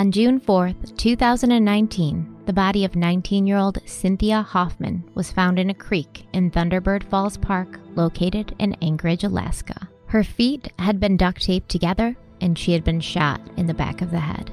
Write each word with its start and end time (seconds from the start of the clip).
On 0.00 0.10
June 0.10 0.40
4th, 0.40 0.96
2019, 0.96 2.44
the 2.46 2.54
body 2.54 2.86
of 2.86 2.96
19 2.96 3.46
year 3.46 3.58
old 3.58 3.80
Cynthia 3.84 4.40
Hoffman 4.40 5.04
was 5.14 5.30
found 5.30 5.58
in 5.58 5.68
a 5.68 5.74
creek 5.74 6.24
in 6.32 6.50
Thunderbird 6.50 7.04
Falls 7.04 7.36
Park, 7.36 7.78
located 7.96 8.54
in 8.58 8.74
Anchorage, 8.80 9.24
Alaska. 9.24 9.90
Her 10.06 10.24
feet 10.24 10.72
had 10.78 11.00
been 11.00 11.18
duct 11.18 11.42
taped 11.42 11.68
together, 11.68 12.16
and 12.40 12.58
she 12.58 12.72
had 12.72 12.82
been 12.82 13.00
shot 13.00 13.42
in 13.58 13.66
the 13.66 13.74
back 13.74 14.00
of 14.00 14.10
the 14.10 14.20
head. 14.20 14.50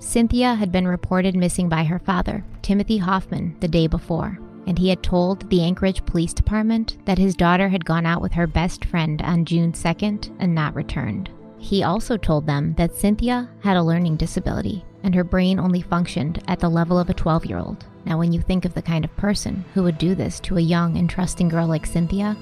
Cynthia 0.00 0.56
had 0.56 0.72
been 0.72 0.88
reported 0.88 1.36
missing 1.36 1.68
by 1.68 1.84
her 1.84 2.00
father, 2.00 2.44
Timothy 2.62 2.98
Hoffman, 2.98 3.54
the 3.60 3.68
day 3.68 3.86
before, 3.86 4.36
and 4.66 4.76
he 4.76 4.88
had 4.88 5.04
told 5.04 5.48
the 5.48 5.62
Anchorage 5.62 6.04
Police 6.06 6.34
Department 6.34 6.98
that 7.04 7.18
his 7.18 7.36
daughter 7.36 7.68
had 7.68 7.84
gone 7.84 8.04
out 8.04 8.20
with 8.20 8.32
her 8.32 8.48
best 8.48 8.84
friend 8.84 9.22
on 9.22 9.44
June 9.44 9.70
2nd 9.70 10.34
and 10.40 10.56
not 10.56 10.74
returned. 10.74 11.30
He 11.60 11.84
also 11.84 12.16
told 12.16 12.46
them 12.46 12.74
that 12.78 12.94
Cynthia 12.94 13.48
had 13.60 13.76
a 13.76 13.82
learning 13.82 14.16
disability 14.16 14.84
and 15.02 15.14
her 15.14 15.24
brain 15.24 15.58
only 15.58 15.80
functioned 15.80 16.42
at 16.48 16.60
the 16.60 16.68
level 16.68 16.98
of 16.98 17.10
a 17.10 17.14
12 17.14 17.46
year 17.46 17.58
old. 17.58 17.84
Now, 18.04 18.18
when 18.18 18.32
you 18.32 18.40
think 18.40 18.64
of 18.64 18.74
the 18.74 18.82
kind 18.82 19.04
of 19.04 19.16
person 19.16 19.64
who 19.74 19.82
would 19.82 19.98
do 19.98 20.14
this 20.14 20.40
to 20.40 20.56
a 20.56 20.62
young 20.62 20.96
and 20.96 21.08
trusting 21.08 21.48
girl 21.48 21.66
like 21.66 21.86
Cynthia, 21.86 22.36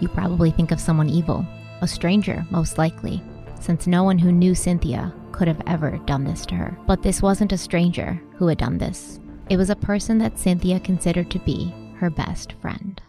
you 0.00 0.08
probably 0.08 0.50
think 0.50 0.72
of 0.72 0.80
someone 0.80 1.08
evil, 1.08 1.46
a 1.80 1.88
stranger, 1.88 2.46
most 2.50 2.78
likely, 2.78 3.22
since 3.60 3.86
no 3.86 4.02
one 4.02 4.18
who 4.18 4.32
knew 4.32 4.54
Cynthia 4.54 5.12
could 5.32 5.48
have 5.48 5.62
ever 5.66 5.98
done 6.06 6.24
this 6.24 6.46
to 6.46 6.54
her. 6.54 6.76
But 6.86 7.02
this 7.02 7.22
wasn't 7.22 7.52
a 7.52 7.58
stranger 7.58 8.20
who 8.36 8.46
had 8.48 8.58
done 8.58 8.78
this, 8.78 9.20
it 9.48 9.56
was 9.56 9.70
a 9.70 9.76
person 9.76 10.18
that 10.18 10.38
Cynthia 10.38 10.80
considered 10.80 11.30
to 11.30 11.38
be 11.40 11.72
her 11.98 12.10
best 12.10 12.52
friend. 12.60 13.00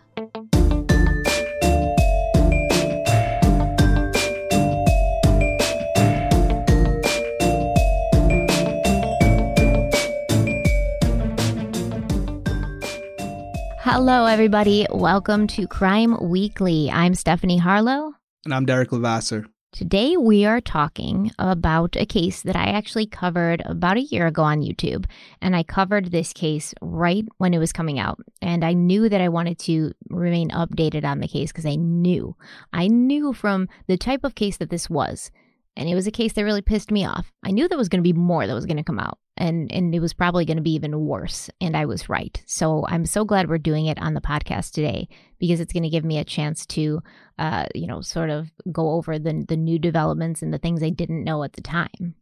Hello, 13.99 14.27
everybody. 14.27 14.85
Welcome 14.91 15.47
to 15.47 15.65
Crime 15.65 16.29
Weekly. 16.29 16.87
I'm 16.91 17.15
Stephanie 17.15 17.57
Harlowe. 17.57 18.13
And 18.45 18.53
I'm 18.53 18.63
Derek 18.63 18.91
Levasseur. 18.91 19.47
Today, 19.71 20.15
we 20.15 20.45
are 20.45 20.61
talking 20.61 21.31
about 21.39 21.95
a 21.95 22.05
case 22.05 22.43
that 22.43 22.55
I 22.55 22.65
actually 22.65 23.07
covered 23.07 23.63
about 23.65 23.97
a 23.97 24.03
year 24.03 24.27
ago 24.27 24.43
on 24.43 24.61
YouTube. 24.61 25.07
And 25.41 25.55
I 25.55 25.63
covered 25.63 26.11
this 26.11 26.31
case 26.31 26.75
right 26.79 27.25
when 27.39 27.55
it 27.55 27.57
was 27.57 27.73
coming 27.73 27.97
out. 27.97 28.19
And 28.39 28.63
I 28.63 28.73
knew 28.73 29.09
that 29.09 29.19
I 29.19 29.29
wanted 29.29 29.57
to 29.61 29.93
remain 30.11 30.51
updated 30.51 31.03
on 31.03 31.19
the 31.19 31.27
case 31.27 31.51
because 31.51 31.65
I 31.65 31.75
knew, 31.75 32.35
I 32.71 32.89
knew 32.89 33.33
from 33.33 33.67
the 33.87 33.97
type 33.97 34.23
of 34.23 34.35
case 34.35 34.57
that 34.57 34.69
this 34.69 34.91
was. 34.91 35.31
And 35.77 35.87
it 35.87 35.95
was 35.95 36.07
a 36.07 36.11
case 36.11 36.33
that 36.33 36.43
really 36.43 36.61
pissed 36.61 36.91
me 36.91 37.05
off. 37.05 37.31
I 37.43 37.51
knew 37.51 37.67
there 37.67 37.77
was 37.77 37.87
going 37.87 38.03
to 38.03 38.13
be 38.13 38.17
more 38.17 38.45
that 38.45 38.53
was 38.53 38.65
going 38.65 38.77
to 38.77 38.83
come 38.83 38.99
out 38.99 39.19
and 39.37 39.71
and 39.71 39.93
it 39.93 39.99
was 39.99 40.13
probably 40.13 40.45
going 40.45 40.57
to 40.57 40.63
be 40.63 40.73
even 40.73 41.05
worse 41.05 41.49
and 41.61 41.77
i 41.77 41.85
was 41.85 42.09
right. 42.09 42.43
So 42.45 42.85
i'm 42.87 43.05
so 43.05 43.23
glad 43.23 43.47
we're 43.47 43.57
doing 43.57 43.85
it 43.85 43.99
on 44.01 44.13
the 44.13 44.21
podcast 44.21 44.71
today 44.71 45.07
because 45.39 45.59
it's 45.59 45.73
going 45.73 45.83
to 45.83 45.89
give 45.89 46.03
me 46.03 46.17
a 46.17 46.23
chance 46.23 46.65
to 46.67 47.01
uh 47.39 47.67
you 47.73 47.87
know 47.87 48.01
sort 48.01 48.29
of 48.29 48.49
go 48.71 48.91
over 48.91 49.17
the 49.19 49.45
the 49.47 49.57
new 49.57 49.79
developments 49.79 50.41
and 50.41 50.53
the 50.53 50.57
things 50.57 50.83
i 50.83 50.89
didn't 50.89 51.23
know 51.23 51.43
at 51.43 51.53
the 51.53 51.61
time. 51.61 52.15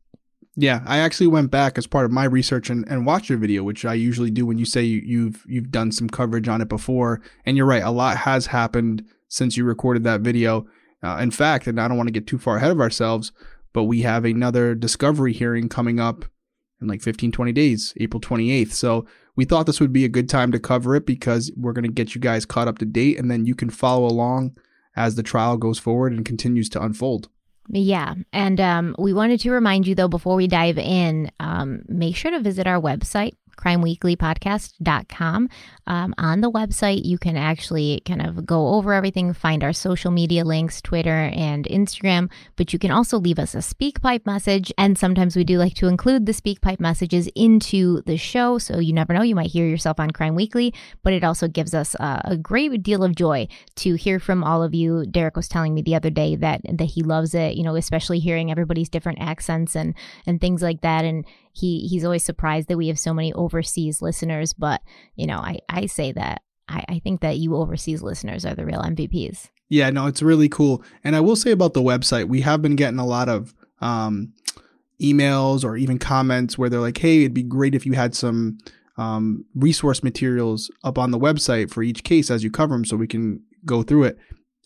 Yeah 0.56 0.84
i 0.86 0.98
actually 1.00 1.28
went 1.28 1.52
back 1.52 1.78
as 1.78 1.88
part 1.88 2.06
of 2.06 2.12
my 2.12 2.26
research 2.26 2.70
and, 2.70 2.86
and 2.90 3.06
watched 3.06 3.30
your 3.30 3.38
video 3.38 3.64
which 3.64 3.86
i 3.86 3.94
usually 3.94 4.32
do 4.32 4.46
when 4.46 4.58
you 4.58 4.66
say 4.66 4.84
you, 4.84 5.02
you've 5.06 5.46
you've 5.48 5.72
done 5.72 5.92
some 5.92 6.10
coverage 6.10 6.48
on 6.48 6.62
it 6.62 6.70
before. 6.70 7.22
And 7.46 7.56
you're 7.58 7.66
right 7.66 7.84
a 7.84 7.92
lot 7.92 8.18
has 8.18 8.48
happened 8.48 9.06
since 9.28 9.58
you 9.58 9.64
recorded 9.64 10.04
that 10.04 10.22
video 10.22 10.66
uh, 11.06 11.18
in 11.18 11.32
fact 11.32 11.68
and 11.68 11.80
i 11.80 11.88
don't 11.88 11.98
want 11.98 12.08
to 12.08 12.14
get 12.14 12.28
too 12.28 12.38
far 12.38 12.58
ahead 12.58 12.72
of 12.72 12.82
ourselves 12.82 13.32
but 13.76 13.84
we 13.84 14.04
have 14.04 14.24
another 14.24 14.74
discovery 14.74 15.34
hearing 15.34 15.68
coming 15.68 16.00
up 16.00 16.24
in 16.82 16.88
like 16.88 17.02
15, 17.02 17.32
20 17.32 17.52
days, 17.52 17.94
April 17.98 18.22
28th. 18.22 18.72
So 18.72 19.06
we 19.36 19.46
thought 19.46 19.66
this 19.66 19.82
would 19.82 19.94
be 19.94 20.06
a 20.06 20.10
good 20.10 20.30
time 20.30 20.52
to 20.52 20.60
cover 20.60 20.96
it 20.96 21.06
because 21.06 21.52
we're 21.58 21.74
going 21.74 21.86
to 21.86 21.92
get 21.92 22.16
you 22.16 22.22
guys 22.22 22.46
caught 22.46 22.68
up 22.68 22.78
to 22.80 22.86
date 22.86 23.20
and 23.20 23.30
then 23.30 23.46
you 23.46 23.54
can 23.54 23.70
follow 23.70 24.08
along 24.08 24.56
as 24.96 25.16
the 25.16 25.24
trial 25.24 25.58
goes 25.58 25.78
forward 25.78 26.14
and 26.14 26.26
continues 26.26 26.70
to 26.70 26.82
unfold. 26.82 27.28
Yeah. 27.68 28.14
And 28.32 28.62
um, 28.62 28.96
we 29.00 29.12
wanted 29.12 29.40
to 29.42 29.52
remind 29.52 29.88
you, 29.88 29.96
though, 29.96 30.08
before 30.08 30.36
we 30.36 30.48
dive 30.48 30.78
in, 30.78 31.32
um, 31.40 31.82
make 31.88 32.16
sure 32.16 32.32
to 32.32 32.40
visit 32.40 32.68
our 32.68 32.80
website, 32.80 33.34
crimeweeklypodcast.com. 33.56 35.50
Um, 35.88 36.16
on 36.18 36.42
the 36.42 36.52
website, 36.52 37.06
you 37.06 37.18
can 37.18 37.38
actually 37.38 38.02
kind 38.06 38.26
of 38.26 38.46
go 38.46 38.70
over 38.70 38.94
everything, 38.94 39.34
find 39.34 39.64
our 39.64 39.74
social 39.74 40.12
media 40.12 40.44
links, 40.44 40.82
Twitter 40.82 41.32
and 41.34 41.66
Instagram, 41.66 42.32
but 42.56 42.74
you 42.74 42.80
can 42.80 42.92
also 42.92 43.20
leave 43.20 43.40
us 43.40 43.54
a 43.54 43.60
SpeakPipe 43.60 44.26
message. 44.26 44.72
And 44.78 44.98
sometimes 44.98 45.36
we 45.36 45.44
do 45.44 45.58
like 45.58 45.76
to 45.76 45.88
include 45.88 46.26
the 46.26 46.32
SpeakPipe 46.32 46.80
messages 46.80 47.30
into 47.36 48.02
the 48.04 48.18
show. 48.18 48.58
So 48.58 48.80
you 48.80 48.94
never 48.94 49.14
know, 49.14 49.22
you 49.22 49.36
might 49.36 49.52
hear 49.52 49.68
yourself 49.68 50.00
on 50.00 50.12
Crime 50.12 50.36
Weekly, 50.36 50.74
but 51.04 51.14
it 51.14 51.24
also 51.24 51.48
gives 51.48 51.74
us 51.74 51.96
a 52.00 52.38
great 52.38 52.84
deal 52.84 53.04
of 53.04 53.16
joy 53.16 53.48
to 53.76 53.96
hear 53.96 54.20
from 54.20 54.44
all 54.44 54.64
of 54.64 54.74
you. 54.74 55.06
Derek 55.06 55.36
was 55.36 55.48
telling 55.48 55.74
me 55.74 55.82
the 55.82 55.96
other 55.96 56.10
day 56.10 56.36
that, 56.36 56.62
that 56.64 56.86
he 56.86 57.04
loves 57.04 57.34
it, 57.34 57.56
you 57.56 57.64
know, 57.64 57.76
especially 57.76 58.20
hearing 58.20 58.52
everybody's 58.52 58.90
different 58.90 59.20
accents 59.22 59.76
and, 59.76 59.94
and 60.26 60.42
things 60.42 60.62
like 60.62 60.82
that. 60.82 61.06
And 61.06 61.26
he 61.56 61.88
he's 61.88 62.04
always 62.04 62.24
surprised 62.24 62.68
that 62.68 62.78
we 62.78 62.88
have 62.88 63.00
so 63.00 63.14
many 63.14 63.34
overseas 63.34 64.02
listeners. 64.02 64.54
But 64.54 64.82
you 65.16 65.28
know, 65.28 65.38
I 65.38 65.60
I 65.70 65.86
say 65.86 66.12
that 66.12 66.42
I, 66.68 66.84
I 66.90 67.00
think 67.00 67.22
that 67.22 67.38
you 67.38 67.56
overseas 67.56 68.02
listeners 68.02 68.46
are 68.46 68.56
the 68.56 68.66
real 68.66 68.82
MVPs. 68.82 69.50
Yeah, 69.70 69.90
no, 69.90 70.08
it's 70.08 70.22
really 70.22 70.50
cool. 70.50 70.84
And 71.04 71.16
I 71.16 71.22
will 71.22 71.36
say 71.36 71.52
about 71.52 71.74
the 71.74 71.82
website, 71.82 72.28
we 72.28 72.42
have 72.42 72.62
been 72.62 72.76
getting 72.76 73.00
a 73.00 73.06
lot 73.06 73.30
of 73.30 73.56
um, 73.82 74.34
emails 75.02 75.64
or 75.64 75.76
even 75.76 75.98
comments 75.98 76.58
where 76.58 76.70
they're 76.70 76.80
like, 76.80 76.98
"Hey, 76.98 77.22
it'd 77.22 77.34
be 77.34 77.44
great 77.44 77.76
if 77.76 77.86
you 77.86 77.94
had 77.94 78.16
some 78.16 78.58
um, 78.98 79.46
resource 79.56 80.04
materials 80.04 80.72
up 80.84 80.98
on 80.98 81.12
the 81.12 81.20
website 81.20 81.72
for 81.72 81.84
each 81.84 82.04
case 82.04 82.30
as 82.30 82.44
you 82.44 82.52
cover 82.52 82.76
them, 82.76 82.86
so 82.86 82.96
we 82.96 83.08
can 83.08 83.42
go 83.66 83.84
through 83.84 84.04
it." 84.04 84.18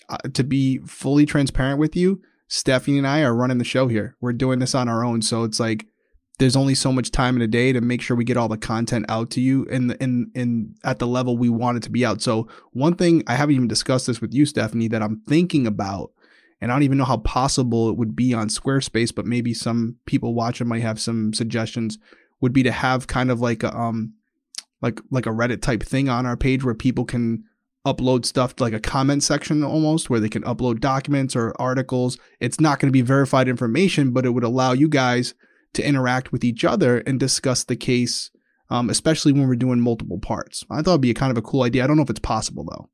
Uh, 0.10 0.18
to 0.34 0.44
be 0.44 0.80
fully 0.80 1.24
transparent 1.24 1.80
with 1.80 1.96
you, 1.96 2.20
Stephanie 2.48 2.98
and 2.98 3.06
I 3.06 3.22
are 3.22 3.36
running 3.36 3.60
the 3.60 3.64
show 3.64 3.88
here. 3.88 4.16
We're 4.20 4.34
doing 4.34 4.58
this 4.58 4.74
on 4.74 4.90
our 4.90 5.04
own, 5.06 5.22
so 5.22 5.44
it's 5.44 5.60
like 5.60 5.86
there's 6.40 6.56
only 6.56 6.74
so 6.74 6.92
much 6.92 7.12
time 7.12 7.36
in 7.36 7.42
a 7.42 7.48
day 7.48 7.74
to 7.74 7.82
make 7.82 8.02
sure 8.02 8.16
we 8.16 8.24
get 8.24 8.38
all 8.38 8.48
the 8.48 8.58
content 8.58 9.06
out 9.10 9.30
to 9.32 9.42
you 9.42 9.66
in 9.66 9.92
in 10.00 10.32
in 10.34 10.74
at 10.84 10.98
the 11.00 11.08
level 11.08 11.38
we 11.38 11.50
want 11.50 11.78
it 11.78 11.84
to 11.84 11.90
be 11.90 12.06
out. 12.06 12.22
So 12.22 12.48
one 12.72 12.96
thing 12.96 13.24
I 13.28 13.36
haven't 13.36 13.56
even 13.56 13.68
discussed 13.68 14.08
this 14.08 14.22
with 14.22 14.34
you, 14.34 14.46
Stephanie, 14.46 14.88
that 14.88 15.04
I'm 15.04 15.22
thinking 15.28 15.68
about, 15.68 16.12
and 16.62 16.72
I 16.72 16.76
don't 16.76 16.84
even 16.84 16.98
know 16.98 17.06
how 17.06 17.18
possible 17.18 17.90
it 17.90 17.98
would 17.98 18.16
be 18.16 18.34
on 18.34 18.48
Squarespace, 18.48 19.14
but 19.14 19.26
maybe 19.26 19.54
some 19.54 19.98
people 20.06 20.34
watching 20.34 20.68
might 20.68 20.82
have 20.82 21.00
some 21.00 21.34
suggestions. 21.34 22.00
Would 22.42 22.54
be 22.54 22.64
to 22.64 22.72
have 22.72 23.08
kind 23.08 23.32
of 23.32 23.42
like 23.42 23.64
a 23.64 23.78
um 23.78 24.14
like 24.82 25.02
like 25.12 25.26
a 25.26 25.32
Reddit 25.32 25.62
type 25.62 25.84
thing 25.84 26.08
on 26.08 26.26
our 26.26 26.38
page 26.38 26.64
where 26.64 26.74
people 26.74 27.04
can 27.04 27.44
upload 27.86 28.26
stuff 28.26 28.60
like 28.60 28.74
a 28.74 28.80
comment 28.80 29.24
section 29.24 29.64
almost 29.64 30.10
where 30.10 30.20
they 30.20 30.30
can 30.30 30.44
upload 30.44 30.80
documents 30.80 31.36
or 31.36 31.54
articles. 31.60 32.18
It's 32.40 32.62
not 32.62 32.80
going 32.80 32.88
to 32.88 32.94
be 32.94 33.02
verified 33.02 33.50
information, 33.50 34.12
but 34.12 34.26
it 34.26 34.30
would 34.30 34.44
allow 34.46 34.72
you 34.72 34.88
guys 34.88 35.34
to 35.74 35.86
interact 35.88 36.32
with 36.32 36.44
each 36.44 36.64
other 36.66 37.00
and 37.00 37.20
discuss 37.20 37.64
the 37.64 37.76
case, 37.76 38.32
um, 38.70 38.90
especially 38.90 39.32
when 39.32 39.48
we're 39.48 39.56
doing 39.56 39.80
multiple 39.80 40.20
parts. 40.20 40.64
I 40.70 40.82
thought 40.82 40.92
it'd 40.92 41.02
be 41.02 41.12
a 41.12 41.16
kind 41.16 41.32
of 41.32 41.38
a 41.38 41.42
cool 41.42 41.64
idea. 41.64 41.84
I 41.84 41.88
don't 41.88 41.98
know 41.98 42.04
if 42.04 42.10
it's 42.10 42.20
possible 42.20 42.66
though. 42.70 42.90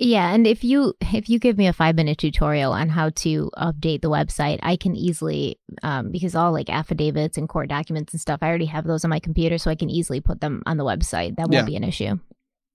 Yeah, 0.00 0.32
and 0.32 0.46
if 0.46 0.62
you 0.62 0.94
if 1.00 1.28
you 1.28 1.40
give 1.40 1.58
me 1.58 1.66
a 1.66 1.72
five 1.72 1.96
minute 1.96 2.18
tutorial 2.18 2.72
on 2.72 2.88
how 2.88 3.10
to 3.16 3.50
update 3.56 4.00
the 4.00 4.10
website, 4.10 4.60
I 4.62 4.76
can 4.76 4.94
easily 4.94 5.58
um, 5.82 6.12
because 6.12 6.36
all 6.36 6.52
like 6.52 6.70
affidavits 6.70 7.36
and 7.36 7.48
court 7.48 7.68
documents 7.68 8.12
and 8.12 8.20
stuff, 8.20 8.38
I 8.40 8.46
already 8.46 8.66
have 8.66 8.86
those 8.86 9.02
on 9.04 9.10
my 9.10 9.18
computer, 9.18 9.58
so 9.58 9.72
I 9.72 9.74
can 9.74 9.90
easily 9.90 10.20
put 10.20 10.40
them 10.40 10.62
on 10.66 10.76
the 10.76 10.84
website. 10.84 11.34
That 11.36 11.48
won't 11.50 11.54
Yeah. 11.54 11.64
be 11.64 11.74
an 11.76 11.82
issue. 11.82 12.18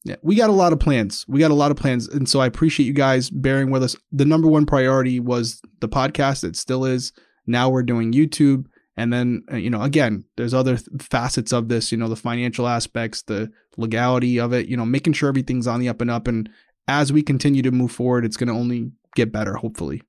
Yeah, 0.03 0.17
we 0.21 0.35
got 0.35 0.49
a 0.49 0.53
lot 0.53 0.73
of 0.73 0.81
plans. 0.81 1.23
We 1.29 1.39
got 1.39 1.49
a 1.51 1.53
lot 1.53 1.71
of 1.71 1.77
plans, 1.77 2.09
and 2.09 2.27
so 2.27 2.41
I 2.41 2.45
appreciate 2.45 2.87
you 2.87 2.91
guys 2.93 3.29
bearing 3.29 3.71
with 3.71 3.83
us. 3.83 3.95
The 4.11 4.25
number 4.25 4.49
one 4.49 4.65
priority 4.65 5.21
was 5.21 5.61
the 5.79 5.87
podcast. 5.87 6.43
It 6.43 6.57
still 6.57 6.83
is. 6.83 7.13
Now 7.47 7.69
we're 7.69 7.83
doing 7.83 8.11
YouTube, 8.11 8.65
and 8.95 9.11
then 9.11 9.43
uh, 9.51 9.57
you 9.57 9.69
know, 9.69 9.81
again, 9.81 10.25
there's 10.37 10.53
other 10.53 10.77
th- 10.77 11.01
facets 11.01 11.51
of 11.51 11.69
this. 11.69 11.91
You 11.91 11.97
know, 11.97 12.07
the 12.07 12.15
financial 12.15 12.67
aspects, 12.67 13.23
the 13.23 13.51
legality 13.77 14.39
of 14.39 14.53
it. 14.53 14.67
You 14.67 14.77
know, 14.77 14.85
making 14.85 15.13
sure 15.13 15.29
everything's 15.29 15.67
on 15.67 15.79
the 15.79 15.89
up 15.89 16.01
and 16.01 16.11
up. 16.11 16.27
And 16.27 16.49
as 16.87 17.11
we 17.11 17.21
continue 17.21 17.61
to 17.61 17.71
move 17.71 17.91
forward, 17.91 18.25
it's 18.25 18.37
going 18.37 18.49
to 18.49 18.53
only 18.53 18.91
get 19.15 19.31
better, 19.31 19.55
hopefully. 19.55 20.01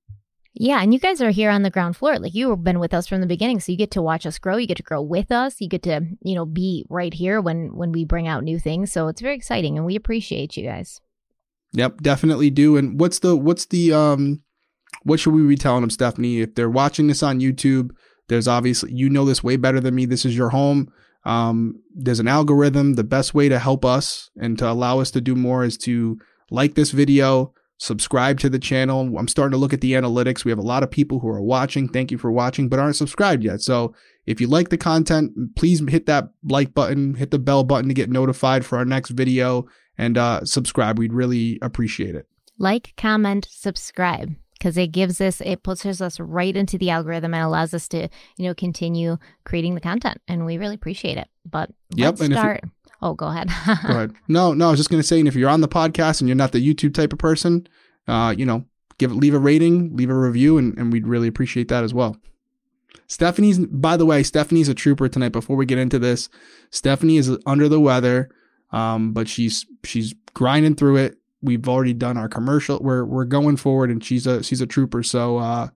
Yeah, 0.57 0.81
and 0.81 0.93
you 0.93 0.99
guys 0.99 1.21
are 1.21 1.31
here 1.31 1.49
on 1.49 1.63
the 1.63 1.69
ground 1.69 1.97
floor. 1.97 2.17
Like 2.17 2.33
you've 2.33 2.63
been 2.63 2.79
with 2.79 2.93
us 2.93 3.07
from 3.07 3.19
the 3.19 3.27
beginning, 3.27 3.59
so 3.59 3.73
you 3.73 3.77
get 3.77 3.91
to 3.91 4.01
watch 4.01 4.25
us 4.25 4.39
grow. 4.39 4.55
You 4.55 4.67
get 4.67 4.77
to 4.77 4.83
grow 4.83 5.01
with 5.01 5.29
us. 5.29 5.59
You 5.59 5.67
get 5.67 5.83
to, 5.83 6.01
you 6.21 6.33
know, 6.33 6.45
be 6.45 6.85
right 6.89 7.13
here 7.13 7.41
when 7.41 7.75
when 7.75 7.91
we 7.91 8.05
bring 8.05 8.27
out 8.27 8.43
new 8.43 8.57
things. 8.57 8.91
So 8.91 9.09
it's 9.09 9.19
very 9.19 9.35
exciting, 9.35 9.77
and 9.77 9.85
we 9.85 9.97
appreciate 9.97 10.55
you 10.55 10.65
guys. 10.65 11.01
Yep, 11.73 12.01
definitely 12.01 12.49
do. 12.51 12.77
And 12.77 12.97
what's 12.97 13.19
the 13.19 13.35
what's 13.35 13.65
the 13.65 13.91
um 13.91 14.43
what 15.03 15.19
should 15.19 15.33
we 15.33 15.45
be 15.45 15.57
telling 15.57 15.81
them, 15.81 15.89
Stephanie? 15.89 16.39
If 16.39 16.55
they're 16.55 16.69
watching 16.69 17.07
this 17.07 17.21
on 17.21 17.41
YouTube, 17.41 17.91
there's 18.27 18.47
obviously 18.47 18.93
you 18.93 19.09
know 19.09 19.25
this 19.25 19.43
way 19.43 19.57
better 19.57 19.79
than 19.79 19.95
me. 19.95 20.05
This 20.05 20.25
is 20.25 20.35
your 20.35 20.49
home. 20.49 20.91
Um, 21.25 21.81
there's 21.93 22.19
an 22.19 22.27
algorithm. 22.27 22.93
The 22.93 23.03
best 23.03 23.33
way 23.33 23.49
to 23.49 23.59
help 23.59 23.83
us 23.83 24.29
and 24.37 24.57
to 24.59 24.69
allow 24.69 24.99
us 24.99 25.11
to 25.11 25.21
do 25.21 25.35
more 25.35 25.63
is 25.63 25.77
to 25.79 26.19
like 26.51 26.75
this 26.75 26.91
video, 26.91 27.53
subscribe 27.77 28.39
to 28.39 28.49
the 28.49 28.59
channel. 28.59 29.17
I'm 29.17 29.27
starting 29.27 29.51
to 29.51 29.57
look 29.57 29.73
at 29.73 29.81
the 29.81 29.93
analytics. 29.93 30.45
We 30.45 30.51
have 30.51 30.59
a 30.59 30.63
lot 30.63 30.83
of 30.83 30.91
people 30.91 31.19
who 31.19 31.27
are 31.27 31.41
watching. 31.41 31.87
Thank 31.87 32.11
you 32.11 32.17
for 32.17 32.31
watching, 32.31 32.69
but 32.69 32.79
aren't 32.79 32.95
subscribed 32.95 33.43
yet. 33.43 33.61
So 33.61 33.95
if 34.25 34.39
you 34.39 34.47
like 34.47 34.69
the 34.69 34.77
content, 34.77 35.55
please 35.55 35.81
hit 35.89 36.05
that 36.05 36.29
like 36.43 36.73
button, 36.73 37.15
hit 37.15 37.31
the 37.31 37.39
bell 37.39 37.63
button 37.63 37.87
to 37.87 37.95
get 37.95 38.09
notified 38.09 38.65
for 38.65 38.77
our 38.77 38.85
next 38.85 39.11
video 39.11 39.65
and 39.97 40.17
uh, 40.17 40.45
subscribe. 40.45 40.99
We'd 40.99 41.13
really 41.13 41.57
appreciate 41.61 42.15
it. 42.15 42.27
Like, 42.57 42.93
comment, 42.95 43.47
subscribe 43.49 44.35
because 44.65 44.77
it 44.77 44.87
gives 44.87 45.21
us 45.21 45.41
it 45.41 45.61
pushes 45.61 46.01
us 46.01 46.19
right 46.19 46.57
into 46.57 46.75
the 46.79 46.89
algorithm 46.89 47.35
and 47.35 47.43
allows 47.43 47.71
us 47.71 47.87
to 47.87 48.09
you 48.37 48.47
know 48.47 48.55
continue 48.55 49.15
creating 49.43 49.75
the 49.75 49.81
content 49.81 50.19
and 50.27 50.43
we 50.43 50.57
really 50.57 50.73
appreciate 50.73 51.19
it 51.19 51.27
but 51.45 51.69
Yep, 51.93 52.19
let's 52.19 52.33
start 52.33 52.63
oh 53.03 53.13
go 53.13 53.27
ahead 53.27 53.47
Go 53.47 53.93
ahead. 53.93 54.13
No, 54.27 54.53
no, 54.53 54.69
I 54.69 54.71
was 54.71 54.79
just 54.79 54.89
gonna 54.89 55.03
say, 55.03 55.19
and 55.19 55.27
if 55.27 55.35
you're 55.35 55.51
on 55.51 55.61
the 55.61 55.67
podcast 55.67 56.19
and 56.19 56.27
you're 56.27 56.35
not 56.35 56.51
the 56.51 56.73
YouTube 56.73 56.95
type 56.95 57.13
of 57.13 57.19
person, 57.19 57.67
uh, 58.07 58.33
you 58.35 58.43
know, 58.43 58.65
give 58.97 59.15
leave 59.15 59.35
a 59.35 59.39
rating, 59.39 59.95
leave 59.95 60.09
a 60.09 60.15
review, 60.15 60.57
and, 60.57 60.75
and 60.79 60.91
we'd 60.91 61.05
really 61.05 61.27
appreciate 61.27 61.67
that 61.67 61.83
as 61.83 61.93
well. 61.93 62.17
Stephanie's 63.05 63.59
by 63.59 63.95
the 63.97 64.05
way, 64.05 64.23
Stephanie's 64.23 64.67
a 64.67 64.73
trooper 64.73 65.07
tonight. 65.07 65.29
Before 65.29 65.55
we 65.55 65.67
get 65.67 65.77
into 65.77 65.99
this, 65.99 66.27
Stephanie 66.71 67.17
is 67.17 67.37
under 67.45 67.69
the 67.69 67.79
weather. 67.79 68.29
Um, 68.71 69.13
but 69.13 69.27
she's 69.27 69.65
she's 69.83 70.15
grinding 70.33 70.75
through 70.75 70.97
it. 70.97 71.17
We've 71.41 71.67
already 71.67 71.93
done 71.93 72.17
our 72.17 72.29
commercial. 72.29 72.79
We're 72.79 73.05
we're 73.05 73.25
going 73.25 73.57
forward 73.57 73.89
and 73.91 74.03
she's 74.03 74.25
a 74.25 74.43
she's 74.43 74.61
a 74.61 74.67
trooper. 74.67 75.03
So 75.03 75.37
uh 75.37 75.69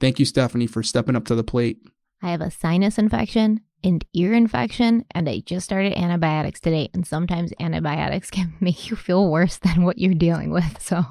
thank 0.00 0.18
you, 0.18 0.24
Stephanie, 0.24 0.66
for 0.66 0.82
stepping 0.82 1.16
up 1.16 1.24
to 1.26 1.34
the 1.34 1.44
plate. 1.44 1.78
i 2.22 2.30
have 2.30 2.40
a 2.40 2.50
sinus 2.50 2.98
infection 2.98 3.60
and 3.84 4.04
ear 4.14 4.32
infection 4.32 5.04
and 5.12 5.28
i 5.28 5.38
just 5.40 5.64
started 5.64 5.92
antibiotics 5.98 6.60
today 6.60 6.88
and 6.94 7.06
sometimes 7.06 7.52
antibiotics 7.60 8.30
can 8.36 8.54
make 8.60 8.88
you 8.90 8.96
feel 8.96 9.30
worse 9.30 9.58
than 9.58 9.84
what 9.84 9.98
you're 9.98 10.14
dealing 10.14 10.50
with 10.50 10.80
so 10.90 11.04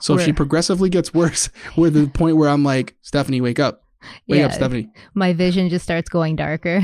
So 0.00 0.16
she 0.16 0.32
progressively 0.32 0.88
gets 0.88 1.12
worse. 1.12 1.50
We're 1.76 1.90
the 1.90 2.06
point 2.08 2.36
where 2.38 2.48
I'm 2.48 2.64
like, 2.64 2.96
Stephanie, 3.02 3.40
wake 3.42 3.58
up. 3.60 3.84
Wake 4.28 4.38
yeah 4.40 4.46
up, 4.46 4.52
Stephanie. 4.52 4.90
my 5.14 5.32
vision 5.32 5.68
just 5.68 5.84
starts 5.84 6.08
going 6.08 6.36
darker 6.36 6.80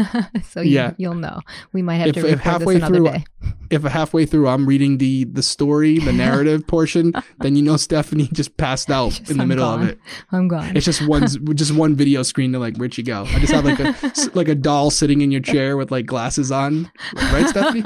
so 0.50 0.60
you, 0.60 0.70
Yeah. 0.72 0.92
you'll 0.98 1.14
know 1.14 1.40
we 1.72 1.82
might 1.82 1.96
have 1.96 2.08
If- 2.08 2.14
to 2.16 2.26
if 2.28 2.40
halfway 2.40 2.78
through- 2.80 3.04
day 3.04 3.24
if 3.70 3.82
halfway 3.84 4.26
through 4.26 4.48
I'm 4.48 4.66
reading 4.66 4.98
the 4.98 5.24
the 5.24 5.42
story, 5.42 5.98
the 5.98 6.12
narrative 6.24 6.66
portion, 6.66 7.12
then 7.40 7.56
you 7.56 7.62
know 7.62 7.76
Stephanie 7.78 8.28
just 8.32 8.56
passed 8.58 8.90
out 8.90 9.12
Just, 9.12 9.30
in 9.30 9.36
the 9.38 9.42
I'm 9.44 9.48
middle 9.48 9.64
gone. 9.64 9.82
of 9.82 9.88
it. 9.88 9.98
i'm 10.30 10.46
gone 10.48 10.76
It's 10.76 10.84
just 10.84 11.06
one 11.08 11.26
just 11.56 11.72
one 11.74 11.94
video 11.96 12.22
screen 12.22 12.52
to 12.52 12.58
like 12.58 12.76
where'd 12.76 12.96
you 12.98 13.04
go? 13.04 13.24
I 13.24 13.38
just 13.40 13.52
have 13.52 13.64
like 13.64 13.80
a 13.80 13.94
like 14.34 14.48
a 14.48 14.54
doll 14.54 14.90
sitting 14.90 15.22
in 15.22 15.30
your 15.30 15.40
chair 15.40 15.76
with 15.78 15.90
like 15.90 16.04
glasses 16.06 16.52
on, 16.52 16.90
right, 17.16 17.48
Stephanie? 17.48 17.82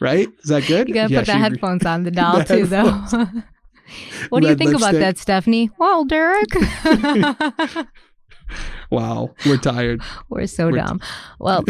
right? 0.00 0.28
Is 0.42 0.50
that 0.50 0.66
good? 0.66 0.88
You 0.88 0.94
gotta 0.94 1.12
Yeah, 1.12 1.20
put 1.20 1.26
the 1.26 1.32
headphones 1.38 1.86
on 1.86 2.02
the 2.04 2.10
doll 2.10 2.38
The 2.38 2.44
too, 2.44 2.66
though. 2.66 3.04
what 4.28 4.42
do 4.42 4.48
you 4.48 4.54
think 4.54 4.74
about 4.74 4.94
that, 4.94 5.18
Stephanie? 5.18 5.70
Well, 5.78 6.04
Derek, 6.04 6.48
Wow, 8.90 9.34
we're 9.44 9.58
tired. 9.58 10.00
we're 10.30 10.46
so 10.46 10.70
We're- 10.70 10.80
dumb. 10.80 11.00
Well, 11.38 11.62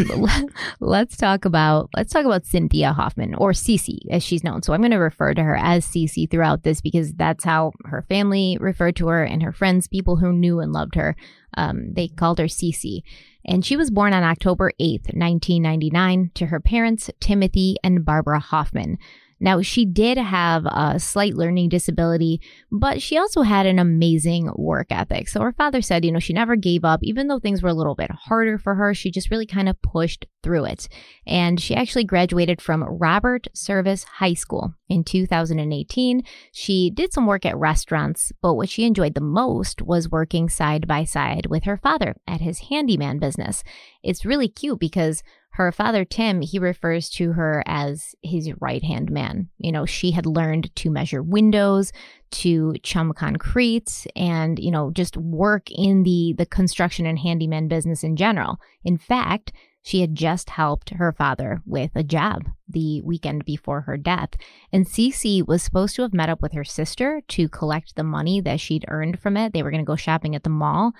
let's 0.79 1.17
talk 1.17 1.43
about 1.43 1.89
let's 1.95 2.13
talk 2.13 2.25
about 2.25 2.45
Cynthia 2.45 2.93
Hoffman 2.93 3.35
or 3.35 3.51
Cece 3.51 3.99
as 4.09 4.23
she's 4.23 4.43
known. 4.43 4.61
So 4.61 4.73
I'm 4.73 4.79
going 4.79 4.91
to 4.91 4.97
refer 4.97 5.33
to 5.33 5.43
her 5.43 5.57
as 5.57 5.85
Cece 5.85 6.31
throughout 6.31 6.63
this 6.63 6.79
because 6.79 7.13
that's 7.13 7.43
how 7.43 7.73
her 7.85 8.05
family 8.07 8.57
referred 8.59 8.95
to 8.97 9.07
her 9.07 9.23
and 9.23 9.43
her 9.43 9.51
friends, 9.51 9.87
people 9.87 10.17
who 10.17 10.31
knew 10.31 10.59
and 10.59 10.71
loved 10.71 10.95
her. 10.95 11.15
Um, 11.57 11.93
they 11.93 12.07
called 12.07 12.39
her 12.39 12.45
Cece. 12.45 13.01
And 13.45 13.65
she 13.65 13.75
was 13.75 13.89
born 13.89 14.13
on 14.13 14.23
October 14.23 14.71
8th, 14.79 15.13
1999, 15.13 16.31
to 16.35 16.45
her 16.47 16.59
parents, 16.59 17.09
Timothy 17.19 17.77
and 17.83 18.05
Barbara 18.05 18.39
Hoffman. 18.39 18.97
Now, 19.39 19.61
she 19.61 19.85
did 19.85 20.17
have 20.17 20.65
a 20.65 20.99
slight 20.99 21.35
learning 21.35 21.69
disability, 21.69 22.41
but 22.71 23.01
she 23.01 23.17
also 23.17 23.41
had 23.41 23.65
an 23.65 23.79
amazing 23.79 24.51
work 24.55 24.87
ethic. 24.89 25.29
So 25.29 25.41
her 25.41 25.53
father 25.53 25.81
said, 25.81 26.03
you 26.03 26.11
know, 26.11 26.19
she 26.19 26.33
never 26.33 26.55
gave 26.55 26.83
up, 26.83 26.99
even 27.03 27.27
though 27.27 27.39
things 27.39 27.63
were 27.63 27.69
a 27.69 27.73
little 27.73 27.95
bit 27.95 28.11
harder 28.11 28.57
for 28.57 28.75
her. 28.75 28.93
She 28.93 29.11
just 29.11 29.31
really 29.31 29.45
kind 29.45 29.69
of 29.69 29.81
pushed 29.81 30.25
through 30.43 30.65
it. 30.65 30.87
And 31.25 31.59
she 31.59 31.75
actually 31.75 32.03
graduated 32.03 32.61
from 32.61 32.83
Robert 32.83 33.47
Service 33.53 34.03
High 34.03 34.33
School 34.33 34.73
in 34.87 35.03
2018. 35.03 36.23
She 36.51 36.89
did 36.89 37.13
some 37.13 37.25
work 37.25 37.45
at 37.45 37.57
restaurants, 37.57 38.31
but 38.41 38.55
what 38.55 38.69
she 38.69 38.85
enjoyed 38.85 39.13
the 39.13 39.21
most 39.21 39.81
was 39.81 40.11
working 40.11 40.49
side 40.49 40.87
by 40.87 41.03
side 41.03 41.45
with 41.47 41.63
her 41.63 41.77
father 41.77 42.15
at 42.27 42.41
his 42.41 42.59
handyman 42.69 43.19
business. 43.19 43.63
It's 44.03 44.25
really 44.25 44.47
cute 44.47 44.79
because 44.79 45.23
her 45.63 45.71
father, 45.71 46.05
Tim, 46.05 46.41
he 46.41 46.59
refers 46.59 47.09
to 47.11 47.33
her 47.33 47.63
as 47.65 48.15
his 48.23 48.51
right 48.59 48.83
hand 48.83 49.11
man. 49.11 49.49
You 49.57 49.71
know, 49.71 49.85
she 49.85 50.11
had 50.11 50.25
learned 50.25 50.73
to 50.77 50.89
measure 50.89 51.21
windows, 51.21 51.91
to 52.31 52.75
chum 52.83 53.13
concrete, 53.13 54.07
and, 54.15 54.57
you 54.59 54.71
know, 54.71 54.91
just 54.91 55.17
work 55.17 55.69
in 55.71 56.03
the, 56.03 56.33
the 56.37 56.45
construction 56.45 57.05
and 57.05 57.19
handyman 57.19 57.67
business 57.67 58.03
in 58.03 58.15
general. 58.15 58.57
In 58.83 58.97
fact, 58.97 59.51
she 59.81 60.01
had 60.01 60.15
just 60.15 60.49
helped 60.49 60.91
her 60.91 61.11
father 61.11 61.61
with 61.65 61.91
a 61.95 62.03
job 62.03 62.49
the 62.67 63.01
weekend 63.01 63.45
before 63.45 63.81
her 63.81 63.97
death. 63.97 64.29
And 64.71 64.85
Cece 64.85 65.47
was 65.47 65.63
supposed 65.63 65.95
to 65.95 66.03
have 66.03 66.13
met 66.13 66.29
up 66.29 66.41
with 66.41 66.53
her 66.53 66.63
sister 66.65 67.21
to 67.29 67.49
collect 67.49 67.95
the 67.95 68.03
money 68.03 68.41
that 68.41 68.59
she'd 68.59 68.85
earned 68.87 69.19
from 69.19 69.37
it. 69.37 69.53
They 69.53 69.63
were 69.63 69.71
going 69.71 69.83
to 69.83 69.87
go 69.87 69.95
shopping 69.95 70.35
at 70.35 70.43
the 70.43 70.49
mall. 70.49 70.91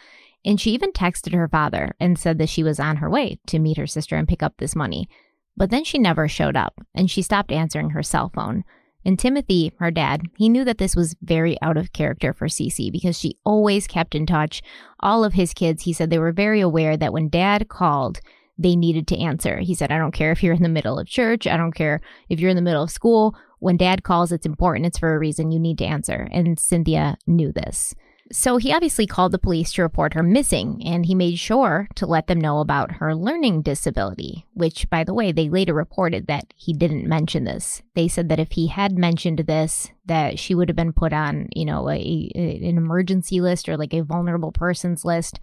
And 0.45 0.59
she 0.59 0.71
even 0.71 0.91
texted 0.91 1.33
her 1.33 1.47
father 1.47 1.95
and 1.99 2.17
said 2.17 2.37
that 2.37 2.49
she 2.49 2.63
was 2.63 2.79
on 2.79 2.97
her 2.97 3.09
way 3.09 3.39
to 3.47 3.59
meet 3.59 3.77
her 3.77 3.87
sister 3.87 4.15
and 4.15 4.27
pick 4.27 4.41
up 4.41 4.55
this 4.57 4.75
money. 4.75 5.09
But 5.57 5.69
then 5.69 5.83
she 5.83 5.97
never 5.97 6.27
showed 6.27 6.55
up 6.55 6.79
and 6.95 7.11
she 7.11 7.21
stopped 7.21 7.51
answering 7.51 7.89
her 7.91 8.03
cell 8.03 8.31
phone. 8.33 8.63
And 9.05 9.17
Timothy, 9.17 9.73
her 9.79 9.91
dad, 9.91 10.23
he 10.37 10.49
knew 10.49 10.65
that 10.65 10.77
this 10.77 10.95
was 10.95 11.15
very 11.21 11.61
out 11.61 11.77
of 11.77 11.93
character 11.93 12.33
for 12.33 12.47
Cece 12.47 12.91
because 12.91 13.17
she 13.17 13.37
always 13.45 13.87
kept 13.87 14.15
in 14.15 14.25
touch. 14.25 14.61
All 14.99 15.23
of 15.23 15.33
his 15.33 15.53
kids, 15.53 15.83
he 15.83 15.93
said 15.93 16.09
they 16.09 16.19
were 16.19 16.31
very 16.31 16.59
aware 16.61 16.97
that 16.97 17.13
when 17.13 17.29
dad 17.29 17.69
called, 17.69 18.19
they 18.57 18.75
needed 18.75 19.07
to 19.07 19.17
answer. 19.17 19.59
He 19.59 19.73
said, 19.73 19.91
I 19.91 19.97
don't 19.97 20.13
care 20.13 20.31
if 20.31 20.43
you're 20.43 20.53
in 20.53 20.63
the 20.63 20.69
middle 20.69 20.99
of 20.99 21.07
church. 21.07 21.47
I 21.47 21.55
don't 21.55 21.73
care 21.73 22.01
if 22.27 22.39
you're 22.39 22.49
in 22.49 22.57
the 22.57 22.61
middle 22.61 22.83
of 22.83 22.91
school. 22.91 23.35
When 23.59 23.77
dad 23.77 24.03
calls, 24.03 24.33
it's 24.33 24.45
important. 24.45 24.85
It's 24.85 24.99
for 24.99 25.15
a 25.15 25.19
reason. 25.19 25.51
You 25.51 25.59
need 25.59 25.77
to 25.77 25.85
answer. 25.85 26.27
And 26.31 26.59
Cynthia 26.59 27.17
knew 27.25 27.53
this. 27.53 27.95
So 28.31 28.57
he 28.57 28.71
obviously 28.71 29.07
called 29.07 29.31
the 29.31 29.39
police 29.39 29.73
to 29.73 29.81
report 29.81 30.13
her 30.13 30.21
missing, 30.21 30.83
and 30.85 31.03
he 31.05 31.15
made 31.15 31.39
sure 31.39 31.87
to 31.95 32.05
let 32.05 32.27
them 32.27 32.39
know 32.39 32.59
about 32.59 32.91
her 32.93 33.15
learning 33.15 33.63
disability, 33.63 34.45
which, 34.53 34.87
by 34.91 35.03
the 35.03 35.15
way, 35.15 35.31
they 35.31 35.49
later 35.49 35.73
reported 35.73 36.27
that 36.27 36.53
he 36.55 36.73
didn't 36.73 37.07
mention 37.07 37.43
this. 37.43 37.81
They 37.95 38.07
said 38.07 38.29
that 38.29 38.39
if 38.39 38.51
he 38.51 38.67
had 38.67 38.99
mentioned 38.99 39.39
this, 39.39 39.89
that 40.05 40.37
she 40.37 40.53
would 40.53 40.69
have 40.69 40.75
been 40.75 40.93
put 40.93 41.11
on, 41.11 41.47
you 41.55 41.65
know, 41.65 41.89
a, 41.89 42.31
a- 42.35 42.69
an 42.69 42.77
emergency 42.77 43.41
list 43.41 43.67
or 43.67 43.77
like 43.77 43.95
a 43.95 44.03
vulnerable 44.03 44.51
persons 44.51 45.03
list. 45.03 45.39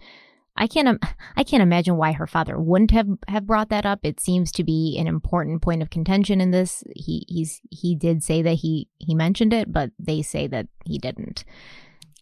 I 0.55 0.65
can't, 0.67 1.03
I 1.35 1.43
can't 1.43 1.61
imagine 1.61 1.97
why 1.97 2.13
her 2.13 2.25
father 2.25 2.57
wouldn't 2.57 2.91
have, 2.91 3.09
have 3.27 3.45
brought 3.45 3.67
that 3.69 3.85
up. 3.85 3.99
It 4.03 4.21
seems 4.21 4.49
to 4.53 4.63
be 4.63 4.97
an 4.97 5.07
important 5.07 5.61
point 5.61 5.81
of 5.81 5.89
contention 5.89 6.39
in 6.39 6.51
this. 6.51 6.85
He, 6.95 7.25
he's, 7.27 7.59
he 7.69 7.95
did 7.95 8.23
say 8.23 8.41
that 8.41 8.55
he, 8.55 8.87
he 8.97 9.13
mentioned 9.13 9.51
it, 9.53 9.73
but 9.73 9.91
they 9.99 10.21
say 10.21 10.47
that 10.47 10.67
he 10.85 10.97
didn't. 10.97 11.43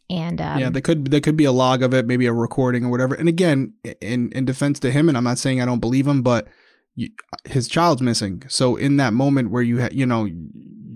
And 0.09 0.39
um, 0.39 0.59
yeah, 0.59 0.69
there 0.69 0.81
could 0.81 1.09
there 1.09 1.21
could 1.21 1.38
be 1.38 1.45
a 1.45 1.51
log 1.51 1.81
of 1.81 1.93
it, 1.93 2.05
maybe 2.05 2.27
a 2.27 2.33
recording 2.33 2.85
or 2.85 2.89
whatever. 2.89 3.15
And 3.15 3.27
again, 3.27 3.74
in 4.01 4.31
in 4.31 4.45
defense 4.45 4.79
to 4.81 4.91
him, 4.91 5.09
and 5.09 5.17
I'm 5.17 5.24
not 5.24 5.39
saying 5.39 5.62
I 5.62 5.65
don't 5.65 5.79
believe 5.79 6.05
him, 6.05 6.21
but 6.21 6.47
you, 6.95 7.09
his 7.45 7.67
child's 7.67 8.01
missing. 8.01 8.43
So 8.47 8.75
in 8.75 8.97
that 8.97 9.13
moment 9.13 9.51
where 9.51 9.63
you 9.63 9.81
ha- 9.81 9.89
you 9.91 10.05
know 10.05 10.29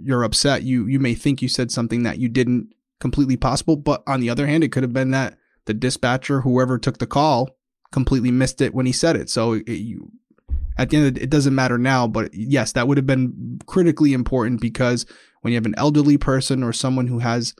you're 0.04 0.24
upset, 0.24 0.64
you 0.64 0.86
you 0.86 1.00
may 1.00 1.16
think 1.16 1.42
you 1.42 1.48
said 1.48 1.72
something 1.72 2.04
that 2.04 2.20
you 2.20 2.30
didn't 2.30 2.74
completely 3.00 3.36
possible. 3.36 3.76
But 3.76 4.04
on 4.06 4.20
the 4.20 4.30
other 4.30 4.46
hand, 4.46 4.64
it 4.64 4.72
could 4.72 4.84
have 4.84 4.94
been 4.94 5.12
that 5.12 5.38
the 5.66 5.74
dispatcher, 5.74 6.42
whoever 6.42 6.78
took 6.78 7.00
the 7.00 7.08
call, 7.08 7.50
completely 7.92 8.32
missed 8.32 8.62
it 8.62 8.76
when 8.76 8.86
he 8.86 8.92
said 8.92 9.16
it. 9.16 9.30
So 9.30 9.54
it, 9.54 9.68
you 9.68 10.12
at 10.78 10.90
the 10.90 10.98
end, 10.98 11.18
it, 11.18 11.24
it 11.24 11.30
doesn't 11.30 11.56
matter 11.56 11.78
now. 11.78 12.08
But 12.08 12.34
yes, 12.34 12.74
that 12.74 12.88
would 12.88 12.98
have 12.98 13.08
been 13.08 13.60
critically 13.66 14.14
important 14.14 14.62
because 14.62 15.06
when 15.42 15.52
you 15.52 15.58
have 15.58 15.66
an 15.66 15.76
elderly 15.78 16.18
person 16.18 16.64
or 16.64 16.74
someone 16.74 17.08
who 17.08 17.20
has 17.20 17.56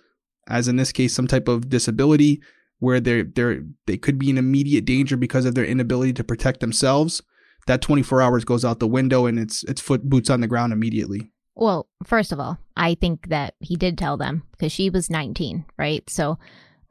as 0.50 0.68
in 0.68 0.76
this 0.76 0.92
case, 0.92 1.14
some 1.14 1.28
type 1.28 1.48
of 1.48 1.70
disability 1.70 2.42
where 2.80 3.00
they're, 3.00 3.24
they're, 3.24 3.62
they 3.88 3.98
could 3.98 4.18
be 4.18 4.30
in 4.30 4.38
immediate 4.38 4.86
danger 4.86 5.18
because 5.18 5.46
of 5.46 5.56
their 5.56 5.66
inability 5.66 6.14
to 6.14 6.24
protect 6.24 6.60
themselves, 6.60 7.22
that 7.68 7.82
24 7.82 8.22
hours 8.22 8.46
goes 8.46 8.66
out 8.66 8.80
the 8.80 8.88
window 8.88 9.26
and 9.26 9.38
it's, 9.38 9.64
it's 9.66 9.82
foot 9.82 10.10
boots 10.10 10.30
on 10.30 10.42
the 10.42 10.48
ground 10.48 10.74
immediately. 10.74 11.32
Well, 11.56 11.90
first 12.06 12.32
of 12.32 12.40
all, 12.40 12.58
I 12.78 12.96
think 12.96 13.28
that 13.28 13.56
he 13.60 13.76
did 13.76 13.98
tell 13.98 14.16
them 14.16 14.44
because 14.52 14.72
she 14.72 14.90
was 14.90 15.10
19, 15.10 15.66
right? 15.78 16.10
So 16.10 16.40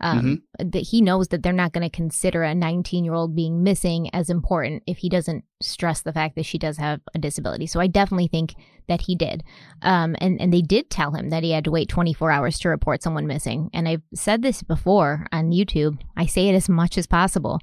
um, 0.01 0.43
mm-hmm. 0.59 0.69
that 0.71 0.81
he 0.81 1.01
knows 1.01 1.29
that 1.29 1.43
they're 1.43 1.53
not 1.53 1.73
going 1.73 1.89
to 1.89 1.95
consider 1.95 2.43
a 2.43 2.55
19 2.55 3.05
year 3.05 3.15
old 3.15 3.35
being 3.35 3.63
missing 3.63 4.09
as 4.15 4.31
important 4.31 4.83
if 4.87 4.99
he 4.99 5.09
doesn't 5.09 5.45
stress 5.61 6.03
the 6.03 6.13
fact 6.13 6.37
that 6.37 6.47
she 6.47 6.59
does 6.59 6.77
have 6.77 7.01
a 7.15 7.19
disability. 7.19 7.67
So 7.67 7.81
I 7.81 7.87
definitely 7.89 8.29
think 8.29 8.55
that 8.89 9.03
he 9.03 9.17
did. 9.17 9.43
Um, 9.83 10.17
and, 10.21 10.41
and 10.41 10.53
they 10.53 10.63
did 10.63 10.91
tell 10.91 11.13
him 11.13 11.31
that 11.31 11.43
he 11.43 11.51
had 11.51 11.65
to 11.65 11.71
wait 11.71 11.89
24 11.89 12.31
hours 12.31 12.59
to 12.61 12.69
report 12.69 13.03
someone 13.03 13.27
missing. 13.27 13.71
And 13.73 13.89
I've 13.89 14.03
said 14.15 14.43
this 14.43 14.63
before 14.63 15.27
on 15.33 15.51
YouTube. 15.51 16.01
I 16.17 16.27
say 16.27 16.49
it 16.49 16.55
as 16.55 16.69
much 16.69 16.97
as 16.97 17.07
possible, 17.07 17.59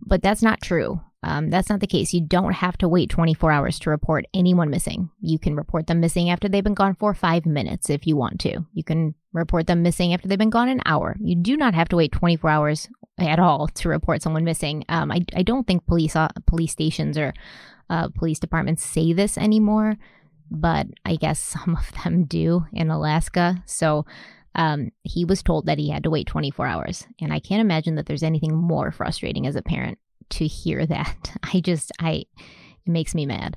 but 0.00 0.22
that's 0.22 0.42
not 0.42 0.62
true. 0.62 1.00
Um, 1.22 1.50
that's 1.50 1.68
not 1.68 1.80
the 1.80 1.86
case. 1.86 2.14
You 2.14 2.20
don't 2.20 2.52
have 2.52 2.78
to 2.78 2.88
wait 2.88 3.10
24 3.10 3.50
hours 3.50 3.78
to 3.80 3.90
report 3.90 4.24
anyone 4.32 4.70
missing. 4.70 5.10
You 5.20 5.38
can 5.38 5.56
report 5.56 5.88
them 5.88 6.00
missing 6.00 6.30
after 6.30 6.48
they've 6.48 6.62
been 6.62 6.74
gone 6.74 6.94
for 6.94 7.12
five 7.12 7.44
minutes 7.44 7.90
if 7.90 8.06
you 8.06 8.16
want 8.16 8.38
to. 8.40 8.64
You 8.72 8.84
can 8.84 9.14
report 9.32 9.66
them 9.66 9.82
missing 9.82 10.14
after 10.14 10.28
they've 10.28 10.38
been 10.38 10.50
gone 10.50 10.68
an 10.68 10.80
hour. 10.86 11.16
You 11.20 11.34
do 11.34 11.56
not 11.56 11.74
have 11.74 11.88
to 11.88 11.96
wait 11.96 12.12
24 12.12 12.50
hours 12.50 12.88
at 13.18 13.40
all 13.40 13.66
to 13.66 13.88
report 13.88 14.22
someone 14.22 14.44
missing. 14.44 14.84
Um, 14.88 15.10
I, 15.10 15.24
I 15.34 15.42
don't 15.42 15.66
think 15.66 15.86
police 15.86 16.14
uh, 16.14 16.28
police 16.46 16.70
stations 16.70 17.18
or 17.18 17.34
uh, 17.90 18.08
police 18.10 18.38
departments 18.38 18.84
say 18.84 19.12
this 19.12 19.36
anymore, 19.36 19.96
but 20.50 20.86
I 21.04 21.16
guess 21.16 21.38
some 21.64 21.76
of 21.76 21.90
them 22.04 22.24
do 22.26 22.66
in 22.72 22.90
Alaska. 22.90 23.62
So 23.66 24.06
um, 24.54 24.90
he 25.02 25.24
was 25.24 25.42
told 25.42 25.66
that 25.66 25.78
he 25.78 25.90
had 25.90 26.04
to 26.04 26.10
wait 26.10 26.28
24 26.28 26.66
hours. 26.66 27.06
And 27.20 27.32
I 27.32 27.40
can't 27.40 27.60
imagine 27.60 27.96
that 27.96 28.06
there's 28.06 28.22
anything 28.22 28.54
more 28.54 28.92
frustrating 28.92 29.46
as 29.46 29.56
a 29.56 29.62
parent 29.62 29.98
to 30.30 30.46
hear 30.46 30.86
that. 30.86 31.36
I 31.54 31.60
just, 31.60 31.92
I, 32.00 32.24
it 32.36 32.90
makes 32.90 33.14
me 33.14 33.26
mad. 33.26 33.56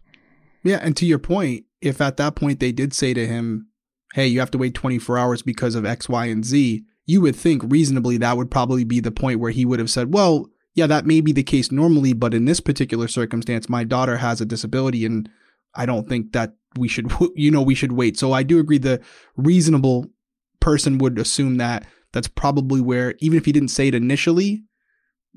Yeah. 0.64 0.80
And 0.82 0.96
to 0.98 1.06
your 1.06 1.20
point, 1.20 1.66
if 1.82 2.02
at 2.02 2.18
that 2.18 2.36
point 2.36 2.60
they 2.60 2.72
did 2.72 2.94
say 2.94 3.14
to 3.14 3.28
him, 3.28 3.68
hey, 4.14 4.28
you 4.28 4.40
have 4.40 4.52
to 4.52 4.58
wait 4.58 4.76
24 4.76 5.18
hours 5.18 5.42
because 5.42 5.76
of 5.76 5.86
X, 5.86 6.08
Y, 6.10 6.26
and 6.26 6.46
Z, 6.46 6.84
you 7.06 7.22
would 7.22 7.36
think 7.36 7.64
reasonably 7.66 8.18
that 8.18 8.38
would 8.38 8.52
probably 8.52 8.84
be 8.84 9.00
the 9.00 9.12
point 9.12 9.40
where 9.40 9.52
he 9.52 9.66
would 9.66 9.80
have 9.80 9.90
said, 9.90 10.14
well, 10.14 10.48
yeah, 10.76 10.88
that 10.88 11.06
may 11.06 11.22
be 11.22 11.32
the 11.32 11.44
case 11.44 11.72
normally, 11.72 12.14
but 12.14 12.34
in 12.34 12.46
this 12.46 12.60
particular 12.60 13.08
circumstance, 13.08 13.68
my 13.68 13.84
daughter 13.84 14.18
has 14.18 14.40
a 14.40 14.46
disability 14.46 15.06
and 15.06 15.30
I 15.76 15.86
don't 15.86 16.08
think 16.08 16.34
that 16.34 16.54
we 16.78 16.88
should, 16.88 17.12
you 17.36 17.52
know, 17.52 17.62
we 17.62 17.76
should 17.76 17.94
wait. 17.94 18.18
So 18.18 18.34
I 18.34 18.44
do 18.44 18.60
agree 18.60 18.78
the 18.78 19.02
reasonable 19.36 20.08
person 20.60 20.98
would 21.00 21.18
assume 21.18 21.58
that 21.58 21.86
that's 22.14 22.28
probably 22.28 22.82
where, 22.82 23.16
even 23.20 23.38
if 23.38 23.46
he 23.46 23.52
didn't 23.52 23.70
say 23.70 23.88
it 23.88 23.96
initially, 23.96 24.64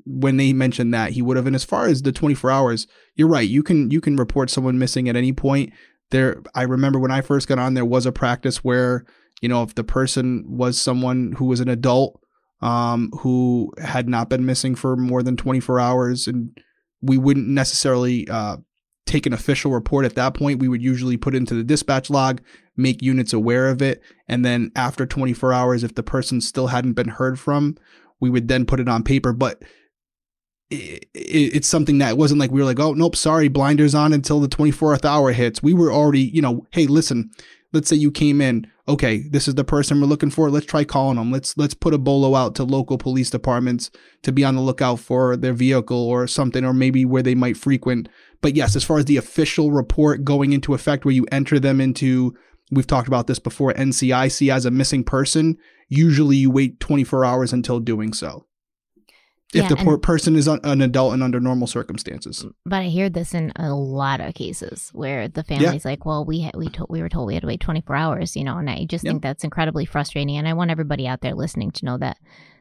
when 0.05 0.37
they 0.37 0.53
mentioned 0.53 0.93
that 0.93 1.11
he 1.11 1.21
would 1.21 1.37
have. 1.37 1.47
And 1.47 1.55
as 1.55 1.63
far 1.63 1.87
as 1.87 2.01
the 2.01 2.11
24 2.11 2.51
hours 2.51 2.87
you're 3.15 3.27
right. 3.27 3.47
You 3.47 3.63
can 3.63 3.89
you 3.91 4.01
can 4.01 4.15
report 4.15 4.49
someone 4.49 4.77
missing 4.77 5.09
at 5.09 5.15
any 5.15 5.33
point. 5.33 5.73
There 6.11 6.41
i 6.53 6.61
remember 6.61 6.99
when 6.99 7.09
i 7.09 7.21
first 7.21 7.47
got 7.47 7.57
on 7.57 7.73
there 7.73 7.83
was 7.83 8.05
a 8.05 8.11
practice 8.11 8.63
where 8.63 9.05
you 9.41 9.49
know 9.49 9.63
if 9.63 9.73
the 9.73 9.83
person 9.83 10.45
was 10.47 10.79
someone 10.79 11.31
who 11.33 11.45
was 11.45 11.59
an 11.59 11.67
adult 11.67 12.21
um 12.61 13.11
who 13.21 13.73
had 13.81 14.07
not 14.07 14.29
been 14.29 14.45
missing 14.45 14.75
for 14.75 14.95
more 14.95 15.23
than 15.23 15.35
24 15.35 15.79
hours 15.79 16.27
and 16.27 16.55
we 17.01 17.17
wouldn't 17.17 17.47
necessarily 17.47 18.27
uh 18.29 18.57
take 19.05 19.25
an 19.25 19.33
official 19.33 19.71
report 19.71 20.03
at 20.03 20.15
that 20.15 20.33
point. 20.33 20.59
We 20.59 20.67
would 20.67 20.81
usually 20.81 21.17
put 21.17 21.35
into 21.35 21.53
the 21.53 21.63
dispatch 21.63 22.09
log 22.09 22.41
make 22.75 23.01
units 23.01 23.33
aware 23.33 23.69
of 23.69 23.81
it. 23.81 24.01
And 24.27 24.43
then 24.43 24.71
after 24.75 25.05
24 25.05 25.53
hours 25.53 25.83
if 25.83 25.95
the 25.95 26.03
person 26.03 26.41
still 26.41 26.67
hadn't 26.67 26.93
been 26.93 27.09
heard 27.09 27.39
from 27.39 27.77
we 28.19 28.29
would 28.29 28.47
then 28.47 28.65
put 28.65 28.79
it 28.79 28.89
on 28.89 29.03
paper. 29.03 29.33
But 29.33 29.63
it, 30.69 31.07
it's 31.13 31.67
something 31.67 31.99
that 31.99 32.17
wasn't 32.17 32.39
like 32.39 32.51
we 32.51 32.59
were 32.59 32.65
like, 32.65 32.79
oh, 32.79 32.93
nope, 32.93 33.15
sorry, 33.15 33.47
blinders 33.47 33.95
on 33.95 34.13
until 34.13 34.39
the 34.39 34.47
24th 34.47 35.05
hour 35.05 35.31
hits. 35.31 35.61
We 35.61 35.73
were 35.73 35.91
already, 35.91 36.21
you 36.21 36.41
know, 36.41 36.65
hey, 36.71 36.87
listen, 36.87 37.31
let's 37.73 37.89
say 37.89 37.95
you 37.95 38.11
came 38.11 38.41
in, 38.41 38.67
okay, 38.87 39.27
this 39.29 39.47
is 39.47 39.55
the 39.55 39.63
person 39.63 39.99
we're 39.99 40.07
looking 40.07 40.31
for. 40.31 40.49
Let's 40.49 40.65
try 40.65 40.83
calling 40.83 41.17
them. 41.17 41.31
Let's 41.31 41.57
let's 41.57 41.73
put 41.73 41.93
a 41.93 41.99
bolo 41.99 42.35
out 42.35 42.55
to 42.55 42.63
local 42.63 42.97
police 42.97 43.29
departments 43.29 43.91
to 44.23 44.31
be 44.31 44.43
on 44.43 44.55
the 44.55 44.61
lookout 44.61 44.99
for 44.99 45.37
their 45.37 45.53
vehicle 45.53 45.97
or 45.97 46.27
something, 46.27 46.63
or 46.63 46.73
maybe 46.73 47.05
where 47.05 47.23
they 47.23 47.35
might 47.35 47.57
frequent. 47.57 48.09
But 48.41 48.55
yes, 48.55 48.75
as 48.75 48.83
far 48.83 48.97
as 48.97 49.05
the 49.05 49.17
official 49.17 49.71
report 49.71 50.23
going 50.23 50.53
into 50.53 50.73
effect, 50.73 51.05
where 51.05 51.13
you 51.13 51.25
enter 51.31 51.59
them 51.59 51.81
into, 51.81 52.35
we've 52.71 52.87
talked 52.87 53.07
about 53.07 53.27
this 53.27 53.39
before, 53.39 53.73
NCIC 53.73 54.51
as 54.51 54.65
a 54.65 54.71
missing 54.71 55.03
person. 55.03 55.57
Usually, 55.87 56.37
you 56.37 56.49
wait 56.49 56.79
24 56.79 57.25
hours 57.25 57.53
until 57.53 57.79
doing 57.79 58.13
so 58.13 58.44
if 59.53 59.63
yeah, 59.63 59.67
the 59.69 59.75
poor 59.75 59.97
person 59.97 60.35
is 60.35 60.47
an 60.47 60.81
adult 60.81 61.13
and 61.13 61.23
under 61.23 61.39
normal 61.39 61.67
circumstances. 61.67 62.45
But 62.65 62.77
I 62.77 62.85
hear 62.85 63.09
this 63.09 63.33
in 63.33 63.53
a 63.55 63.73
lot 63.73 64.19
of 64.19 64.33
cases 64.33 64.89
where 64.91 65.27
the 65.27 65.43
family's 65.43 65.85
yeah. 65.85 65.91
like, 65.91 66.05
"Well, 66.05 66.25
we 66.25 66.49
we 66.55 66.69
to- 66.69 66.87
we 66.89 67.01
were 67.01 67.09
told 67.09 67.27
we 67.27 67.35
had 67.35 67.41
to 67.41 67.47
wait 67.47 67.59
24 67.59 67.95
hours," 67.95 68.35
you 68.35 68.43
know, 68.43 68.57
and 68.57 68.69
I 68.69 68.85
just 68.85 69.03
yeah. 69.03 69.11
think 69.11 69.23
that's 69.23 69.43
incredibly 69.43 69.85
frustrating. 69.85 70.35
And 70.37 70.47
I 70.47 70.53
want 70.53 70.71
everybody 70.71 71.07
out 71.07 71.21
there 71.21 71.35
listening 71.35 71.71
to 71.71 71.85
know 71.85 71.97
that 71.99 72.17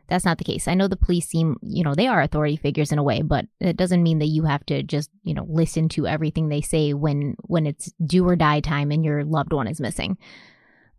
that's 0.09 0.25
not 0.25 0.39
the 0.39 0.45
case. 0.45 0.69
I 0.69 0.75
know 0.75 0.89
the 0.89 0.97
police 0.97 1.27
seem, 1.27 1.57
you 1.63 1.83
know, 1.83 1.95
they 1.95 2.07
are 2.07 2.21
authority 2.21 2.57
figures 2.57 2.93
in 2.93 2.99
a 2.99 3.03
way, 3.03 3.23
but 3.23 3.47
it 3.61 3.77
doesn't 3.77 4.03
mean 4.03 4.19
that 4.19 4.27
you 4.27 4.45
have 4.45 4.65
to 4.67 4.83
just, 4.83 5.11
you 5.23 5.33
know, 5.35 5.47
listen 5.49 5.89
to 5.91 6.07
everything 6.07 6.49
they 6.49 6.61
say 6.61 6.93
when 6.93 7.37
when 7.45 7.67
it's 7.67 7.93
do 8.05 8.29
or 8.29 8.37
die 8.37 8.61
time 8.61 8.91
and 8.91 9.05
your 9.05 9.25
loved 9.25 9.53
one 9.53 9.67
is 9.67 9.81
missing. 9.81 10.19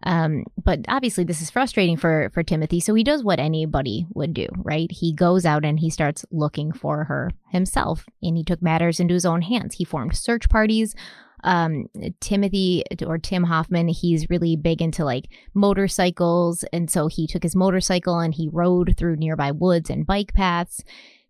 Um, 0.05 0.45
but 0.63 0.81
obviously, 0.87 1.23
this 1.23 1.41
is 1.41 1.49
frustrating 1.49 1.97
for 1.97 2.29
for 2.33 2.43
Timothy. 2.43 2.79
So 2.79 2.93
he 2.93 3.03
does 3.03 3.23
what 3.23 3.39
anybody 3.39 4.05
would 4.13 4.33
do, 4.33 4.47
right? 4.57 4.91
He 4.91 5.13
goes 5.13 5.45
out 5.45 5.65
and 5.65 5.79
he 5.79 5.89
starts 5.89 6.25
looking 6.31 6.71
for 6.71 7.05
her 7.05 7.31
himself, 7.49 8.05
and 8.21 8.37
he 8.37 8.43
took 8.43 8.61
matters 8.61 8.99
into 8.99 9.15
his 9.15 9.25
own 9.25 9.41
hands. 9.41 9.75
He 9.75 9.83
formed 9.83 10.15
search 10.15 10.47
parties. 10.49 10.95
Um, 11.43 11.87
Timothy 12.21 12.83
or 13.05 13.19
Tim 13.19 13.43
Hoffman, 13.43 13.87
he's 13.87 14.29
really 14.31 14.55
big 14.55 14.81
into 14.81 15.05
like 15.05 15.29
motorcycles, 15.53 16.63
and 16.71 16.89
so 16.89 17.07
he 17.07 17.27
took 17.27 17.43
his 17.43 17.55
motorcycle 17.55 18.19
and 18.19 18.33
he 18.33 18.49
rode 18.51 18.95
through 18.97 19.17
nearby 19.17 19.51
woods 19.51 19.89
and 19.89 20.07
bike 20.07 20.33
paths. 20.33 20.83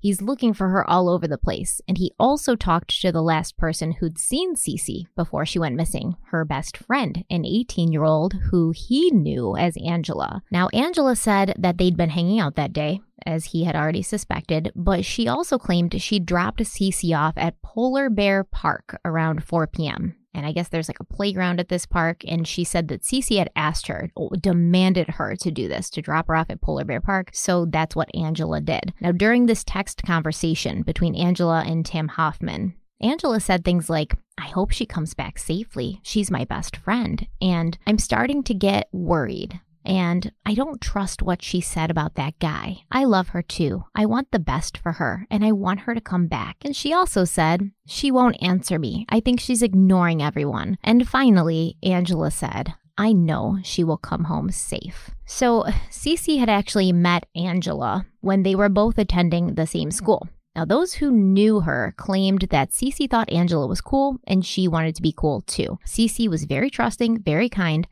He's 0.06 0.22
looking 0.22 0.54
for 0.54 0.70
her 0.70 0.88
all 0.88 1.10
over 1.10 1.28
the 1.28 1.36
place. 1.36 1.82
And 1.88 1.98
he 1.98 2.14
also 2.20 2.56
talked 2.56 3.02
to 3.02 3.12
the 3.12 3.24
last 3.24 3.58
person 3.58 3.94
who'd 3.94 4.20
seen 4.20 4.54
Cece 4.54 5.08
before 5.16 5.48
she 5.48 5.58
went 5.58 5.78
missing, 5.78 6.16
her 6.26 6.46
best 6.46 6.78
friend, 6.78 7.26
an 7.32 7.44
18 7.44 7.92
year 7.92 8.04
old 8.04 8.36
who 8.52 8.70
he 8.70 9.10
knew 9.10 9.58
as 9.58 9.76
Angela. 9.84 10.44
Now, 10.52 10.68
Angela 10.74 11.16
said 11.16 11.56
that 11.58 11.80
they'd 11.80 11.98
been 11.98 12.12
hanging 12.12 12.40
out 12.40 12.54
that 12.54 12.72
day, 12.72 13.02
as 13.26 13.46
he 13.46 13.64
had 13.64 13.76
already 13.76 14.04
suspected, 14.04 14.72
but 14.76 15.06
she 15.06 15.28
also 15.28 15.58
claimed 15.58 16.00
she 16.00 16.20
dropped 16.20 16.60
Cece 16.60 17.18
off 17.18 17.34
at 17.36 17.60
Polar 17.64 18.12
Bear 18.12 18.44
Park 18.44 19.02
around 19.04 19.44
4 19.44 19.66
p.m. 19.66 20.16
And 20.36 20.46
I 20.46 20.52
guess 20.52 20.70
there's 20.70 20.90
like 20.90 21.00
a 21.00 21.06
playground 21.06 21.60
at 21.60 21.70
this 21.70 21.86
park. 21.86 22.24
And 22.28 22.48
she 22.48 22.64
said 22.64 22.90
that 22.90 23.04
Cece 23.04 23.38
had 23.38 23.50
asked 23.56 23.88
her, 23.88 24.12
demanded 24.42 25.08
her 25.08 25.36
to 25.38 25.52
do 25.52 25.68
this, 25.68 25.90
to 25.92 26.02
drop 26.02 26.28
her 26.28 26.36
off 26.36 26.50
at 26.50 26.62
Polar 26.62 26.84
Bear 26.84 27.02
Park. 27.02 27.30
So 27.34 27.66
that's 27.66 27.96
what 27.96 28.14
Angela 28.14 28.62
did. 28.62 28.94
Now, 29.02 29.12
during 29.12 29.46
this 29.46 29.64
text 29.64 30.04
conversation 30.04 30.82
between 30.84 31.16
Angela 31.16 31.64
and 31.66 31.86
Tim 31.86 32.10
Hoffman, 32.10 32.76
Angela 33.02 33.40
said 33.40 33.64
things 33.64 33.90
like, 33.90 34.16
I 34.38 34.48
hope 34.48 34.72
she 34.72 34.86
comes 34.86 35.14
back 35.14 35.38
safely. 35.38 36.00
She's 36.04 36.32
my 36.32 36.46
best 36.46 36.78
friend. 36.78 37.26
And 37.42 37.78
I'm 37.88 38.00
starting 38.00 38.44
to 38.44 38.54
get 38.54 38.90
worried. 38.92 39.60
And 39.86 40.32
I 40.46 40.56
don't 40.56 40.82
trust 40.82 41.22
what 41.22 41.44
she 41.44 41.62
said 41.62 41.92
about 41.92 42.16
that 42.16 42.40
guy. 42.40 42.84
I 42.92 43.04
love 43.04 43.30
her 43.30 43.44
too. 43.44 43.86
I 43.94 44.06
want 44.08 44.32
the 44.32 44.40
best 44.40 44.78
for 44.78 44.94
her, 44.94 45.28
and 45.30 45.46
I 45.46 45.52
want 45.52 45.82
her 45.82 45.94
to 45.94 46.02
come 46.02 46.28
back. 46.28 46.58
And 46.66 46.76
she 46.76 46.92
also 46.92 47.24
said, 47.24 47.72
She 47.86 48.12
won't 48.12 48.42
answer 48.42 48.80
me. 48.80 49.06
I 49.10 49.20
think 49.20 49.40
she's 49.40 49.62
ignoring 49.62 50.24
everyone. 50.24 50.78
And 50.84 51.08
finally, 51.08 51.78
Angela 51.84 52.32
said, 52.32 52.74
I 52.98 53.12
know 53.12 53.60
she 53.64 53.84
will 53.84 53.98
come 53.98 54.24
home 54.24 54.52
safe. 54.52 55.12
So, 55.26 55.66
Cece 55.92 56.40
had 56.40 56.50
actually 56.50 56.92
met 56.92 57.28
Angela 57.36 58.06
when 58.22 58.44
they 58.44 58.56
were 58.56 58.70
both 58.70 58.98
attending 58.98 59.56
the 59.56 59.68
same 59.68 59.92
school. 59.92 60.28
Now, 60.56 60.64
those 60.64 60.94
who 60.94 61.12
knew 61.12 61.60
her 61.60 61.94
claimed 61.98 62.48
that 62.52 62.72
Cece 62.72 63.10
thought 63.10 63.30
Angela 63.30 63.68
was 63.68 63.82
cool 63.82 64.18
and 64.26 64.46
she 64.46 64.70
wanted 64.70 64.96
to 64.96 65.02
be 65.02 65.14
cool 65.16 65.42
too. 65.42 65.78
Cece 65.86 66.30
was 66.30 66.46
very 66.46 66.70
trusting, 66.70 67.24
very 67.24 67.50
kind, 67.50 67.86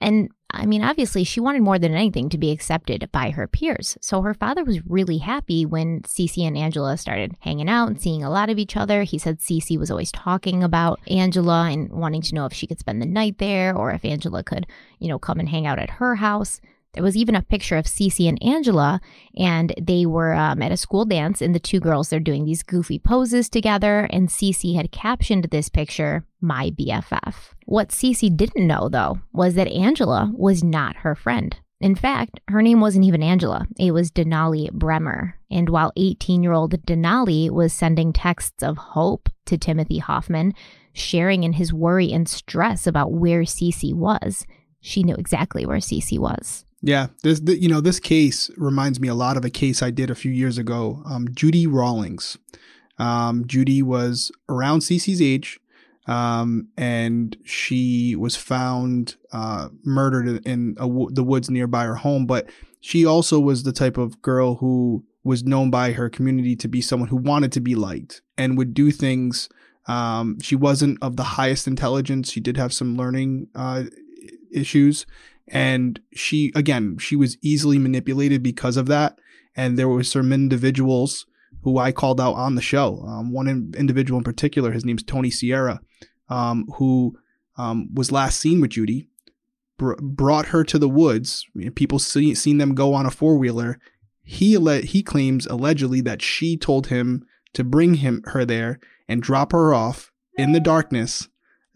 and 0.00 0.30
I 0.50 0.64
mean, 0.64 0.82
obviously, 0.82 1.24
she 1.24 1.40
wanted 1.40 1.62
more 1.62 1.78
than 1.78 1.94
anything 1.94 2.28
to 2.28 2.38
be 2.38 2.52
accepted 2.52 3.08
by 3.12 3.30
her 3.30 3.48
peers. 3.48 3.98
So 4.00 4.22
her 4.22 4.32
father 4.32 4.64
was 4.64 4.86
really 4.86 5.18
happy 5.18 5.66
when 5.66 6.02
Cece 6.02 6.46
and 6.46 6.56
Angela 6.56 6.96
started 6.96 7.36
hanging 7.40 7.68
out 7.68 7.88
and 7.88 8.00
seeing 8.00 8.22
a 8.22 8.30
lot 8.30 8.48
of 8.48 8.58
each 8.58 8.76
other. 8.76 9.02
He 9.02 9.18
said 9.18 9.40
Cece 9.40 9.78
was 9.78 9.90
always 9.90 10.12
talking 10.12 10.62
about 10.62 11.00
Angela 11.08 11.68
and 11.70 11.90
wanting 11.90 12.22
to 12.22 12.34
know 12.34 12.46
if 12.46 12.52
she 12.52 12.66
could 12.66 12.78
spend 12.78 13.02
the 13.02 13.06
night 13.06 13.38
there 13.38 13.76
or 13.76 13.90
if 13.90 14.04
Angela 14.04 14.44
could, 14.44 14.66
you 14.98 15.08
know, 15.08 15.18
come 15.18 15.40
and 15.40 15.48
hang 15.48 15.66
out 15.66 15.80
at 15.80 15.90
her 15.90 16.14
house. 16.16 16.60
There 16.96 17.04
was 17.04 17.16
even 17.16 17.36
a 17.36 17.42
picture 17.42 17.76
of 17.76 17.84
Cece 17.84 18.26
and 18.26 18.42
Angela, 18.42 19.02
and 19.36 19.74
they 19.78 20.06
were 20.06 20.32
um, 20.32 20.62
at 20.62 20.72
a 20.72 20.78
school 20.78 21.04
dance, 21.04 21.42
and 21.42 21.54
the 21.54 21.60
two 21.60 21.78
girls, 21.78 22.08
they're 22.08 22.18
doing 22.20 22.46
these 22.46 22.62
goofy 22.62 22.98
poses 22.98 23.50
together, 23.50 24.08
and 24.10 24.30
Cece 24.30 24.74
had 24.74 24.92
captioned 24.92 25.44
this 25.50 25.68
picture, 25.68 26.24
My 26.40 26.70
BFF. 26.70 27.34
What 27.66 27.90
Cece 27.90 28.34
didn't 28.34 28.66
know, 28.66 28.88
though, 28.88 29.20
was 29.34 29.56
that 29.56 29.68
Angela 29.68 30.32
was 30.34 30.64
not 30.64 30.96
her 30.96 31.14
friend. 31.14 31.54
In 31.82 31.94
fact, 31.94 32.40
her 32.48 32.62
name 32.62 32.80
wasn't 32.80 33.04
even 33.04 33.22
Angela. 33.22 33.66
It 33.78 33.92
was 33.92 34.10
Denali 34.10 34.70
Brehmer. 34.70 35.34
And 35.50 35.68
while 35.68 35.92
18 35.98 36.42
year 36.42 36.52
old 36.54 36.86
Denali 36.86 37.50
was 37.50 37.74
sending 37.74 38.14
texts 38.14 38.62
of 38.62 38.78
hope 38.78 39.28
to 39.44 39.58
Timothy 39.58 39.98
Hoffman, 39.98 40.54
sharing 40.94 41.44
in 41.44 41.52
his 41.52 41.74
worry 41.74 42.10
and 42.10 42.26
stress 42.26 42.86
about 42.86 43.12
where 43.12 43.42
Cece 43.42 43.92
was, 43.92 44.46
she 44.80 45.02
knew 45.02 45.16
exactly 45.16 45.66
where 45.66 45.76
Cece 45.76 46.18
was. 46.18 46.64
Yeah, 46.82 47.08
this 47.22 47.40
the, 47.40 47.60
you 47.60 47.68
know 47.68 47.80
this 47.80 47.98
case 47.98 48.50
reminds 48.56 49.00
me 49.00 49.08
a 49.08 49.14
lot 49.14 49.36
of 49.36 49.44
a 49.44 49.50
case 49.50 49.82
I 49.82 49.90
did 49.90 50.10
a 50.10 50.14
few 50.14 50.30
years 50.30 50.58
ago. 50.58 51.02
Um, 51.06 51.28
Judy 51.34 51.66
Rawlings. 51.66 52.36
Um, 52.98 53.46
Judy 53.46 53.82
was 53.82 54.30
around 54.48 54.80
Cece's 54.80 55.20
age, 55.20 55.58
um, 56.06 56.68
and 56.76 57.36
she 57.44 58.16
was 58.16 58.36
found 58.36 59.16
uh, 59.32 59.68
murdered 59.84 60.46
in 60.46 60.74
the 60.74 61.24
woods 61.24 61.50
nearby 61.50 61.84
her 61.84 61.96
home. 61.96 62.26
But 62.26 62.48
she 62.80 63.04
also 63.04 63.40
was 63.40 63.62
the 63.62 63.72
type 63.72 63.98
of 63.98 64.22
girl 64.22 64.56
who 64.56 65.04
was 65.24 65.44
known 65.44 65.70
by 65.70 65.92
her 65.92 66.08
community 66.08 66.54
to 66.54 66.68
be 66.68 66.80
someone 66.80 67.08
who 67.08 67.16
wanted 67.16 67.50
to 67.52 67.60
be 67.60 67.74
liked 67.74 68.22
and 68.38 68.56
would 68.56 68.72
do 68.72 68.92
things. 68.92 69.48
Um, 69.88 70.38
she 70.40 70.54
wasn't 70.54 70.98
of 71.02 71.16
the 71.16 71.24
highest 71.24 71.66
intelligence. 71.66 72.30
She 72.30 72.40
did 72.40 72.56
have 72.56 72.72
some 72.72 72.96
learning 72.96 73.48
uh, 73.54 73.84
issues, 74.52 75.04
and 75.48 76.00
she, 76.12 76.52
again, 76.54 76.98
she 76.98 77.16
was 77.16 77.38
easily 77.42 77.78
manipulated 77.78 78.42
because 78.42 78.76
of 78.76 78.86
that. 78.86 79.18
And 79.54 79.78
there 79.78 79.88
were 79.88 80.02
some 80.02 80.32
individuals 80.32 81.26
who 81.62 81.78
I 81.78 81.92
called 81.92 82.20
out 82.20 82.34
on 82.34 82.54
the 82.54 82.62
show. 82.62 83.02
Um, 83.06 83.32
one 83.32 83.48
in, 83.48 83.74
individual 83.76 84.18
in 84.18 84.24
particular, 84.24 84.72
his 84.72 84.84
name's 84.84 85.02
Tony 85.02 85.30
Sierra, 85.30 85.80
um, 86.28 86.66
who 86.76 87.16
um, 87.56 87.88
was 87.94 88.12
last 88.12 88.38
seen 88.38 88.60
with 88.60 88.70
Judy, 88.70 89.08
br- 89.78 89.94
brought 90.00 90.46
her 90.46 90.64
to 90.64 90.78
the 90.78 90.88
woods. 90.88 91.46
People 91.74 91.98
see, 91.98 92.34
seen 92.34 92.58
them 92.58 92.74
go 92.74 92.94
on 92.94 93.06
a 93.06 93.10
four 93.10 93.36
wheeler. 93.38 93.78
He 94.22 94.58
he 94.80 95.02
claims 95.02 95.46
allegedly 95.46 96.00
that 96.02 96.20
she 96.20 96.56
told 96.56 96.88
him 96.88 97.24
to 97.52 97.62
bring 97.64 97.94
him 97.94 98.22
her 98.26 98.44
there 98.44 98.80
and 99.08 99.22
drop 99.22 99.52
her 99.52 99.72
off 99.72 100.10
in 100.36 100.52
the 100.52 100.60
darkness 100.60 101.28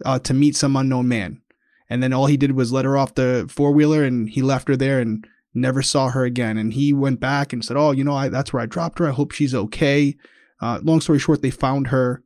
uh, 0.05 0.19
to 0.19 0.35
meet 0.35 0.57
some 0.57 0.77
unknown 0.77 1.09
man. 1.09 1.41
And 1.91 2.03
then 2.03 2.13
all 2.13 2.27
he 2.27 2.37
did 2.37 2.53
was 2.53 2.73
let 2.73 2.85
her 2.85 2.97
off 2.97 3.15
the 3.15 3.47
four 3.51 3.73
wheeler 3.73 4.05
and 4.05 4.31
he 4.31 4.41
left 4.41 4.69
her 4.69 4.77
there 4.77 5.01
and 5.01 5.27
never 5.53 5.83
saw 5.83 6.09
her 6.11 6.25
again. 6.25 6.57
And 6.57 6.73
he 6.73 6.93
went 6.93 7.19
back 7.19 7.53
and 7.53 7.65
said, 7.65 7.77
Oh, 7.77 7.91
you 7.91 8.05
know, 8.05 8.15
I, 8.15 8.29
that's 8.29 8.53
where 8.53 8.63
I 8.63 8.67
dropped 8.67 9.01
her. 9.01 9.09
I 9.09 9.13
hope 9.13 9.33
she's 9.33 9.55
okay. 9.55 10.17
Uh, 10.61 10.79
long 10.83 11.01
story 11.01 11.19
short, 11.19 11.43
they 11.43 11.51
found 11.51 11.89
her 11.89 12.23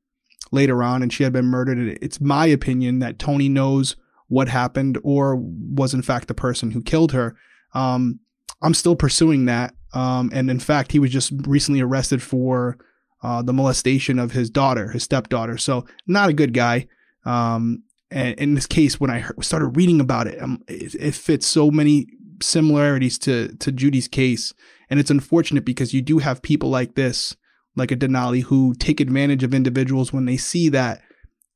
later 0.52 0.83
on 0.83 1.02
and 1.02 1.12
she 1.12 1.25
had 1.25 1.33
been 1.33 1.47
murdered. 1.47 1.99
It's 2.02 2.21
my 2.21 2.47
opinion 2.47 2.99
that 2.99 3.18
Tony 3.18 3.49
knows 3.49 3.97
what 4.28 4.49
happened 4.49 4.99
or 5.02 5.37
was 5.37 5.94
in 5.94 6.02
fact 6.02 6.28
the 6.28 6.35
person 6.35 6.73
who 6.73 6.83
killed 6.83 7.12
her. 7.12 7.35
Um, 7.73 8.21
I'm 8.62 8.75
still 8.75 8.97
pursuing 8.97 9.47
that. 9.47 9.75
Um, 9.94 10.30
and 10.33 10.50
in 10.50 10.61
fact, 10.61 10.92
he 10.92 10.99
was 10.99 11.11
just 11.11 11.33
recently 11.47 11.80
arrested 11.80 12.23
for 12.23 12.76
uh, 13.23 13.42
the 13.42 13.52
molestation 13.52 14.18
of 14.18 14.33
his 14.33 14.50
daughter, 14.50 14.90
his 14.90 15.02
stepdaughter. 15.02 15.56
So 15.56 15.87
not 16.06 16.28
a 16.28 16.35
good 16.35 16.52
guy. 16.52 16.88
Um, 17.25 17.85
and 18.14 18.38
in 18.38 18.54
this 18.54 18.66
case, 18.66 19.00
when 19.00 19.10
I 19.10 19.19
heard, 19.19 19.45
started 19.45 19.76
reading 19.76 20.00
about 20.00 20.28
it, 20.28 20.41
um, 20.41 20.62
it, 20.69 20.95
it 20.95 21.15
fits 21.15 21.49
so 21.49 21.71
many 21.71 22.06
similarities 22.41 23.19
to 23.19 23.54
to 23.56 23.73
Judy's 23.73 24.06
case, 24.06 24.54
and 24.89 25.00
it's 25.00 25.10
unfortunate 25.10 25.65
because 25.65 25.93
you 25.93 26.00
do 26.00 26.19
have 26.19 26.41
people 26.41 26.71
like 26.71 26.95
this, 26.95 27.36
like 27.75 27.91
a 27.91 27.97
Denali, 27.97 28.45
who 28.45 28.73
take 28.75 29.00
advantage 29.00 29.43
of 29.43 29.52
individuals 29.52 30.12
when 30.12 30.26
they 30.26 30.36
see 30.36 30.69
that. 30.69 31.02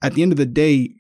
At 0.03 0.15
the 0.15 0.23
end 0.23 0.33
of 0.33 0.39
the 0.39 0.47
day, 0.47 0.95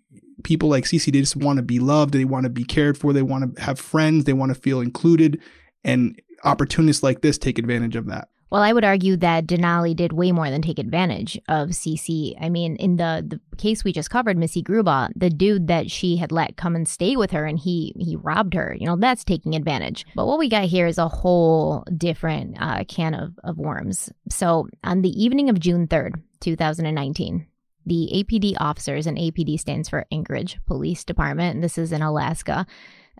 people 0.44 0.68
like 0.68 0.84
Cece, 0.84 1.12
they 1.12 1.20
just 1.20 1.36
want 1.36 1.56
to 1.56 1.62
be 1.62 1.80
loved, 1.80 2.14
they 2.14 2.24
want 2.24 2.44
to 2.44 2.50
be 2.50 2.64
cared 2.64 2.96
for, 2.96 3.12
they 3.12 3.22
want 3.22 3.56
to 3.56 3.62
have 3.62 3.80
friends, 3.80 4.24
they 4.24 4.32
want 4.32 4.54
to 4.54 4.60
feel 4.60 4.80
included, 4.80 5.40
and 5.82 6.20
opportunists 6.44 7.02
like 7.02 7.20
this 7.20 7.36
take 7.36 7.58
advantage 7.58 7.96
of 7.96 8.06
that. 8.06 8.28
Well, 8.50 8.62
I 8.62 8.72
would 8.72 8.84
argue 8.84 9.16
that 9.18 9.46
Denali 9.46 9.94
did 9.94 10.12
way 10.12 10.32
more 10.32 10.48
than 10.50 10.62
take 10.62 10.78
advantage 10.78 11.38
of 11.48 11.70
Cece. 11.70 12.34
I 12.40 12.48
mean, 12.48 12.76
in 12.76 12.96
the, 12.96 13.24
the 13.26 13.56
case 13.56 13.84
we 13.84 13.92
just 13.92 14.10
covered, 14.10 14.38
Missy 14.38 14.62
Gruba, 14.62 15.10
the 15.14 15.28
dude 15.28 15.68
that 15.68 15.90
she 15.90 16.16
had 16.16 16.32
let 16.32 16.56
come 16.56 16.74
and 16.74 16.88
stay 16.88 17.14
with 17.14 17.30
her 17.32 17.44
and 17.44 17.58
he 17.58 17.92
he 17.98 18.16
robbed 18.16 18.54
her, 18.54 18.74
you 18.78 18.86
know, 18.86 18.96
that's 18.96 19.24
taking 19.24 19.54
advantage. 19.54 20.06
But 20.14 20.26
what 20.26 20.38
we 20.38 20.48
got 20.48 20.64
here 20.64 20.86
is 20.86 20.98
a 20.98 21.08
whole 21.08 21.84
different 21.94 22.56
uh, 22.60 22.84
can 22.84 23.14
of, 23.14 23.38
of 23.44 23.58
worms. 23.58 24.10
So 24.30 24.68
on 24.82 25.02
the 25.02 25.22
evening 25.22 25.50
of 25.50 25.60
June 25.60 25.86
3rd, 25.86 26.22
2019, 26.40 27.46
the 27.84 28.10
APD 28.14 28.54
officers, 28.60 29.06
and 29.06 29.16
APD 29.16 29.58
stands 29.58 29.88
for 29.88 30.06
Anchorage 30.12 30.58
Police 30.66 31.04
Department, 31.04 31.54
and 31.54 31.64
this 31.64 31.78
is 31.78 31.90
in 31.90 32.02
Alaska, 32.02 32.66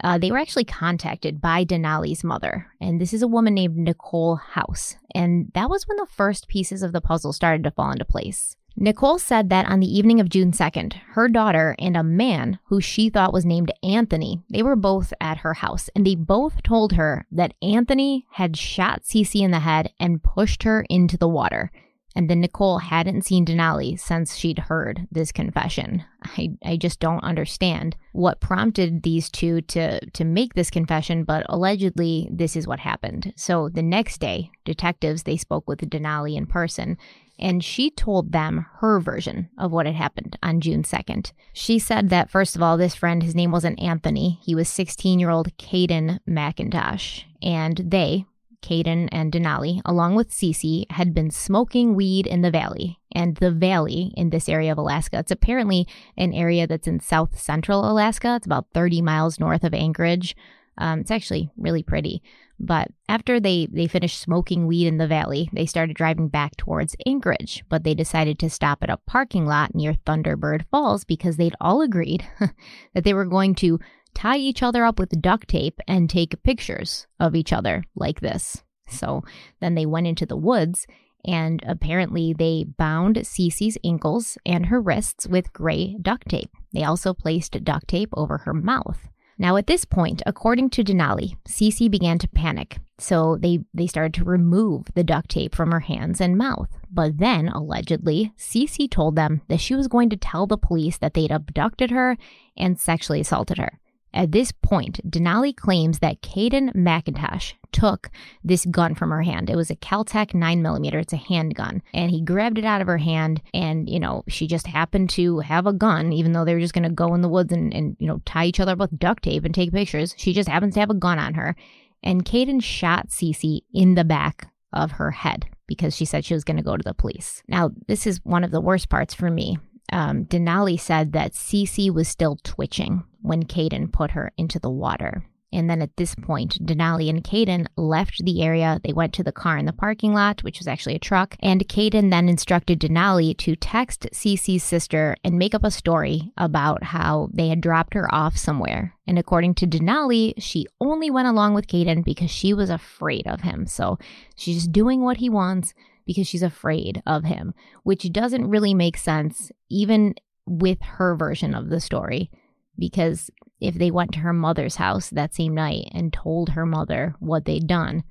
uh, 0.03 0.19
they 0.19 0.31
were 0.31 0.39
actually 0.39 0.65
contacted 0.65 1.41
by 1.41 1.65
Denali's 1.65 2.25
mother, 2.25 2.69
and 2.81 3.01
this 3.01 3.13
is 3.13 3.23
a 3.23 3.29
woman 3.29 3.55
named 3.55 3.77
Nicole 3.77 4.37
House. 4.37 4.97
And 5.15 5.51
that 5.55 5.71
was 5.71 5.87
when 5.87 5.97
the 5.97 6.07
first 6.07 6.49
pieces 6.49 6.83
of 6.83 6.93
the 6.93 7.01
puzzle 7.01 7.33
started 7.33 7.65
to 7.65 7.71
fall 7.71 7.91
into 7.91 8.05
place. 8.05 8.57
Nicole 8.81 9.19
said 9.19 9.51
that 9.51 9.67
on 9.67 9.81
the 9.81 9.99
evening 9.99 10.21
of 10.21 10.29
June 10.29 10.53
2nd, 10.53 10.93
her 11.15 11.29
daughter 11.29 11.75
and 11.81 11.97
a 11.97 12.05
man 12.05 12.61
who 12.67 12.81
she 12.81 13.11
thought 13.11 13.33
was 13.33 13.45
named 13.45 13.73
Anthony, 13.83 14.41
they 14.49 14.63
were 14.63 14.77
both 14.77 15.13
at 15.21 15.39
her 15.39 15.55
house, 15.55 15.91
and 15.97 16.07
they 16.07 16.15
both 16.15 16.63
told 16.63 16.93
her 16.93 17.27
that 17.33 17.55
Anthony 17.61 18.25
had 18.31 18.57
shot 18.57 19.03
Cece 19.03 19.43
in 19.43 19.51
the 19.51 19.59
head 19.59 19.93
and 19.99 20.23
pushed 20.23 20.63
her 20.63 20.83
into 20.89 21.17
the 21.17 21.29
water 21.29 21.73
and 22.19 22.29
then 22.29 22.41
Nicole 22.41 22.79
hadn't 22.79 23.25
seen 23.25 23.47
Denali 23.47 23.97
since 23.97 24.35
she'd 24.35 24.59
heard 24.59 25.07
this 25.13 25.31
confession. 25.31 26.03
I, 26.25 26.49
I 26.65 26.77
just 26.77 26.99
don't 26.99 27.23
understand 27.23 27.97
what 28.11 28.41
prompted 28.41 29.05
these 29.05 29.31
two 29.31 29.61
to, 29.61 30.05
to 30.05 30.25
make 30.25 30.55
this 30.55 30.69
confession, 30.69 31.23
but 31.23 31.47
allegedly 31.49 32.29
this 32.33 32.57
is 32.57 32.67
what 32.67 32.81
happened. 32.81 33.33
So 33.37 33.69
the 33.69 33.85
next 33.85 34.19
day, 34.19 34.51
detectives, 34.65 35.23
they 35.23 35.37
spoke 35.37 35.69
with 35.69 35.79
Denali 35.79 36.37
in 36.37 36.47
person, 36.47 36.99
and 37.39 37.63
she 37.63 37.89
told 37.89 38.33
them 38.33 38.67
her 38.79 38.99
version 38.99 39.49
of 39.57 39.71
what 39.71 39.87
had 39.87 39.95
happened 39.95 40.37
on 40.43 40.61
June 40.61 40.83
2nd. 40.83 41.31
She 41.53 41.79
said 41.79 42.09
that, 42.09 42.31
first 42.31 42.57
of 42.57 42.63
all, 42.65 42.77
this 42.77 42.97
friend, 42.97 43.23
his 43.23 43.37
name 43.37 43.53
wasn't 43.53 43.81
Anthony. 43.81 44.41
He 44.43 44.57
was 44.57 44.69
16 44.69 45.21
year 45.21 45.31
old 45.31 45.57
Kayden 45.57 46.19
McIntosh. 46.29 47.23
And 47.41 47.77
they, 47.77 48.25
Kayden, 48.63 49.09
and 49.13 49.33
Denali, 49.33 49.81
along 49.85 50.15
with 50.15 50.31
Cece, 50.31 50.91
had 50.91 51.15
been 51.15 51.31
smoking 51.31 51.95
weed 51.95 52.27
in 52.27 52.43
the 52.43 52.51
valley. 52.51 52.99
And 53.13 53.37
the 53.37 53.51
valley 53.51 54.13
in 54.17 54.31
this 54.31 54.49
area 54.49 54.73
of 54.73 54.79
Alaska, 54.79 55.19
it's 55.19 55.31
apparently 55.31 55.87
an 56.17 56.33
area 56.33 56.67
that's 56.67 56.89
in 56.89 57.01
south 57.01 57.39
central 57.39 57.91
Alaska. 57.91 58.37
It's 58.37 58.47
about 58.47 58.67
30 58.75 59.03
miles 59.03 59.41
north 59.41 59.65
of 59.65 59.75
Anchorage. 59.75 60.37
Um, 60.77 61.01
it's 61.01 61.11
actually 61.11 61.51
really 61.57 61.83
pretty. 61.83 62.23
But 62.61 62.89
after 63.09 63.39
they, 63.39 63.69
they 63.71 63.87
finished 63.87 64.21
smoking 64.21 64.67
weed 64.67 64.87
in 64.89 64.99
the 64.99 65.07
valley, 65.07 65.49
they 65.53 65.67
started 65.67 65.97
driving 65.97 66.29
back 66.29 66.57
towards 66.57 66.97
Anchorage. 67.07 67.65
But 67.69 67.85
they 67.85 67.95
decided 67.95 68.39
to 68.41 68.51
stop 68.51 68.83
at 68.83 68.91
a 68.91 68.97
parking 69.07 69.47
lot 69.47 69.75
near 69.75 69.95
Thunderbird 69.95 70.65
Falls 70.71 71.05
because 71.05 71.37
they'd 71.37 71.55
all 71.61 71.83
agreed 71.83 72.27
that 72.95 73.05
they 73.05 73.15
were 73.15 73.25
going 73.25 73.55
to 73.57 73.79
tie 74.19 74.37
each 74.37 74.65
other 74.65 74.85
up 74.85 74.99
with 74.99 75.23
duct 75.23 75.47
tape 75.47 75.81
and 75.87 76.11
take 76.11 76.43
pictures 76.43 77.07
of 77.21 77.37
each 77.37 77.53
other 77.53 77.85
like 77.95 78.21
this. 78.21 78.65
So 78.89 79.23
then 79.61 79.77
they 79.77 79.87
went 79.87 80.09
into 80.09 80.27
the 80.27 80.37
woods 80.37 80.89
and 81.25 81.63
apparently 81.65 82.33
they 82.33 82.65
bound 82.65 83.17
Cece's 83.17 83.79
ankles 83.85 84.37
and 84.45 84.67
her 84.67 84.81
wrists 84.81 85.29
with 85.29 85.53
gray 85.53 85.97
duct 86.03 86.29
tape. 86.29 86.51
They 86.73 86.83
also 86.83 87.15
placed 87.15 87.63
duct 87.63 87.87
tape 87.87 88.11
over 88.13 88.39
her 88.39 88.53
mouth. 88.53 89.09
Now, 89.41 89.57
at 89.57 89.69
this 89.69 89.85
point, 89.85 90.21
according 90.27 90.71
to 90.71 90.83
Denali, 90.83 91.37
Cece 91.47 91.89
began 91.89 92.19
to 92.19 92.29
panic, 92.29 92.79
so 92.99 93.37
they, 93.37 93.61
they 93.73 93.87
started 93.87 94.15
to 94.15 94.25
remove 94.25 94.87
the 94.95 95.05
duct 95.05 95.29
tape 95.31 95.55
from 95.55 95.71
her 95.71 95.79
hands 95.79 96.21
and 96.21 96.37
mouth. 96.37 96.69
But 96.91 97.19
then, 97.19 97.47
allegedly, 97.47 98.33
Cece 98.37 98.91
told 98.91 99.15
them 99.15 99.43
that 99.47 99.61
she 99.61 99.77
was 99.77 99.87
going 99.87 100.11
to 100.11 100.17
tell 100.17 100.49
the 100.49 100.59
police 100.59 100.99
that 100.99 101.15
they'd 101.15 101.31
abducted 101.31 101.93
her 101.93 102.17
and 102.57 102.81
sexually 102.81 103.21
assaulted 103.21 103.59
her. 103.59 103.79
At 104.15 104.33
this 104.33 104.53
point, 104.53 105.01
Denali 105.09 105.55
claims 105.55 105.99
that 105.99 106.23
Kayden 106.23 106.75
McIntosh 106.75 107.53
took 107.73 108.11
this 108.43 108.65
gun 108.67 108.95
from 108.95 109.11
her 109.11 109.23
hand. 109.23 109.51
It 109.51 109.57
was 109.57 109.71
a 109.71 109.77
Kel-Tec 109.77 110.33
9mm, 110.33 110.95
it's 110.95 111.13
a 111.13 111.17
handgun. 111.17 111.83
And 111.93 112.11
he 112.11 112.23
grabbed 112.23 112.59
it 112.59 112.65
out 112.65 112.81
of 112.81 112.87
her 112.87 112.99
hand, 112.99 113.43
and, 113.53 113.89
you 113.89 114.01
know, 114.01 114.25
she 114.27 114.47
just 114.47 114.67
happened 114.67 115.11
to 115.11 115.41
have 115.41 115.67
a 115.67 115.73
gun, 115.73 116.13
even 116.13 116.33
though 116.33 116.45
they 116.45 116.55
were 116.55 116.61
just 116.61 116.75
going 116.75 116.89
to 116.89 116.91
go 116.91 117.15
in 117.15 117.21
the 117.21 117.29
woods 117.29 117.53
and, 117.53 117.73
and, 117.75 117.97
you 117.99 118.07
know, 118.07 118.21
tie 118.25 118.47
each 118.47 118.61
other 118.61 118.73
up 118.73 118.79
with 118.79 118.99
duct 118.99 119.25
tape 119.25 119.45
and 119.45 119.55
take 119.55 119.73
pictures. 119.73 120.15
She 120.17 120.33
just 120.33 120.49
happens 120.49 120.75
to 120.75 120.81
have 120.81 120.91
a 120.91 120.95
gun 120.95 121.19
on 121.19 121.35
her. 121.35 121.55
And 122.03 122.25
Kayden 122.25 122.63
shot 122.63 123.09
Cece 123.09 123.61
in 123.75 123.95
the 123.95 124.05
back 124.05 124.51
of 124.73 124.93
her 124.93 125.11
head 125.11 125.47
because 125.67 125.95
she 125.95 126.05
said 126.05 126.25
she 126.25 126.35
was 126.35 126.45
going 126.45 126.57
to 126.57 126.63
go 126.63 126.77
to 126.77 126.83
the 126.83 126.95
police. 126.95 127.43
Now, 127.47 127.71
this 127.87 128.07
is 128.07 128.21
one 128.25 128.45
of 128.45 128.51
the 128.51 128.61
worst 128.61 128.89
parts 128.89 129.15
for 129.15 129.31
me. 129.31 129.59
Um, 129.91 130.25
Denali 130.25 130.79
said 130.79 131.13
that 131.13 131.33
Cece 131.33 131.93
was 131.93 132.09
still 132.09 132.37
twitching 132.43 133.05
when 133.23 133.45
Kayden 133.45 133.93
put 133.93 134.13
her 134.13 134.33
into 134.37 134.59
the 134.59 134.71
water. 134.71 135.25
And 135.53 135.71
then 135.71 135.81
at 135.81 135.97
this 135.97 136.15
point, 136.15 136.65
Denali 136.65 137.09
and 137.09 137.25
Kayden 137.25 137.67
left 137.77 138.23
the 138.23 138.43
area. 138.43 138.81
They 138.85 138.93
went 138.93 139.15
to 139.15 139.23
the 139.23 139.33
car 139.33 139.57
in 139.57 139.65
the 139.65 139.73
parking 139.73 140.13
lot, 140.13 140.43
which 140.45 140.59
was 140.59 140.69
actually 140.69 140.95
a 140.95 141.01
truck. 141.01 141.37
And 141.41 141.67
Kayden 141.67 142.11
then 142.11 142.29
instructed 142.29 142.81
Denali 142.81 143.37
to 143.39 143.57
text 143.57 144.09
Cece's 144.13 144.63
sister 144.63 145.17
and 145.25 145.39
make 145.39 145.55
up 145.55 145.65
a 145.65 145.71
story 145.71 146.33
about 146.37 146.83
how 146.83 147.31
they 147.33 147.49
had 147.49 147.63
dropped 147.63 147.95
her 147.95 148.15
off 148.15 148.37
somewhere. 148.37 148.95
And 149.07 149.19
according 149.19 149.55
to 149.55 149.67
Denali, 149.67 150.35
she 150.37 150.67
only 150.83 151.11
went 151.11 151.29
along 151.29 151.55
with 151.55 151.67
Kayden 151.67 152.05
because 152.05 152.31
she 152.31 152.53
was 152.53 152.69
afraid 152.69 153.27
of 153.27 153.41
him. 153.41 153.67
So 153.67 153.99
she's 154.37 154.69
doing 154.69 155.01
what 155.01 155.17
he 155.17 155.31
wants 155.31 155.73
because 156.09 156.27
she's 156.27 156.43
afraid 156.43 157.01
of 157.07 157.23
him, 157.23 157.55
which 157.85 158.11
doesn't 158.11 158.51
really 158.51 158.75
make 158.75 158.97
sense, 158.97 159.53
even 159.71 160.17
with 160.45 160.79
her 160.83 161.15
version 161.15 161.55
of 161.55 161.69
the 161.69 161.79
story 161.79 162.33
because 162.79 163.31
if 163.61 163.75
they 163.75 163.91
went 163.91 164.13
to 164.13 164.21
her 164.21 164.33
mother's 164.33 164.77
house 164.77 165.11
that 165.11 165.35
same 165.35 165.55
night 165.55 165.89
and 165.93 166.13
told 166.13 166.51
her 166.51 166.65
mother 166.65 167.15
what 167.19 167.45
they'd 167.45 167.67
done, 167.67 168.05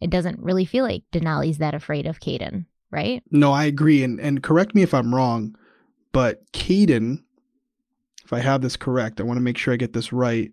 it 0.00 0.10
doesn't 0.10 0.38
really 0.38 0.64
feel 0.64 0.84
like 0.84 1.02
Denali's 1.12 1.58
that 1.58 1.74
afraid 1.74 2.06
of 2.06 2.20
Kayden, 2.20 2.66
right? 2.90 3.22
No, 3.30 3.52
I 3.52 3.64
agree. 3.64 4.02
And 4.04 4.20
and 4.20 4.42
correct 4.42 4.74
me 4.74 4.82
if 4.82 4.94
I'm 4.94 5.14
wrong, 5.14 5.56
but 6.12 6.50
Kayden, 6.52 7.22
if 8.24 8.32
I 8.32 8.38
have 8.40 8.62
this 8.62 8.76
correct, 8.76 9.20
I 9.20 9.24
want 9.24 9.38
to 9.38 9.42
make 9.42 9.58
sure 9.58 9.74
I 9.74 9.78
get 9.78 9.92
this 9.92 10.12
right. 10.12 10.52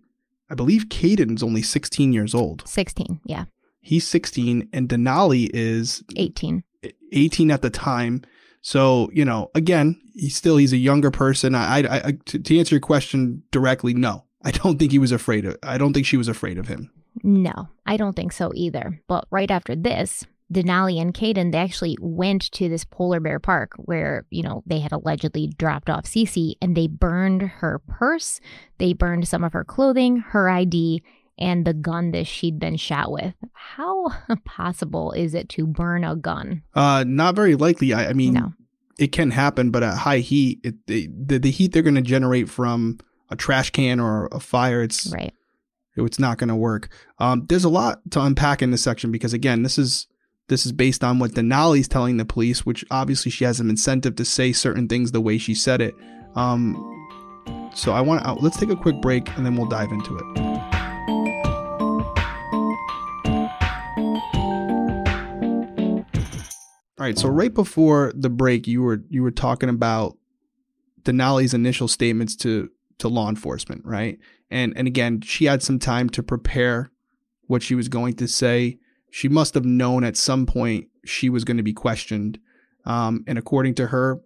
I 0.50 0.54
believe 0.56 0.86
Kayden's 0.88 1.44
only 1.44 1.62
16 1.62 2.12
years 2.12 2.34
old. 2.34 2.66
16, 2.66 3.20
yeah. 3.24 3.44
He's 3.80 4.06
16 4.06 4.68
and 4.72 4.88
Denali 4.88 5.48
is 5.54 6.02
18. 6.16 6.64
18 7.12 7.50
at 7.50 7.62
the 7.62 7.70
time. 7.70 8.22
So, 8.62 9.10
you 9.12 9.24
know, 9.24 9.50
again, 9.54 10.00
he's 10.14 10.36
still 10.36 10.56
he's 10.56 10.72
a 10.72 10.78
younger 10.78 11.10
person. 11.10 11.54
I, 11.54 11.78
I, 11.78 11.96
I 12.06 12.18
to, 12.26 12.38
to 12.38 12.58
answer 12.58 12.74
your 12.74 12.80
question 12.80 13.42
directly, 13.50 13.94
no. 13.94 14.24
I 14.42 14.52
don't 14.52 14.78
think 14.78 14.90
he 14.90 14.98
was 14.98 15.12
afraid 15.12 15.44
of 15.44 15.56
I 15.62 15.76
don't 15.76 15.92
think 15.92 16.06
she 16.06 16.16
was 16.16 16.28
afraid 16.28 16.58
of 16.58 16.68
him. 16.68 16.90
No, 17.22 17.68
I 17.86 17.96
don't 17.96 18.14
think 18.14 18.32
so 18.32 18.52
either. 18.54 19.00
But 19.06 19.26
right 19.30 19.50
after 19.50 19.74
this, 19.76 20.24
Denali 20.52 21.00
and 21.00 21.14
Kayden, 21.14 21.52
they 21.52 21.58
actually 21.58 21.96
went 22.00 22.50
to 22.52 22.68
this 22.68 22.84
polar 22.84 23.20
bear 23.20 23.38
park 23.38 23.72
where, 23.76 24.26
you 24.30 24.42
know, 24.42 24.62
they 24.66 24.80
had 24.80 24.92
allegedly 24.92 25.48
dropped 25.58 25.88
off 25.88 26.04
Cece 26.04 26.54
and 26.60 26.76
they 26.76 26.88
burned 26.88 27.42
her 27.42 27.80
purse. 27.86 28.40
They 28.78 28.92
burned 28.92 29.28
some 29.28 29.44
of 29.44 29.52
her 29.52 29.64
clothing, 29.64 30.18
her 30.18 30.48
ID, 30.48 31.02
and 31.40 31.64
the 31.66 31.74
gun 31.74 32.10
that 32.12 32.26
she'd 32.26 32.58
been 32.58 32.76
shot 32.76 33.10
with. 33.10 33.34
How 33.52 34.06
possible 34.44 35.12
is 35.12 35.34
it 35.34 35.48
to 35.50 35.66
burn 35.66 36.04
a 36.04 36.16
gun? 36.16 36.62
Uh, 36.74 37.04
not 37.06 37.34
very 37.34 37.54
likely. 37.56 37.92
I, 37.92 38.10
I 38.10 38.12
mean, 38.12 38.34
No. 38.34 38.52
it 38.98 39.12
can 39.12 39.30
happen, 39.30 39.70
but 39.70 39.82
at 39.82 39.96
high 39.98 40.18
heat, 40.18 40.60
it, 40.64 40.74
the, 40.86 41.08
the 41.08 41.38
the 41.38 41.50
heat 41.50 41.72
they're 41.72 41.82
going 41.82 41.94
to 41.94 42.02
generate 42.02 42.48
from 42.48 42.98
a 43.30 43.36
trash 43.36 43.70
can 43.70 44.00
or 44.00 44.28
a 44.32 44.40
fire, 44.40 44.82
it's 44.82 45.12
Right. 45.12 45.32
it's 45.96 46.18
not 46.18 46.38
going 46.38 46.48
to 46.48 46.56
work. 46.56 46.88
Um, 47.18 47.46
there's 47.48 47.64
a 47.64 47.68
lot 47.68 48.00
to 48.10 48.20
unpack 48.22 48.62
in 48.62 48.70
this 48.70 48.82
section 48.82 49.12
because 49.12 49.32
again, 49.32 49.62
this 49.62 49.78
is 49.78 50.06
this 50.48 50.66
is 50.66 50.72
based 50.72 51.04
on 51.04 51.18
what 51.20 51.30
Denali's 51.32 51.86
telling 51.86 52.16
the 52.16 52.24
police, 52.24 52.66
which 52.66 52.84
obviously 52.90 53.30
she 53.30 53.44
has 53.44 53.60
an 53.60 53.70
incentive 53.70 54.16
to 54.16 54.24
say 54.24 54.52
certain 54.52 54.88
things 54.88 55.12
the 55.12 55.20
way 55.20 55.38
she 55.38 55.54
said 55.54 55.80
it. 55.80 55.94
Um, 56.34 56.74
so 57.74 57.92
I 57.92 58.00
want 58.00 58.24
to 58.24 58.32
let's 58.34 58.58
take 58.58 58.70
a 58.70 58.76
quick 58.76 59.00
break 59.00 59.28
and 59.36 59.46
then 59.46 59.54
we'll 59.56 59.68
dive 59.68 59.92
into 59.92 60.16
it. 60.18 60.49
All 67.00 67.06
right, 67.06 67.18
so 67.18 67.30
right 67.30 67.54
before 67.54 68.12
the 68.14 68.28
break, 68.28 68.68
you 68.68 68.82
were 68.82 69.02
you 69.08 69.22
were 69.22 69.30
talking 69.30 69.70
about 69.70 70.18
Denali's 71.02 71.54
initial 71.54 71.88
statements 71.88 72.36
to 72.36 72.70
to 72.98 73.08
law 73.08 73.30
enforcement, 73.30 73.86
right? 73.86 74.18
And 74.50 74.74
and 74.76 74.86
again, 74.86 75.22
she 75.22 75.46
had 75.46 75.62
some 75.62 75.78
time 75.78 76.10
to 76.10 76.22
prepare 76.22 76.92
what 77.46 77.62
she 77.62 77.74
was 77.74 77.88
going 77.88 78.16
to 78.16 78.28
say. 78.28 78.78
She 79.10 79.30
must 79.30 79.54
have 79.54 79.64
known 79.64 80.04
at 80.04 80.18
some 80.18 80.44
point 80.44 80.88
she 81.06 81.30
was 81.30 81.42
going 81.42 81.56
to 81.56 81.62
be 81.62 81.72
questioned. 81.72 82.38
Um, 82.84 83.24
and 83.26 83.38
according 83.38 83.76
to 83.76 83.86
her, 83.86 84.20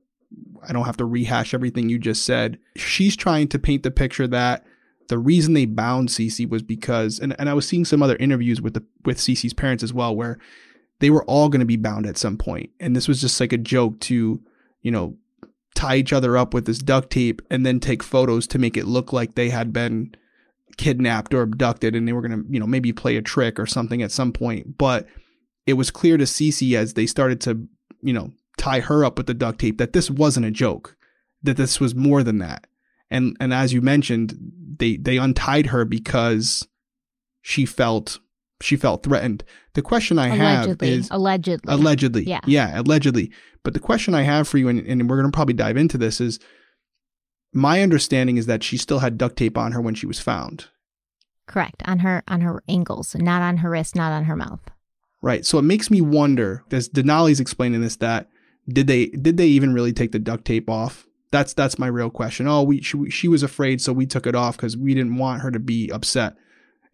I 0.67 0.73
don't 0.73 0.87
have 0.87 0.97
to 0.97 1.05
rehash 1.05 1.55
everything 1.55 1.89
you 1.89 2.01
just 2.01 2.25
said. 2.25 2.59
She's 2.75 3.15
trying 3.15 3.47
to 3.49 3.59
paint 3.61 3.85
the 3.85 3.93
picture 3.93 4.27
that 4.27 4.65
the 5.09 5.19
reason 5.19 5.55
they 5.55 5.67
bound 5.67 6.09
Cece 6.09 6.51
was 6.51 6.63
because, 6.63 7.21
and, 7.21 7.37
and 7.39 7.49
I 7.49 7.55
was 7.55 7.69
seeing 7.69 7.85
some 7.85 8.03
other 8.03 8.17
interviews 8.17 8.61
with 8.61 8.75
the 8.75 8.85
with 9.05 9.19
Cece's 9.19 9.55
parents 9.55 9.85
as 9.85 9.93
well, 9.93 10.17
where 10.17 10.41
they 11.01 11.11
were 11.11 11.25
all 11.25 11.49
going 11.49 11.61
to 11.61 11.67
be 11.67 11.77
bound 11.77 12.07
at 12.07 12.19
some 12.19 12.37
point, 12.37 12.71
and 12.81 12.95
this 12.95 13.09
was 13.09 13.21
just 13.21 13.41
like 13.41 13.53
a 13.53 13.59
joke 13.59 14.01
to, 14.01 14.41
you 14.83 14.91
know, 14.91 15.17
tie 15.75 15.97
each 15.97 16.13
other 16.13 16.37
up 16.37 16.55
with 16.55 16.67
this 16.67 16.79
duct 16.79 17.11
tape 17.11 17.43
and 17.51 17.67
then 17.67 17.81
take 17.81 18.03
photos 18.03 18.47
to 18.47 18.59
make 18.59 18.77
it 18.77 18.87
look 18.87 19.13
like 19.13 19.35
they 19.35 19.51
had 19.51 19.73
been 19.73 20.15
kidnapped 20.77 21.35
or 21.35 21.43
abducted 21.43 21.95
and 21.95 22.07
they 22.07 22.13
were 22.13 22.23
going 22.23 22.45
to, 22.45 22.53
you 22.53 22.61
know, 22.61 22.67
maybe 22.67 22.93
play 22.93 23.17
a 23.17 23.23
trick 23.23 23.59
or 23.59 23.67
something 23.67 24.03
at 24.03 24.13
some 24.13 24.33
point. 24.33 24.79
But 24.79 25.07
it 25.67 25.75
was 25.75 25.91
clear 25.91 26.17
to 26.17 26.25
Cece 26.25 26.77
as 26.77 26.95
they 26.95 27.07
started 27.07 27.41
to, 27.43 27.67
you 28.03 28.13
know, 28.13 28.33
tie 28.57 28.81
her 28.81 29.05
up 29.05 29.19
with 29.19 29.27
the 29.27 29.35
duct 29.35 29.59
tape 29.59 29.79
that 29.79 29.93
this 29.93 30.11
wasn't 30.11 30.47
a 30.47 30.51
joke, 30.51 30.97
that 31.43 31.57
this 31.57 31.81
was 31.81 31.95
more 31.95 32.23
than 32.23 32.39
that. 32.39 32.67
And 33.11 33.37
and 33.41 33.53
as 33.53 33.73
you 33.73 33.83
mentioned, 33.83 34.37
they 34.79 34.97
they 34.97 35.19
untied 35.19 35.67
her 35.67 35.85
because 35.85 36.67
she 37.43 37.67
felt 37.67 38.19
she 38.65 38.77
felt 38.77 39.03
threatened. 39.03 39.45
The 39.75 39.83
question 39.83 40.19
I 40.19 40.29
have 40.29 40.83
is 40.83 41.09
allegedly. 41.11 41.73
Allegedly. 41.73 42.25
Yeah. 42.25 42.41
Yeah, 42.47 42.81
allegedly. 42.81 43.31
But 43.63 43.75
the 43.75 43.81
question 43.81 44.15
I 44.15 44.23
have 44.23 44.49
for 44.49 44.59
you, 44.59 44.69
and, 44.69 44.81
and 44.81 45.09
we're 45.09 45.17
going 45.17 45.31
to 45.31 45.35
probably 45.35 45.55
dive 45.55 45.77
into 45.77 45.99
this, 45.99 46.21
is 46.21 46.39
my 47.53 47.83
understanding 47.83 48.37
is 48.37 48.47
that 48.47 48.63
she 48.63 48.77
still 48.77 48.99
had 48.99 49.19
duct 49.19 49.37
tape 49.37 49.57
on 49.57 49.73
her 49.73 49.81
when 49.81 49.95
she 49.95 50.07
was 50.07 50.21
found. 50.21 50.67
Correct. 51.47 51.83
On 51.85 51.99
her 52.01 52.23
on 52.27 52.41
her 52.41 52.63
ankles, 52.69 53.15
not 53.15 53.43
on 53.43 53.59
her 53.59 53.71
wrist, 53.71 53.95
not 53.95 54.13
on 54.13 54.25
her 54.25 54.37
mouth. 54.37 54.61
Right. 55.21 55.45
So 55.45 55.59
it 55.59 55.63
makes 55.63 55.91
me 55.91 56.01
wonder, 56.01 56.65
as 56.71 56.89
Denali's 56.89 57.41
explaining 57.41 57.81
this, 57.83 57.97
that 57.97 58.29
did 58.69 58.87
they 58.87 59.07
did 59.07 59.37
they 59.37 59.47
even 59.47 59.75
really 59.75 59.93
take 59.93 60.13
the 60.13 60.19
duct 60.19 60.45
tape 60.45 60.71
off? 60.71 61.07
That's 61.31 61.53
that's 61.53 61.79
my 61.79 61.87
real 61.87 62.11
question. 62.11 62.49
Oh, 62.49 62.63
we 62.63 62.81
she, 62.81 63.11
she 63.11 63.29
was 63.29 63.43
afraid, 63.43 63.81
so 63.81 63.93
we 63.93 64.07
took 64.07 64.27
it 64.27 64.35
off 64.35 64.57
because 64.57 64.77
we 64.77 64.95
didn't 64.95 65.17
want 65.17 65.43
her 65.43 65.51
to 65.51 65.59
be 65.59 65.91
upset. 65.91 66.35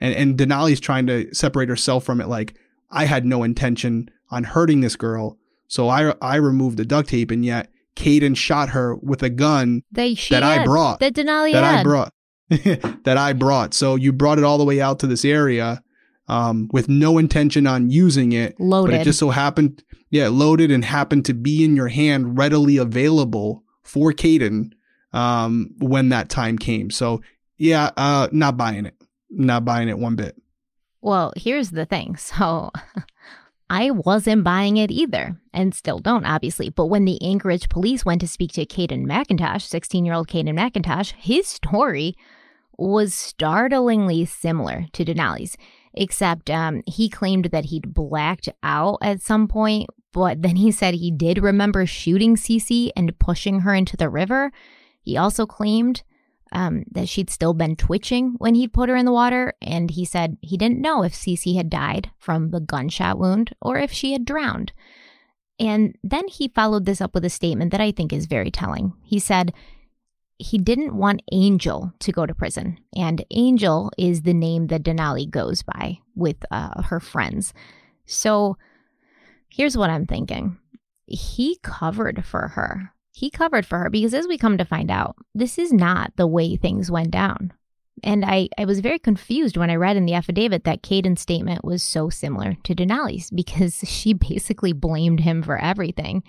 And 0.00 0.14
and 0.14 0.38
Denali's 0.38 0.80
trying 0.80 1.06
to 1.06 1.32
separate 1.34 1.68
herself 1.68 2.04
from 2.04 2.20
it, 2.20 2.28
like 2.28 2.54
I 2.90 3.04
had 3.04 3.24
no 3.24 3.42
intention 3.42 4.10
on 4.30 4.44
hurting 4.44 4.80
this 4.80 4.96
girl, 4.96 5.38
so 5.68 5.88
I 5.88 6.14
I 6.22 6.36
removed 6.36 6.76
the 6.76 6.84
duct 6.84 7.08
tape, 7.08 7.30
and 7.30 7.44
yet 7.44 7.70
Kayden 7.96 8.36
shot 8.36 8.70
her 8.70 8.96
with 8.96 9.22
a 9.22 9.30
gun 9.30 9.82
That 10.30 10.42
I 10.42 10.64
brought. 10.64 11.00
That 11.00 11.14
Denali 11.14 11.52
that 11.52 11.64
I 11.64 11.82
brought. 11.82 12.12
that 13.04 13.16
I 13.16 13.32
brought. 13.32 13.74
So 13.74 13.94
you 13.94 14.12
brought 14.12 14.38
it 14.38 14.44
all 14.44 14.58
the 14.58 14.64
way 14.64 14.80
out 14.80 14.98
to 15.00 15.06
this 15.06 15.24
area 15.24 15.82
um, 16.28 16.68
with 16.72 16.88
no 16.88 17.18
intention 17.18 17.66
on 17.66 17.90
using 17.90 18.32
it, 18.32 18.58
Loaded. 18.58 18.92
but 18.92 19.00
it 19.00 19.04
just 19.04 19.18
so 19.18 19.30
happened, 19.30 19.84
yeah, 20.10 20.28
loaded 20.28 20.70
and 20.70 20.84
happened 20.84 21.24
to 21.26 21.34
be 21.34 21.64
in 21.64 21.76
your 21.76 21.88
hand, 21.88 22.38
readily 22.38 22.76
available 22.76 23.64
for 23.82 24.12
Kayden 24.12 24.72
um, 25.12 25.70
when 25.78 26.08
that 26.10 26.28
time 26.28 26.58
came. 26.58 26.90
So 26.90 27.20
yeah, 27.56 27.90
uh, 27.96 28.28
not 28.32 28.56
buying 28.56 28.86
it, 28.86 28.94
not 29.30 29.64
buying 29.64 29.88
it 29.88 29.98
one 29.98 30.16
bit. 30.16 30.36
Well, 31.00 31.32
here's 31.36 31.70
the 31.70 31.86
thing. 31.86 32.16
So 32.30 32.70
I 33.72 33.92
wasn't 33.92 34.42
buying 34.42 34.78
it 34.78 34.90
either, 34.90 35.40
and 35.54 35.72
still 35.72 36.00
don't, 36.00 36.24
obviously. 36.24 36.70
But 36.70 36.86
when 36.86 37.04
the 37.04 37.22
Anchorage 37.22 37.68
police 37.68 38.04
went 38.04 38.20
to 38.20 38.26
speak 38.26 38.52
to 38.54 38.66
Kayden 38.66 39.06
McIntosh, 39.06 39.62
16 39.62 40.04
year 40.04 40.14
old 40.14 40.26
Kayden 40.26 40.58
McIntosh, 40.58 41.12
his 41.12 41.46
story 41.46 42.16
was 42.76 43.14
startlingly 43.14 44.24
similar 44.24 44.86
to 44.92 45.04
Denali's, 45.04 45.56
except 45.94 46.50
um, 46.50 46.82
he 46.86 47.08
claimed 47.08 47.46
that 47.46 47.66
he'd 47.66 47.94
blacked 47.94 48.48
out 48.64 48.98
at 49.02 49.22
some 49.22 49.46
point, 49.46 49.88
but 50.12 50.42
then 50.42 50.56
he 50.56 50.72
said 50.72 50.94
he 50.94 51.12
did 51.12 51.38
remember 51.40 51.86
shooting 51.86 52.34
Cece 52.34 52.90
and 52.96 53.16
pushing 53.20 53.60
her 53.60 53.72
into 53.72 53.96
the 53.96 54.08
river. 54.08 54.50
He 55.00 55.16
also 55.16 55.46
claimed 55.46 56.02
um, 56.52 56.84
that 56.90 57.08
she'd 57.08 57.30
still 57.30 57.54
been 57.54 57.76
twitching 57.76 58.34
when 58.38 58.54
he'd 58.54 58.72
put 58.72 58.88
her 58.88 58.96
in 58.96 59.06
the 59.06 59.12
water, 59.12 59.54
and 59.62 59.90
he 59.90 60.04
said 60.04 60.36
he 60.40 60.56
didn't 60.56 60.80
know 60.80 61.02
if 61.02 61.12
Cece 61.12 61.56
had 61.56 61.70
died 61.70 62.10
from 62.18 62.50
the 62.50 62.60
gunshot 62.60 63.18
wound 63.18 63.54
or 63.60 63.78
if 63.78 63.92
she 63.92 64.12
had 64.12 64.24
drowned. 64.24 64.72
And 65.58 65.96
then 66.02 66.26
he 66.28 66.48
followed 66.48 66.86
this 66.86 67.00
up 67.00 67.14
with 67.14 67.24
a 67.24 67.30
statement 67.30 67.70
that 67.72 67.80
I 67.80 67.92
think 67.92 68.12
is 68.12 68.26
very 68.26 68.50
telling. 68.50 68.94
He 69.04 69.18
said 69.18 69.52
he 70.38 70.56
didn't 70.56 70.96
want 70.96 71.22
Angel 71.32 71.92
to 71.98 72.12
go 72.12 72.24
to 72.24 72.34
prison. 72.34 72.78
And 72.96 73.24
Angel 73.30 73.92
is 73.98 74.22
the 74.22 74.32
name 74.32 74.68
that 74.68 74.82
Denali 74.82 75.28
goes 75.28 75.62
by 75.62 75.98
with 76.16 76.36
uh, 76.50 76.82
her 76.82 76.98
friends. 76.98 77.52
So 78.06 78.56
here's 79.50 79.76
what 79.76 79.90
I'm 79.90 80.06
thinking 80.06 80.56
he 81.06 81.58
covered 81.62 82.24
for 82.24 82.48
her. 82.48 82.94
He 83.20 83.28
covered 83.28 83.66
for 83.66 83.80
her 83.80 83.90
because, 83.90 84.14
as 84.14 84.26
we 84.26 84.38
come 84.38 84.56
to 84.56 84.64
find 84.64 84.90
out, 84.90 85.14
this 85.34 85.58
is 85.58 85.74
not 85.74 86.16
the 86.16 86.26
way 86.26 86.56
things 86.56 86.90
went 86.90 87.10
down. 87.10 87.52
And 88.02 88.24
I, 88.24 88.48
I 88.56 88.64
was 88.64 88.80
very 88.80 88.98
confused 88.98 89.58
when 89.58 89.68
I 89.68 89.74
read 89.74 89.98
in 89.98 90.06
the 90.06 90.14
affidavit 90.14 90.64
that 90.64 90.82
Kayden's 90.82 91.20
statement 91.20 91.62
was 91.62 91.82
so 91.82 92.08
similar 92.08 92.56
to 92.64 92.74
Denali's 92.74 93.30
because 93.30 93.80
she 93.84 94.14
basically 94.14 94.72
blamed 94.72 95.20
him 95.20 95.42
for 95.42 95.58
everything. 95.58 96.22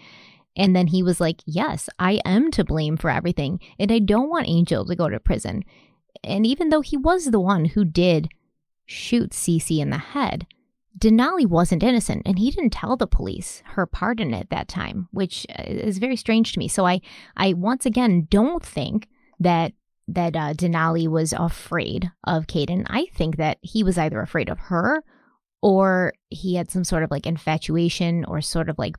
And 0.58 0.75
then 0.75 0.88
he 0.88 1.01
was 1.01 1.21
like, 1.21 1.41
Yes, 1.45 1.88
I 1.97 2.19
am 2.25 2.51
to 2.51 2.65
blame 2.65 2.97
for 2.97 3.10
everything. 3.10 3.62
And 3.80 3.89
I 3.89 3.99
don't 3.99 4.30
want 4.30 4.49
Angel 4.49 4.86
to 4.86 4.93
go 4.93 5.08
to 5.08 5.17
prison. 5.21 5.63
And 6.25 6.45
even 6.45 6.67
though 6.67 6.82
he 6.82 6.97
was 6.97 7.23
the 7.23 7.39
one 7.39 7.63
who 7.63 7.86
did 7.86 8.27
shoot 8.86 9.30
Cece 9.30 9.80
in 9.80 9.91
the 9.91 9.97
head, 9.97 10.45
Denali 11.01 11.47
wasn't 11.47 11.83
innocent 11.83 12.21
and 12.25 12.37
he 12.37 12.51
didn't 12.51 12.69
tell 12.69 12.95
the 12.95 13.07
police 13.07 13.63
her 13.65 13.85
part 13.85 14.19
in 14.19 14.33
it 14.33 14.49
that 14.51 14.67
time, 14.67 15.09
which 15.11 15.47
uh, 15.49 15.63
is 15.65 15.97
very 15.97 16.15
strange 16.15 16.53
to 16.53 16.59
me. 16.59 16.67
So 16.67 16.85
I, 16.85 17.01
I 17.35 17.53
once 17.53 17.85
again 17.85 18.27
don't 18.29 18.63
think 18.63 19.09
that 19.39 19.73
that 20.07 20.35
uh, 20.35 20.53
Denali 20.53 21.07
was 21.07 21.33
afraid 21.33 22.11
of 22.25 22.45
Kayden. 22.47 22.85
I 22.87 23.05
think 23.13 23.37
that 23.37 23.57
he 23.61 23.83
was 23.83 23.97
either 23.97 24.21
afraid 24.21 24.49
of 24.49 24.59
her 24.59 25.03
or 25.61 26.13
he 26.29 26.55
had 26.55 26.69
some 26.69 26.83
sort 26.83 27.03
of 27.03 27.11
like 27.11 27.25
infatuation 27.25 28.25
or 28.25 28.41
sort 28.41 28.69
of 28.69 28.77
like 28.77 28.95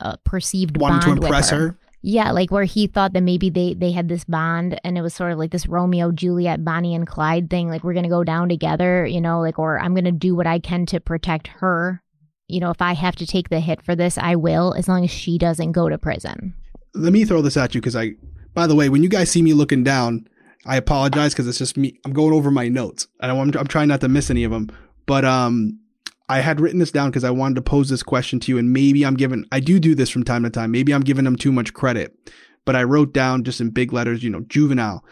uh, 0.00 0.16
perceived 0.24 0.78
Wanting 0.78 1.16
to 1.16 1.22
impress 1.22 1.50
her. 1.50 1.78
Yeah, 2.06 2.32
like 2.32 2.50
where 2.50 2.64
he 2.64 2.86
thought 2.86 3.14
that 3.14 3.22
maybe 3.22 3.48
they 3.48 3.72
they 3.72 3.90
had 3.90 4.08
this 4.10 4.24
bond 4.24 4.78
and 4.84 4.98
it 4.98 5.00
was 5.00 5.14
sort 5.14 5.32
of 5.32 5.38
like 5.38 5.52
this 5.52 5.66
Romeo 5.66 6.12
Juliet 6.12 6.62
Bonnie 6.62 6.94
and 6.94 7.06
Clyde 7.06 7.48
thing 7.48 7.70
like 7.70 7.82
we're 7.82 7.94
going 7.94 8.02
to 8.02 8.10
go 8.10 8.22
down 8.22 8.50
together, 8.50 9.06
you 9.06 9.22
know, 9.22 9.40
like 9.40 9.58
or 9.58 9.80
I'm 9.80 9.94
going 9.94 10.04
to 10.04 10.12
do 10.12 10.36
what 10.36 10.46
I 10.46 10.58
can 10.58 10.84
to 10.86 11.00
protect 11.00 11.46
her. 11.46 12.02
You 12.46 12.60
know, 12.60 12.68
if 12.68 12.82
I 12.82 12.92
have 12.92 13.16
to 13.16 13.26
take 13.26 13.48
the 13.48 13.58
hit 13.58 13.80
for 13.80 13.96
this, 13.96 14.18
I 14.18 14.36
will 14.36 14.74
as 14.74 14.86
long 14.86 15.02
as 15.02 15.10
she 15.10 15.38
doesn't 15.38 15.72
go 15.72 15.88
to 15.88 15.96
prison. 15.96 16.52
Let 16.94 17.14
me 17.14 17.24
throw 17.24 17.40
this 17.40 17.56
at 17.56 17.74
you 17.74 17.80
because 17.80 17.96
I, 17.96 18.16
by 18.52 18.66
the 18.66 18.74
way, 18.74 18.90
when 18.90 19.02
you 19.02 19.08
guys 19.08 19.30
see 19.30 19.40
me 19.40 19.54
looking 19.54 19.82
down, 19.82 20.28
I 20.66 20.76
apologize 20.76 21.32
because 21.32 21.48
it's 21.48 21.56
just 21.56 21.78
me. 21.78 21.98
I'm 22.04 22.12
going 22.12 22.34
over 22.34 22.50
my 22.50 22.68
notes. 22.68 23.08
I 23.20 23.28
don't, 23.28 23.38
I'm, 23.38 23.60
I'm 23.60 23.66
trying 23.66 23.88
not 23.88 24.02
to 24.02 24.10
miss 24.10 24.28
any 24.28 24.44
of 24.44 24.50
them. 24.50 24.68
But 25.06 25.24
um, 25.24 25.80
I 26.28 26.40
had 26.40 26.60
written 26.60 26.78
this 26.78 26.92
down 26.92 27.10
because 27.10 27.24
I 27.24 27.30
wanted 27.30 27.56
to 27.56 27.62
pose 27.62 27.88
this 27.88 28.02
question 28.02 28.40
to 28.40 28.52
you, 28.52 28.58
and 28.58 28.72
maybe 28.72 29.04
I'm 29.04 29.14
giving. 29.14 29.44
I 29.52 29.60
do 29.60 29.78
do 29.78 29.94
this 29.94 30.10
from 30.10 30.24
time 30.24 30.42
to 30.44 30.50
time. 30.50 30.70
Maybe 30.70 30.92
I'm 30.92 31.02
giving 31.02 31.24
them 31.24 31.36
too 31.36 31.52
much 31.52 31.74
credit. 31.74 32.16
But 32.64 32.76
I 32.76 32.82
wrote 32.82 33.12
down 33.12 33.44
just 33.44 33.60
in 33.60 33.70
big 33.70 33.92
letters, 33.92 34.22
you 34.22 34.30
know, 34.30 34.40
juvenile. 34.48 35.04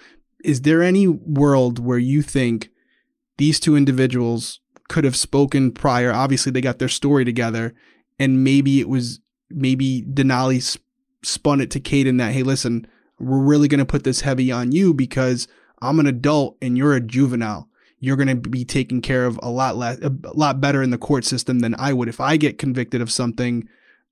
Is 0.43 0.63
there 0.63 0.83
any 0.83 1.07
world 1.07 1.79
where 1.79 1.99
you 1.99 2.23
think 2.23 2.71
these 3.37 3.61
two 3.61 3.77
individuals 3.77 4.61
could 4.89 5.05
have 5.05 5.17
spoken 5.17 5.71
prior? 5.71 6.13
Obviously, 6.13 6.51
they 6.51 6.63
got 6.63 6.79
their 6.79 6.89
story 6.89 7.27
together, 7.27 7.75
and 8.19 8.43
maybe 8.43 8.81
it 8.81 8.89
was 8.89 9.21
maybe 9.51 10.03
Denali 10.03 10.79
spun 11.23 11.61
it 11.61 11.71
to 11.73 11.81
Kayden 11.81 12.19
that 12.19 12.33
hey, 12.33 12.43
listen, 12.43 12.87
we're 13.19 13.39
really 13.39 13.69
going 13.69 13.79
to 13.79 13.85
put 13.85 14.05
this 14.05 14.23
heavy 14.23 14.51
on 14.51 14.73
you 14.73 14.95
because 14.95 15.47
I'm 15.83 16.01
an 16.01 16.07
adult 16.07 16.57
and 16.63 16.79
you're 16.79 16.95
a 16.95 17.01
juvenile. 17.01 17.69
You're 18.05 18.17
going 18.17 18.27
to 18.27 18.35
be 18.35 18.65
taken 18.65 19.01
care 19.01 19.27
of 19.27 19.39
a 19.45 19.49
lot 19.49 19.77
less, 19.77 20.01
a 20.01 20.13
lot 20.35 20.61
better 20.61 20.83
in 20.83 20.91
the 20.91 20.99
court 20.99 21.25
system 21.25 21.61
than 21.61 21.77
I 21.79 21.93
would. 21.93 22.09
If 22.09 22.19
I 22.19 22.37
get 22.37 22.59
convicted 22.59 23.01
of 23.01 23.13
something, 23.13 23.69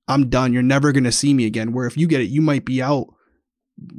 I'm 0.06 0.28
done. 0.28 0.52
You're 0.52 0.62
never 0.62 0.92
going 0.92 1.02
to 1.02 1.10
see 1.10 1.34
me 1.34 1.44
again. 1.44 1.72
Where 1.72 1.86
if 1.88 1.96
you 1.96 2.06
get 2.06 2.20
it, 2.20 2.28
you 2.28 2.40
might 2.40 2.64
be 2.64 2.80
out, 2.80 3.08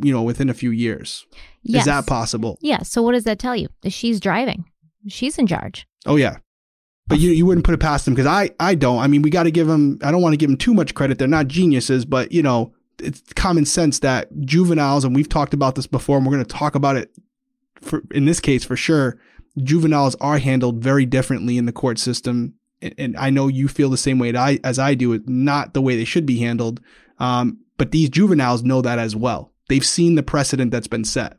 you 0.01 0.13
know, 0.13 0.23
within 0.23 0.49
a 0.49 0.53
few 0.53 0.71
years. 0.71 1.25
Yes. 1.63 1.81
Is 1.81 1.85
that 1.87 2.07
possible? 2.07 2.57
Yeah, 2.61 2.83
so 2.83 3.01
what 3.01 3.11
does 3.11 3.25
that 3.25 3.37
tell 3.37 3.53
you? 3.53 3.67
She's 3.89 4.21
driving. 4.21 4.63
She's 5.09 5.37
in 5.37 5.45
charge. 5.45 5.85
Oh 6.05 6.15
yeah. 6.15 6.37
But 7.07 7.19
you, 7.19 7.31
you 7.31 7.45
wouldn't 7.45 7.65
put 7.65 7.73
it 7.73 7.81
past 7.81 8.05
them 8.05 8.13
because 8.13 8.27
I, 8.27 8.51
I 8.61 8.75
don't. 8.75 8.99
I 8.99 9.07
mean, 9.07 9.23
we 9.23 9.29
got 9.29 9.43
to 9.43 9.51
give 9.51 9.67
them. 9.67 9.99
I 10.03 10.11
don't 10.11 10.21
want 10.21 10.31
to 10.31 10.37
give 10.37 10.49
them 10.49 10.57
too 10.57 10.73
much 10.73 10.95
credit. 10.95 11.19
They're 11.19 11.27
not 11.27 11.49
geniuses, 11.49 12.05
but 12.05 12.31
you 12.31 12.41
know, 12.41 12.73
it's 12.99 13.21
common 13.33 13.65
sense 13.65 13.99
that 13.99 14.29
juveniles, 14.39 15.03
and 15.03 15.13
we've 15.13 15.27
talked 15.27 15.53
about 15.53 15.75
this 15.75 15.85
before, 15.85 16.15
and 16.15 16.25
we're 16.25 16.31
going 16.31 16.45
to 16.45 16.55
talk 16.57 16.75
about 16.75 16.95
it 16.95 17.11
for 17.81 18.03
in 18.11 18.23
this 18.23 18.39
case 18.39 18.63
for 18.63 18.77
sure. 18.77 19.19
Juveniles 19.57 20.15
are 20.21 20.37
handled 20.37 20.81
very 20.81 21.05
differently 21.05 21.57
in 21.57 21.65
the 21.65 21.71
court 21.71 21.99
system, 21.99 22.55
and, 22.81 23.15
I 23.17 23.29
know 23.29 23.47
you 23.47 23.67
feel 23.67 23.89
the 23.89 23.97
same 23.97 24.17
way 24.17 24.31
that 24.31 24.39
I, 24.39 24.59
as 24.63 24.79
I 24.79 24.95
do. 24.95 25.13
It's 25.13 25.27
not 25.27 25.73
the 25.73 25.81
way 25.81 25.95
they 25.95 26.05
should 26.05 26.25
be 26.25 26.39
handled. 26.39 26.79
Um, 27.19 27.59
but 27.77 27.91
these 27.91 28.09
juveniles 28.09 28.63
know 28.63 28.81
that 28.81 28.97
as 28.97 29.15
well. 29.15 29.53
They've 29.69 29.85
seen 29.85 30.15
the 30.15 30.23
precedent 30.23 30.71
that's 30.71 30.87
been 30.87 31.03
set. 31.03 31.37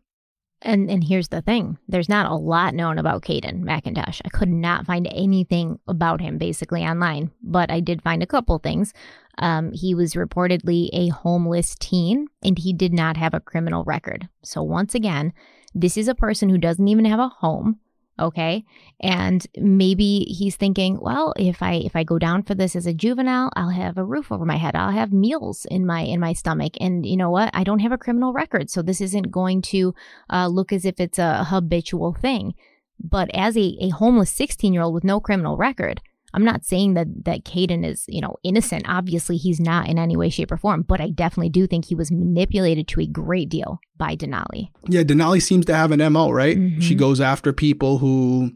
And 0.64 0.88
and 0.88 1.02
here's 1.02 1.28
the 1.28 1.42
thing: 1.42 1.78
there's 1.88 2.08
not 2.08 2.30
a 2.30 2.36
lot 2.36 2.74
known 2.74 2.98
about 2.98 3.22
Kayden 3.22 3.62
McIntosh. 3.62 4.20
I 4.24 4.28
could 4.28 4.48
not 4.48 4.86
find 4.86 5.08
anything 5.10 5.80
about 5.88 6.20
him 6.20 6.38
basically 6.38 6.82
online, 6.82 7.32
but 7.42 7.70
I 7.70 7.80
did 7.80 8.02
find 8.02 8.22
a 8.22 8.26
couple 8.26 8.58
things. 8.58 8.94
Um, 9.38 9.72
he 9.72 9.94
was 9.94 10.14
reportedly 10.14 10.88
a 10.92 11.08
homeless 11.08 11.74
teen, 11.80 12.28
and 12.44 12.58
he 12.58 12.72
did 12.72 12.92
not 12.92 13.16
have 13.16 13.34
a 13.34 13.40
criminal 13.40 13.82
record. 13.84 14.28
So 14.44 14.62
once 14.62 14.94
again, 14.94 15.32
this 15.74 15.96
is 15.96 16.06
a 16.06 16.14
person 16.14 16.48
who 16.48 16.58
doesn't 16.58 16.86
even 16.86 17.06
have 17.06 17.18
a 17.18 17.28
home. 17.28 17.80
Okay, 18.20 18.64
and 19.00 19.44
maybe 19.56 20.26
he's 20.28 20.54
thinking, 20.54 20.98
well, 21.00 21.32
if 21.36 21.62
I 21.62 21.74
if 21.74 21.96
I 21.96 22.04
go 22.04 22.18
down 22.18 22.42
for 22.42 22.54
this 22.54 22.76
as 22.76 22.86
a 22.86 22.92
juvenile, 22.92 23.50
I'll 23.56 23.70
have 23.70 23.96
a 23.96 24.04
roof 24.04 24.30
over 24.30 24.44
my 24.44 24.56
head. 24.56 24.76
I'll 24.76 24.90
have 24.90 25.12
meals 25.12 25.66
in 25.70 25.86
my 25.86 26.02
in 26.02 26.20
my 26.20 26.34
stomach, 26.34 26.74
and 26.78 27.06
you 27.06 27.16
know 27.16 27.30
what? 27.30 27.50
I 27.54 27.64
don't 27.64 27.78
have 27.78 27.92
a 27.92 27.98
criminal 27.98 28.34
record, 28.34 28.70
so 28.70 28.82
this 28.82 29.00
isn't 29.00 29.30
going 29.30 29.62
to 29.62 29.94
uh, 30.30 30.48
look 30.48 30.72
as 30.72 30.84
if 30.84 31.00
it's 31.00 31.18
a 31.18 31.44
habitual 31.44 32.12
thing. 32.12 32.54
But 33.02 33.30
as 33.34 33.56
a, 33.56 33.76
a 33.80 33.88
homeless 33.88 34.30
16 34.30 34.72
year 34.72 34.82
old 34.82 34.94
with 34.94 35.04
no 35.04 35.18
criminal 35.18 35.56
record, 35.56 36.00
I'm 36.34 36.44
not 36.44 36.64
saying 36.64 36.94
that 36.94 37.24
that 37.24 37.44
Kayden 37.44 37.84
is, 37.84 38.04
you 38.08 38.20
know, 38.20 38.36
innocent. 38.42 38.84
Obviously, 38.88 39.36
he's 39.36 39.60
not 39.60 39.88
in 39.88 39.98
any 39.98 40.16
way, 40.16 40.30
shape, 40.30 40.50
or 40.52 40.56
form. 40.56 40.82
But 40.82 41.00
I 41.00 41.10
definitely 41.10 41.50
do 41.50 41.66
think 41.66 41.84
he 41.84 41.94
was 41.94 42.10
manipulated 42.10 42.88
to 42.88 43.00
a 43.00 43.06
great 43.06 43.48
deal 43.48 43.80
by 43.98 44.16
Denali. 44.16 44.68
Yeah, 44.88 45.02
Denali 45.02 45.42
seems 45.42 45.66
to 45.66 45.74
have 45.74 45.90
an 45.90 46.00
MO, 46.12 46.30
right? 46.30 46.56
Mhm. 46.58 46.80
She 46.82 46.94
goes 46.94 47.20
after 47.20 47.52
people 47.52 47.98
who 47.98 48.52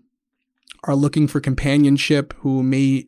are 0.84 0.94
looking 0.94 1.26
for 1.26 1.40
companionship, 1.40 2.32
who 2.38 2.62
may 2.62 3.04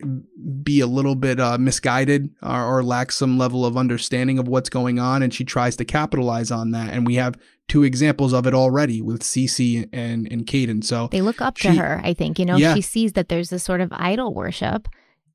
be 0.63 0.81
a 0.81 0.87
little 0.87 1.15
bit 1.15 1.39
uh, 1.39 1.57
misguided 1.59 2.31
or, 2.43 2.79
or 2.79 2.83
lack 2.83 3.13
some 3.13 3.39
level 3.39 3.65
of 3.65 3.77
understanding 3.77 4.39
of 4.39 4.49
what's 4.49 4.69
going 4.69 4.99
on, 4.99 5.23
and 5.23 5.33
she 5.33 5.45
tries 5.45 5.77
to 5.77 5.85
capitalize 5.85 6.51
on 6.51 6.73
that. 6.73 6.93
And 6.93 7.07
we 7.07 7.15
have 7.15 7.37
two 7.69 7.85
examples 7.85 8.33
of 8.33 8.47
it 8.47 8.55
already 8.55 9.01
with 9.03 9.21
Cece 9.23 9.89
and 9.93 10.27
and 10.33 10.47
Kayden. 10.47 10.83
So 10.83 11.09
They 11.11 11.21
look 11.23 11.41
up 11.41 11.57
to 11.59 11.73
her. 11.73 12.01
I 12.03 12.15
think 12.15 12.39
you 12.39 12.45
know 12.47 12.57
Yeah. 12.57 12.75
she 12.75 12.81
sees 12.81 13.13
that 13.13 13.29
there's 13.29 13.51
this 13.51 13.63
sort 13.63 13.81
of 13.81 13.93
idol 13.93 14.35
worship, 14.35 14.89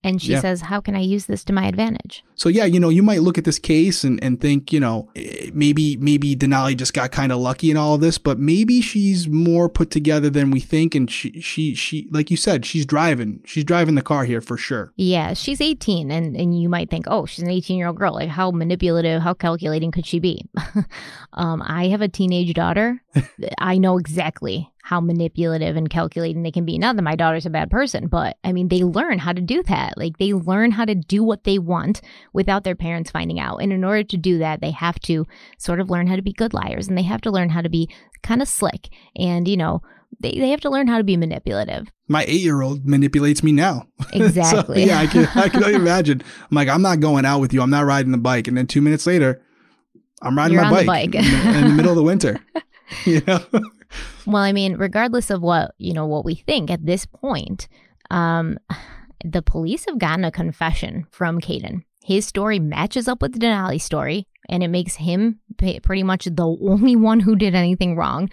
and 0.04 0.22
she 0.22 0.34
Yeah. 0.34 0.42
says, 0.42 0.62
"How 0.62 0.80
can 0.82 0.96
I 0.96 1.00
use 1.02 1.26
this 1.26 1.44
to 1.46 1.54
my 1.54 1.66
advantage?" 1.68 2.24
So 2.36 2.50
yeah, 2.50 2.66
you 2.66 2.80
know, 2.80 2.90
you 2.90 3.04
might 3.04 3.22
look 3.22 3.38
at 3.38 3.44
this 3.46 3.60
case 3.60 4.04
and, 4.04 4.22
and 4.24 4.40
think, 4.42 4.74
you 4.74 4.80
know, 4.80 5.10
eh, 5.16 5.50
maybe 5.54 5.98
maybe 5.98 6.36
Denali 6.36 6.76
just 6.76 6.94
got 6.94 7.12
kind 7.12 7.32
of 7.32 7.40
lucky 7.40 7.72
in 7.72 7.78
all 7.78 7.96
of 7.96 8.02
this, 8.02 8.18
but 8.18 8.40
maybe 8.40 8.82
she's 8.82 9.28
more 9.28 9.70
put 9.70 9.90
together 9.92 10.30
than 10.30 10.52
we 10.52 10.60
think, 10.60 10.96
and 10.96 11.10
she 11.10 11.40
she 11.40 11.74
she 11.76 12.08
like 12.12 12.30
you 12.32 12.38
said, 12.38 12.66
she's 12.66 12.86
driving, 12.86 13.40
she's 13.46 13.64
driving 13.64 13.96
the 13.96 14.02
car 14.02 14.26
here 14.26 14.42
for 14.42 14.58
sure. 14.58 14.92
Yeah, 14.98 15.34
she's 15.34 15.62
18, 15.62 16.12
and, 16.12 16.36
and 16.36 16.60
you 16.60 16.68
might 16.70 16.90
think, 16.90 17.06
oh, 17.08 17.26
she's 17.26 17.44
an 17.44 17.50
18 17.52 17.78
year 17.78 17.88
old 17.88 17.98
girl. 17.98 18.14
Like, 18.14 18.30
how 18.30 18.52
manipulative, 18.52 19.22
how 19.22 19.34
calculating 19.34 19.92
could 19.92 20.06
she 20.06 20.20
be? 20.20 20.46
um, 21.34 21.62
I 21.66 21.88
have 21.88 22.02
a 22.02 22.08
teenage 22.10 22.54
daughter. 22.54 23.02
I 23.60 23.78
know 23.78 23.98
exactly 23.98 24.70
how 24.86 25.00
manipulative 25.00 25.78
and 25.78 25.90
calculating 25.90 26.44
they 26.44 26.52
can 26.52 26.66
be. 26.66 26.78
Not 26.78 26.98
that 26.98 27.04
my 27.04 27.16
daughter's 27.16 27.46
a 27.46 27.50
bad 27.50 27.72
person, 27.72 28.08
but 28.08 28.38
I 28.44 28.52
mean, 28.52 28.68
they 28.68 28.84
learn 28.84 29.18
how 29.18 29.32
to 29.32 29.40
do 29.40 29.64
that. 29.64 29.98
Like, 29.98 30.18
they 30.18 30.34
learn 30.34 30.72
how 30.72 30.84
to 30.84 30.94
do 30.94 31.24
what 31.24 31.46
they 31.46 31.58
want 31.58 32.02
without 32.34 32.66
their 32.66 32.76
parents 32.76 33.10
finding 33.10 33.40
out. 33.40 33.58
And 33.58 33.72
in 33.72 33.86
order 33.86 34.04
to 34.04 34.18
do 34.18 34.40
that, 34.40 34.60
they 34.60 34.72
have 34.72 35.00
to 35.02 35.26
sort 35.58 35.80
of 35.80 35.90
learn 35.90 36.08
how 36.08 36.18
to 36.18 36.22
be 36.22 36.34
good 36.34 36.54
liars 36.54 36.90
and 36.90 36.98
they 36.98 37.04
have 37.04 37.22
to 37.22 37.32
learn 37.32 37.50
how 37.50 37.62
to 37.62 37.70
be 37.70 37.90
kind 38.24 38.42
of 38.42 38.48
slick. 38.50 38.90
And, 39.16 39.48
you 39.48 39.56
know, 39.56 39.82
they, 40.20 40.32
they 40.32 40.50
have 40.50 40.60
to 40.62 40.70
learn 40.70 40.88
how 40.88 40.98
to 40.98 41.04
be 41.06 41.16
manipulative. 41.16 41.88
My 42.10 42.26
eight 42.26 42.42
year 42.42 42.62
old 42.62 42.86
manipulates 42.86 43.42
me 43.42 43.54
now. 43.54 43.88
Exactly. 44.12 44.86
so, 44.86 44.88
yeah, 44.90 45.00
I 45.00 45.08
can 45.08 45.26
I 45.34 45.48
can 45.50 45.64
only 45.64 45.76
imagine. 45.76 46.22
I'm 46.52 46.56
like, 46.56 46.68
I'm 46.68 46.82
not 46.82 47.00
going 47.00 47.26
out 47.26 47.40
with 47.40 47.54
you. 47.54 47.62
I'm 47.62 47.70
not 47.72 47.86
riding 47.86 48.12
the 48.12 48.18
bike, 48.20 48.48
and 48.48 48.56
then 48.56 48.68
two 48.68 48.82
minutes 48.82 49.08
later, 49.08 49.42
I'm 50.22 50.38
riding 50.38 50.54
You're 50.54 50.64
my 50.66 50.72
bike, 50.72 50.86
bike. 50.86 51.16
in, 51.16 51.24
the, 51.24 51.58
in 51.58 51.64
the 51.70 51.74
middle 51.74 51.92
of 51.92 51.96
the 51.96 52.04
winter. 52.04 52.40
Know. 53.28 53.40
Well, 54.26 54.42
I 54.42 54.54
mean, 54.54 54.78
regardless 54.78 55.30
of 55.30 55.42
what 55.42 55.76
you 55.78 55.94
know, 55.94 56.06
what 56.06 56.26
we 56.26 56.36
think 56.36 56.72
at 56.72 56.86
this 56.86 57.06
point, 57.06 57.68
um, 58.10 58.58
the 59.24 59.42
police 59.42 59.86
have 59.86 60.00
gotten 60.00 60.26
a 60.26 60.32
confession 60.32 61.06
from 61.12 61.40
Kayden. 61.40 61.84
His 62.04 62.26
story 62.26 62.60
matches 62.60 63.08
up 63.08 63.22
with 63.22 63.40
Denali's 63.40 63.84
story, 63.84 64.28
and 64.50 64.64
it 64.64 64.68
makes 64.68 64.96
him 64.96 65.40
pretty 65.58 66.04
much 66.04 66.26
the 66.26 66.58
only 66.62 66.96
one 66.96 67.22
who 67.22 67.36
did 67.36 67.56
anything 67.56 67.96
wrong. 67.96 68.30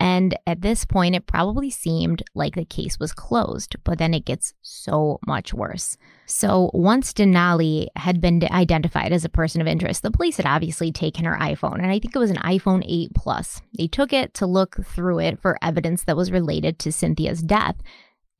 And 0.00 0.36
at 0.46 0.60
this 0.60 0.84
point, 0.84 1.14
it 1.14 1.26
probably 1.26 1.70
seemed 1.70 2.22
like 2.34 2.56
the 2.56 2.64
case 2.64 2.98
was 2.98 3.12
closed, 3.12 3.76
but 3.84 3.98
then 3.98 4.12
it 4.12 4.24
gets 4.24 4.52
so 4.60 5.20
much 5.26 5.54
worse. 5.54 5.96
So 6.26 6.70
once 6.74 7.12
Denali 7.12 7.86
had 7.96 8.20
been 8.20 8.42
identified 8.50 9.12
as 9.12 9.24
a 9.24 9.30
person 9.30 9.60
of 9.60 9.66
interest, 9.66 10.02
the 10.02 10.10
police 10.10 10.36
had 10.36 10.46
obviously 10.46 10.90
taken 10.90 11.24
her 11.24 11.38
iPhone, 11.40 11.76
and 11.76 11.86
I 11.86 11.98
think 12.00 12.14
it 12.14 12.18
was 12.18 12.30
an 12.30 12.38
iPhone 12.38 12.84
8 12.86 13.14
Plus. 13.14 13.62
They 13.78 13.86
took 13.86 14.12
it 14.12 14.34
to 14.34 14.46
look 14.46 14.84
through 14.84 15.20
it 15.20 15.40
for 15.40 15.58
evidence 15.62 16.04
that 16.04 16.16
was 16.16 16.32
related 16.32 16.78
to 16.80 16.92
Cynthia's 16.92 17.42
death. 17.42 17.76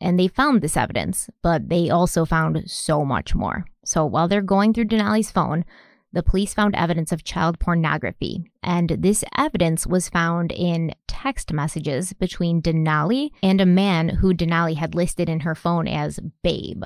And 0.00 0.18
they 0.18 0.28
found 0.28 0.60
this 0.60 0.76
evidence, 0.76 1.30
but 1.40 1.68
they 1.68 1.88
also 1.88 2.24
found 2.24 2.64
so 2.66 3.04
much 3.04 3.34
more. 3.34 3.64
So 3.84 4.04
while 4.04 4.28
they're 4.28 4.42
going 4.42 4.74
through 4.74 4.86
Denali's 4.86 5.30
phone, 5.30 5.64
the 6.14 6.22
police 6.22 6.54
found 6.54 6.76
evidence 6.76 7.10
of 7.10 7.24
child 7.24 7.58
pornography, 7.58 8.50
and 8.62 8.88
this 8.90 9.24
evidence 9.36 9.86
was 9.86 10.08
found 10.08 10.52
in 10.52 10.94
text 11.08 11.52
messages 11.52 12.12
between 12.12 12.62
Denali 12.62 13.30
and 13.42 13.60
a 13.60 13.66
man 13.66 14.08
who 14.08 14.32
Denali 14.32 14.76
had 14.76 14.94
listed 14.94 15.28
in 15.28 15.40
her 15.40 15.54
phone 15.54 15.88
as 15.88 16.20
Babe. 16.42 16.84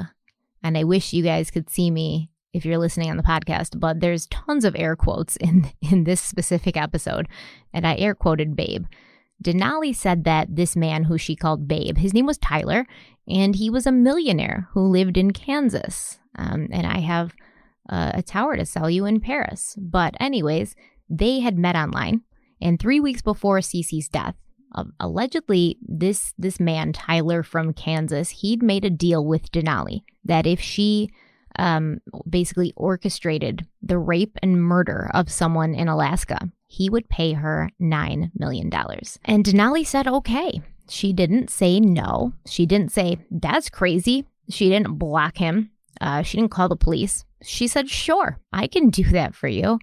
And 0.62 0.78
I 0.78 0.84
wish 0.84 1.12
you 1.12 1.22
guys 1.22 1.50
could 1.50 1.68
see 1.68 1.90
me 1.90 2.30
if 2.54 2.64
you're 2.64 2.78
listening 2.78 3.10
on 3.10 3.18
the 3.18 3.22
podcast, 3.22 3.78
but 3.78 4.00
there's 4.00 4.26
tons 4.28 4.64
of 4.64 4.74
air 4.76 4.96
quotes 4.96 5.36
in, 5.36 5.70
in 5.82 6.04
this 6.04 6.20
specific 6.20 6.76
episode, 6.76 7.28
and 7.72 7.86
I 7.86 7.96
air 7.96 8.14
quoted 8.14 8.56
Babe. 8.56 8.86
Denali 9.44 9.94
said 9.94 10.24
that 10.24 10.56
this 10.56 10.74
man 10.74 11.04
who 11.04 11.18
she 11.18 11.36
called 11.36 11.68
Babe, 11.68 11.98
his 11.98 12.14
name 12.14 12.26
was 12.26 12.38
Tyler, 12.38 12.86
and 13.28 13.54
he 13.54 13.68
was 13.68 13.86
a 13.86 13.92
millionaire 13.92 14.68
who 14.72 14.80
lived 14.80 15.16
in 15.16 15.32
Kansas. 15.32 16.18
Um, 16.34 16.68
and 16.72 16.86
I 16.86 17.00
have 17.00 17.34
uh, 17.88 18.12
a 18.14 18.22
tower 18.22 18.56
to 18.56 18.64
sell 18.64 18.90
you 18.90 19.04
in 19.04 19.20
Paris. 19.20 19.76
But, 19.78 20.14
anyways, 20.20 20.74
they 21.08 21.40
had 21.40 21.58
met 21.58 21.76
online, 21.76 22.22
and 22.60 22.78
three 22.78 23.00
weeks 23.00 23.22
before 23.22 23.58
Cece's 23.58 24.08
death, 24.08 24.34
uh, 24.74 24.84
allegedly 25.00 25.78
this 25.80 26.34
this 26.36 26.60
man 26.60 26.92
Tyler 26.92 27.42
from 27.42 27.72
Kansas, 27.72 28.28
he'd 28.30 28.62
made 28.62 28.84
a 28.84 28.90
deal 28.90 29.24
with 29.24 29.50
Denali 29.50 30.02
that 30.24 30.46
if 30.46 30.60
she 30.60 31.10
um, 31.58 32.00
basically 32.28 32.72
orchestrated 32.76 33.66
the 33.82 33.98
rape 33.98 34.36
and 34.42 34.62
murder 34.62 35.10
of 35.14 35.30
someone 35.30 35.74
in 35.74 35.88
Alaska, 35.88 36.50
he 36.66 36.88
would 36.88 37.08
pay 37.08 37.32
her 37.32 37.70
$9 37.80 38.30
million. 38.34 38.70
And 39.24 39.44
Denali 39.44 39.86
said, 39.86 40.06
okay. 40.06 40.60
She 40.90 41.12
didn't 41.12 41.50
say 41.50 41.80
no. 41.80 42.32
She 42.46 42.64
didn't 42.64 42.92
say, 42.92 43.18
that's 43.30 43.68
crazy. 43.68 44.26
She 44.48 44.70
didn't 44.70 44.98
block 44.98 45.36
him. 45.36 45.70
Uh, 46.00 46.22
she 46.22 46.38
didn't 46.38 46.50
call 46.50 46.68
the 46.68 46.76
police. 46.76 47.24
She 47.42 47.66
said, 47.66 47.88
Sure, 47.88 48.38
I 48.52 48.66
can 48.66 48.90
do 48.90 49.04
that 49.10 49.34
for 49.34 49.48
you. 49.48 49.78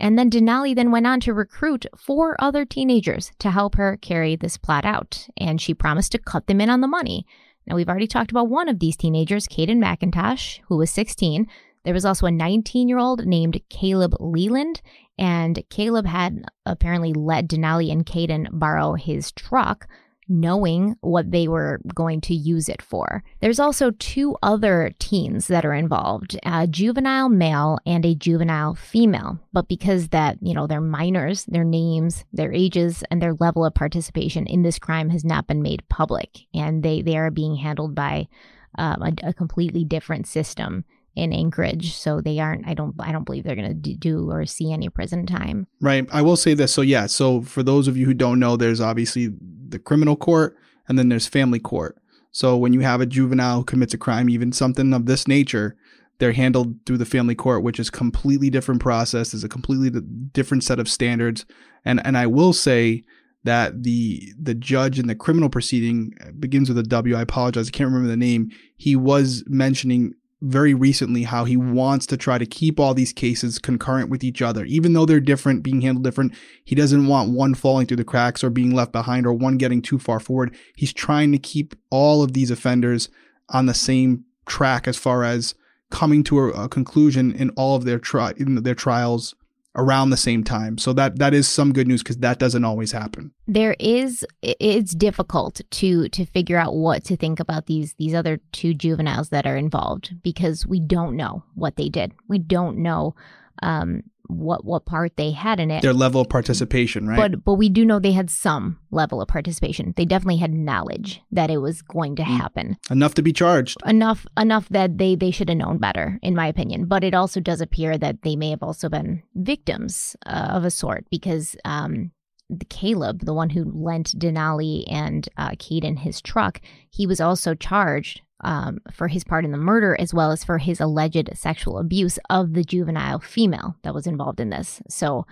And 0.00 0.18
then 0.18 0.30
Denali 0.30 0.74
then 0.74 0.92
went 0.92 1.06
on 1.06 1.20
to 1.20 1.34
recruit 1.34 1.86
four 1.96 2.36
other 2.38 2.64
teenagers 2.64 3.32
to 3.40 3.50
help 3.50 3.74
her 3.74 3.96
carry 3.96 4.36
this 4.36 4.56
plot 4.56 4.84
out. 4.84 5.26
And 5.36 5.60
she 5.60 5.74
promised 5.74 6.12
to 6.12 6.18
cut 6.18 6.46
them 6.46 6.60
in 6.60 6.70
on 6.70 6.80
the 6.80 6.86
money. 6.88 7.26
Now, 7.66 7.76
we've 7.76 7.88
already 7.88 8.06
talked 8.06 8.30
about 8.30 8.48
one 8.48 8.68
of 8.68 8.78
these 8.78 8.96
teenagers, 8.96 9.46
Kayden 9.46 9.78
McIntosh, 9.78 10.60
who 10.68 10.76
was 10.76 10.90
16. 10.90 11.46
There 11.84 11.94
was 11.94 12.04
also 12.04 12.26
a 12.26 12.30
19 12.30 12.88
year 12.88 12.98
old 12.98 13.26
named 13.26 13.60
Caleb 13.68 14.14
Leyland, 14.20 14.80
and 15.18 15.62
Caleb 15.68 16.06
had 16.06 16.44
apparently 16.64 17.12
let 17.12 17.48
Denali 17.48 17.90
and 17.90 18.06
Kayden 18.06 18.46
borrow 18.52 18.94
his 18.94 19.32
truck 19.32 19.86
knowing 20.28 20.96
what 21.00 21.30
they 21.30 21.48
were 21.48 21.80
going 21.94 22.20
to 22.22 22.34
use 22.34 22.68
it 22.68 22.82
for. 22.82 23.22
There's 23.40 23.60
also 23.60 23.90
two 23.92 24.36
other 24.42 24.92
teens 24.98 25.46
that 25.48 25.64
are 25.64 25.74
involved, 25.74 26.38
a 26.44 26.66
juvenile 26.66 27.28
male 27.28 27.78
and 27.86 28.04
a 28.04 28.14
juvenile 28.14 28.74
female. 28.74 29.38
But 29.52 29.68
because 29.68 30.08
that, 30.08 30.38
you 30.40 30.54
know, 30.54 30.66
they're 30.66 30.80
minors, 30.80 31.44
their 31.44 31.64
names, 31.64 32.24
their 32.32 32.52
ages, 32.52 33.02
and 33.10 33.22
their 33.22 33.34
level 33.34 33.64
of 33.64 33.74
participation 33.74 34.46
in 34.46 34.62
this 34.62 34.78
crime 34.78 35.10
has 35.10 35.24
not 35.24 35.46
been 35.46 35.62
made 35.62 35.88
public. 35.88 36.40
And 36.54 36.82
they, 36.82 37.02
they 37.02 37.16
are 37.16 37.30
being 37.30 37.56
handled 37.56 37.94
by 37.94 38.28
um, 38.76 39.02
a, 39.02 39.28
a 39.28 39.32
completely 39.32 39.84
different 39.84 40.26
system 40.26 40.84
in 41.18 41.32
Anchorage, 41.32 41.94
so 41.94 42.20
they 42.20 42.38
aren't. 42.38 42.66
I 42.66 42.74
don't. 42.74 42.94
I 42.98 43.12
don't 43.12 43.24
believe 43.24 43.44
they're 43.44 43.56
going 43.56 43.82
to 43.82 43.94
do 43.94 44.30
or 44.30 44.46
see 44.46 44.72
any 44.72 44.88
prison 44.88 45.26
time. 45.26 45.66
Right. 45.80 46.06
I 46.12 46.22
will 46.22 46.36
say 46.36 46.54
this. 46.54 46.72
So 46.72 46.82
yeah. 46.82 47.06
So 47.06 47.42
for 47.42 47.62
those 47.62 47.88
of 47.88 47.96
you 47.96 48.06
who 48.06 48.14
don't 48.14 48.38
know, 48.38 48.56
there's 48.56 48.80
obviously 48.80 49.30
the 49.68 49.78
criminal 49.78 50.16
court, 50.16 50.56
and 50.88 50.98
then 50.98 51.08
there's 51.08 51.26
family 51.26 51.58
court. 51.58 52.00
So 52.30 52.56
when 52.56 52.72
you 52.72 52.80
have 52.80 53.00
a 53.00 53.06
juvenile 53.06 53.58
who 53.58 53.64
commits 53.64 53.94
a 53.94 53.98
crime, 53.98 54.30
even 54.30 54.52
something 54.52 54.92
of 54.92 55.06
this 55.06 55.26
nature, 55.26 55.76
they're 56.18 56.32
handled 56.32 56.76
through 56.86 56.98
the 56.98 57.04
family 57.04 57.34
court, 57.34 57.62
which 57.62 57.80
is 57.80 57.90
completely 57.90 58.50
different 58.50 58.80
process. 58.80 59.34
Is 59.34 59.44
a 59.44 59.48
completely 59.48 59.90
different 60.32 60.64
set 60.64 60.78
of 60.78 60.88
standards. 60.88 61.44
And 61.84 62.04
and 62.06 62.16
I 62.16 62.26
will 62.26 62.52
say 62.52 63.04
that 63.44 63.82
the 63.82 64.32
the 64.40 64.54
judge 64.54 64.98
in 64.98 65.06
the 65.06 65.14
criminal 65.14 65.48
proceeding 65.48 66.12
uh, 66.20 66.32
begins 66.38 66.68
with 66.68 66.78
a 66.78 66.82
W. 66.82 67.16
I 67.16 67.22
apologize, 67.22 67.68
I 67.68 67.70
can't 67.70 67.88
remember 67.88 68.08
the 68.08 68.16
name. 68.16 68.50
He 68.76 68.96
was 68.96 69.44
mentioning 69.46 70.14
very 70.40 70.72
recently 70.72 71.24
how 71.24 71.44
he 71.44 71.56
wants 71.56 72.06
to 72.06 72.16
try 72.16 72.38
to 72.38 72.46
keep 72.46 72.78
all 72.78 72.94
these 72.94 73.12
cases 73.12 73.58
concurrent 73.58 74.08
with 74.08 74.22
each 74.22 74.40
other. 74.40 74.64
Even 74.64 74.92
though 74.92 75.04
they're 75.04 75.20
different, 75.20 75.62
being 75.62 75.80
handled 75.80 76.04
different, 76.04 76.32
he 76.64 76.74
doesn't 76.74 77.06
want 77.06 77.32
one 77.32 77.54
falling 77.54 77.86
through 77.86 77.96
the 77.96 78.04
cracks 78.04 78.44
or 78.44 78.50
being 78.50 78.72
left 78.72 78.92
behind 78.92 79.26
or 79.26 79.32
one 79.32 79.56
getting 79.56 79.82
too 79.82 79.98
far 79.98 80.20
forward. 80.20 80.54
He's 80.76 80.92
trying 80.92 81.32
to 81.32 81.38
keep 81.38 81.74
all 81.90 82.22
of 82.22 82.34
these 82.34 82.50
offenders 82.50 83.08
on 83.48 83.66
the 83.66 83.74
same 83.74 84.24
track 84.46 84.86
as 84.86 84.96
far 84.96 85.24
as 85.24 85.54
coming 85.90 86.22
to 86.24 86.38
a, 86.38 86.64
a 86.64 86.68
conclusion 86.68 87.32
in 87.32 87.50
all 87.50 87.74
of 87.74 87.84
their 87.84 87.98
tri- 87.98 88.34
in 88.36 88.62
their 88.62 88.74
trials 88.74 89.34
around 89.78 90.10
the 90.10 90.16
same 90.16 90.44
time. 90.44 90.76
So 90.76 90.92
that 90.94 91.18
that 91.18 91.32
is 91.32 91.48
some 91.48 91.72
good 91.72 91.86
news 91.86 92.02
because 92.02 92.18
that 92.18 92.38
doesn't 92.38 92.64
always 92.64 92.92
happen. 92.92 93.32
There 93.46 93.76
is 93.78 94.26
it's 94.42 94.94
difficult 94.94 95.60
to 95.70 96.08
to 96.10 96.26
figure 96.26 96.58
out 96.58 96.74
what 96.74 97.04
to 97.04 97.16
think 97.16 97.40
about 97.40 97.66
these 97.66 97.94
these 97.94 98.12
other 98.12 98.40
two 98.52 98.74
juveniles 98.74 99.30
that 99.30 99.46
are 99.46 99.56
involved 99.56 100.22
because 100.22 100.66
we 100.66 100.80
don't 100.80 101.16
know 101.16 101.44
what 101.54 101.76
they 101.76 101.88
did. 101.88 102.12
We 102.28 102.38
don't 102.38 102.78
know 102.78 103.14
um, 103.62 104.02
what 104.28 104.64
what 104.64 104.84
part 104.84 105.16
they 105.16 105.32
had 105.32 105.58
in 105.58 105.70
it. 105.70 105.82
Their 105.82 105.92
level 105.92 106.20
of 106.20 106.28
participation, 106.28 107.08
right? 107.08 107.16
But 107.16 107.44
but 107.44 107.54
we 107.54 107.68
do 107.68 107.84
know 107.84 107.98
they 107.98 108.12
had 108.12 108.30
some 108.30 108.78
level 108.90 109.20
of 109.20 109.28
participation. 109.28 109.94
They 109.96 110.04
definitely 110.04 110.36
had 110.36 110.52
knowledge 110.52 111.20
that 111.32 111.50
it 111.50 111.58
was 111.58 111.82
going 111.82 112.16
to 112.16 112.22
mm. 112.22 112.36
happen. 112.36 112.76
Enough 112.90 113.14
to 113.14 113.22
be 113.22 113.32
charged. 113.32 113.78
Enough 113.86 114.26
enough 114.36 114.68
that 114.68 114.98
they 114.98 115.16
they 115.16 115.30
should 115.30 115.48
have 115.48 115.58
known 115.58 115.78
better, 115.78 116.18
in 116.22 116.34
my 116.34 116.46
opinion. 116.46 116.86
But 116.86 117.04
it 117.04 117.14
also 117.14 117.40
does 117.40 117.60
appear 117.60 117.98
that 117.98 118.22
they 118.22 118.36
may 118.36 118.50
have 118.50 118.62
also 118.62 118.88
been 118.88 119.22
victims 119.34 120.16
uh, 120.26 120.48
of 120.50 120.64
a 120.64 120.70
sort 120.70 121.06
because 121.10 121.56
um, 121.64 122.12
the 122.50 122.64
Caleb, 122.66 123.24
the 123.24 123.34
one 123.34 123.50
who 123.50 123.64
lent 123.64 124.18
Denali 124.18 124.84
and 124.90 125.28
uh, 125.36 125.50
Kayden 125.50 125.98
his 125.98 126.20
truck, 126.20 126.60
he 126.90 127.06
was 127.06 127.20
also 127.20 127.54
charged 127.54 128.22
um, 128.40 128.78
for 128.92 129.08
his 129.08 129.24
part 129.24 129.44
in 129.44 129.50
the 129.50 129.58
murder 129.58 129.96
as 129.98 130.14
well 130.14 130.30
as 130.30 130.44
for 130.44 130.58
his 130.58 130.80
alleged 130.80 131.30
sexual 131.34 131.78
abuse 131.78 132.18
of 132.30 132.54
the 132.54 132.64
juvenile 132.64 133.20
female 133.20 133.76
that 133.82 133.94
was 133.94 134.06
involved 134.06 134.40
in 134.40 134.50
this. 134.50 134.80
So 134.88 135.26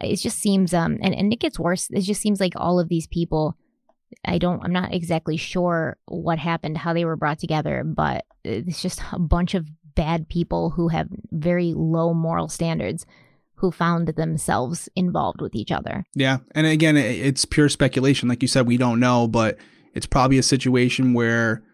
it 0.00 0.16
just 0.16 0.38
seems, 0.38 0.72
um, 0.72 0.98
and, 1.02 1.14
and 1.14 1.32
it 1.32 1.40
gets 1.40 1.58
worse. 1.58 1.88
It 1.90 2.02
just 2.02 2.20
seems 2.20 2.40
like 2.40 2.52
all 2.56 2.78
of 2.78 2.88
these 2.88 3.08
people, 3.08 3.56
I 4.24 4.38
don't, 4.38 4.62
I'm 4.62 4.72
not 4.72 4.94
exactly 4.94 5.36
sure 5.36 5.96
what 6.06 6.38
happened, 6.38 6.78
how 6.78 6.94
they 6.94 7.04
were 7.04 7.16
brought 7.16 7.40
together, 7.40 7.82
but 7.84 8.24
it's 8.44 8.80
just 8.80 9.00
a 9.12 9.18
bunch 9.18 9.54
of 9.54 9.66
bad 9.94 10.28
people 10.28 10.70
who 10.70 10.88
have 10.88 11.08
very 11.32 11.74
low 11.74 12.14
moral 12.14 12.48
standards 12.48 13.04
who 13.56 13.72
found 13.72 14.06
themselves 14.06 14.88
involved 14.94 15.40
with 15.40 15.56
each 15.56 15.72
other. 15.72 16.04
Yeah. 16.14 16.38
And 16.54 16.64
again, 16.64 16.96
it's 16.96 17.44
pure 17.44 17.68
speculation. 17.68 18.28
Like 18.28 18.40
you 18.40 18.46
said, 18.46 18.68
we 18.68 18.76
don't 18.76 19.00
know, 19.00 19.26
but 19.26 19.58
it's 19.94 20.06
probably 20.06 20.38
a 20.38 20.44
situation 20.44 21.12
where 21.12 21.64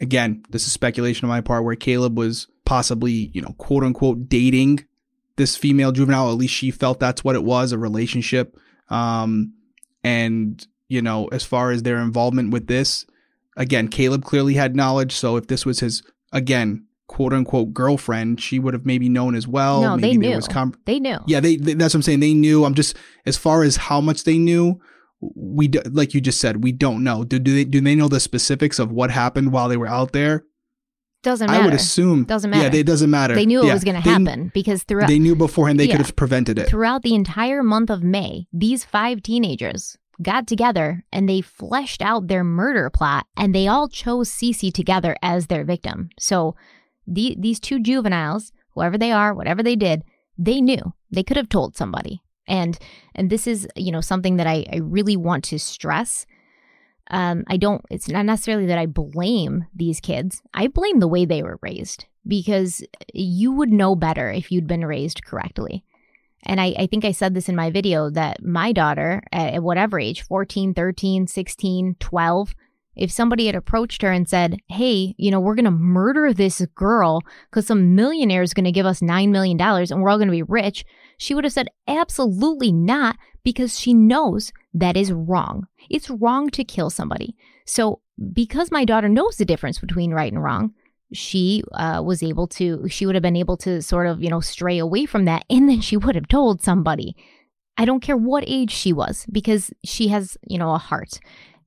again, 0.00 0.42
this 0.50 0.66
is 0.66 0.72
speculation 0.72 1.24
on 1.24 1.28
my 1.28 1.40
part, 1.40 1.64
where 1.64 1.76
Caleb 1.76 2.18
was 2.18 2.48
possibly, 2.64 3.30
you 3.32 3.42
know, 3.42 3.54
quote 3.58 3.84
unquote 3.84 4.28
dating 4.28 4.84
this 5.36 5.56
female 5.56 5.92
juvenile. 5.92 6.30
At 6.30 6.38
least 6.38 6.54
she 6.54 6.70
felt 6.70 7.00
that's 7.00 7.24
what 7.24 7.36
it 7.36 7.44
was, 7.44 7.72
a 7.72 7.78
relationship. 7.78 8.56
Um, 8.88 9.54
and, 10.02 10.66
you 10.88 11.02
know, 11.02 11.28
as 11.28 11.44
far 11.44 11.70
as 11.70 11.82
their 11.82 11.98
involvement 11.98 12.52
with 12.52 12.66
this, 12.66 13.06
again, 13.56 13.88
Caleb 13.88 14.24
clearly 14.24 14.54
had 14.54 14.74
knowledge. 14.74 15.12
So 15.12 15.36
if 15.36 15.46
this 15.46 15.66
was 15.66 15.80
his, 15.80 16.02
again, 16.32 16.86
quote 17.06 17.32
unquote 17.32 17.74
girlfriend, 17.74 18.40
she 18.40 18.58
would 18.58 18.74
have 18.74 18.86
maybe 18.86 19.08
known 19.08 19.34
as 19.34 19.46
well. 19.46 19.82
No, 19.82 19.96
maybe 19.96 20.28
they 20.28 20.34
knew. 20.34 20.40
Com- 20.42 20.74
they 20.84 21.00
knew. 21.00 21.18
Yeah, 21.26 21.40
they, 21.40 21.56
they, 21.56 21.74
that's 21.74 21.94
what 21.94 21.98
I'm 21.98 22.02
saying. 22.02 22.20
They 22.20 22.34
knew. 22.34 22.64
I'm 22.64 22.74
just 22.74 22.96
as 23.26 23.36
far 23.36 23.62
as 23.62 23.76
how 23.76 24.00
much 24.00 24.24
they 24.24 24.38
knew 24.38 24.80
we 25.20 25.68
do, 25.68 25.80
like 25.90 26.14
you 26.14 26.20
just 26.20 26.40
said 26.40 26.64
we 26.64 26.72
don't 26.72 27.04
know 27.04 27.24
do, 27.24 27.38
do 27.38 27.54
they 27.54 27.64
do 27.64 27.80
they 27.80 27.94
know 27.94 28.08
the 28.08 28.20
specifics 28.20 28.78
of 28.78 28.90
what 28.90 29.10
happened 29.10 29.52
while 29.52 29.68
they 29.68 29.76
were 29.76 29.86
out 29.86 30.12
there 30.12 30.44
doesn't 31.22 31.50
matter. 31.50 31.62
I 31.62 31.64
would 31.66 31.74
assume 31.74 32.24
doesn't 32.24 32.50
matter. 32.50 32.74
Yeah, 32.74 32.80
it 32.80 32.86
doesn't 32.86 33.10
matter. 33.10 33.34
They 33.34 33.46
knew 33.46 33.62
yeah, 33.62 33.70
it 33.70 33.74
was 33.74 33.84
going 33.84 34.00
to 34.00 34.08
happen 34.08 34.50
because 34.54 34.84
throughout 34.84 35.08
they 35.08 35.18
knew 35.18 35.36
beforehand 35.36 35.78
they 35.78 35.84
yeah, 35.84 35.96
could 35.96 36.06
have 36.06 36.16
prevented 36.16 36.58
it. 36.58 36.68
Throughout 36.68 37.02
the 37.02 37.14
entire 37.14 37.62
month 37.62 37.90
of 37.90 38.02
May, 38.02 38.46
these 38.52 38.84
five 38.84 39.22
teenagers 39.22 39.98
got 40.22 40.46
together 40.46 41.04
and 41.12 41.28
they 41.28 41.40
fleshed 41.40 42.02
out 42.02 42.28
their 42.28 42.44
murder 42.44 42.90
plot, 42.90 43.26
and 43.36 43.54
they 43.54 43.66
all 43.66 43.88
chose 43.88 44.30
Cece 44.30 44.72
together 44.72 45.16
as 45.22 45.46
their 45.46 45.64
victim. 45.64 46.10
So 46.18 46.56
the, 47.06 47.36
these 47.38 47.60
two 47.60 47.80
juveniles, 47.80 48.52
whoever 48.74 48.96
they 48.96 49.12
are, 49.12 49.34
whatever 49.34 49.62
they 49.62 49.76
did, 49.76 50.02
they 50.38 50.60
knew 50.60 50.94
they 51.10 51.22
could 51.22 51.36
have 51.36 51.48
told 51.48 51.76
somebody 51.76 52.22
And 52.50 52.78
and 53.14 53.30
this 53.30 53.46
is, 53.46 53.66
you 53.76 53.92
know, 53.92 54.02
something 54.02 54.36
that 54.36 54.46
I, 54.46 54.66
I 54.70 54.76
really 54.78 55.16
want 55.16 55.44
to 55.44 55.58
stress. 55.58 56.26
Um, 57.10 57.44
I 57.46 57.56
don't 57.56 57.82
it's 57.90 58.08
not 58.08 58.26
necessarily 58.26 58.66
that 58.66 58.78
I 58.78 58.86
blame 58.86 59.64
these 59.74 60.00
kids. 60.00 60.42
I 60.52 60.66
blame 60.66 60.98
the 60.98 61.08
way 61.08 61.24
they 61.24 61.42
were 61.42 61.58
raised 61.62 62.04
because 62.26 62.82
you 63.14 63.52
would 63.52 63.72
know 63.72 63.94
better 63.96 64.30
if 64.30 64.52
you'd 64.52 64.66
been 64.66 64.84
raised 64.84 65.24
correctly. 65.24 65.84
And 66.44 66.60
I, 66.60 66.74
I 66.78 66.86
think 66.86 67.04
I 67.04 67.12
said 67.12 67.34
this 67.34 67.48
in 67.48 67.56
my 67.56 67.70
video 67.70 68.10
that 68.10 68.42
my 68.42 68.72
daughter, 68.72 69.22
at 69.32 69.62
whatever 69.62 70.00
age 70.00 70.22
14, 70.22 70.74
13, 70.74 71.26
16, 71.26 71.96
12, 72.00 72.54
if 72.96 73.10
somebody 73.10 73.46
had 73.46 73.54
approached 73.54 74.02
her 74.02 74.12
and 74.12 74.28
said, 74.28 74.58
Hey, 74.68 75.14
you 75.16 75.30
know, 75.30 75.40
we're 75.40 75.54
going 75.54 75.64
to 75.64 75.70
murder 75.70 76.32
this 76.32 76.64
girl 76.74 77.22
because 77.50 77.66
some 77.66 77.94
millionaire 77.94 78.42
is 78.42 78.54
going 78.54 78.64
to 78.64 78.72
give 78.72 78.86
us 78.86 79.00
$9 79.00 79.30
million 79.30 79.60
and 79.60 80.02
we're 80.02 80.10
all 80.10 80.18
going 80.18 80.28
to 80.28 80.32
be 80.32 80.42
rich, 80.42 80.84
she 81.16 81.34
would 81.34 81.44
have 81.44 81.52
said, 81.52 81.68
Absolutely 81.86 82.72
not, 82.72 83.16
because 83.42 83.78
she 83.78 83.94
knows 83.94 84.52
that 84.74 84.96
is 84.96 85.12
wrong. 85.12 85.66
It's 85.88 86.10
wrong 86.10 86.50
to 86.50 86.64
kill 86.64 86.90
somebody. 86.90 87.36
So, 87.64 88.00
because 88.32 88.70
my 88.70 88.84
daughter 88.84 89.08
knows 89.08 89.36
the 89.36 89.44
difference 89.44 89.78
between 89.78 90.12
right 90.12 90.30
and 90.30 90.42
wrong, 90.42 90.74
she 91.12 91.62
uh, 91.72 92.02
was 92.04 92.22
able 92.22 92.46
to, 92.48 92.86
she 92.88 93.06
would 93.06 93.14
have 93.14 93.22
been 93.22 93.36
able 93.36 93.56
to 93.58 93.80
sort 93.80 94.06
of, 94.06 94.22
you 94.22 94.28
know, 94.28 94.40
stray 94.40 94.78
away 94.78 95.06
from 95.06 95.24
that. 95.24 95.44
And 95.48 95.68
then 95.68 95.80
she 95.80 95.96
would 95.96 96.14
have 96.14 96.28
told 96.28 96.62
somebody. 96.62 97.16
I 97.78 97.86
don't 97.86 98.00
care 98.00 98.16
what 98.16 98.44
age 98.46 98.72
she 98.72 98.92
was 98.92 99.24
because 99.32 99.72
she 99.84 100.08
has, 100.08 100.36
you 100.46 100.58
know, 100.58 100.74
a 100.74 100.78
heart. 100.78 101.18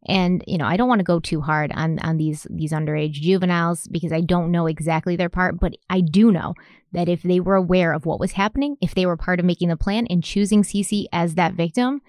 And 0.06 0.44
you 0.48 0.58
know, 0.58 0.66
I 0.66 0.76
don't 0.76 0.90
want 0.90 1.00
to 1.00 1.06
go 1.06 1.20
too 1.20 1.42
hard 1.42 1.72
on 1.74 2.00
on 2.00 2.18
these 2.18 2.46
these 2.50 2.72
underage 2.72 3.14
juveniles 3.14 3.88
because 3.88 4.12
I 4.12 4.22
don't 4.22 4.52
know 4.52 4.68
exactly 4.68 5.16
their 5.16 5.30
part, 5.30 5.60
but 5.60 5.76
I 5.90 6.02
do 6.02 6.32
know 6.32 6.56
that 6.92 7.10
if 7.10 7.24
they 7.24 7.40
were 7.40 7.56
aware 7.56 7.94
of 7.94 8.06
what 8.06 8.20
was 8.20 8.34
happening, 8.34 8.78
if 8.82 8.94
they 8.94 9.06
were 9.06 9.18
part 9.18 9.40
of 9.40 9.46
making 9.46 9.70
the 9.70 9.78
plan 9.78 10.06
and 10.10 10.24
choosing 10.24 10.64
Cece 10.64 11.06
as 11.14 11.36
that 11.36 11.54
victim, 11.54 12.02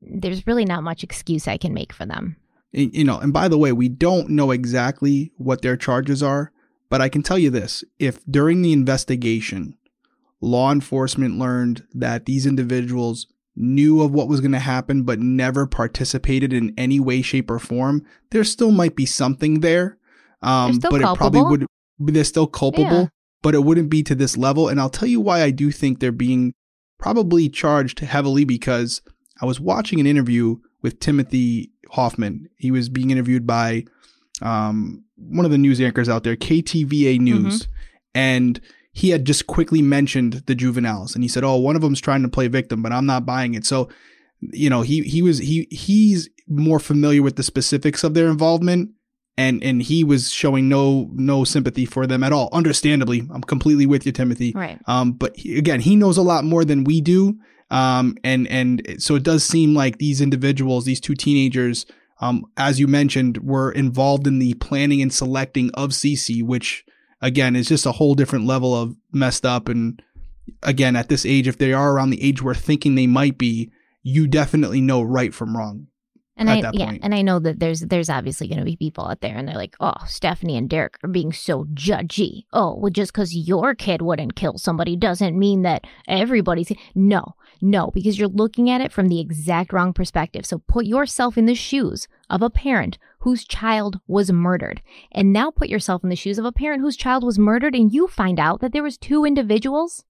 there's 0.00 0.46
really 0.46 0.64
not 0.64 0.82
much 0.82 1.04
excuse 1.04 1.46
I 1.46 1.56
can 1.56 1.72
make 1.72 1.92
for 1.92 2.06
them. 2.06 2.36
You 2.72 3.04
know, 3.04 3.18
and 3.18 3.32
by 3.32 3.48
the 3.48 3.58
way, 3.58 3.72
we 3.72 3.88
don't 3.88 4.30
know 4.30 4.50
exactly 4.50 5.32
what 5.36 5.62
their 5.62 5.76
charges 5.76 6.22
are, 6.22 6.52
but 6.88 7.00
I 7.00 7.08
can 7.08 7.22
tell 7.22 7.38
you 7.38 7.50
this: 7.50 7.84
if 7.98 8.24
during 8.26 8.62
the 8.62 8.72
investigation, 8.72 9.78
law 10.40 10.72
enforcement 10.72 11.38
learned 11.38 11.86
that 11.94 12.26
these 12.26 12.46
individuals 12.46 13.26
knew 13.56 14.00
of 14.02 14.12
what 14.12 14.28
was 14.28 14.40
going 14.40 14.52
to 14.52 14.58
happen 14.58 15.02
but 15.02 15.18
never 15.18 15.66
participated 15.66 16.52
in 16.52 16.72
any 16.78 16.98
way, 16.98 17.20
shape, 17.22 17.50
or 17.50 17.58
form, 17.58 18.04
there 18.30 18.44
still 18.44 18.70
might 18.70 18.96
be 18.96 19.06
something 19.06 19.60
there. 19.60 19.98
Um, 20.42 20.78
but 20.78 21.00
culpable. 21.00 21.12
it 21.12 21.16
probably 21.16 21.42
would. 21.42 21.66
They're 21.98 22.24
still 22.24 22.46
culpable, 22.46 23.02
Yeah. 23.02 23.06
but 23.42 23.54
it 23.54 23.62
wouldn't 23.64 23.90
be 23.90 24.02
to 24.04 24.14
this 24.14 24.36
level. 24.36 24.68
And 24.68 24.80
I'll 24.80 24.90
tell 24.90 25.08
you 25.08 25.20
why 25.20 25.42
I 25.42 25.50
do 25.50 25.70
think 25.70 26.00
they're 26.00 26.10
being 26.12 26.52
probably 26.98 27.48
charged 27.48 28.00
heavily 28.00 28.44
because 28.44 29.02
I 29.40 29.46
was 29.46 29.60
watching 29.60 30.00
an 30.00 30.06
interview 30.06 30.56
with 30.82 30.98
Timothy 31.00 31.70
Hoffman. 31.90 32.48
He 32.56 32.70
was 32.70 32.88
being 32.88 33.10
interviewed 33.10 33.46
by 33.46 33.84
um, 34.40 35.04
one 35.16 35.44
of 35.44 35.50
the 35.52 35.58
news 35.58 35.80
anchors 35.80 36.08
out 36.08 36.24
there, 36.24 36.36
KTVA 36.36 37.20
News, 37.20 37.68
and 38.14 38.60
he 38.92 39.10
had 39.10 39.24
just 39.24 39.46
quickly 39.46 39.82
mentioned 39.82 40.42
the 40.46 40.54
juveniles, 40.54 41.14
and 41.14 41.24
he 41.24 41.28
said, 41.28 41.44
"Oh, 41.44 41.56
one 41.56 41.76
of 41.76 41.82
them's 41.82 42.00
trying 42.00 42.22
to 42.22 42.28
play 42.28 42.48
victim, 42.48 42.82
but 42.82 42.92
I'm 42.92 43.06
not 43.06 43.26
buying 43.26 43.54
it." 43.54 43.64
So, 43.64 43.88
you 44.40 44.68
know, 44.68 44.82
he 44.82 45.02
he 45.02 45.22
was 45.22 45.38
he 45.38 45.66
he's 45.70 46.28
more 46.46 46.78
familiar 46.78 47.22
with 47.22 47.36
the 47.36 47.42
specifics 47.42 48.04
of 48.04 48.14
their 48.14 48.28
involvement. 48.28 48.90
And 49.38 49.64
and 49.64 49.82
he 49.82 50.04
was 50.04 50.30
showing 50.30 50.68
no 50.68 51.08
no 51.14 51.44
sympathy 51.44 51.86
for 51.86 52.06
them 52.06 52.22
at 52.22 52.34
all. 52.34 52.50
Understandably, 52.52 53.26
I'm 53.32 53.40
completely 53.40 53.86
with 53.86 54.04
you, 54.04 54.12
Timothy. 54.12 54.52
Right. 54.54 54.78
Um, 54.86 55.12
but 55.12 55.34
he, 55.38 55.56
again, 55.56 55.80
he 55.80 55.96
knows 55.96 56.18
a 56.18 56.22
lot 56.22 56.44
more 56.44 56.66
than 56.66 56.84
we 56.84 57.00
do. 57.00 57.38
Um, 57.70 58.18
and 58.22 58.46
and 58.48 58.96
so 58.98 59.14
it 59.14 59.22
does 59.22 59.42
seem 59.42 59.74
like 59.74 59.96
these 59.96 60.20
individuals, 60.20 60.84
these 60.84 61.00
two 61.00 61.14
teenagers, 61.14 61.86
um, 62.20 62.44
as 62.58 62.78
you 62.78 62.86
mentioned, 62.86 63.38
were 63.38 63.72
involved 63.72 64.26
in 64.26 64.38
the 64.38 64.52
planning 64.54 65.00
and 65.00 65.10
selecting 65.10 65.70
of 65.72 65.90
Cece, 65.90 66.42
which 66.42 66.84
again 67.22 67.56
is 67.56 67.68
just 67.68 67.86
a 67.86 67.92
whole 67.92 68.14
different 68.14 68.44
level 68.44 68.74
of 68.74 68.96
messed 69.12 69.46
up. 69.46 69.68
And 69.68 70.02
again, 70.62 70.96
at 70.96 71.08
this 71.08 71.24
age, 71.24 71.48
if 71.48 71.56
they 71.56 71.72
are 71.72 71.92
around 71.92 72.10
the 72.10 72.22
age 72.22 72.42
we're 72.42 72.54
thinking 72.54 72.94
they 72.94 73.06
might 73.06 73.38
be, 73.38 73.70
you 74.02 74.26
definitely 74.26 74.80
know 74.80 75.00
right 75.00 75.32
from 75.32 75.56
wrong. 75.56 75.86
And 76.34 76.48
I 76.48 76.70
yeah, 76.72 76.86
point. 76.86 77.04
and 77.04 77.14
I 77.14 77.20
know 77.22 77.38
that 77.38 77.60
there's 77.60 77.80
there's 77.80 78.08
obviously 78.08 78.48
going 78.48 78.58
to 78.58 78.64
be 78.64 78.74
people 78.74 79.06
out 79.06 79.20
there, 79.20 79.36
and 79.36 79.46
they're 79.46 79.54
like, 79.54 79.76
"Oh, 79.80 79.92
Stephanie 80.06 80.56
and 80.56 80.68
Derek 80.68 80.98
are 81.04 81.08
being 81.08 81.30
so 81.32 81.64
judgy. 81.74 82.46
Oh, 82.52 82.74
well, 82.74 82.90
just 82.90 83.12
because 83.12 83.36
your 83.36 83.74
kid 83.74 84.00
wouldn't 84.00 84.34
kill 84.34 84.56
somebody 84.56 84.96
doesn't 84.96 85.38
mean 85.38 85.62
that 85.62 85.84
everybody's 86.08 86.72
no, 86.94 87.36
no, 87.60 87.90
because 87.92 88.18
you're 88.18 88.28
looking 88.28 88.70
at 88.70 88.80
it 88.80 88.92
from 88.92 89.08
the 89.08 89.20
exact 89.20 89.74
wrong 89.74 89.92
perspective. 89.92 90.46
So 90.46 90.58
put 90.66 90.86
yourself 90.86 91.36
in 91.36 91.44
the 91.44 91.54
shoes 91.54 92.08
of 92.30 92.40
a 92.40 92.50
parent 92.50 92.98
whose 93.22 93.44
child 93.44 94.00
was 94.06 94.32
murdered, 94.32 94.82
and 95.12 95.32
now 95.32 95.50
put 95.50 95.68
yourself 95.68 96.02
in 96.02 96.10
the 96.10 96.16
shoes 96.16 96.38
of 96.38 96.44
a 96.44 96.52
parent 96.52 96.82
whose 96.82 96.96
child 96.96 97.24
was 97.24 97.38
murdered, 97.38 97.74
and 97.74 97.92
you 97.92 98.06
find 98.08 98.38
out 98.38 98.60
that 98.60 98.72
there 98.72 98.82
was 98.82 98.98
two 98.98 99.24
individuals 99.24 100.04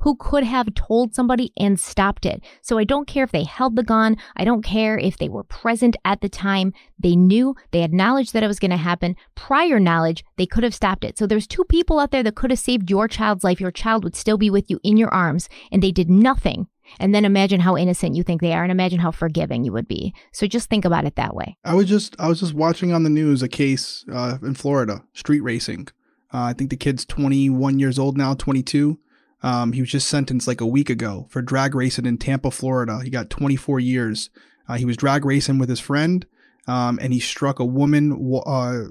who 0.00 0.16
could 0.16 0.44
have 0.44 0.74
told 0.74 1.14
somebody 1.14 1.52
and 1.56 1.78
stopped 1.78 2.26
it. 2.26 2.42
So 2.62 2.78
I 2.78 2.84
don't 2.84 3.06
care 3.06 3.24
if 3.24 3.30
they 3.30 3.44
held 3.44 3.76
the 3.76 3.82
gun. 3.82 4.16
I 4.36 4.44
don't 4.44 4.62
care 4.62 4.98
if 4.98 5.16
they 5.16 5.28
were 5.28 5.44
present 5.44 5.96
at 6.04 6.20
the 6.20 6.28
time. 6.28 6.72
They 6.98 7.16
knew, 7.16 7.54
they 7.70 7.80
had 7.80 7.92
knowledge 7.92 8.32
that 8.32 8.42
it 8.42 8.48
was 8.48 8.58
going 8.58 8.72
to 8.72 8.76
happen. 8.76 9.16
Prior 9.34 9.78
knowledge, 9.78 10.24
they 10.36 10.46
could 10.46 10.64
have 10.64 10.74
stopped 10.74 11.04
it. 11.04 11.16
So 11.16 11.26
there's 11.26 11.46
two 11.46 11.64
people 11.64 12.00
out 12.00 12.10
there 12.10 12.22
that 12.22 12.34
could 12.34 12.50
have 12.50 12.58
saved 12.58 12.90
your 12.90 13.08
child's 13.08 13.44
life. 13.44 13.60
Your 13.60 13.70
child 13.70 14.04
would 14.04 14.16
still 14.16 14.36
be 14.36 14.50
with 14.50 14.68
you 14.68 14.80
in 14.82 14.96
your 14.96 15.14
arms, 15.14 15.48
and 15.72 15.82
they 15.82 15.92
did 15.92 16.10
nothing. 16.10 16.66
And 16.98 17.14
then 17.14 17.24
imagine 17.24 17.60
how 17.60 17.76
innocent 17.76 18.14
you 18.14 18.22
think 18.22 18.40
they 18.40 18.52
are, 18.52 18.62
and 18.62 18.72
imagine 18.72 18.98
how 18.98 19.10
forgiving 19.10 19.64
you 19.64 19.72
would 19.72 19.88
be. 19.88 20.14
So 20.32 20.46
just 20.46 20.68
think 20.68 20.84
about 20.84 21.04
it 21.04 21.16
that 21.16 21.34
way. 21.34 21.56
I 21.64 21.74
was 21.74 21.86
just 21.86 22.16
I 22.18 22.28
was 22.28 22.40
just 22.40 22.54
watching 22.54 22.92
on 22.92 23.02
the 23.02 23.10
news 23.10 23.42
a 23.42 23.48
case 23.48 24.04
uh, 24.12 24.38
in 24.42 24.54
Florida, 24.54 25.04
street 25.12 25.40
racing. 25.40 25.88
Uh, 26.32 26.42
I 26.42 26.52
think 26.52 26.70
the 26.70 26.76
kid's 26.76 27.04
21 27.06 27.78
years 27.78 27.98
old 27.98 28.18
now, 28.18 28.34
22. 28.34 28.98
Um, 29.42 29.72
he 29.72 29.80
was 29.80 29.90
just 29.90 30.08
sentenced 30.08 30.48
like 30.48 30.60
a 30.60 30.66
week 30.66 30.90
ago 30.90 31.26
for 31.30 31.40
drag 31.40 31.74
racing 31.74 32.06
in 32.06 32.18
Tampa, 32.18 32.50
Florida. 32.50 33.00
He 33.02 33.10
got 33.10 33.30
24 33.30 33.80
years. 33.80 34.30
Uh, 34.68 34.74
he 34.74 34.84
was 34.84 34.96
drag 34.96 35.24
racing 35.24 35.58
with 35.58 35.68
his 35.68 35.80
friend, 35.80 36.26
um, 36.66 36.98
and 37.00 37.12
he 37.12 37.20
struck 37.20 37.58
a 37.58 37.64
woman 37.64 38.12
uh, 38.12 38.84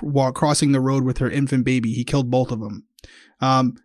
while 0.00 0.32
crossing 0.32 0.72
the 0.72 0.80
road 0.80 1.04
with 1.04 1.18
her 1.18 1.30
infant 1.30 1.64
baby. 1.64 1.92
He 1.92 2.04
killed 2.04 2.30
both 2.30 2.52
of 2.52 2.60
them. 2.60 2.84
Um, 3.40 3.76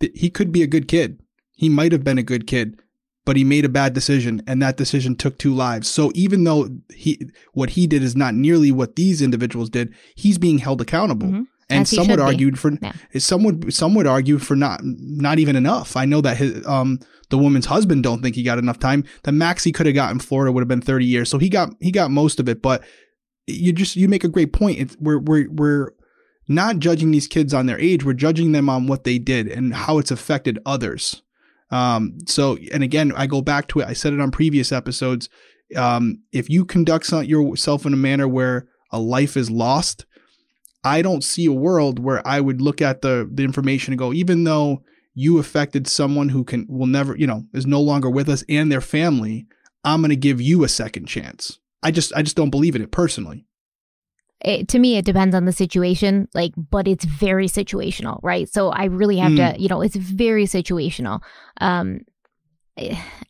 th- 0.00 0.12
he 0.14 0.28
could 0.28 0.52
be 0.52 0.62
a 0.62 0.66
good 0.66 0.88
kid. 0.88 1.20
He 1.58 1.68
might 1.68 1.90
have 1.90 2.04
been 2.04 2.18
a 2.18 2.22
good 2.22 2.46
kid, 2.46 2.80
but 3.26 3.36
he 3.36 3.42
made 3.42 3.64
a 3.64 3.68
bad 3.68 3.92
decision, 3.92 4.40
and 4.46 4.62
that 4.62 4.76
decision 4.76 5.16
took 5.16 5.36
two 5.38 5.52
lives. 5.52 5.88
So 5.88 6.12
even 6.14 6.44
though 6.44 6.68
he 6.94 7.28
what 7.52 7.70
he 7.70 7.86
did 7.88 8.02
is 8.02 8.14
not 8.16 8.34
nearly 8.34 8.70
what 8.70 8.94
these 8.94 9.20
individuals 9.20 9.68
did, 9.68 9.92
he's 10.14 10.38
being 10.38 10.58
held 10.58 10.80
accountable. 10.80 11.26
Mhm. 11.28 11.46
And 11.68 11.82
As 11.82 11.90
some 11.90 12.06
would 12.08 12.20
argue 12.20 12.54
for 12.54 12.78
Yeah. 12.80 12.92
some 13.18 13.42
would 13.42 13.74
some 13.74 13.94
would 13.96 14.06
argue 14.06 14.38
for 14.38 14.54
not 14.56 14.80
not 14.84 15.38
even 15.40 15.56
enough. 15.56 15.96
I 15.96 16.04
know 16.06 16.20
that 16.20 16.36
his 16.38 16.64
um 16.66 17.00
the 17.30 17.36
woman's 17.38 17.66
husband 17.66 18.04
don't 18.04 18.22
think 18.22 18.36
he 18.36 18.42
got 18.44 18.58
enough 18.58 18.78
time. 18.78 19.02
The 19.24 19.32
max 19.32 19.64
he 19.64 19.72
could 19.72 19.86
have 19.86 19.96
got 19.96 20.12
in 20.12 20.20
Florida 20.20 20.52
would 20.52 20.62
have 20.62 20.68
been 20.68 20.80
30 20.80 21.04
years. 21.04 21.28
So 21.28 21.38
he 21.38 21.48
got 21.48 21.74
he 21.80 21.90
got 21.90 22.10
most 22.12 22.38
of 22.40 22.48
it, 22.48 22.62
but 22.62 22.82
you 23.48 23.72
just 23.72 23.96
you 23.96 24.08
make 24.08 24.24
a 24.24 24.28
great 24.28 24.52
point. 24.52 24.78
It's, 24.78 24.96
we're 25.00 25.18
we're 25.18 25.50
we're 25.50 25.88
not 26.48 26.78
judging 26.78 27.10
these 27.10 27.26
kids 27.26 27.52
on 27.52 27.66
their 27.66 27.78
age. 27.80 28.04
We're 28.04 28.14
judging 28.14 28.52
them 28.52 28.70
on 28.70 28.86
what 28.86 29.04
they 29.04 29.18
did 29.18 29.48
and 29.48 29.74
how 29.74 29.98
it's 29.98 30.10
affected 30.10 30.58
others. 30.64 31.20
Um, 31.70 32.18
so, 32.26 32.56
and 32.72 32.82
again, 32.82 33.12
I 33.16 33.26
go 33.26 33.42
back 33.42 33.68
to 33.68 33.80
it. 33.80 33.88
I 33.88 33.92
said 33.92 34.12
it 34.12 34.20
on 34.20 34.30
previous 34.30 34.72
episodes. 34.72 35.28
Um, 35.76 36.22
if 36.32 36.48
you 36.48 36.64
conduct 36.64 37.10
yourself 37.12 37.84
in 37.84 37.92
a 37.92 37.96
manner 37.96 38.26
where 38.26 38.68
a 38.90 38.98
life 38.98 39.36
is 39.36 39.50
lost, 39.50 40.06
I 40.84 41.02
don't 41.02 41.24
see 41.24 41.46
a 41.46 41.52
world 41.52 41.98
where 41.98 42.26
I 42.26 42.40
would 42.40 42.62
look 42.62 42.80
at 42.80 43.02
the 43.02 43.28
the 43.30 43.44
information 43.44 43.92
and 43.92 43.98
go, 43.98 44.12
even 44.12 44.44
though 44.44 44.82
you 45.14 45.38
affected 45.38 45.86
someone 45.86 46.28
who 46.28 46.44
can 46.44 46.64
will 46.68 46.86
never, 46.86 47.16
you 47.16 47.26
know, 47.26 47.44
is 47.52 47.66
no 47.66 47.80
longer 47.80 48.08
with 48.08 48.28
us 48.28 48.44
and 48.48 48.70
their 48.70 48.80
family, 48.80 49.46
I'm 49.84 50.00
going 50.00 50.10
to 50.10 50.16
give 50.16 50.40
you 50.40 50.64
a 50.64 50.68
second 50.68 51.06
chance. 51.06 51.58
I 51.82 51.90
just 51.90 52.12
I 52.14 52.22
just 52.22 52.36
don't 52.36 52.50
believe 52.50 52.76
in 52.76 52.82
it 52.82 52.90
personally. 52.90 53.44
It, 54.40 54.68
to 54.68 54.78
me 54.78 54.96
it 54.96 55.04
depends 55.04 55.34
on 55.34 55.44
the 55.44 55.52
situation 55.52 56.28
like 56.34 56.52
but 56.70 56.86
it's 56.86 57.04
very 57.04 57.48
situational 57.48 58.20
right 58.22 58.48
so 58.48 58.68
i 58.70 58.84
really 58.84 59.16
have 59.16 59.34
to 59.34 59.60
you 59.60 59.68
know 59.68 59.80
it's 59.80 59.96
very 59.96 60.44
situational 60.44 61.20
um 61.60 62.00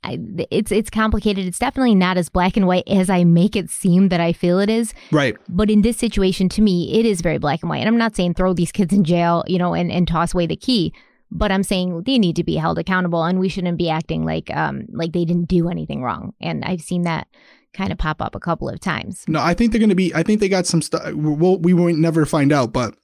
I, 0.04 0.18
it's 0.50 0.70
it's 0.70 0.90
complicated. 0.90 1.46
It's 1.46 1.59
definitely 1.59 1.94
not 1.94 2.16
as 2.16 2.28
black 2.28 2.56
and 2.56 2.66
white 2.66 2.86
as 2.86 3.11
I 3.11 3.24
make 3.24 3.56
it 3.56 3.70
seem 3.70 4.09
that 4.11 4.20
I 4.20 4.32
feel 4.32 4.59
it 4.59 4.70
is. 4.70 4.94
Right. 5.11 5.36
But 5.48 5.70
in 5.70 5.82
this 5.82 5.96
situation, 5.96 6.48
to 6.50 6.62
me, 6.62 6.98
it 6.98 7.06
is 7.06 7.20
very 7.20 7.38
black 7.38 7.62
and 7.62 7.70
white. 7.70 7.78
And 7.78 7.88
I'm 7.88 7.98
not 7.98 8.14
saying 8.14 8.34
throw 8.34 8.52
these 8.52 8.72
kids 8.72 8.92
in 8.92 9.04
jail, 9.04 9.44
you 9.46 9.59
know, 9.59 9.74
and, 9.74 9.90
and 9.90 10.06
toss 10.06 10.34
away 10.34 10.46
the 10.46 10.56
key. 10.56 10.92
But 11.30 11.52
I'm 11.52 11.62
saying 11.62 12.02
they 12.04 12.18
need 12.18 12.36
to 12.36 12.44
be 12.44 12.56
held 12.56 12.78
accountable, 12.78 13.22
and 13.24 13.38
we 13.38 13.48
shouldn't 13.48 13.76
be 13.76 13.90
acting 13.90 14.24
like 14.24 14.54
um 14.54 14.86
like 14.92 15.12
they 15.12 15.24
didn't 15.24 15.48
do 15.48 15.68
anything 15.68 16.02
wrong. 16.02 16.34
And 16.40 16.64
I've 16.64 16.80
seen 16.80 17.02
that 17.02 17.26
kind 17.75 17.93
of 17.93 17.99
pop 17.99 18.21
up 18.21 18.35
a 18.35 18.41
couple 18.41 18.69
of 18.69 18.81
times. 18.81 19.25
No, 19.29 19.41
I 19.41 19.55
think 19.55 19.73
they're 19.73 19.79
going 19.79 19.89
to 19.91 19.95
be. 19.95 20.14
I 20.14 20.23
think 20.23 20.41
they 20.41 20.49
got 20.49 20.66
some 20.66 20.83
stuff. 20.83 21.03
We'll, 21.14 21.59
we 21.59 21.75
won't 21.75 21.99
never 21.99 22.27
find 22.27 22.53
out, 22.53 22.73
but 22.73 22.95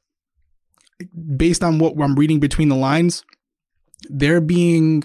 based 1.37 1.63
on 1.63 1.79
what 1.79 1.95
I'm 2.01 2.15
reading 2.15 2.41
between 2.41 2.69
the 2.69 2.77
lines, 2.77 3.25
they're 4.09 4.41
being 4.41 5.05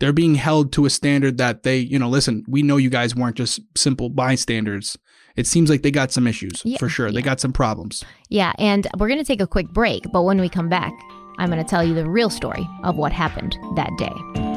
they're 0.00 0.12
being 0.12 0.36
held 0.36 0.72
to 0.74 0.86
a 0.86 0.90
standard 0.90 1.38
that 1.38 1.64
they, 1.64 1.78
you 1.78 1.98
know, 1.98 2.08
listen, 2.08 2.44
we 2.46 2.62
know 2.62 2.76
you 2.76 2.90
guys 2.90 3.16
weren't 3.16 3.36
just 3.36 3.60
simple 3.76 4.10
bystanders. 4.10 4.96
It 5.36 5.46
seems 5.46 5.70
like 5.70 5.82
they 5.82 5.90
got 5.90 6.12
some 6.12 6.26
issues 6.26 6.62
Yeah, 6.64 6.78
for 6.78 6.88
sure. 6.88 7.10
They 7.10 7.22
got 7.22 7.40
some 7.40 7.52
problems. 7.52 8.04
Yeah, 8.28 8.52
and 8.58 8.86
we're 8.96 9.08
going 9.08 9.20
to 9.20 9.24
take 9.24 9.40
a 9.40 9.46
quick 9.46 9.68
break, 9.68 10.04
but 10.12 10.22
when 10.22 10.40
we 10.40 10.48
come 10.48 10.68
back, 10.68 10.92
I'm 11.38 11.50
going 11.50 11.62
to 11.62 11.68
tell 11.68 11.84
you 11.84 11.94
the 11.94 12.08
real 12.08 12.30
story 12.30 12.68
of 12.82 12.96
what 12.96 13.12
happened 13.12 13.56
that 13.76 13.90
day. 13.96 14.47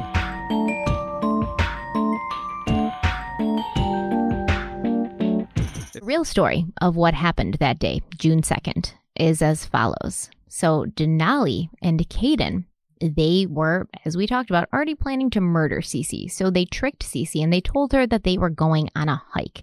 Real 6.01 6.25
story 6.25 6.65
of 6.81 6.95
what 6.95 7.13
happened 7.13 7.57
that 7.59 7.77
day, 7.77 8.01
June 8.17 8.41
2nd, 8.41 8.93
is 9.15 9.39
as 9.39 9.67
follows. 9.67 10.31
So 10.47 10.85
Denali 10.95 11.69
and 11.79 11.99
Kayden, 12.09 12.65
they 12.99 13.45
were, 13.47 13.87
as 14.03 14.17
we 14.17 14.25
talked 14.25 14.49
about, 14.49 14.67
already 14.73 14.95
planning 14.95 15.29
to 15.29 15.41
murder 15.41 15.79
Cece. 15.81 16.31
So 16.31 16.49
they 16.49 16.65
tricked 16.65 17.05
Cece 17.05 17.43
and 17.43 17.53
they 17.53 17.61
told 17.61 17.93
her 17.93 18.07
that 18.07 18.23
they 18.23 18.39
were 18.39 18.49
going 18.49 18.89
on 18.95 19.09
a 19.09 19.21
hike. 19.29 19.61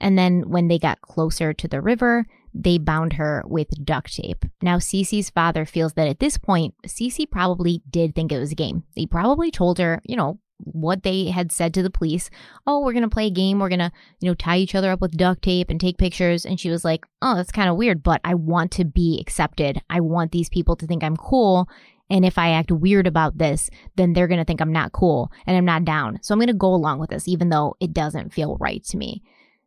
And 0.00 0.16
then 0.16 0.48
when 0.48 0.68
they 0.68 0.78
got 0.78 1.00
closer 1.00 1.52
to 1.52 1.66
the 1.66 1.80
river, 1.80 2.24
they 2.54 2.78
bound 2.78 3.14
her 3.14 3.42
with 3.44 3.84
duct 3.84 4.14
tape. 4.14 4.44
Now, 4.62 4.76
Cece's 4.76 5.30
father 5.30 5.64
feels 5.64 5.94
that 5.94 6.06
at 6.06 6.20
this 6.20 6.38
point, 6.38 6.76
Cece 6.86 7.28
probably 7.28 7.82
did 7.90 8.14
think 8.14 8.30
it 8.30 8.38
was 8.38 8.52
a 8.52 8.54
game. 8.54 8.84
They 8.94 9.06
probably 9.06 9.50
told 9.50 9.78
her, 9.78 10.00
you 10.04 10.14
know, 10.14 10.38
what 10.64 11.02
they 11.02 11.26
had 11.26 11.52
said 11.52 11.74
to 11.74 11.82
the 11.82 11.90
police. 11.90 12.30
Oh, 12.66 12.80
we're 12.80 12.92
going 12.92 13.02
to 13.02 13.08
play 13.08 13.26
a 13.26 13.30
game. 13.30 13.58
We're 13.58 13.68
going 13.68 13.78
to, 13.78 13.92
you 14.20 14.28
know, 14.28 14.34
tie 14.34 14.58
each 14.58 14.74
other 14.74 14.90
up 14.90 15.00
with 15.00 15.16
duct 15.16 15.42
tape 15.42 15.70
and 15.70 15.80
take 15.80 15.98
pictures. 15.98 16.44
And 16.44 16.58
she 16.58 16.70
was 16.70 16.84
like, 16.84 17.04
oh, 17.22 17.36
that's 17.36 17.52
kind 17.52 17.68
of 17.68 17.76
weird, 17.76 18.02
but 18.02 18.20
I 18.24 18.34
want 18.34 18.70
to 18.72 18.84
be 18.84 19.18
accepted. 19.20 19.80
I 19.90 20.00
want 20.00 20.32
these 20.32 20.48
people 20.48 20.76
to 20.76 20.86
think 20.86 21.02
I'm 21.02 21.16
cool. 21.16 21.68
And 22.10 22.24
if 22.24 22.38
I 22.38 22.50
act 22.50 22.70
weird 22.70 23.06
about 23.06 23.38
this, 23.38 23.70
then 23.96 24.12
they're 24.12 24.28
going 24.28 24.38
to 24.38 24.44
think 24.44 24.60
I'm 24.60 24.72
not 24.72 24.92
cool 24.92 25.30
and 25.46 25.56
I'm 25.56 25.64
not 25.64 25.84
down. 25.84 26.18
So 26.22 26.32
I'm 26.32 26.38
going 26.38 26.48
to 26.48 26.54
go 26.54 26.74
along 26.74 26.98
with 26.98 27.10
this, 27.10 27.26
even 27.28 27.48
though 27.48 27.76
it 27.80 27.92
doesn't 27.92 28.34
feel 28.34 28.56
right 28.60 28.84
to 28.84 28.96
me. 28.96 29.22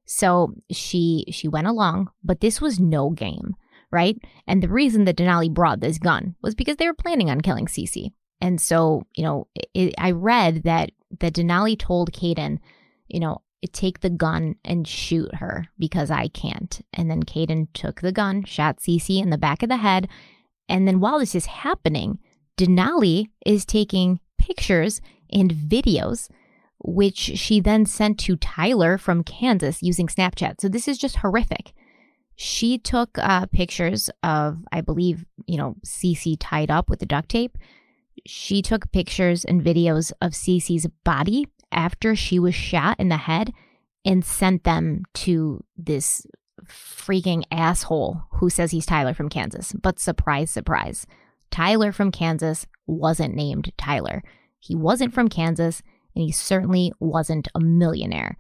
So 0.05 0.53
she 0.71 1.25
she 1.29 1.49
went 1.49 1.67
along, 1.67 2.09
but 2.23 2.39
this 2.39 2.61
was 2.61 2.79
no 2.79 3.09
game, 3.09 3.55
right? 3.91 4.17
And 4.47 4.63
the 4.63 4.69
reason 4.69 5.03
that 5.05 5.17
Denali 5.17 5.53
brought 5.53 5.81
this 5.81 5.97
gun 5.97 6.35
was 6.41 6.55
because 6.55 6.77
they 6.77 6.87
were 6.87 6.93
planning 6.93 7.29
on 7.29 7.41
killing 7.41 7.65
Cece. 7.65 8.13
And 8.41 8.61
so, 8.61 9.03
you 9.15 9.23
know, 9.23 9.47
it, 9.73 9.95
I 9.97 10.11
read 10.11 10.63
that 10.63 10.91
that 11.19 11.33
Denali 11.33 11.77
told 11.77 12.11
Kayden, 12.11 12.59
you 13.07 13.19
know, 13.19 13.41
take 13.71 14.01
the 14.01 14.09
gun 14.09 14.55
and 14.63 14.88
shoot 14.88 15.33
her 15.35 15.67
because 15.79 16.11
I 16.11 16.27
can't. 16.27 16.81
And 16.93 17.09
then 17.09 17.23
Kayden 17.23 17.67
took 17.73 18.01
the 18.01 18.11
gun, 18.11 18.43
shot 18.43 18.77
Cece 18.77 19.21
in 19.21 19.29
the 19.29 19.38
back 19.38 19.63
of 19.63 19.69
the 19.69 19.77
head. 19.77 20.07
And 20.69 20.88
then 20.88 20.99
while 20.99 21.19
this 21.19 21.35
is 21.35 21.45
happening, 21.45 22.19
Denali 22.57 23.29
is 23.45 23.65
taking 23.65 24.19
pictures 24.38 25.01
and 25.31 25.51
videos 25.51 26.29
which 26.79 27.17
she 27.17 27.59
then 27.59 27.85
sent 27.85 28.19
to 28.19 28.35
Tyler 28.35 28.97
from 28.97 29.23
Kansas 29.23 29.81
using 29.81 30.07
Snapchat. 30.07 30.61
So 30.61 30.69
this 30.69 30.88
is 30.88 30.97
just 30.97 31.17
horrific. 31.17 31.73
She 32.35 32.77
took 32.77 33.17
uh, 33.17 33.47
pictures 33.47 34.09
of, 34.21 34.59
I 34.71 34.81
believe, 34.81 35.25
you 35.47 35.57
know, 35.57 35.75
Cece 35.85 36.38
tied 36.39 36.69
up 36.69 36.89
with 36.89 36.99
the 36.99 37.05
duct 37.07 37.29
tape. 37.29 37.57
She 38.26 38.61
took 38.61 38.91
pictures 38.91 39.45
and 39.45 39.63
videos 39.63 40.11
of 40.22 40.34
Cece's 40.34 40.88
body 41.03 41.47
after 41.72 42.15
she 42.15 42.39
was 42.39 42.55
shot 42.55 42.99
in 42.99 43.09
the 43.09 43.18
head 43.18 43.53
and 44.05 44.24
sent 44.24 44.63
them 44.63 45.03
to 45.13 45.63
this 45.78 46.26
freaking 46.65 47.43
asshole 47.51 48.22
who 48.34 48.49
says 48.49 48.72
he's 48.72 48.86
Tyler 48.86 49.13
from 49.13 49.30
Kansas. 49.30 49.74
But 49.74 49.99
surprise, 49.99 50.49
surprise, 50.49 51.05
Tyler 51.51 51.91
from 51.91 52.11
Kansas 52.11 52.65
wasn't 52.86 53.36
named 53.36 53.72
Tyler. 53.78 54.24
He 54.59 54.76
wasn't 54.76 55.13
from 55.13 55.30
Kansas 55.30 55.82
and 56.15 56.24
he 56.24 56.32
certainly 56.32 56.91
wasn't 56.99 57.47
a 57.53 57.59
millionaire. 57.59 58.38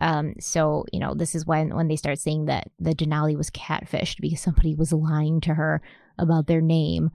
Um, 0.00 0.34
so 0.40 0.84
you 0.92 1.00
know, 1.00 1.14
this 1.14 1.34
is 1.34 1.46
when 1.46 1.74
when 1.74 1.88
they 1.88 1.96
start 1.96 2.18
saying 2.18 2.46
that 2.46 2.70
the 2.78 2.94
Denali 2.94 3.36
was 3.36 3.50
catfished 3.50 4.20
because 4.20 4.40
somebody 4.40 4.74
was 4.74 4.92
lying 4.92 5.40
to 5.42 5.54
her 5.54 5.82
about 6.18 6.46
their 6.46 6.60
name. 6.60 7.10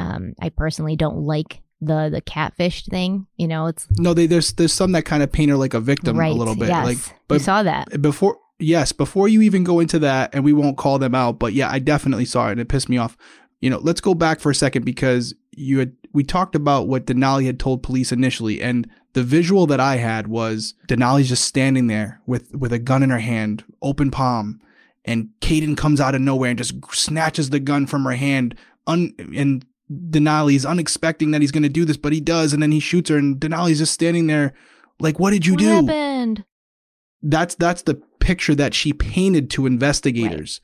Um, 0.00 0.34
I 0.40 0.48
personally 0.48 0.96
don't 0.96 1.18
like 1.18 1.62
the 1.80 2.08
the 2.10 2.20
catfish 2.20 2.84
thing. 2.86 3.26
You 3.36 3.48
know, 3.48 3.66
it's 3.66 3.86
No, 3.96 4.14
they, 4.14 4.26
there's 4.26 4.52
there's 4.54 4.72
some 4.72 4.92
that 4.92 5.04
kind 5.04 5.22
of 5.22 5.32
paint 5.32 5.50
her 5.50 5.56
like 5.56 5.74
a 5.74 5.80
victim 5.80 6.16
right. 6.16 6.32
a 6.32 6.34
little 6.34 6.56
bit. 6.56 6.68
Yes, 6.68 6.84
Like, 6.84 6.98
you 6.98 7.14
but 7.28 7.40
saw 7.40 7.62
that. 7.62 8.00
before 8.02 8.38
yes, 8.58 8.92
before 8.92 9.28
you 9.28 9.42
even 9.42 9.64
go 9.64 9.80
into 9.80 9.98
that, 10.00 10.34
and 10.34 10.44
we 10.44 10.52
won't 10.52 10.76
call 10.76 10.98
them 10.98 11.14
out, 11.14 11.38
but 11.38 11.52
yeah, 11.52 11.70
I 11.70 11.78
definitely 11.78 12.24
saw 12.24 12.48
it 12.48 12.52
and 12.52 12.60
it 12.60 12.68
pissed 12.68 12.88
me 12.88 12.98
off. 12.98 13.16
You 13.60 13.70
know, 13.70 13.78
let's 13.78 14.00
go 14.00 14.14
back 14.14 14.40
for 14.40 14.50
a 14.50 14.54
second 14.54 14.84
because 14.84 15.34
you 15.52 15.78
had 15.78 15.92
we 16.12 16.24
talked 16.24 16.54
about 16.54 16.88
what 16.88 17.06
Denali 17.06 17.46
had 17.46 17.60
told 17.60 17.82
police 17.82 18.12
initially, 18.12 18.62
and 18.62 18.88
the 19.12 19.22
visual 19.22 19.66
that 19.66 19.80
I 19.80 19.96
had 19.96 20.28
was 20.28 20.74
Denali's 20.88 21.28
just 21.28 21.44
standing 21.44 21.86
there 21.86 22.20
with 22.26 22.54
with 22.54 22.72
a 22.72 22.78
gun 22.78 23.02
in 23.02 23.10
her 23.10 23.18
hand, 23.18 23.64
open 23.82 24.10
palm, 24.10 24.60
and 25.04 25.30
Kayden 25.40 25.76
comes 25.76 26.00
out 26.00 26.14
of 26.14 26.20
nowhere 26.20 26.50
and 26.50 26.58
just 26.58 26.74
snatches 26.92 27.50
the 27.50 27.60
gun 27.60 27.86
from 27.86 28.04
her 28.04 28.12
hand, 28.12 28.54
un, 28.86 29.14
and 29.34 29.64
Denali's 29.90 30.64
unexpecting 30.64 31.32
that 31.32 31.40
he's 31.40 31.50
going 31.50 31.64
to 31.64 31.68
do 31.68 31.84
this, 31.84 31.96
but 31.96 32.12
he 32.12 32.20
does, 32.20 32.52
and 32.52 32.62
then 32.62 32.72
he 32.72 32.80
shoots 32.80 33.10
her, 33.10 33.16
and 33.16 33.36
Denali's 33.36 33.78
just 33.78 33.92
standing 33.94 34.26
there, 34.26 34.52
like, 35.00 35.18
"What 35.18 35.30
did 35.30 35.46
you 35.46 35.54
what 35.54 35.60
do?" 35.60 35.86
happened? 35.86 36.44
that's 37.22 37.54
that's 37.54 37.82
the 37.82 38.00
picture 38.20 38.54
that 38.54 38.74
she 38.74 38.92
painted 38.92 39.50
to 39.50 39.66
investigators. 39.66 40.60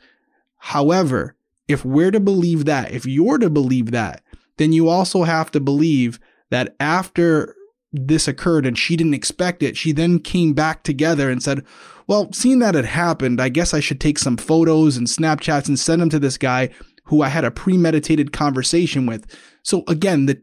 However, 0.58 1.36
if 1.68 1.84
we're 1.84 2.10
to 2.10 2.20
believe 2.20 2.64
that, 2.66 2.92
if 2.92 3.06
you're 3.06 3.38
to 3.38 3.50
believe 3.50 3.90
that, 3.90 4.22
then 4.56 4.72
you 4.72 4.88
also 4.88 5.24
have 5.24 5.50
to 5.52 5.60
believe 5.60 6.20
that 6.50 6.76
after 6.78 7.54
this 7.92 8.28
occurred 8.28 8.66
and 8.66 8.78
she 8.78 8.96
didn't 8.96 9.14
expect 9.14 9.62
it, 9.62 9.76
she 9.76 9.92
then 9.92 10.18
came 10.18 10.52
back 10.52 10.82
together 10.82 11.30
and 11.30 11.42
said, 11.42 11.64
"Well, 12.06 12.32
seeing 12.32 12.60
that 12.60 12.76
it 12.76 12.84
happened, 12.84 13.40
I 13.40 13.48
guess 13.48 13.74
I 13.74 13.80
should 13.80 14.00
take 14.00 14.18
some 14.18 14.36
photos 14.36 14.96
and 14.96 15.06
Snapchats 15.06 15.68
and 15.68 15.78
send 15.78 16.00
them 16.00 16.10
to 16.10 16.18
this 16.18 16.38
guy 16.38 16.70
who 17.06 17.22
I 17.22 17.28
had 17.28 17.44
a 17.44 17.50
premeditated 17.50 18.32
conversation 18.32 19.06
with." 19.06 19.26
So 19.62 19.82
again, 19.88 20.26
the 20.26 20.40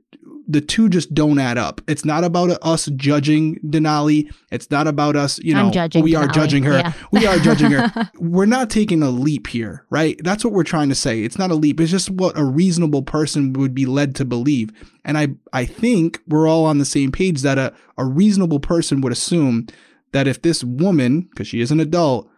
the 0.47 0.61
two 0.61 0.89
just 0.89 1.14
don't 1.14 1.39
add 1.39 1.57
up. 1.57 1.82
It's 1.88 2.03
not 2.03 2.24
about 2.24 2.49
us 2.64 2.88
judging 2.95 3.59
Denali. 3.59 4.32
It's 4.51 4.70
not 4.70 4.88
about 4.88 5.16
us, 5.16 5.39
you 5.39 5.53
know, 5.53 5.68
I'm 5.68 5.72
judging 5.72 6.03
we 6.03 6.16
are 6.16 6.28
judging 6.28 6.64
her. 6.64 6.93
We 7.11 7.26
are 7.26 7.38
judging 7.38 7.72
her. 7.72 8.11
We're 8.20 8.45
not 8.45 8.70
taking 8.70 9.01
a 9.01 9.09
leap 9.09 9.47
here, 9.47 9.86
right? 9.89 10.20
That's 10.24 10.43
what 10.43 10.53
we're 10.53 10.64
trying 10.64 10.89
to 10.89 10.95
say. 10.95 11.24
It's 11.24 11.39
not 11.39 11.51
a 11.51 11.55
leap. 11.55 11.80
It's 11.80 11.91
just 11.91 12.09
what 12.09 12.38
a 12.38 12.43
reasonable 12.43 13.03
person 13.03 13.53
would 13.53 13.74
be 13.74 13.86
led 13.86 14.16
to 14.16 14.26
believe. 14.26 14.72
And 15.05 15.18
I, 15.18 15.30
I 15.53 15.66
think 15.66 16.20
we're 16.28 16.47
all 16.47 16.66
on 16.66 16.78
the 16.78 16.86
same 16.86 17.11
page 17.11 17.41
that 17.41 17.57
a, 17.57 17.74
a 17.97 18.05
reasonable 18.05 18.59
person 18.59 19.01
would 19.01 19.14
assume 19.14 19.68
that 20.11 20.28
if 20.28 20.41
this 20.41 20.64
woman, 20.64 21.22
because 21.22 21.47
she 21.47 21.61
is 21.61 21.72
an 21.72 21.80
adult, 21.80 22.30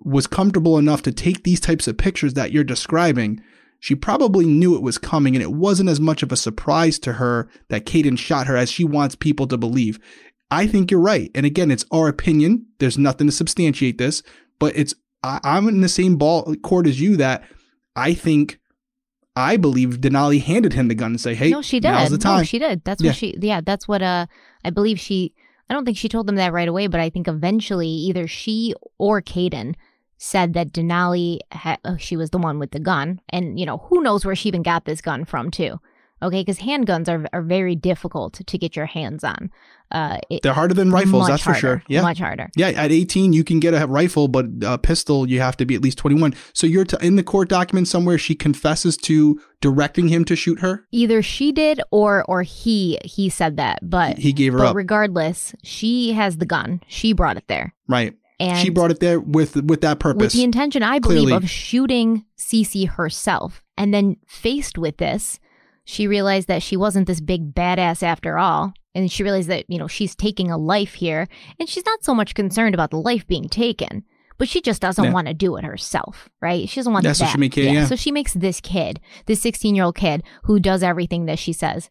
was 0.00 0.26
comfortable 0.26 0.78
enough 0.78 1.02
to 1.02 1.12
take 1.12 1.44
these 1.44 1.60
types 1.60 1.86
of 1.88 1.96
pictures 1.96 2.34
that 2.34 2.52
you're 2.52 2.64
describing, 2.64 3.42
she 3.80 3.94
probably 3.94 4.46
knew 4.46 4.76
it 4.76 4.82
was 4.82 4.98
coming 4.98 5.34
and 5.34 5.42
it 5.42 5.52
wasn't 5.52 5.88
as 5.88 6.00
much 6.00 6.22
of 6.22 6.30
a 6.32 6.36
surprise 6.36 6.98
to 7.00 7.14
her 7.14 7.48
that 7.68 7.84
Kayden 7.86 8.18
shot 8.18 8.46
her 8.46 8.56
as 8.56 8.70
she 8.70 8.84
wants 8.84 9.14
people 9.16 9.46
to 9.48 9.56
believe. 9.56 9.98
I 10.50 10.66
think 10.66 10.90
you're 10.90 11.00
right. 11.00 11.30
And 11.34 11.44
again, 11.46 11.70
it's 11.70 11.84
our 11.90 12.08
opinion. 12.08 12.66
There's 12.78 12.98
nothing 12.98 13.26
to 13.26 13.32
substantiate 13.32 13.98
this, 13.98 14.22
but 14.58 14.76
it's 14.76 14.94
I, 15.22 15.40
I'm 15.42 15.66
in 15.68 15.80
the 15.80 15.88
same 15.88 16.16
ball 16.16 16.54
court 16.62 16.86
as 16.86 17.00
you 17.00 17.16
that 17.16 17.42
I 17.96 18.14
think 18.14 18.58
I 19.34 19.56
believe 19.56 20.00
Denali 20.00 20.42
handed 20.42 20.74
him 20.74 20.88
the 20.88 20.94
gun 20.94 21.12
and 21.12 21.20
say, 21.20 21.34
"Hey, 21.34 21.50
no, 21.50 21.62
she 21.62 21.80
did. 21.80 21.88
now's 21.88 22.10
the 22.10 22.18
time." 22.18 22.38
No, 22.38 22.44
she 22.44 22.58
did. 22.58 22.84
That's 22.84 23.02
Yeah. 23.02 23.10
what 23.10 23.16
she. 23.16 23.34
Yeah, 23.40 23.62
that's 23.64 23.88
what. 23.88 24.02
Uh, 24.02 24.26
I 24.62 24.70
believe 24.70 25.00
she. 25.00 25.32
I 25.68 25.74
don't 25.74 25.84
think 25.84 25.96
she 25.96 26.08
told 26.08 26.26
them 26.26 26.36
that 26.36 26.52
right 26.52 26.68
away, 26.68 26.86
but 26.86 27.00
I 27.00 27.10
think 27.10 27.28
eventually 27.28 27.88
either 27.88 28.26
she 28.26 28.74
or 28.98 29.22
Kayden 29.22 29.74
said 30.18 30.54
that 30.54 30.72
Denali, 30.72 31.38
ha- 31.52 31.78
oh, 31.84 31.96
she 31.96 32.16
was 32.16 32.30
the 32.30 32.38
one 32.38 32.58
with 32.58 32.70
the 32.70 32.78
gun, 32.78 33.20
and 33.30 33.58
you 33.58 33.66
know 33.66 33.78
who 33.78 34.02
knows 34.02 34.24
where 34.24 34.36
she 34.36 34.48
even 34.48 34.62
got 34.62 34.84
this 34.84 35.00
gun 35.00 35.24
from 35.24 35.50
too. 35.50 35.80
Okay, 36.22 36.40
because 36.42 36.58
handguns 36.58 37.08
are 37.08 37.26
are 37.32 37.42
very 37.42 37.74
difficult 37.74 38.34
to 38.46 38.58
get 38.58 38.76
your 38.76 38.86
hands 38.86 39.24
on. 39.24 39.50
Uh, 39.90 40.16
it, 40.30 40.42
They're 40.42 40.54
harder 40.54 40.72
than 40.72 40.90
rifles, 40.90 41.26
that's 41.26 41.42
for 41.42 41.52
sure. 41.52 41.82
Yeah. 41.86 42.00
much 42.00 42.18
harder. 42.18 42.48
Yeah, 42.56 42.68
at 42.68 42.90
18 42.90 43.34
you 43.34 43.44
can 43.44 43.60
get 43.60 43.74
a 43.74 43.86
rifle, 43.86 44.26
but 44.28 44.46
a 44.64 44.78
pistol 44.78 45.28
you 45.28 45.40
have 45.40 45.56
to 45.58 45.66
be 45.66 45.74
at 45.74 45.82
least 45.82 45.98
21. 45.98 46.34
So 46.54 46.66
you're 46.66 46.86
t- 46.86 46.96
in 47.06 47.16
the 47.16 47.22
court 47.22 47.50
document 47.50 47.88
somewhere 47.88 48.16
she 48.16 48.34
confesses 48.34 48.96
to 48.98 49.38
directing 49.60 50.08
him 50.08 50.24
to 50.26 50.34
shoot 50.36 50.60
her. 50.60 50.86
Either 50.92 51.20
she 51.22 51.52
did 51.52 51.80
or 51.90 52.24
or 52.26 52.42
he 52.42 52.98
he 53.04 53.28
said 53.28 53.56
that, 53.58 53.80
but 53.82 54.16
He 54.18 54.32
gave 54.32 54.52
her 54.54 54.60
but 54.60 54.68
up. 54.68 54.76
regardless, 54.76 55.54
she 55.62 56.12
has 56.14 56.38
the 56.38 56.46
gun. 56.46 56.80
She 56.88 57.12
brought 57.12 57.36
it 57.36 57.44
there, 57.48 57.74
right. 57.88 58.14
and 58.40 58.58
she 58.58 58.70
brought 58.70 58.90
it 58.90 59.00
there 59.00 59.20
with 59.20 59.56
with 59.56 59.82
that 59.82 59.98
purpose. 59.98 60.22
with 60.22 60.32
the 60.32 60.42
intention, 60.44 60.82
I 60.82 61.00
believe, 61.00 61.18
Clearly. 61.28 61.32
of 61.44 61.50
shooting 61.50 62.24
Cece 62.38 62.88
herself. 62.88 63.62
And 63.76 63.92
then 63.92 64.16
faced 64.28 64.76
with 64.78 64.98
this, 64.98 65.40
she 65.84 66.06
realized 66.06 66.48
that 66.48 66.62
she 66.62 66.76
wasn't 66.76 67.06
this 67.06 67.20
big 67.20 67.54
badass 67.54 68.02
after 68.02 68.38
all. 68.38 68.72
And 68.94 69.10
she 69.10 69.22
realized 69.22 69.48
that, 69.48 69.64
you 69.68 69.78
know, 69.78 69.88
she's 69.88 70.14
taking 70.14 70.50
a 70.50 70.58
life 70.58 70.94
here. 70.94 71.26
And 71.58 71.68
she's 71.68 71.86
not 71.86 72.04
so 72.04 72.14
much 72.14 72.34
concerned 72.34 72.74
about 72.74 72.90
the 72.90 72.98
life 72.98 73.26
being 73.26 73.48
taken, 73.48 74.04
but 74.38 74.48
she 74.48 74.60
just 74.60 74.82
doesn't 74.82 75.04
Yeah. 75.04 75.12
want 75.12 75.28
to 75.28 75.34
do 75.34 75.56
it 75.56 75.64
herself, 75.64 76.28
right? 76.42 76.68
She 76.68 76.78
doesn't 76.78 76.92
want 76.92 77.04
Yeah, 77.04 77.12
so 77.12 77.24
that. 77.24 77.32
she 77.32 77.38
make 77.38 77.56
it- 77.56 77.72
yeah. 77.72 77.86
So 77.86 77.96
she 77.96 78.12
makes 78.12 78.34
this 78.34 78.60
kid, 78.60 79.00
this 79.26 79.40
16 79.40 79.74
year 79.74 79.84
old 79.84 79.96
kid 79.96 80.22
who 80.44 80.60
does 80.60 80.82
everything 80.82 81.24
that 81.26 81.38
she 81.38 81.52
says, 81.54 81.88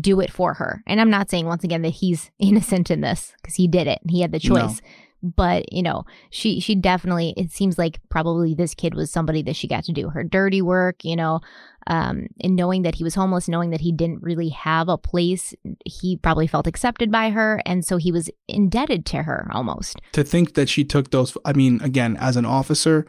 do 0.00 0.20
it 0.20 0.30
for 0.32 0.54
her. 0.54 0.82
And 0.86 1.00
I'm 1.00 1.10
not 1.10 1.28
saying 1.28 1.46
once 1.46 1.64
again 1.64 1.82
that 1.82 1.90
he's 1.90 2.30
innocent 2.38 2.90
in 2.90 3.00
this 3.00 3.32
because 3.42 3.56
he 3.56 3.66
did 3.68 3.86
it. 3.88 3.98
He 4.08 4.20
had 4.20 4.32
the 4.32 4.38
choice. 4.40 4.80
No 4.80 4.88
but 5.24 5.72
you 5.72 5.82
know 5.82 6.04
she 6.30 6.60
she 6.60 6.74
definitely 6.74 7.32
it 7.36 7.50
seems 7.50 7.78
like 7.78 7.98
probably 8.10 8.54
this 8.54 8.74
kid 8.74 8.94
was 8.94 9.10
somebody 9.10 9.42
that 9.42 9.56
she 9.56 9.66
got 9.66 9.82
to 9.84 9.92
do 9.92 10.10
her 10.10 10.22
dirty 10.22 10.60
work 10.60 11.04
you 11.04 11.16
know 11.16 11.40
um 11.86 12.26
and 12.42 12.54
knowing 12.54 12.82
that 12.82 12.94
he 12.94 13.02
was 13.02 13.14
homeless 13.14 13.48
knowing 13.48 13.70
that 13.70 13.80
he 13.80 13.90
didn't 13.90 14.22
really 14.22 14.50
have 14.50 14.88
a 14.88 14.98
place 14.98 15.54
he 15.86 16.16
probably 16.18 16.46
felt 16.46 16.66
accepted 16.66 17.10
by 17.10 17.30
her 17.30 17.60
and 17.64 17.84
so 17.84 17.96
he 17.96 18.12
was 18.12 18.30
indebted 18.48 19.06
to 19.06 19.22
her 19.22 19.48
almost. 19.52 20.00
To 20.12 20.22
think 20.22 20.54
that 20.54 20.68
she 20.68 20.84
took 20.84 21.10
those 21.10 21.36
i 21.44 21.52
mean 21.52 21.80
again 21.82 22.16
as 22.18 22.36
an 22.36 22.44
officer 22.44 23.06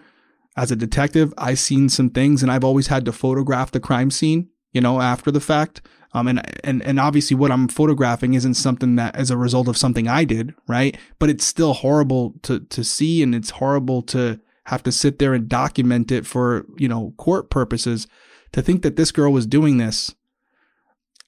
as 0.55 0.71
a 0.71 0.75
detective 0.75 1.33
i've 1.37 1.59
seen 1.59 1.89
some 1.89 2.09
things 2.09 2.41
and 2.41 2.51
i've 2.51 2.63
always 2.63 2.87
had 2.87 3.03
to 3.05 3.11
photograph 3.11 3.71
the 3.71 3.79
crime 3.79 4.09
scene 4.09 4.49
you 4.71 4.79
know 4.79 5.01
after 5.01 5.31
the 5.31 5.41
fact 5.41 5.81
um, 6.15 6.29
and, 6.29 6.41
and, 6.63 6.81
and 6.83 6.97
obviously 6.97 7.35
what 7.35 7.51
I'm 7.51 7.67
photographing 7.67 8.35
isn't 8.35 8.53
something 8.53 8.95
that 8.95 9.17
as 9.17 9.29
a 9.29 9.37
result 9.37 9.67
of 9.67 9.75
something 9.75 10.07
I 10.07 10.23
did, 10.23 10.53
right? 10.65 10.97
But 11.19 11.29
it's 11.29 11.43
still 11.43 11.73
horrible 11.73 12.35
to, 12.43 12.61
to 12.61 12.85
see 12.85 13.21
and 13.21 13.35
it's 13.35 13.49
horrible 13.49 14.01
to 14.03 14.39
have 14.63 14.81
to 14.83 14.93
sit 14.93 15.19
there 15.19 15.33
and 15.33 15.49
document 15.49 16.13
it 16.13 16.25
for, 16.25 16.65
you 16.77 16.87
know, 16.87 17.13
court 17.17 17.49
purposes. 17.49 18.07
To 18.53 18.61
think 18.61 18.81
that 18.83 18.95
this 18.95 19.11
girl 19.11 19.33
was 19.33 19.45
doing 19.45 19.75
this, 19.75 20.15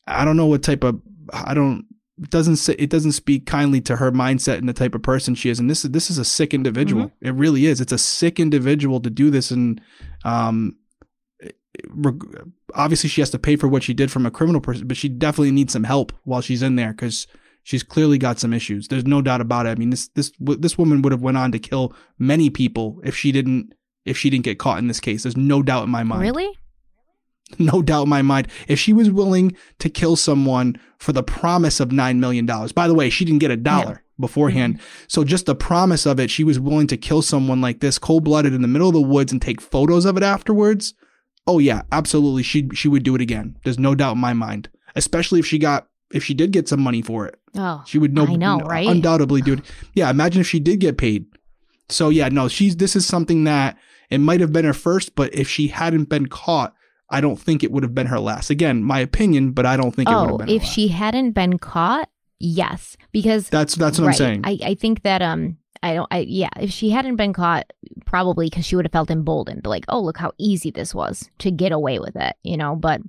I 0.07 0.23
don't 0.23 0.37
know 0.37 0.45
what 0.45 0.63
type 0.63 0.85
of, 0.85 1.01
I 1.33 1.53
don't, 1.53 1.85
it 2.23 2.29
doesn't 2.29 2.55
say, 2.55 2.73
it 2.79 2.89
doesn't 2.89 3.11
speak 3.11 3.45
kindly 3.45 3.81
to 3.81 3.97
her 3.97 4.13
mindset 4.13 4.59
and 4.59 4.69
the 4.69 4.73
type 4.73 4.95
of 4.95 5.03
person 5.03 5.35
she 5.35 5.49
is. 5.49 5.59
And 5.59 5.69
this 5.69 5.83
is, 5.83 5.91
this 5.91 6.09
is 6.09 6.17
a 6.17 6.23
sick 6.23 6.53
individual. 6.53 7.07
Mm-hmm. 7.07 7.27
It 7.27 7.31
really 7.31 7.65
is. 7.65 7.81
It's 7.81 7.91
a 7.91 7.97
sick 7.97 8.39
individual 8.39 9.01
to 9.01 9.09
do 9.09 9.29
this. 9.31 9.51
And, 9.51 9.81
um, 10.23 10.77
obviously 12.73 13.09
she 13.09 13.21
has 13.21 13.29
to 13.31 13.39
pay 13.39 13.55
for 13.55 13.67
what 13.67 13.83
she 13.83 13.93
did 13.93 14.11
from 14.11 14.25
a 14.25 14.31
criminal 14.31 14.61
person, 14.61 14.87
but 14.87 14.97
she 14.97 15.09
definitely 15.09 15.51
needs 15.51 15.73
some 15.73 15.83
help 15.83 16.11
while 16.23 16.41
she's 16.41 16.61
in 16.61 16.75
there 16.75 16.91
because 16.91 17.27
she's 17.63 17.83
clearly 17.83 18.17
got 18.17 18.39
some 18.39 18.53
issues. 18.53 18.87
There's 18.87 19.05
no 19.05 19.21
doubt 19.21 19.41
about 19.41 19.65
it. 19.65 19.69
I 19.69 19.75
mean, 19.75 19.89
this 19.89 20.07
this 20.09 20.31
this 20.39 20.77
woman 20.77 21.01
would 21.01 21.11
have 21.11 21.21
went 21.21 21.37
on 21.37 21.51
to 21.51 21.59
kill 21.59 21.93
many 22.17 22.49
people 22.49 22.99
if 23.03 23.15
she 23.15 23.31
didn't 23.31 23.73
if 24.05 24.17
she 24.17 24.29
didn't 24.29 24.45
get 24.45 24.59
caught 24.59 24.79
in 24.79 24.87
this 24.87 24.99
case. 24.99 25.23
There's 25.23 25.37
no 25.37 25.61
doubt 25.61 25.83
in 25.83 25.89
my 25.89 26.03
mind. 26.03 26.21
Really? 26.21 26.49
No 27.59 27.81
doubt 27.81 28.03
in 28.03 28.09
my 28.09 28.21
mind. 28.21 28.49
If 28.67 28.77
she 28.77 28.91
was 28.91 29.09
willing 29.09 29.55
to 29.79 29.89
kill 29.89 30.17
someone 30.17 30.77
for 30.97 31.13
the 31.13 31.23
promise 31.23 31.79
of 31.79 31.91
$9 31.91 32.17
million, 32.17 32.45
by 32.45 32.89
the 32.89 32.93
way, 32.93 33.09
she 33.09 33.23
didn't 33.23 33.39
get 33.39 33.51
a 33.51 33.55
dollar 33.55 34.03
beforehand. 34.19 34.75
Mm-hmm. 34.75 35.05
So 35.07 35.23
just 35.23 35.45
the 35.45 35.55
promise 35.55 36.05
of 36.05 36.19
it, 36.19 36.29
she 36.29 36.43
was 36.43 36.59
willing 36.59 36.87
to 36.87 36.97
kill 36.97 37.21
someone 37.21 37.61
like 37.61 37.79
this 37.79 37.97
cold 37.97 38.25
blooded 38.25 38.53
in 38.53 38.61
the 38.61 38.67
middle 38.67 38.89
of 38.89 38.95
the 38.95 39.01
woods 39.01 39.31
and 39.31 39.41
take 39.41 39.61
photos 39.61 40.03
of 40.03 40.17
it 40.17 40.23
afterwards 40.23 40.93
oh 41.47 41.59
yeah, 41.59 41.83
absolutely, 41.91 42.43
she 42.43 42.69
she 42.73 42.87
would 42.87 43.03
do 43.03 43.15
it 43.15 43.21
again. 43.21 43.57
There's 43.63 43.79
no 43.79 43.95
doubt 43.95 44.13
in 44.13 44.19
my 44.19 44.33
mind. 44.33 44.69
Especially 44.95 45.39
if 45.39 45.45
she 45.45 45.57
got 45.57 45.87
if 46.11 46.23
she 46.23 46.33
did 46.33 46.51
get 46.51 46.67
some 46.67 46.81
money 46.81 47.01
for 47.01 47.25
it. 47.25 47.39
Oh, 47.55 47.83
she 47.85 47.97
would 47.97 48.13
know. 48.13 48.25
I 48.25 48.35
know, 48.35 48.59
right? 48.59 48.87
Undoubtedly 48.87 49.41
do 49.41 49.53
it. 49.53 49.59
Yeah, 49.93 50.09
imagine 50.09 50.41
if 50.41 50.47
she 50.47 50.59
did 50.59 50.79
get 50.79 50.97
paid. 50.97 51.25
So 51.89 52.09
yeah, 52.09 52.29
no, 52.29 52.47
she's 52.47 52.77
this 52.77 52.95
is 52.95 53.05
something 53.05 53.45
that 53.45 53.77
it 54.09 54.19
might 54.19 54.41
have 54.41 54.53
been 54.53 54.65
her 54.65 54.73
first, 54.73 55.15
but 55.15 55.33
if 55.33 55.49
she 55.49 55.67
hadn't 55.67 56.05
been 56.05 56.27
caught, 56.27 56.73
I 57.09 57.21
don't 57.21 57.39
think 57.39 57.63
it 57.63 57.71
would 57.71 57.83
have 57.83 57.95
been 57.95 58.07
her 58.07 58.19
last. 58.19 58.49
Again, 58.49 58.83
my 58.83 58.99
opinion, 58.99 59.51
but 59.51 59.65
I 59.65 59.77
don't 59.77 59.95
think 59.95 60.09
oh, 60.09 60.11
it 60.11 60.21
would 60.21 60.41
have 60.41 60.47
been. 60.47 60.55
if 60.55 60.63
she 60.63 60.89
hadn't 60.89 61.31
been 61.31 61.57
caught, 61.57 62.09
yes, 62.39 62.97
because 63.11 63.49
that's 63.49 63.75
that's 63.75 63.99
what 63.99 64.07
right, 64.07 64.13
I'm 64.13 64.17
saying. 64.17 64.41
I 64.43 64.59
I 64.63 64.75
think 64.75 65.03
that 65.03 65.21
um 65.21 65.57
I 65.83 65.93
don't, 65.93 66.07
I, 66.11 66.19
yeah, 66.19 66.49
if 66.59 66.71
she 66.71 66.89
hadn't 66.89 67.15
been 67.15 67.33
caught, 67.33 67.71
probably 68.05 68.49
because 68.49 68.65
she 68.65 68.75
would 68.75 68.85
have 68.85 68.91
felt 68.91 69.11
emboldened, 69.11 69.65
like, 69.65 69.85
oh, 69.89 70.01
look 70.01 70.17
how 70.17 70.31
easy 70.37 70.71
this 70.71 70.93
was 70.93 71.29
to 71.39 71.51
get 71.51 71.71
away 71.71 71.99
with 71.99 72.15
it, 72.15 72.35
you 72.43 72.57
know, 72.57 72.75
but, 72.75 73.01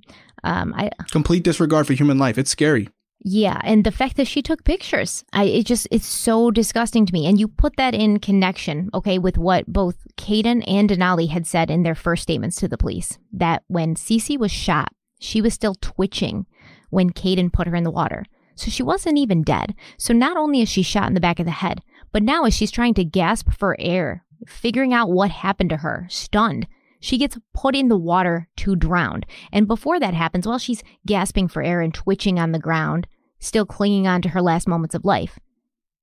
um, 0.43 0.73
I, 0.75 0.89
complete 1.11 1.43
disregard 1.43 1.87
for 1.87 1.93
human 1.93 2.17
life. 2.17 2.37
It's 2.37 2.51
scary. 2.51 2.89
Yeah, 3.21 3.59
and 3.65 3.83
the 3.83 3.91
fact 3.91 4.15
that 4.15 4.27
she 4.27 4.41
took 4.41 4.63
pictures, 4.63 5.25
I 5.33 5.43
it 5.43 5.65
just 5.65 5.89
it's 5.91 6.05
so 6.05 6.51
disgusting 6.51 7.05
to 7.05 7.13
me. 7.13 7.27
And 7.27 7.37
you 7.37 7.49
put 7.49 7.75
that 7.75 7.93
in 7.93 8.19
connection, 8.19 8.89
okay, 8.93 9.19
with 9.19 9.37
what 9.37 9.67
both 9.67 9.97
Kayden 10.15 10.63
and 10.65 10.89
Denali 10.89 11.27
had 11.27 11.45
said 11.45 11.69
in 11.69 11.83
their 11.83 11.95
first 11.95 12.23
statements 12.23 12.55
to 12.57 12.69
the 12.69 12.77
police 12.77 13.19
that 13.33 13.63
when 13.67 13.95
Cece 13.95 14.39
was 14.39 14.51
shot, 14.51 14.93
she 15.19 15.41
was 15.41 15.53
still 15.53 15.75
twitching 15.75 16.45
when 16.91 17.09
Kayden 17.11 17.51
put 17.51 17.67
her 17.67 17.75
in 17.75 17.83
the 17.83 17.91
water. 17.91 18.23
So 18.55 18.71
she 18.71 18.83
wasn't 18.83 19.17
even 19.17 19.43
dead. 19.43 19.75
So 19.97 20.13
not 20.13 20.37
only 20.37 20.61
is 20.61 20.69
she 20.69 20.81
shot 20.81 21.07
in 21.07 21.13
the 21.13 21.19
back 21.19 21.39
of 21.39 21.45
the 21.45 21.51
head, 21.51 21.81
but 22.11 22.23
now, 22.23 22.45
as 22.45 22.53
she's 22.53 22.71
trying 22.71 22.93
to 22.95 23.03
gasp 23.03 23.51
for 23.51 23.75
air, 23.79 24.23
figuring 24.47 24.93
out 24.93 25.11
what 25.11 25.31
happened 25.31 25.69
to 25.71 25.77
her, 25.77 26.07
stunned, 26.09 26.67
she 26.99 27.17
gets 27.17 27.37
put 27.53 27.75
in 27.75 27.87
the 27.87 27.97
water 27.97 28.47
to 28.57 28.75
drown. 28.75 29.23
And 29.51 29.67
before 29.67 29.99
that 29.99 30.13
happens, 30.13 30.45
while 30.45 30.57
she's 30.57 30.83
gasping 31.05 31.47
for 31.47 31.61
air 31.61 31.81
and 31.81 31.93
twitching 31.93 32.39
on 32.39 32.51
the 32.51 32.59
ground, 32.59 33.07
still 33.39 33.65
clinging 33.65 34.07
on 34.07 34.21
to 34.23 34.29
her 34.29 34.41
last 34.41 34.67
moments 34.67 34.95
of 34.95 35.05
life, 35.05 35.39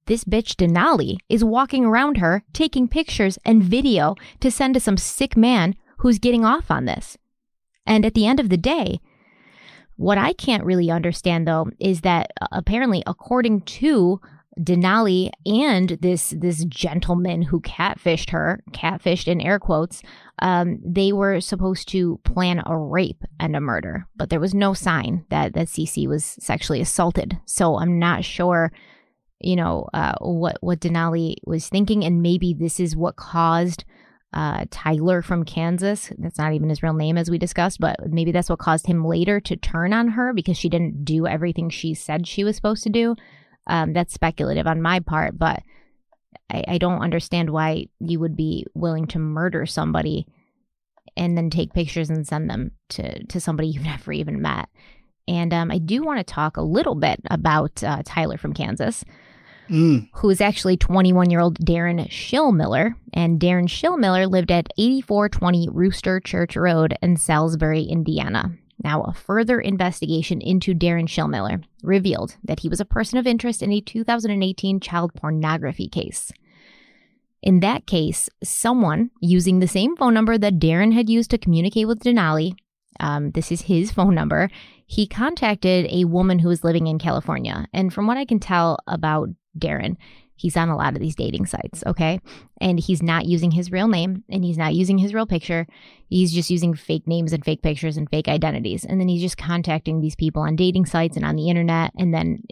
this 0.06 0.24
bitch 0.24 0.54
Denali 0.54 1.18
is 1.28 1.44
walking 1.44 1.84
around 1.84 2.18
her, 2.18 2.42
taking 2.52 2.88
pictures 2.88 3.38
and 3.44 3.62
video 3.62 4.14
to 4.40 4.50
send 4.50 4.74
to 4.74 4.80
some 4.80 4.96
sick 4.96 5.36
man 5.36 5.74
who's 5.98 6.18
getting 6.18 6.44
off 6.44 6.70
on 6.70 6.84
this. 6.84 7.18
And 7.84 8.06
at 8.06 8.14
the 8.14 8.26
end 8.26 8.40
of 8.40 8.48
the 8.48 8.56
day, 8.56 9.00
what 9.96 10.18
I 10.18 10.32
can't 10.32 10.64
really 10.64 10.90
understand 10.90 11.46
though 11.48 11.70
is 11.80 12.02
that 12.02 12.32
uh, 12.40 12.46
apparently, 12.52 13.02
according 13.06 13.62
to 13.62 14.20
Denali 14.58 15.30
and 15.44 15.90
this 16.00 16.30
this 16.30 16.64
gentleman 16.64 17.42
who 17.42 17.60
catfished 17.60 18.30
her, 18.30 18.62
catfished 18.72 19.28
in 19.28 19.40
air 19.40 19.58
quotes, 19.58 20.02
um, 20.40 20.78
they 20.84 21.12
were 21.12 21.40
supposed 21.40 21.88
to 21.88 22.18
plan 22.24 22.62
a 22.64 22.76
rape 22.76 23.22
and 23.38 23.54
a 23.54 23.60
murder, 23.60 24.06
but 24.16 24.30
there 24.30 24.40
was 24.40 24.54
no 24.54 24.72
sign 24.72 25.26
that 25.28 25.52
that 25.54 25.68
Cece 25.68 26.08
was 26.08 26.24
sexually 26.24 26.80
assaulted. 26.80 27.38
So 27.44 27.78
I'm 27.78 27.98
not 27.98 28.24
sure, 28.24 28.72
you 29.40 29.56
know, 29.56 29.88
uh, 29.92 30.14
what 30.20 30.56
what 30.60 30.80
Denali 30.80 31.34
was 31.44 31.68
thinking, 31.68 32.02
and 32.04 32.22
maybe 32.22 32.54
this 32.54 32.80
is 32.80 32.96
what 32.96 33.16
caused 33.16 33.84
uh, 34.32 34.64
Tyler 34.70 35.20
from 35.20 35.44
Kansas. 35.44 36.12
That's 36.18 36.38
not 36.38 36.54
even 36.54 36.70
his 36.70 36.82
real 36.82 36.94
name, 36.94 37.18
as 37.18 37.30
we 37.30 37.36
discussed, 37.36 37.78
but 37.78 37.96
maybe 38.08 38.32
that's 38.32 38.48
what 38.50 38.58
caused 38.58 38.86
him 38.86 39.04
later 39.04 39.38
to 39.40 39.56
turn 39.56 39.92
on 39.92 40.08
her 40.08 40.32
because 40.32 40.56
she 40.56 40.70
didn't 40.70 41.04
do 41.04 41.26
everything 41.26 41.68
she 41.68 41.92
said 41.92 42.26
she 42.26 42.42
was 42.42 42.56
supposed 42.56 42.82
to 42.84 42.90
do. 42.90 43.16
Um, 43.66 43.92
that's 43.92 44.14
speculative 44.14 44.66
on 44.66 44.80
my 44.80 45.00
part, 45.00 45.38
but 45.38 45.62
I, 46.50 46.64
I 46.68 46.78
don't 46.78 47.02
understand 47.02 47.50
why 47.50 47.88
you 48.00 48.20
would 48.20 48.36
be 48.36 48.66
willing 48.74 49.06
to 49.08 49.18
murder 49.18 49.66
somebody 49.66 50.26
and 51.16 51.36
then 51.36 51.50
take 51.50 51.72
pictures 51.72 52.10
and 52.10 52.26
send 52.26 52.50
them 52.50 52.72
to, 52.90 53.24
to 53.26 53.40
somebody 53.40 53.68
you've 53.70 53.84
never 53.84 54.12
even 54.12 54.42
met. 54.42 54.68
And 55.28 55.52
um, 55.52 55.70
I 55.70 55.78
do 55.78 56.02
want 56.02 56.18
to 56.18 56.24
talk 56.24 56.56
a 56.56 56.62
little 56.62 56.94
bit 56.94 57.20
about 57.30 57.82
uh, 57.82 58.02
Tyler 58.04 58.38
from 58.38 58.52
Kansas, 58.52 59.04
mm. 59.68 60.08
who 60.14 60.30
is 60.30 60.40
actually 60.40 60.76
21 60.76 61.30
year 61.30 61.40
old 61.40 61.58
Darin 61.58 61.98
Schilmiller. 62.08 62.94
And 63.12 63.40
Darin 63.40 63.66
Schilmiller 63.66 64.30
lived 64.30 64.52
at 64.52 64.68
8420 64.78 65.68
Rooster 65.72 66.20
Church 66.20 66.56
Road 66.56 66.96
in 67.02 67.16
Salisbury, 67.16 67.82
Indiana. 67.82 68.56
Now, 68.82 69.02
a 69.02 69.14
further 69.14 69.60
investigation 69.60 70.40
into 70.40 70.74
Darin 70.74 71.06
Schilmiller 71.06 71.62
revealed 71.82 72.36
that 72.44 72.60
he 72.60 72.68
was 72.68 72.80
a 72.80 72.84
person 72.84 73.18
of 73.18 73.26
interest 73.26 73.62
in 73.62 73.72
a 73.72 73.80
2018 73.80 74.80
child 74.80 75.14
pornography 75.14 75.88
case. 75.88 76.30
In 77.42 77.60
that 77.60 77.86
case, 77.86 78.28
someone 78.42 79.10
using 79.20 79.60
the 79.60 79.68
same 79.68 79.96
phone 79.96 80.14
number 80.14 80.36
that 80.36 80.58
Darin 80.58 80.92
had 80.92 81.08
used 81.08 81.30
to 81.30 81.38
communicate 81.38 81.86
with 81.86 82.00
Denali, 82.00 82.54
um, 83.00 83.30
this 83.32 83.52
is 83.52 83.62
his 83.62 83.92
phone 83.92 84.14
number, 84.14 84.50
he 84.86 85.06
contacted 85.06 85.86
a 85.90 86.04
woman 86.04 86.38
who 86.38 86.48
was 86.48 86.64
living 86.64 86.86
in 86.86 86.98
California. 86.98 87.66
And 87.72 87.92
from 87.92 88.06
what 88.06 88.16
I 88.16 88.24
can 88.24 88.40
tell 88.40 88.78
about 88.86 89.30
Darin, 89.58 89.96
He's 90.36 90.56
on 90.56 90.68
a 90.68 90.76
lot 90.76 90.94
of 90.94 91.00
these 91.00 91.16
dating 91.16 91.46
sites, 91.46 91.80
mm-hmm. 91.80 91.90
okay? 91.90 92.20
And 92.60 92.78
he's 92.78 93.02
not 93.02 93.26
using 93.26 93.50
his 93.50 93.72
real 93.72 93.88
name 93.88 94.24
and 94.28 94.44
he's 94.44 94.58
not 94.58 94.74
using 94.74 94.98
his 94.98 95.14
real 95.14 95.26
picture. 95.26 95.66
He's 96.08 96.32
just 96.32 96.50
using 96.50 96.74
fake 96.74 97.06
names 97.06 97.32
and 97.32 97.44
fake 97.44 97.62
pictures 97.62 97.96
and 97.96 98.08
fake 98.08 98.28
identities. 98.28 98.84
And 98.84 99.00
then 99.00 99.08
he's 99.08 99.22
just 99.22 99.38
contacting 99.38 100.00
these 100.00 100.14
people 100.14 100.42
on 100.42 100.56
dating 100.56 100.86
sites 100.86 101.16
and 101.16 101.24
on 101.24 101.36
the 101.36 101.48
internet 101.48 101.92
and 101.98 102.14
then 102.14 102.42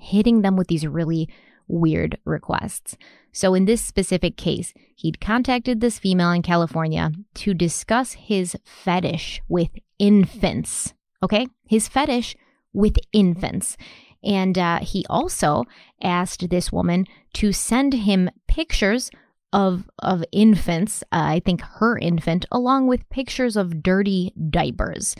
hitting 0.00 0.42
them 0.42 0.56
with 0.56 0.68
these 0.68 0.86
really 0.86 1.28
weird 1.68 2.18
requests. 2.24 2.96
So, 3.32 3.54
in 3.54 3.64
this 3.64 3.82
specific 3.82 4.36
case, 4.36 4.74
he'd 4.94 5.20
contacted 5.20 5.80
this 5.80 5.98
female 5.98 6.32
in 6.32 6.42
California 6.42 7.10
to 7.34 7.54
discuss 7.54 8.12
his 8.12 8.56
fetish 8.64 9.40
with 9.48 9.70
infants. 9.98 10.92
Okay? 11.22 11.48
His 11.66 11.88
fetish 11.88 12.36
with 12.74 12.96
infants. 13.12 13.76
And 14.24 14.56
uh, 14.56 14.80
he 14.80 15.04
also 15.10 15.64
asked 16.02 16.48
this 16.48 16.70
woman 16.70 17.06
to 17.34 17.52
send 17.52 17.92
him 17.94 18.30
pictures 18.46 19.10
of 19.52 19.90
of 19.98 20.24
infants, 20.32 21.02
uh, 21.12 21.36
I 21.36 21.42
think 21.44 21.60
her 21.60 21.98
infant, 21.98 22.46
along 22.50 22.86
with 22.86 23.08
pictures 23.10 23.56
of 23.56 23.82
dirty 23.82 24.32
diapers. 24.50 25.14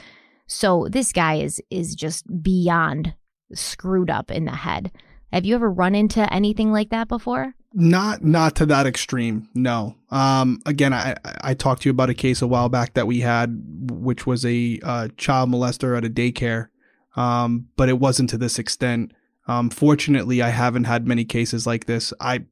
So 0.46 0.86
this 0.90 1.12
guy 1.12 1.34
is 1.34 1.60
is 1.70 1.94
just 1.94 2.24
beyond 2.42 3.14
screwed 3.54 4.10
up 4.10 4.30
in 4.30 4.44
the 4.44 4.52
head. 4.52 4.90
Have 5.32 5.44
you 5.46 5.54
ever 5.54 5.70
run 5.70 5.94
into 5.94 6.30
anything 6.32 6.72
like 6.72 6.90
that 6.90 7.08
before? 7.08 7.54
Not 7.74 8.22
not 8.22 8.54
to 8.56 8.66
that 8.66 8.86
extreme. 8.86 9.48
No. 9.54 9.96
Um 10.10 10.60
again, 10.66 10.92
I 10.92 11.16
I 11.42 11.54
talked 11.54 11.82
to 11.82 11.88
you 11.88 11.92
about 11.92 12.10
a 12.10 12.14
case 12.14 12.42
a 12.42 12.46
while 12.46 12.68
back 12.68 12.94
that 12.94 13.06
we 13.06 13.20
had 13.20 13.90
which 13.90 14.26
was 14.26 14.44
a 14.44 14.78
uh, 14.82 15.08
child 15.16 15.50
molester 15.50 15.96
at 15.96 16.04
a 16.04 16.10
daycare 16.10 16.68
um, 17.16 17.68
but 17.76 17.88
it 17.88 17.98
wasn't 17.98 18.30
to 18.30 18.38
this 18.38 18.58
extent. 18.58 19.12
Um, 19.46 19.70
fortunately, 19.70 20.40
I 20.40 20.50
haven't 20.50 20.84
had 20.84 21.06
many 21.06 21.24
cases 21.24 21.66
like 21.66 21.86
this. 21.86 22.12
I, 22.20 22.44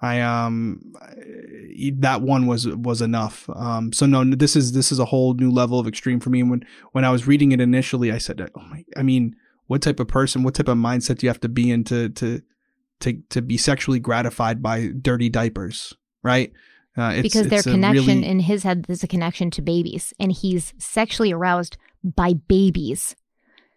I 0.00 0.20
um, 0.20 0.94
that 1.98 2.22
one 2.22 2.46
was 2.46 2.66
was 2.68 3.00
enough. 3.00 3.48
Um, 3.54 3.92
so 3.92 4.06
no, 4.06 4.24
this 4.24 4.56
is 4.56 4.72
this 4.72 4.92
is 4.92 4.98
a 4.98 5.06
whole 5.06 5.34
new 5.34 5.50
level 5.50 5.78
of 5.78 5.86
extreme 5.86 6.20
for 6.20 6.30
me. 6.30 6.40
And 6.40 6.50
when 6.50 6.66
when 6.92 7.04
I 7.04 7.10
was 7.10 7.26
reading 7.26 7.52
it 7.52 7.60
initially, 7.60 8.12
I 8.12 8.18
said, 8.18 8.50
"Oh 8.54 8.60
my!" 8.62 8.84
I 8.96 9.02
mean, 9.02 9.36
what 9.66 9.80
type 9.80 10.00
of 10.00 10.08
person, 10.08 10.42
what 10.42 10.54
type 10.54 10.68
of 10.68 10.76
mindset 10.76 11.18
do 11.18 11.26
you 11.26 11.30
have 11.30 11.40
to 11.40 11.48
be 11.48 11.70
in 11.70 11.84
to 11.84 12.08
to 12.10 12.42
to 13.00 13.22
to 13.30 13.42
be 13.42 13.56
sexually 13.56 14.00
gratified 14.00 14.62
by 14.62 14.88
dirty 15.00 15.28
diapers, 15.28 15.94
right? 16.22 16.52
Uh, 16.96 17.12
it's, 17.14 17.22
because 17.22 17.48
their 17.48 17.62
connection 17.62 18.18
really... 18.18 18.26
in 18.26 18.40
his 18.40 18.64
head 18.64 18.84
is 18.88 19.02
a 19.02 19.08
connection 19.08 19.50
to 19.52 19.62
babies, 19.62 20.12
and 20.18 20.32
he's 20.32 20.74
sexually 20.78 21.32
aroused 21.32 21.78
by 22.04 22.34
babies. 22.34 23.16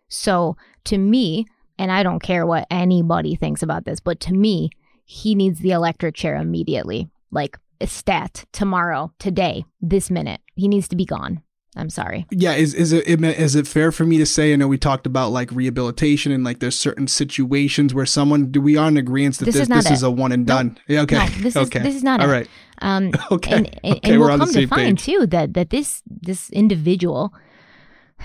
So 0.08 0.58
to 0.86 0.98
me, 0.98 1.46
and 1.78 1.92
I 1.92 2.04
don't 2.04 2.22
care 2.22 2.46
what 2.46 2.68
anybody 2.70 3.36
thinks 3.36 3.62
about 3.62 3.86
this, 3.86 4.00
but 4.00 4.20
to 4.22 4.34
me, 4.34 4.70
he 5.06 5.36
needs 5.36 5.60
the 5.60 5.72
electric 5.72 6.16
chair 6.16 6.36
immediately. 6.36 7.10
Like 7.32 7.58
stat 7.86 8.46
tomorrow, 8.52 9.12
today, 9.20 9.66
this 9.82 10.10
minute. 10.10 10.42
He 10.56 10.68
needs 10.68 10.88
to 10.90 10.96
be 10.96 11.06
gone. 11.06 11.42
I'm 11.78 11.90
sorry. 11.90 12.26
Yeah, 12.32 12.54
is 12.54 12.74
is 12.74 12.94
it 12.94 13.06
is 13.06 13.56
it 13.56 13.68
fair 13.68 13.92
for 13.92 14.06
me 14.06 14.18
to 14.18 14.26
say? 14.26 14.54
I 14.54 14.56
know 14.56 14.68
we 14.68 14.78
talked 14.78 15.06
about 15.06 15.32
like 15.32 15.52
rehabilitation 15.52 16.32
and 16.32 16.42
like 16.42 16.60
there's 16.60 16.78
certain 16.78 17.08
situations 17.08 17.94
where 17.94 18.06
someone 18.06 18.50
do 18.50 18.62
we 18.62 18.78
are 18.78 18.88
in 18.88 18.96
agreement 18.96 19.40
that 19.40 19.46
this, 19.46 19.56
this, 19.56 19.64
is, 19.64 19.84
this 19.84 19.92
is, 19.92 20.04
a 20.04 20.10
one 20.10 20.32
and 20.32 20.48
done. 20.48 20.78
No, 20.88 20.96
yeah, 20.96 21.02
okay. 21.02 21.18
No, 21.18 21.26
this 21.42 21.58
okay. 21.58 21.80
is 21.80 21.86
this 21.86 21.96
is 21.96 22.04
not 22.04 22.22
all 22.22 22.30
right. 22.30 22.48
Um, 22.82 23.12
okay. 23.32 23.58
And, 23.58 23.80
and, 23.84 23.96
okay, 23.98 24.12
and 24.12 24.22
we'll 24.22 24.38
come 24.38 24.54
to 24.54 24.68
find 24.68 24.98
page. 24.98 25.06
too 25.06 25.28
that 25.28 25.54
that 25.56 25.70
this 25.70 26.02
this 26.08 26.50
individual 26.52 27.34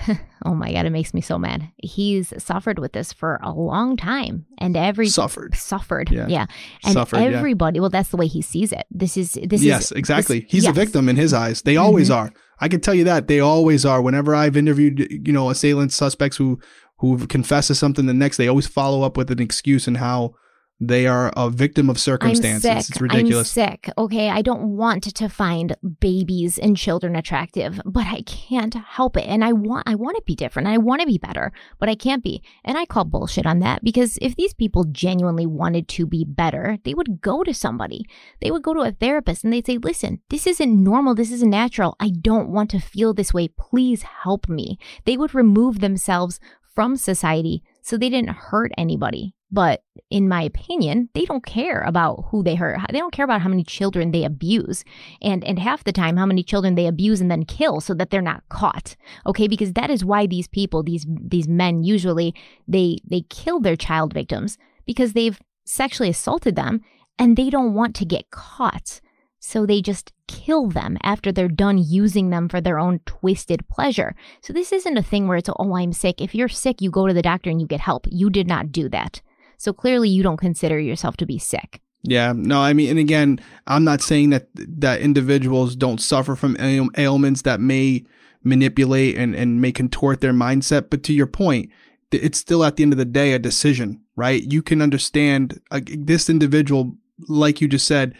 oh 0.45 0.53
my 0.53 0.71
god, 0.71 0.85
it 0.85 0.91
makes 0.91 1.13
me 1.13 1.21
so 1.21 1.37
mad. 1.37 1.69
He's 1.77 2.33
suffered 2.41 2.79
with 2.79 2.93
this 2.93 3.13
for 3.13 3.39
a 3.43 3.51
long 3.51 3.97
time, 3.97 4.45
and 4.57 4.75
every 4.75 5.07
suffered, 5.07 5.55
suffered, 5.55 6.11
yeah, 6.11 6.27
yeah. 6.27 6.45
and 6.83 6.93
suffered, 6.93 7.17
everybody. 7.17 7.77
Yeah. 7.77 7.81
Well, 7.81 7.89
that's 7.89 8.09
the 8.09 8.17
way 8.17 8.27
he 8.27 8.41
sees 8.41 8.71
it. 8.71 8.85
This 8.91 9.17
is 9.17 9.37
this 9.43 9.61
yes, 9.63 9.85
is 9.85 9.91
exactly. 9.93 10.41
This, 10.41 10.51
He's 10.51 10.63
yes. 10.63 10.71
a 10.71 10.73
victim 10.73 11.09
in 11.09 11.15
his 11.15 11.33
eyes. 11.33 11.61
They 11.61 11.77
always 11.77 12.09
mm-hmm. 12.09 12.27
are. 12.27 12.33
I 12.59 12.67
can 12.67 12.81
tell 12.81 12.93
you 12.93 13.03
that 13.05 13.27
they 13.27 13.39
always 13.39 13.85
are. 13.85 14.01
Whenever 14.01 14.35
I've 14.35 14.57
interviewed, 14.57 15.07
you 15.09 15.33
know, 15.33 15.49
assailant 15.49 15.93
suspects 15.93 16.37
who 16.37 16.59
who 16.97 17.25
confess 17.27 17.67
to 17.67 17.75
something, 17.75 18.05
the 18.05 18.13
next 18.13 18.37
they 18.37 18.47
always 18.47 18.67
follow 18.67 19.03
up 19.03 19.17
with 19.17 19.31
an 19.31 19.41
excuse 19.41 19.87
and 19.87 19.97
how 19.97 20.35
they 20.83 21.05
are 21.05 21.31
a 21.37 21.51
victim 21.51 21.91
of 21.91 21.99
circumstances. 21.99 22.65
I'm 22.65 22.81
sick. 22.81 22.89
It's 22.89 23.01
ridiculous. 23.01 23.55
I'm 23.55 23.69
sick. 23.69 23.89
Okay. 23.99 24.31
I 24.31 24.41
don't 24.41 24.75
want 24.75 25.03
to 25.03 25.29
find 25.29 25.75
babies 25.99 26.57
and 26.57 26.75
children 26.75 27.15
attractive, 27.15 27.79
but 27.85 28.07
I 28.07 28.23
can't 28.23 28.73
help 28.73 29.15
it. 29.15 29.27
And 29.27 29.45
I 29.45 29.53
want 29.53 29.87
I 29.87 29.93
want 29.93 30.17
to 30.17 30.23
be 30.25 30.35
different. 30.35 30.67
I 30.67 30.79
want 30.79 31.01
to 31.01 31.07
be 31.07 31.19
better, 31.19 31.51
but 31.77 31.87
I 31.87 31.93
can't 31.93 32.23
be. 32.23 32.41
And 32.65 32.79
I 32.79 32.85
call 32.85 33.05
bullshit 33.05 33.45
on 33.45 33.59
that 33.59 33.83
because 33.83 34.17
if 34.23 34.35
these 34.35 34.55
people 34.55 34.85
genuinely 34.85 35.45
wanted 35.45 35.87
to 35.89 36.07
be 36.07 36.25
better, 36.25 36.79
they 36.83 36.95
would 36.95 37.21
go 37.21 37.43
to 37.43 37.53
somebody. 37.53 38.03
They 38.41 38.49
would 38.49 38.63
go 38.63 38.73
to 38.73 38.81
a 38.81 38.91
therapist 38.91 39.43
and 39.43 39.53
they'd 39.53 39.67
say, 39.67 39.77
"Listen, 39.77 40.21
this 40.29 40.47
isn't 40.47 40.83
normal. 40.83 41.13
This 41.13 41.31
isn't 41.31 41.49
natural. 41.49 41.95
I 41.99 42.09
don't 42.09 42.49
want 42.49 42.71
to 42.71 42.79
feel 42.79 43.13
this 43.13 43.35
way. 43.35 43.47
Please 43.47 44.01
help 44.23 44.49
me." 44.49 44.79
They 45.05 45.15
would 45.15 45.35
remove 45.35 45.79
themselves 45.79 46.39
from 46.73 46.95
society 46.95 47.61
so 47.83 47.97
they 47.97 48.09
didn't 48.09 48.29
hurt 48.49 48.71
anybody. 48.77 49.35
But 49.51 49.83
in 50.09 50.29
my 50.29 50.43
opinion, 50.43 51.09
they 51.13 51.25
don't 51.25 51.45
care 51.45 51.81
about 51.81 52.25
who 52.29 52.41
they 52.41 52.55
hurt. 52.55 52.79
They 52.91 52.99
don't 52.99 53.13
care 53.13 53.25
about 53.25 53.41
how 53.41 53.49
many 53.49 53.63
children 53.63 54.11
they 54.11 54.23
abuse. 54.23 54.83
And 55.21 55.43
and 55.43 55.59
half 55.59 55.83
the 55.83 55.91
time 55.91 56.17
how 56.17 56.25
many 56.25 56.43
children 56.43 56.75
they 56.75 56.87
abuse 56.87 57.19
and 57.19 57.29
then 57.29 57.43
kill 57.45 57.81
so 57.81 57.93
that 57.95 58.09
they're 58.09 58.21
not 58.21 58.47
caught. 58.49 58.95
Okay? 59.25 59.47
Because 59.47 59.73
that 59.73 59.89
is 59.89 60.05
why 60.05 60.25
these 60.25 60.47
people, 60.47 60.83
these 60.83 61.05
these 61.07 61.47
men 61.47 61.83
usually 61.83 62.33
they 62.67 62.97
they 63.09 63.21
kill 63.29 63.59
their 63.59 63.75
child 63.75 64.13
victims 64.13 64.57
because 64.85 65.13
they've 65.13 65.39
sexually 65.65 66.09
assaulted 66.09 66.55
them 66.55 66.81
and 67.19 67.35
they 67.35 67.49
don't 67.49 67.73
want 67.73 67.95
to 67.95 68.05
get 68.05 68.31
caught. 68.31 69.01
So 69.39 69.65
they 69.65 69.81
just 69.81 70.13
kill 70.27 70.67
them 70.67 70.97
after 71.01 71.31
they're 71.31 71.47
done 71.47 71.77
using 71.77 72.29
them 72.29 72.47
for 72.47 72.61
their 72.61 72.79
own 72.79 72.99
twisted 73.05 73.67
pleasure. 73.67 74.15
So 74.41 74.53
this 74.53 74.71
isn't 74.71 74.97
a 74.97 75.03
thing 75.03 75.27
where 75.27 75.37
it's, 75.37 75.49
oh, 75.49 75.75
I'm 75.75 75.93
sick. 75.93 76.21
If 76.21 76.35
you're 76.35 76.47
sick, 76.47 76.79
you 76.79 76.91
go 76.91 77.07
to 77.07 77.13
the 77.13 77.23
doctor 77.23 77.49
and 77.49 77.59
you 77.59 77.67
get 77.67 77.79
help. 77.79 78.05
You 78.09 78.29
did 78.29 78.47
not 78.47 78.71
do 78.71 78.87
that. 78.89 79.21
So 79.61 79.73
clearly 79.73 80.09
you 80.09 80.23
don't 80.23 80.37
consider 80.37 80.79
yourself 80.79 81.17
to 81.17 81.27
be 81.27 81.37
sick. 81.37 81.81
Yeah, 82.01 82.33
no, 82.35 82.59
I 82.59 82.73
mean, 82.73 82.89
and 82.89 82.97
again, 82.97 83.39
I'm 83.67 83.83
not 83.83 84.01
saying 84.01 84.31
that 84.31 84.47
that 84.55 85.01
individuals 85.01 85.75
don't 85.75 86.01
suffer 86.01 86.35
from 86.35 86.57
ail- 86.59 86.89
ailments 86.97 87.43
that 87.43 87.59
may 87.59 88.03
manipulate 88.43 89.17
and, 89.17 89.35
and 89.35 89.61
may 89.61 89.71
contort 89.71 90.19
their 90.19 90.33
mindset. 90.33 90.89
But 90.89 91.03
to 91.03 91.13
your 91.13 91.27
point, 91.27 91.69
it's 92.11 92.39
still 92.39 92.63
at 92.63 92.75
the 92.75 92.81
end 92.81 92.91
of 92.91 92.97
the 92.97 93.05
day 93.05 93.33
a 93.33 93.39
decision, 93.39 94.01
right? 94.15 94.41
You 94.51 94.63
can 94.63 94.81
understand 94.81 95.61
uh, 95.69 95.81
this 95.85 96.27
individual, 96.27 96.95
like 97.27 97.61
you 97.61 97.67
just 97.67 97.85
said, 97.85 98.15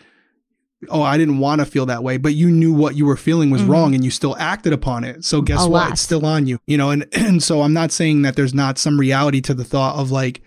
oh, 0.89 1.01
I 1.01 1.17
didn't 1.17 1.39
want 1.39 1.57
to 1.59 1.65
feel 1.65 1.87
that 1.87 2.03
way, 2.03 2.17
but 2.17 2.35
you 2.35 2.51
knew 2.51 2.71
what 2.71 2.95
you 2.95 3.07
were 3.07 3.17
feeling 3.17 3.49
was 3.49 3.63
mm-hmm. 3.63 3.71
wrong 3.71 3.95
and 3.95 4.05
you 4.05 4.11
still 4.11 4.37
acted 4.37 4.73
upon 4.73 5.03
it. 5.03 5.25
So 5.25 5.41
guess 5.41 5.65
a 5.65 5.69
what? 5.69 5.85
Lot. 5.85 5.91
It's 5.93 6.01
still 6.01 6.23
on 6.23 6.45
you, 6.45 6.59
you 6.67 6.77
know, 6.77 6.91
and, 6.91 7.07
and 7.13 7.41
so 7.41 7.63
I'm 7.63 7.73
not 7.73 7.91
saying 7.91 8.21
that 8.21 8.35
there's 8.35 8.53
not 8.53 8.77
some 8.77 8.99
reality 8.99 9.41
to 9.41 9.55
the 9.55 9.63
thought 9.63 9.95
of 9.95 10.11
like, 10.11 10.43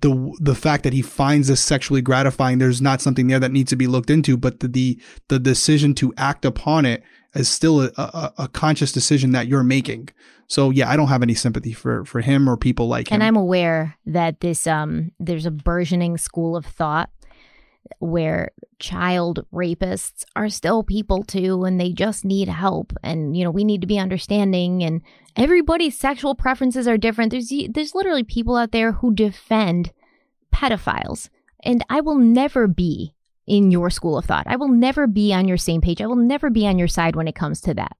the 0.00 0.36
the 0.40 0.54
fact 0.54 0.84
that 0.84 0.92
he 0.92 1.02
finds 1.02 1.48
this 1.48 1.60
sexually 1.60 2.02
gratifying, 2.02 2.58
there's 2.58 2.80
not 2.80 3.00
something 3.00 3.26
there 3.26 3.40
that 3.40 3.52
needs 3.52 3.70
to 3.70 3.76
be 3.76 3.86
looked 3.86 4.10
into, 4.10 4.36
but 4.36 4.60
the 4.60 4.68
the, 4.68 5.00
the 5.28 5.38
decision 5.38 5.94
to 5.94 6.12
act 6.16 6.44
upon 6.44 6.84
it 6.84 7.02
is 7.34 7.48
still 7.48 7.82
a, 7.82 7.90
a, 7.96 8.32
a, 8.38 8.48
conscious 8.48 8.90
decision 8.90 9.30
that 9.32 9.46
you're 9.46 9.62
making. 9.62 10.08
So 10.48 10.70
yeah, 10.70 10.90
I 10.90 10.96
don't 10.96 11.08
have 11.08 11.22
any 11.22 11.34
sympathy 11.34 11.72
for 11.72 12.04
for 12.04 12.20
him 12.20 12.48
or 12.48 12.56
people 12.56 12.88
like 12.88 13.08
him. 13.08 13.14
And 13.14 13.22
I'm 13.22 13.36
aware 13.36 13.96
that 14.06 14.40
this 14.40 14.66
um 14.66 15.12
there's 15.20 15.46
a 15.46 15.50
burgeoning 15.50 16.18
school 16.18 16.56
of 16.56 16.66
thought 16.66 17.10
where 17.98 18.50
child 18.78 19.44
rapists 19.52 20.24
are 20.34 20.48
still 20.48 20.82
people 20.82 21.22
too 21.22 21.64
and 21.64 21.78
they 21.80 21.92
just 21.92 22.24
need 22.24 22.48
help. 22.48 22.92
And 23.02 23.36
you 23.36 23.44
know 23.44 23.50
we 23.50 23.64
need 23.64 23.80
to 23.80 23.86
be 23.86 23.98
understanding 23.98 24.82
and 24.82 25.02
everybody's 25.36 25.98
sexual 25.98 26.34
preferences 26.34 26.86
are 26.88 26.98
different. 26.98 27.30
There's 27.30 27.52
there's 27.70 27.94
literally 27.94 28.24
people 28.24 28.56
out 28.56 28.72
there 28.72 28.92
who 28.92 29.14
defend 29.14 29.92
pedophiles. 30.54 31.28
And 31.62 31.84
I 31.90 32.00
will 32.00 32.18
never 32.18 32.66
be 32.66 33.14
in 33.46 33.70
your 33.70 33.90
school 33.90 34.16
of 34.16 34.24
thought. 34.24 34.46
I 34.46 34.56
will 34.56 34.68
never 34.68 35.06
be 35.06 35.34
on 35.34 35.48
your 35.48 35.56
same 35.56 35.80
page. 35.80 36.00
I 36.00 36.06
will 36.06 36.16
never 36.16 36.50
be 36.50 36.66
on 36.66 36.78
your 36.78 36.88
side 36.88 37.16
when 37.16 37.28
it 37.28 37.34
comes 37.34 37.60
to 37.62 37.74
that. 37.74 37.96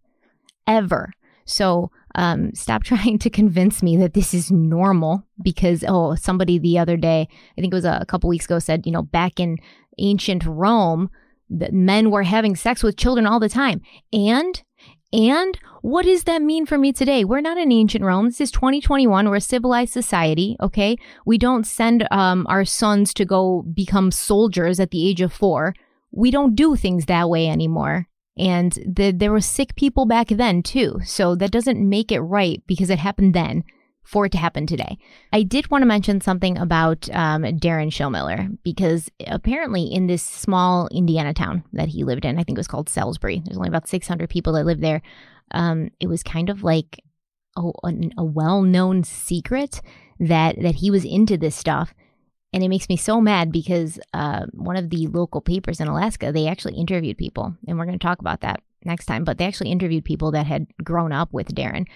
Ever 0.66 1.12
so 1.50 1.90
um, 2.14 2.54
stop 2.54 2.84
trying 2.84 3.18
to 3.18 3.30
convince 3.30 3.82
me 3.82 3.96
that 3.96 4.14
this 4.14 4.34
is 4.34 4.50
normal 4.50 5.24
because, 5.42 5.84
oh, 5.86 6.14
somebody 6.14 6.58
the 6.58 6.78
other 6.78 6.96
day, 6.96 7.28
I 7.56 7.60
think 7.60 7.72
it 7.72 7.76
was 7.76 7.84
a, 7.84 8.04
couple 8.08 8.28
weeks 8.28 8.44
ago, 8.46 8.58
said, 8.58 8.86
you 8.86 8.92
know, 8.92 9.02
back 9.02 9.38
in 9.38 9.58
ancient 9.98 10.44
Rome, 10.44 11.10
that 11.50 11.72
men 11.72 12.10
were 12.10 12.22
having 12.22 12.54
sex 12.54 12.82
with 12.82 12.96
children 12.96 13.26
all 13.26 13.40
the 13.40 13.48
time. 13.48 13.80
And 14.12 14.62
and 15.12 15.58
what 15.82 16.04
does 16.04 16.24
that 16.24 16.40
mean 16.40 16.66
for 16.66 16.78
me 16.78 16.92
today? 16.92 17.24
We're 17.24 17.40
not 17.40 17.58
in 17.58 17.72
ancient 17.72 18.04
Rome. 18.04 18.26
This 18.26 18.40
is 18.40 18.50
2021. 18.52 19.28
We're 19.28 19.36
a 19.36 19.40
civilized 19.40 19.92
society. 19.92 20.56
Okay. 20.60 20.96
We 21.26 21.36
don't 21.36 21.66
send 21.66 22.06
um, 22.12 22.46
our 22.48 22.64
sons 22.64 23.12
to 23.14 23.24
go 23.24 23.62
become 23.62 24.12
soldiers 24.12 24.78
at 24.78 24.92
the 24.92 25.08
age 25.08 25.20
of 25.20 25.32
four. 25.32 25.74
We 26.12 26.30
don't 26.30 26.54
do 26.54 26.76
things 26.76 27.06
that 27.06 27.28
way 27.28 27.48
anymore. 27.48 28.06
And 28.38 28.72
the, 28.86 29.12
there 29.12 29.32
were 29.32 29.40
sick 29.40 29.74
people 29.74 30.06
back 30.06 30.28
then 30.28 30.62
too. 30.62 31.00
So 31.04 31.34
that 31.36 31.50
doesn't 31.50 31.86
make 31.86 32.10
it 32.10 32.20
right 32.20 32.62
because 32.66 32.90
it 32.90 32.98
happened 32.98 33.34
then 33.34 33.64
for 34.02 34.26
it 34.26 34.32
to 34.32 34.38
happen 34.38 34.66
today. 34.66 34.98
I 35.32 35.42
did 35.42 35.70
want 35.70 35.82
to 35.82 35.86
mention 35.86 36.20
something 36.20 36.58
about 36.58 37.08
um, 37.12 37.42
Darin 37.58 37.90
Schilmiller 37.90 38.56
because 38.64 39.10
apparently 39.26 39.84
in 39.84 40.06
this 40.06 40.22
small 40.22 40.88
Indiana 40.90 41.34
town 41.34 41.64
that 41.72 41.88
he 41.88 42.02
lived 42.02 42.24
in, 42.24 42.38
I 42.38 42.42
think 42.42 42.56
it 42.56 42.60
was 42.60 42.68
called 42.68 42.88
Salisbury, 42.88 43.42
there's 43.44 43.56
only 43.56 43.68
about 43.68 43.88
600 43.88 44.28
people 44.28 44.54
that 44.54 44.66
live 44.66 44.80
there. 44.80 45.02
Um, 45.52 45.90
it 46.00 46.08
was 46.08 46.22
kind 46.22 46.50
of 46.50 46.62
like 46.62 47.02
a, 47.56 47.62
a, 47.84 47.92
a 48.18 48.24
well 48.24 48.62
known 48.62 49.04
secret 49.04 49.80
that, 50.18 50.60
that 50.60 50.76
he 50.76 50.90
was 50.90 51.04
into 51.04 51.36
this 51.36 51.54
stuff. 51.54 51.94
And 52.52 52.64
it 52.64 52.68
makes 52.68 52.88
me 52.88 52.96
so 52.96 53.20
mad 53.20 53.52
because 53.52 54.00
uh, 54.12 54.46
one 54.52 54.76
of 54.76 54.90
the 54.90 55.06
local 55.06 55.40
papers 55.40 55.80
in 55.80 55.86
Alaska, 55.86 56.32
they 56.32 56.48
actually 56.48 56.74
interviewed 56.74 57.16
people, 57.16 57.54
and 57.66 57.78
we're 57.78 57.86
going 57.86 57.98
to 57.98 58.04
talk 58.04 58.18
about 58.18 58.40
that 58.40 58.62
next 58.84 59.06
time. 59.06 59.24
But 59.24 59.38
they 59.38 59.46
actually 59.46 59.70
interviewed 59.70 60.04
people 60.04 60.32
that 60.32 60.46
had 60.46 60.66
grown 60.82 61.12
up 61.12 61.32
with 61.32 61.54
Darin, 61.54 61.86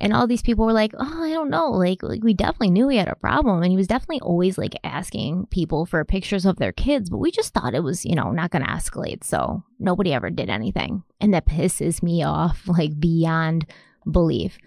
and 0.00 0.12
all 0.12 0.26
these 0.26 0.42
people 0.42 0.64
were 0.64 0.72
like, 0.72 0.92
"Oh, 0.96 1.24
I 1.24 1.30
don't 1.30 1.50
know. 1.50 1.70
Like, 1.70 2.02
like 2.02 2.22
we 2.22 2.34
definitely 2.34 2.70
knew 2.70 2.88
he 2.88 2.98
had 2.98 3.08
a 3.08 3.16
problem, 3.16 3.62
and 3.62 3.70
he 3.70 3.76
was 3.76 3.88
definitely 3.88 4.20
always 4.20 4.58
like 4.58 4.78
asking 4.84 5.46
people 5.50 5.86
for 5.86 6.04
pictures 6.04 6.46
of 6.46 6.56
their 6.56 6.72
kids, 6.72 7.10
but 7.10 7.18
we 7.18 7.32
just 7.32 7.52
thought 7.52 7.74
it 7.74 7.82
was, 7.82 8.04
you 8.04 8.14
know, 8.14 8.30
not 8.30 8.50
going 8.50 8.64
to 8.64 8.70
escalate. 8.70 9.24
So 9.24 9.64
nobody 9.80 10.12
ever 10.12 10.30
did 10.30 10.50
anything, 10.50 11.02
and 11.20 11.34
that 11.34 11.46
pisses 11.46 12.02
me 12.02 12.22
off 12.22 12.68
like 12.68 13.00
beyond 13.00 13.66
belief." 14.08 14.58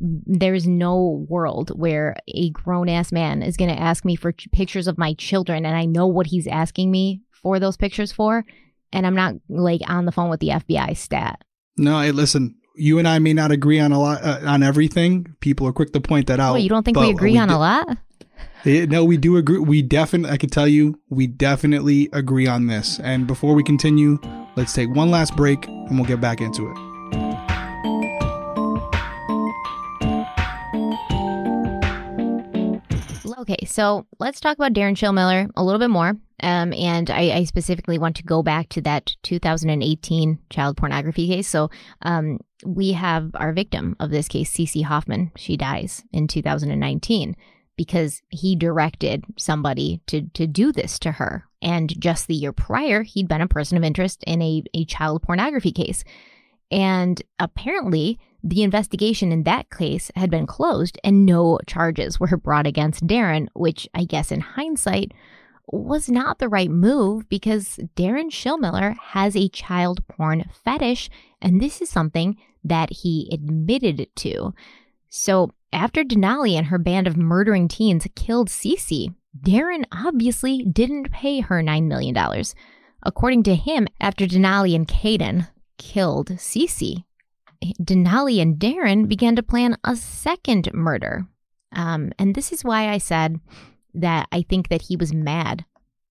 There's 0.00 0.66
no 0.66 1.24
world 1.28 1.70
where 1.78 2.16
a 2.28 2.50
grown 2.50 2.88
ass 2.88 3.12
man 3.12 3.42
is 3.42 3.56
going 3.56 3.70
to 3.74 3.80
ask 3.80 4.04
me 4.04 4.16
for 4.16 4.32
ch- 4.32 4.48
pictures 4.52 4.86
of 4.86 4.98
my 4.98 5.14
children 5.14 5.64
and 5.64 5.76
I 5.76 5.84
know 5.86 6.06
what 6.06 6.26
he's 6.26 6.46
asking 6.46 6.90
me 6.90 7.22
for 7.32 7.58
those 7.58 7.76
pictures 7.76 8.12
for 8.12 8.44
and 8.92 9.06
I'm 9.06 9.14
not 9.14 9.34
like 9.48 9.80
on 9.88 10.04
the 10.04 10.12
phone 10.12 10.30
with 10.30 10.40
the 10.40 10.48
FBI 10.48 10.96
stat. 10.96 11.42
No, 11.76 12.00
hey, 12.00 12.12
listen, 12.12 12.54
you 12.76 12.98
and 12.98 13.08
I 13.08 13.18
may 13.18 13.32
not 13.32 13.50
agree 13.50 13.80
on 13.80 13.92
a 13.92 13.98
lot 14.00 14.22
uh, 14.22 14.40
on 14.46 14.62
everything. 14.62 15.34
People 15.40 15.66
are 15.66 15.72
quick 15.72 15.92
to 15.92 16.00
point 16.00 16.26
that 16.28 16.40
out. 16.40 16.54
Wait, 16.54 16.62
you 16.62 16.68
don't 16.68 16.84
think 16.84 16.98
we 16.98 17.10
agree 17.10 17.36
on 17.38 17.48
do- 17.48 17.54
a 17.54 17.58
lot? 17.58 17.98
Eh, 18.64 18.86
No, 18.88 19.04
we 19.04 19.16
do 19.16 19.36
agree. 19.36 19.58
We 19.58 19.82
definitely, 19.82 20.30
I 20.32 20.36
can 20.36 20.50
tell 20.50 20.68
you, 20.68 21.00
we 21.08 21.26
definitely 21.26 22.08
agree 22.12 22.46
on 22.46 22.66
this. 22.66 22.98
And 23.00 23.26
before 23.26 23.54
we 23.54 23.62
continue, 23.62 24.18
let's 24.56 24.72
take 24.72 24.90
one 24.90 25.10
last 25.10 25.36
break 25.36 25.66
and 25.68 25.96
we'll 25.98 26.08
get 26.08 26.20
back 26.20 26.40
into 26.40 26.70
it. 26.70 26.85
Okay, 33.48 33.64
so 33.64 34.06
let's 34.18 34.40
talk 34.40 34.56
about 34.56 34.72
Darin 34.72 34.96
Schilmiller 34.96 35.48
a 35.54 35.62
little 35.62 35.78
bit 35.78 35.90
more. 35.90 36.16
Um, 36.42 36.72
and 36.72 37.08
I, 37.10 37.30
I 37.30 37.44
specifically 37.44 37.96
want 37.96 38.16
to 38.16 38.24
go 38.24 38.42
back 38.42 38.68
to 38.70 38.80
that 38.82 39.14
2018 39.22 40.38
child 40.50 40.76
pornography 40.76 41.28
case. 41.28 41.46
So 41.46 41.70
um, 42.02 42.40
we 42.64 42.92
have 42.92 43.30
our 43.34 43.52
victim 43.52 43.94
of 44.00 44.10
this 44.10 44.26
case, 44.26 44.52
Cece 44.52 44.82
Hoffman. 44.82 45.30
She 45.36 45.56
dies 45.56 46.02
in 46.12 46.26
2019 46.26 47.36
because 47.76 48.20
he 48.30 48.56
directed 48.56 49.24
somebody 49.38 50.00
to 50.08 50.22
to 50.34 50.46
do 50.48 50.72
this 50.72 50.98
to 51.00 51.12
her. 51.12 51.46
And 51.62 51.98
just 52.00 52.26
the 52.26 52.34
year 52.34 52.52
prior, 52.52 53.02
he'd 53.02 53.28
been 53.28 53.40
a 53.40 53.48
person 53.48 53.78
of 53.78 53.84
interest 53.84 54.24
in 54.26 54.42
a, 54.42 54.62
a 54.74 54.84
child 54.86 55.22
pornography 55.22 55.72
case. 55.72 56.02
And 56.70 57.22
apparently, 57.38 58.18
the 58.42 58.62
investigation 58.62 59.32
in 59.32 59.42
that 59.44 59.70
case 59.70 60.10
had 60.14 60.30
been 60.30 60.46
closed 60.46 60.98
and 61.02 61.26
no 61.26 61.58
charges 61.66 62.20
were 62.20 62.36
brought 62.36 62.66
against 62.66 63.06
Darin, 63.06 63.48
which 63.54 63.88
I 63.94 64.04
guess 64.04 64.30
in 64.30 64.40
hindsight 64.40 65.12
was 65.68 66.08
not 66.08 66.38
the 66.38 66.48
right 66.48 66.70
move 66.70 67.28
because 67.28 67.80
Darin 67.96 68.30
Schilmiller 68.30 68.96
has 68.98 69.36
a 69.36 69.48
child 69.48 70.06
porn 70.06 70.44
fetish, 70.64 71.10
and 71.42 71.60
this 71.60 71.82
is 71.82 71.90
something 71.90 72.36
that 72.62 72.92
he 72.92 73.28
admitted 73.32 74.08
to. 74.16 74.54
So 75.08 75.50
after 75.72 76.04
Denali 76.04 76.52
and 76.56 76.66
her 76.66 76.78
band 76.78 77.06
of 77.06 77.16
murdering 77.16 77.68
teens 77.68 78.06
killed 78.14 78.48
Cece, 78.48 79.14
Darin 79.42 79.86
obviously 79.92 80.62
didn't 80.62 81.10
pay 81.10 81.40
her 81.40 81.62
$9 81.62 81.86
million. 81.86 82.16
According 83.02 83.42
to 83.44 83.54
him, 83.54 83.88
after 84.00 84.26
Denali 84.26 84.74
and 84.74 84.86
Kayden 84.86 85.48
killed 85.78 86.28
Cece, 86.30 87.04
Denali 87.80 88.40
and 88.40 88.58
Darin 88.58 89.06
began 89.06 89.36
to 89.36 89.42
plan 89.42 89.76
a 89.84 89.96
second 89.96 90.72
murder. 90.72 91.26
Um, 91.72 92.12
and 92.18 92.34
this 92.34 92.52
is 92.52 92.64
why 92.64 92.88
I 92.90 92.98
said 92.98 93.40
that 93.94 94.28
I 94.32 94.42
think 94.42 94.68
that 94.68 94.82
he 94.82 94.96
was 94.96 95.12
mad 95.12 95.64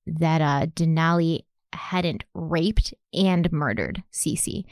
that 0.05 0.41
uh, 0.41 0.67
Denali 0.67 1.41
hadn't 1.73 2.23
raped 2.33 2.93
and 3.13 3.51
murdered 3.51 4.03
Cece. 4.11 4.65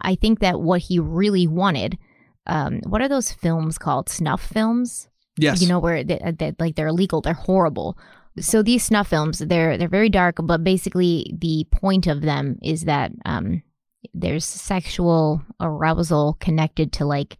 I 0.00 0.14
think 0.14 0.40
that 0.40 0.60
what 0.60 0.82
he 0.82 0.98
really 0.98 1.46
wanted, 1.46 1.98
um, 2.46 2.80
what 2.86 3.00
are 3.00 3.08
those 3.08 3.32
films 3.32 3.78
called? 3.78 4.08
Snuff 4.08 4.44
films? 4.44 5.08
Yes. 5.36 5.60
you 5.60 5.68
know 5.68 5.80
where 5.80 6.04
they, 6.04 6.20
they, 6.38 6.54
like 6.60 6.76
they're 6.76 6.86
illegal 6.86 7.20
they're 7.20 7.32
horrible 7.34 7.98
so 8.38 8.62
these 8.62 8.84
snuff 8.84 9.08
films 9.08 9.40
they're 9.40 9.76
they're 9.76 9.88
very 9.88 10.08
dark 10.08 10.36
but 10.40 10.62
basically 10.62 11.34
the 11.36 11.66
point 11.72 12.06
of 12.06 12.22
them 12.22 12.56
is 12.62 12.84
that 12.84 13.10
um 13.24 13.62
there's 14.12 14.44
sexual 14.44 15.42
arousal 15.60 16.36
connected 16.40 16.92
to 16.92 17.04
like 17.04 17.38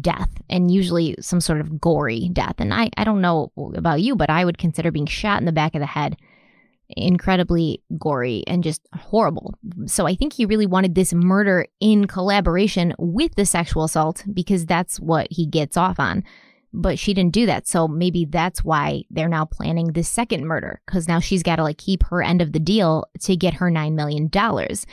death 0.00 0.30
and 0.50 0.70
usually 0.70 1.14
some 1.20 1.40
sort 1.40 1.60
of 1.60 1.80
gory 1.80 2.28
death 2.32 2.56
and 2.58 2.74
i 2.74 2.90
i 2.96 3.04
don't 3.04 3.20
know 3.20 3.52
about 3.74 4.00
you 4.00 4.16
but 4.16 4.28
i 4.28 4.44
would 4.44 4.58
consider 4.58 4.90
being 4.90 5.06
shot 5.06 5.38
in 5.40 5.46
the 5.46 5.52
back 5.52 5.74
of 5.74 5.80
the 5.80 5.86
head 5.86 6.16
incredibly 6.88 7.82
gory 7.98 8.44
and 8.46 8.62
just 8.62 8.82
horrible. 8.94 9.54
So 9.86 10.06
I 10.06 10.14
think 10.14 10.32
he 10.32 10.46
really 10.46 10.66
wanted 10.66 10.94
this 10.94 11.12
murder 11.12 11.66
in 11.80 12.06
collaboration 12.06 12.94
with 12.98 13.34
the 13.34 13.46
sexual 13.46 13.84
assault 13.84 14.24
because 14.32 14.66
that's 14.66 15.00
what 15.00 15.28
he 15.30 15.46
gets 15.46 15.76
off 15.76 15.98
on. 15.98 16.24
But 16.72 16.98
she 16.98 17.14
didn't 17.14 17.32
do 17.32 17.46
that. 17.46 17.66
So 17.66 17.88
maybe 17.88 18.26
that's 18.26 18.62
why 18.62 19.04
they're 19.10 19.28
now 19.28 19.46
planning 19.46 19.92
this 19.92 20.08
second 20.08 20.44
murder 20.44 20.80
because 20.86 21.08
now 21.08 21.20
she's 21.20 21.42
got 21.42 21.56
to 21.56 21.62
like 21.62 21.78
keep 21.78 22.04
her 22.04 22.22
end 22.22 22.42
of 22.42 22.52
the 22.52 22.58
deal 22.58 23.06
to 23.22 23.36
get 23.36 23.54
her 23.54 23.70
9 23.70 23.94
million 23.94 24.28
dollars. 24.28 24.86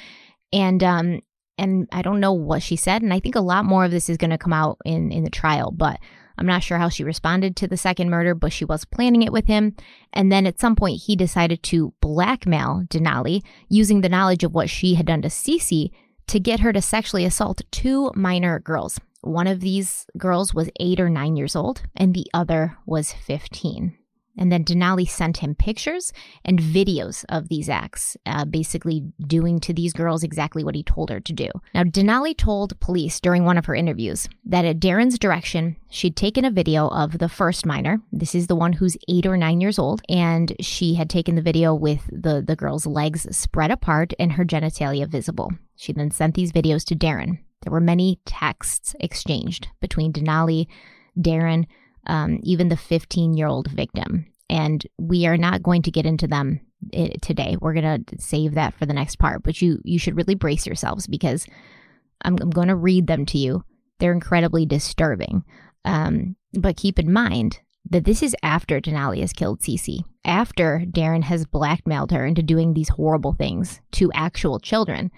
And 0.53 0.81
um 0.83 1.21
and 1.57 1.87
I 1.91 2.01
don't 2.01 2.21
know 2.21 2.33
what 2.33 2.63
she 2.63 2.77
said 2.77 3.01
and 3.01 3.13
I 3.13 3.19
think 3.19 3.35
a 3.35 3.41
lot 3.41 3.65
more 3.65 3.83
of 3.83 3.91
this 3.91 4.09
is 4.09 4.17
going 4.17 4.31
to 4.31 4.37
come 4.37 4.53
out 4.53 4.77
in 4.85 5.11
in 5.11 5.25
the 5.25 5.29
trial, 5.29 5.71
but 5.71 5.99
I'm 6.37 6.45
not 6.45 6.63
sure 6.63 6.77
how 6.77 6.89
she 6.89 7.03
responded 7.03 7.55
to 7.57 7.67
the 7.67 7.77
second 7.77 8.09
murder, 8.09 8.33
but 8.33 8.53
she 8.53 8.65
was 8.65 8.85
planning 8.85 9.21
it 9.21 9.31
with 9.31 9.45
him. 9.45 9.75
And 10.11 10.31
then 10.31 10.47
at 10.47 10.59
some 10.59 10.75
point, 10.75 11.03
he 11.03 11.15
decided 11.15 11.61
to 11.63 11.93
blackmail 12.01 12.85
Denali 12.87 13.43
using 13.69 14.01
the 14.01 14.09
knowledge 14.09 14.43
of 14.43 14.53
what 14.53 14.69
she 14.69 14.95
had 14.95 15.05
done 15.05 15.21
to 15.21 15.27
Cece 15.27 15.91
to 16.27 16.39
get 16.39 16.61
her 16.61 16.73
to 16.73 16.81
sexually 16.81 17.25
assault 17.25 17.61
two 17.71 18.11
minor 18.15 18.59
girls. 18.59 18.99
One 19.21 19.47
of 19.47 19.59
these 19.59 20.05
girls 20.17 20.53
was 20.53 20.69
eight 20.79 20.99
or 20.99 21.09
nine 21.09 21.35
years 21.35 21.55
old, 21.55 21.83
and 21.95 22.13
the 22.13 22.27
other 22.33 22.77
was 22.85 23.13
15. 23.13 23.97
And 24.37 24.51
then 24.51 24.63
Denali 24.63 25.07
sent 25.07 25.37
him 25.37 25.53
pictures 25.53 26.11
and 26.43 26.59
videos 26.59 27.23
of 27.29 27.49
these 27.49 27.69
acts, 27.69 28.17
uh, 28.25 28.45
basically 28.45 29.03
doing 29.27 29.59
to 29.59 29.73
these 29.73 29.93
girls 29.93 30.23
exactly 30.23 30.63
what 30.63 30.75
he 30.75 30.83
told 30.83 31.09
her 31.11 31.19
to 31.19 31.33
do. 31.33 31.49
Now, 31.73 31.83
Denali 31.83 32.35
told 32.35 32.79
police 32.79 33.19
during 33.19 33.45
one 33.45 33.57
of 33.57 33.65
her 33.65 33.75
interviews 33.75 34.27
that 34.45 34.65
at 34.65 34.79
Darin's 34.79 35.19
direction, 35.19 35.75
she'd 35.89 36.15
taken 36.15 36.45
a 36.45 36.51
video 36.51 36.87
of 36.87 37.19
the 37.19 37.29
first 37.29 37.65
minor. 37.65 38.01
This 38.11 38.33
is 38.33 38.47
the 38.47 38.55
one 38.55 38.73
who's 38.73 38.97
eight 39.07 39.27
or 39.27 39.37
nine 39.37 39.61
years 39.61 39.77
old, 39.77 40.01
and 40.09 40.55
she 40.59 40.95
had 40.95 41.09
taken 41.09 41.35
the 41.35 41.41
video 41.41 41.75
with 41.75 42.01
the, 42.11 42.41
the 42.45 42.55
girl's 42.55 42.87
legs 42.87 43.27
spread 43.35 43.69
apart 43.69 44.13
and 44.17 44.31
her 44.31 44.45
genitalia 44.45 45.07
visible. 45.07 45.51
She 45.75 45.93
then 45.93 46.11
sent 46.11 46.35
these 46.35 46.51
videos 46.51 46.83
to 46.85 46.95
Darin. 46.95 47.39
There 47.61 47.71
were 47.71 47.79
many 47.79 48.19
texts 48.25 48.95
exchanged 48.99 49.67
between 49.79 50.11
Denali, 50.11 50.67
Darin, 51.19 51.67
um, 52.07 52.39
even 52.43 52.69
the 52.69 52.77
15 52.77 53.33
year 53.33 53.47
old 53.47 53.67
victim. 53.67 54.25
And 54.49 54.85
we 54.97 55.25
are 55.25 55.37
not 55.37 55.63
going 55.63 55.81
to 55.83 55.91
get 55.91 56.05
into 56.05 56.27
them 56.27 56.59
eh, 56.93 57.13
today. 57.21 57.57
We're 57.59 57.73
going 57.73 58.05
to 58.05 58.21
save 58.21 58.53
that 58.55 58.73
for 58.73 58.85
the 58.85 58.93
next 58.93 59.17
part. 59.17 59.43
But 59.43 59.61
you 59.61 59.79
you 59.83 59.97
should 59.97 60.17
really 60.17 60.35
brace 60.35 60.65
yourselves 60.65 61.07
because 61.07 61.47
I'm, 62.23 62.37
I'm 62.41 62.49
going 62.49 62.67
to 62.67 62.75
read 62.75 63.07
them 63.07 63.25
to 63.27 63.37
you. 63.37 63.63
They're 63.99 64.11
incredibly 64.11 64.65
disturbing. 64.65 65.43
Um, 65.85 66.35
but 66.53 66.77
keep 66.77 66.99
in 66.99 67.11
mind 67.11 67.59
that 67.89 68.05
this 68.05 68.23
is 68.23 68.35
after 68.43 68.79
Denali 68.79 69.19
has 69.19 69.33
killed 69.33 69.61
Cece, 69.61 70.03
after 70.23 70.85
Darin 70.89 71.23
has 71.23 71.45
blackmailed 71.45 72.11
her 72.11 72.25
into 72.25 72.41
doing 72.41 72.73
these 72.73 72.89
horrible 72.89 73.33
things 73.33 73.81
to 73.93 74.11
actual 74.13 74.59
children. 74.59 75.11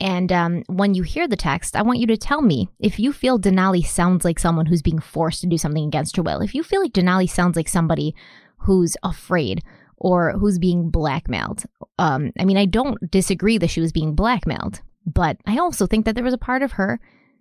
And 0.00 0.30
um, 0.30 0.62
when 0.68 0.94
you 0.94 1.02
hear 1.02 1.26
the 1.26 1.36
text, 1.36 1.74
I 1.74 1.82
want 1.82 1.98
you 1.98 2.06
to 2.06 2.16
tell 2.16 2.40
me 2.40 2.68
if 2.78 3.00
you 3.00 3.12
feel 3.12 3.38
Denali 3.38 3.84
sounds 3.84 4.24
like 4.24 4.38
someone 4.38 4.66
who's 4.66 4.82
being 4.82 5.00
forced 5.00 5.40
to 5.40 5.48
do 5.48 5.58
something 5.58 5.84
against 5.84 6.16
her 6.16 6.22
will. 6.22 6.40
If 6.40 6.54
you 6.54 6.62
feel 6.62 6.80
like 6.80 6.92
Denali 6.92 7.28
sounds 7.28 7.56
like 7.56 7.68
somebody 7.68 8.14
who's 8.58 8.96
afraid 9.02 9.62
or 9.96 10.32
who's 10.32 10.58
being 10.58 10.90
blackmailed. 10.90 11.64
Um, 11.98 12.32
I 12.38 12.44
mean, 12.44 12.56
I 12.56 12.64
don't 12.64 13.10
disagree 13.10 13.58
that 13.58 13.70
she 13.70 13.80
was 13.80 13.92
being 13.92 14.14
blackmailed, 14.14 14.80
but 15.04 15.36
I 15.46 15.58
also 15.58 15.86
think 15.86 16.04
that 16.04 16.14
there 16.14 16.24
was 16.24 16.34
a 16.34 16.38
part 16.38 16.62
of 16.62 16.72
her 16.72 17.00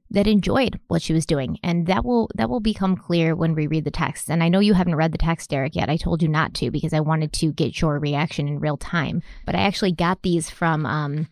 that 0.09 0.25
enjoyed 0.25 0.79
what 0.87 1.01
she 1.01 1.13
was 1.13 1.25
doing, 1.25 1.59
and 1.63 1.85
that 1.87 2.05
will 2.05 2.29
that 2.35 2.49
will 2.49 2.61
become 2.61 2.95
clear 2.95 3.35
when 3.35 3.53
we 3.53 3.67
read 3.67 3.83
the 3.83 3.91
text. 3.91 4.31
And 4.31 4.41
I 4.41 4.47
know 4.47 4.59
you 4.59 4.73
haven't 4.73 4.95
read 4.95 5.11
the 5.11 5.17
text, 5.17 5.49
Derek, 5.49 5.75
yet. 5.75 5.89
I 5.89 5.97
told 5.97 6.21
you 6.21 6.29
not 6.29 6.53
to 6.55 6.71
because 6.71 6.93
I 6.93 7.01
wanted 7.01 7.33
to 7.33 7.51
get 7.51 7.81
your 7.81 7.99
reaction 7.99 8.47
in 8.47 8.59
real 8.59 8.77
time. 8.77 9.21
But 9.45 9.55
I 9.55 9.61
actually 9.61 9.91
got 9.91 10.23
these 10.23 10.49
from. 10.49 10.85
Um, 10.85 11.27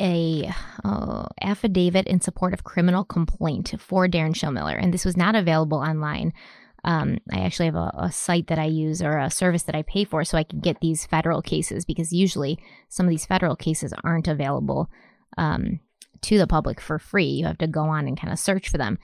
a 0.00 0.52
uh, 0.84 1.26
affidavit 1.40 2.06
in 2.06 2.20
support 2.20 2.52
of 2.52 2.64
criminal 2.64 3.04
complaint 3.04 3.74
for 3.78 4.08
Darin 4.08 4.32
Schilmiller, 4.32 4.80
and 4.80 4.92
this 4.92 5.04
was 5.04 5.16
not 5.16 5.34
available 5.34 5.78
online. 5.78 6.32
Um, 6.84 7.18
I 7.32 7.40
actually 7.40 7.66
have 7.66 7.74
a, 7.74 7.92
a, 7.98 8.12
site 8.12 8.46
that 8.46 8.60
I 8.60 8.66
use 8.66 9.02
or 9.02 9.18
a 9.18 9.28
service 9.28 9.64
that 9.64 9.74
I 9.74 9.82
pay 9.82 10.04
for 10.04 10.22
so 10.22 10.38
I 10.38 10.44
can 10.44 10.60
get 10.60 10.80
these 10.80 11.04
federal 11.04 11.42
cases 11.42 11.84
because 11.84 12.12
usually 12.12 12.60
some 12.88 13.06
of 13.06 13.10
these 13.10 13.26
federal 13.26 13.56
cases 13.56 13.92
aren't 14.04 14.28
available 14.28 14.88
um, 15.36 15.80
to 16.22 16.38
the 16.38 16.46
public 16.46 16.80
for 16.80 17.00
free. 17.00 17.26
You 17.26 17.46
have 17.46 17.58
to 17.58 17.66
go 17.66 17.82
on 17.82 18.06
and 18.06 18.18
kind 18.18 18.32
of 18.32 18.38
search 18.38 18.68
for 18.68 18.78
them. 18.78 18.98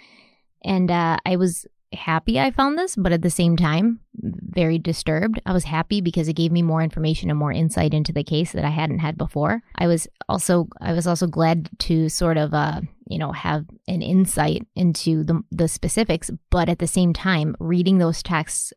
And 0.63 0.93
uh, 0.93 1.17
I 1.27 1.35
was 1.35 1.67
happy 1.93 2.39
I 2.39 2.51
found 2.51 2.79
this, 2.79 2.97
but 2.97 3.13
at 3.13 3.23
the 3.23 3.31
same 3.31 3.57
time, 3.57 4.01
very 4.15 4.79
disturbed. 4.79 5.41
I 5.47 5.53
was 5.53 5.65
happy 5.65 6.01
because 6.01 6.29
it 6.29 6.35
gave 6.35 6.53
me 6.53 6.63
more 6.63 6.83
information 6.83 7.31
and 7.31 7.39
more 7.39 7.53
insight 7.53 7.95
into 7.95 8.13
the 8.13 8.25
case 8.25 8.53
that 8.53 8.65
I 8.65 8.71
hadn't 8.71 9.01
had 9.01 9.17
before. 9.17 9.63
I 9.77 9.87
was 9.87 10.09
also 10.29 10.69
I 10.81 10.93
was 10.93 11.07
also 11.07 11.27
glad 11.27 11.69
to 11.81 12.09
sort 12.09 12.37
of 12.37 12.55
uh, 12.55 12.81
you 13.09 13.19
know 13.19 13.33
have 13.33 13.67
an 13.89 14.03
insight 14.03 14.67
into 14.75 15.25
the 15.25 15.43
the 15.51 15.69
specifics, 15.69 16.31
but 16.51 16.69
at 16.69 16.79
the 16.79 16.87
same 16.87 17.13
time, 17.13 17.57
reading 17.59 17.99
those 17.99 18.23
texts 18.23 18.73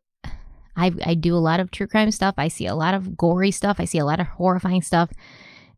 I 0.76 0.94
I 1.04 1.14
do 1.16 1.36
a 1.36 1.38
lot 1.38 1.60
of 1.60 1.72
true 1.72 1.88
crime 1.88 2.12
stuff. 2.12 2.36
I 2.38 2.48
see 2.48 2.68
a 2.68 2.76
lot 2.76 2.94
of 2.94 3.18
gory 3.18 3.52
stuff. 3.52 3.78
I 3.80 3.86
see 3.86 3.98
a 3.98 4.06
lot 4.06 4.20
of 4.20 4.28
horrifying 4.28 4.82
stuff. 4.82 5.12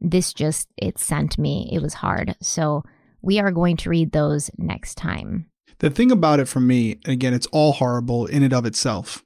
This 0.02 0.34
just 0.34 0.70
it 0.78 0.98
sent 1.00 1.38
me. 1.38 1.70
It 1.72 1.82
was 1.82 1.96
hard. 1.96 2.36
So 2.42 2.84
we 3.22 3.40
are 3.40 3.52
going 3.52 3.78
to 3.78 3.90
read 3.90 4.12
those 4.12 4.50
next 4.58 4.96
time. 4.96 5.50
The 5.80 5.90
thing 5.90 6.12
about 6.12 6.40
it 6.40 6.48
for 6.48 6.60
me, 6.60 7.00
again, 7.06 7.34
it's 7.34 7.48
all 7.48 7.74
horrible 7.74 8.26
in 8.26 8.44
and 8.44 8.54
of 8.54 8.66
itself. 8.66 9.24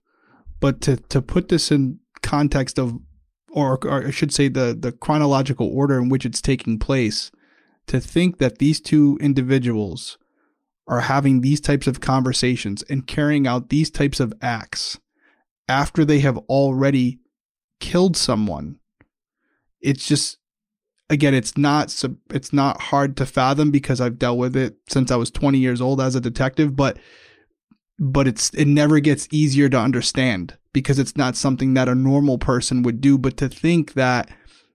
But 0.60 0.82
to 0.82 0.98
to 0.98 1.22
put 1.22 1.50
this 1.50 1.72
in 1.72 2.00
context 2.22 2.78
of 2.78 3.00
or, 3.50 3.80
or 3.86 4.08
I 4.08 4.12
should 4.12 4.34
say 4.34 4.48
the 4.48 4.78
the 4.80 4.92
chronological 4.92 5.68
order 5.68 5.98
in 5.98 6.10
which 6.10 6.26
it's 6.26 6.42
taking 6.42 6.78
place, 6.78 7.32
to 7.88 8.00
think 8.00 8.38
that 8.38 8.58
these 8.58 8.80
two 8.80 9.18
individuals 9.22 10.18
are 10.88 11.02
having 11.02 11.42
these 11.42 11.62
types 11.62 11.88
of 11.88 12.02
conversations 12.02 12.84
and 12.84 13.08
carrying 13.08 13.48
out 13.48 13.70
these 13.70 13.90
types 13.90 14.20
of 14.20 14.34
acts 14.42 15.00
after 15.70 16.04
they 16.04 16.20
have 16.20 16.38
already 16.38 17.20
killed 17.80 18.18
someone 18.18 18.78
it's 19.82 20.08
just 20.08 20.38
again 21.12 21.36
it's 21.36 21.58
not 21.58 22.04
it's 22.32 22.52
not 22.52 22.82
hard 22.82 23.16
to 23.18 23.26
fathom 23.26 23.70
because 23.70 24.02
I've 24.02 24.18
dealt 24.18 24.40
with 24.40 24.56
it 24.56 24.78
since 24.90 25.12
I 25.12 25.16
was 25.18 25.30
20 25.30 25.60
years 25.60 25.82
old 25.82 26.02
as 26.02 26.16
a 26.16 26.22
detective 26.22 26.76
but 26.76 26.98
but 28.02 28.28
it's 28.28 28.50
it 28.56 28.66
never 28.66 29.00
gets 29.00 29.28
easier 29.32 29.70
to 29.70 29.78
understand 29.78 30.58
because 30.74 30.98
it's 30.98 31.16
not 31.16 31.36
something 31.36 31.76
that 31.76 31.88
a 31.88 31.96
normal 31.96 32.40
person 32.40 32.82
would 32.82 33.00
do. 33.00 33.18
But 33.18 33.38
to 33.38 33.48
think 33.48 33.94
that 33.94 34.30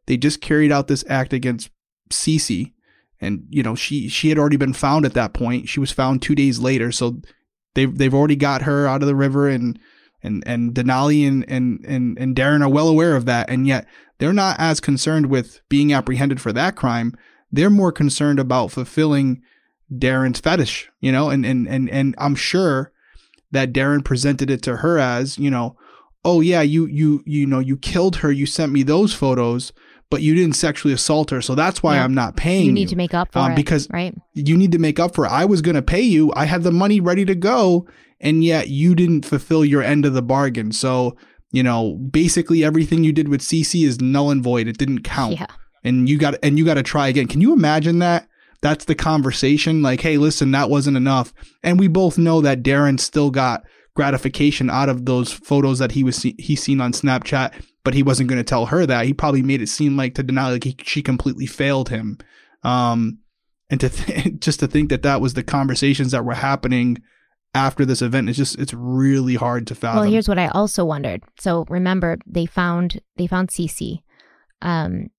they 0.06 0.16
just 0.16 0.40
carried 0.40 0.70
out 0.70 0.86
this 0.86 1.04
act 1.08 1.32
against 1.32 1.70
Cece 2.08 2.72
and 3.20 3.44
you 3.50 3.64
know 3.64 3.74
she 3.74 4.08
she 4.08 4.28
had 4.28 4.38
already 4.38 4.56
been 4.56 4.72
found 4.72 5.04
at 5.04 5.14
that 5.14 5.32
point. 5.32 5.68
She 5.68 5.80
was 5.80 5.90
found 5.90 6.22
two 6.22 6.36
days 6.36 6.60
later, 6.60 6.92
so 6.92 7.20
they've 7.74 7.96
they've 7.96 8.14
already 8.14 8.36
got 8.36 8.62
her 8.62 8.86
out 8.86 9.02
of 9.02 9.08
the 9.08 9.16
river, 9.16 9.48
and 9.48 9.76
and 10.22 10.44
and 10.46 10.72
Denali 10.72 11.26
and 11.26 11.44
and 11.48 11.84
and 11.84 12.16
and 12.18 12.36
Darin 12.36 12.62
are 12.62 12.68
well 12.68 12.88
aware 12.88 13.16
of 13.16 13.24
that, 13.24 13.50
and 13.50 13.66
yet 13.66 13.88
they're 14.18 14.32
not 14.32 14.56
as 14.58 14.80
concerned 14.80 15.26
with 15.26 15.60
being 15.68 15.92
apprehended 15.92 16.40
for 16.40 16.52
that 16.52 16.76
crime. 16.76 17.14
They're 17.50 17.70
more 17.70 17.92
concerned 17.92 18.38
about 18.38 18.72
fulfilling 18.72 19.42
Darin's 19.96 20.40
fetish, 20.40 20.90
you 21.00 21.12
know, 21.12 21.30
and 21.30 21.46
and 21.46 21.68
and 21.68 21.88
and 21.90 22.14
I'm 22.18 22.34
sure 22.34 22.92
that 23.52 23.72
Darin 23.72 24.02
presented 24.02 24.50
it 24.50 24.62
to 24.62 24.76
her 24.78 24.98
as, 24.98 25.38
you 25.38 25.50
know, 25.50 25.76
oh 26.24 26.40
yeah, 26.40 26.62
you 26.62 26.86
you 26.86 27.22
you 27.24 27.46
know, 27.46 27.60
you 27.60 27.76
killed 27.76 28.16
her, 28.16 28.32
you 28.32 28.46
sent 28.46 28.72
me 28.72 28.82
those 28.82 29.14
photos, 29.14 29.72
but 30.10 30.22
you 30.22 30.34
didn't 30.34 30.56
sexually 30.56 30.94
assault 30.94 31.30
her. 31.30 31.40
So 31.40 31.54
that's 31.54 31.82
why 31.82 31.96
yeah. 31.96 32.04
I'm 32.04 32.14
not 32.14 32.36
paying 32.36 32.66
you. 32.66 32.72
need 32.72 32.80
you. 32.82 32.88
to 32.88 32.96
make 32.96 33.14
up 33.14 33.32
for 33.32 33.40
um, 33.40 33.52
it. 33.52 33.56
Because 33.56 33.88
right? 33.90 34.14
you 34.34 34.56
need 34.56 34.72
to 34.72 34.78
make 34.78 34.98
up 34.98 35.14
for 35.14 35.26
it. 35.26 35.30
I 35.32 35.44
was 35.44 35.62
going 35.62 35.74
to 35.74 35.82
pay 35.82 36.02
you. 36.02 36.32
I 36.34 36.44
had 36.44 36.62
the 36.62 36.72
money 36.72 37.00
ready 37.00 37.24
to 37.24 37.34
go. 37.34 37.86
And 38.18 38.42
yet 38.42 38.68
you 38.68 38.94
didn't 38.94 39.26
fulfill 39.26 39.62
your 39.62 39.82
end 39.82 40.06
of 40.06 40.14
the 40.14 40.22
bargain. 40.22 40.72
So, 40.72 41.18
you 41.56 41.62
know, 41.62 41.94
basically 41.94 42.62
everything 42.62 43.02
you 43.02 43.12
did 43.12 43.28
with 43.28 43.40
Cece 43.40 43.86
is 43.86 44.00
null 44.00 44.30
and 44.30 44.42
void. 44.42 44.68
It 44.68 44.78
didn't 44.78 45.02
count. 45.02 45.40
Yeah. 45.40 45.46
And 45.82 46.08
you 46.08 46.18
got, 46.18 46.34
and 46.42 46.58
you 46.58 46.64
got 46.64 46.74
to 46.74 46.82
try 46.82 47.08
again. 47.08 47.28
Can 47.28 47.40
you 47.40 47.52
imagine 47.52 48.00
that? 48.00 48.28
That's 48.60 48.84
the 48.84 48.94
conversation. 48.94 49.82
Like, 49.82 50.00
hey, 50.00 50.18
listen, 50.18 50.50
that 50.50 50.70
wasn't 50.70 50.96
enough. 50.96 51.32
And 51.62 51.78
we 51.78 51.88
both 51.88 52.18
know 52.18 52.40
that 52.40 52.62
Darin 52.62 52.98
still 52.98 53.30
got 53.30 53.64
gratification 53.94 54.68
out 54.68 54.88
of 54.88 55.06
those 55.06 55.32
photos 55.32 55.78
that 55.78 55.92
he 55.92 56.04
was 56.04 56.16
see- 56.16 56.36
he 56.38 56.56
seen 56.56 56.80
on 56.80 56.92
Snapchat 56.92 57.52
but 57.86 57.94
he 57.94 58.02
wasn't 58.02 58.28
going 58.28 58.36
to 58.36 58.42
tell 58.42 58.66
her 58.66 58.84
that. 58.84 59.06
He 59.06 59.14
probably 59.14 59.42
made 59.42 59.62
it 59.62 59.68
seem 59.68 59.96
like 59.96 60.16
to 60.16 60.24
deny 60.24 60.50
like 60.50 60.64
he, 60.64 60.74
she 60.82 61.02
completely 61.02 61.46
failed 61.46 61.88
him. 61.88 62.18
Um, 62.64 63.20
and 63.70 63.78
to 63.78 63.88
th- 63.88 64.34
just 64.40 64.58
to 64.58 64.66
think 64.66 64.90
that 64.90 65.04
that 65.04 65.20
was 65.20 65.34
the 65.34 65.44
conversations 65.44 66.10
that 66.10 66.24
were 66.24 66.34
happening 66.34 67.00
after 67.56 67.84
this 67.84 68.02
event 68.02 68.28
It's 68.28 68.38
just 68.38 68.58
it's 68.58 68.74
really 68.74 69.34
hard 69.34 69.66
to 69.68 69.74
fathom. 69.74 70.00
Well, 70.00 70.10
here's 70.10 70.28
what 70.28 70.38
I 70.38 70.48
also 70.48 70.84
wondered. 70.84 71.22
So 71.38 71.64
remember, 71.68 72.18
they 72.26 72.46
found 72.46 73.00
they 73.16 73.26
found 73.26 73.48
Cece, 73.48 74.02
um, 74.62 75.10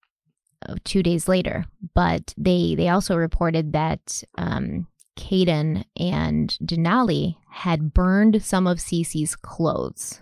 two 0.84 1.04
days 1.04 1.28
later, 1.28 1.66
but 1.94 2.34
they 2.38 2.76
they 2.76 2.90
also 2.90 3.16
reported 3.16 3.74
that 3.74 4.24
um, 4.38 4.88
Kayden 5.18 5.84
and 6.00 6.58
Denali 6.64 7.36
had 7.50 7.94
burned 7.94 8.44
some 8.44 8.68
of 8.68 8.78
Cece's 8.78 9.36
clothes 9.36 10.22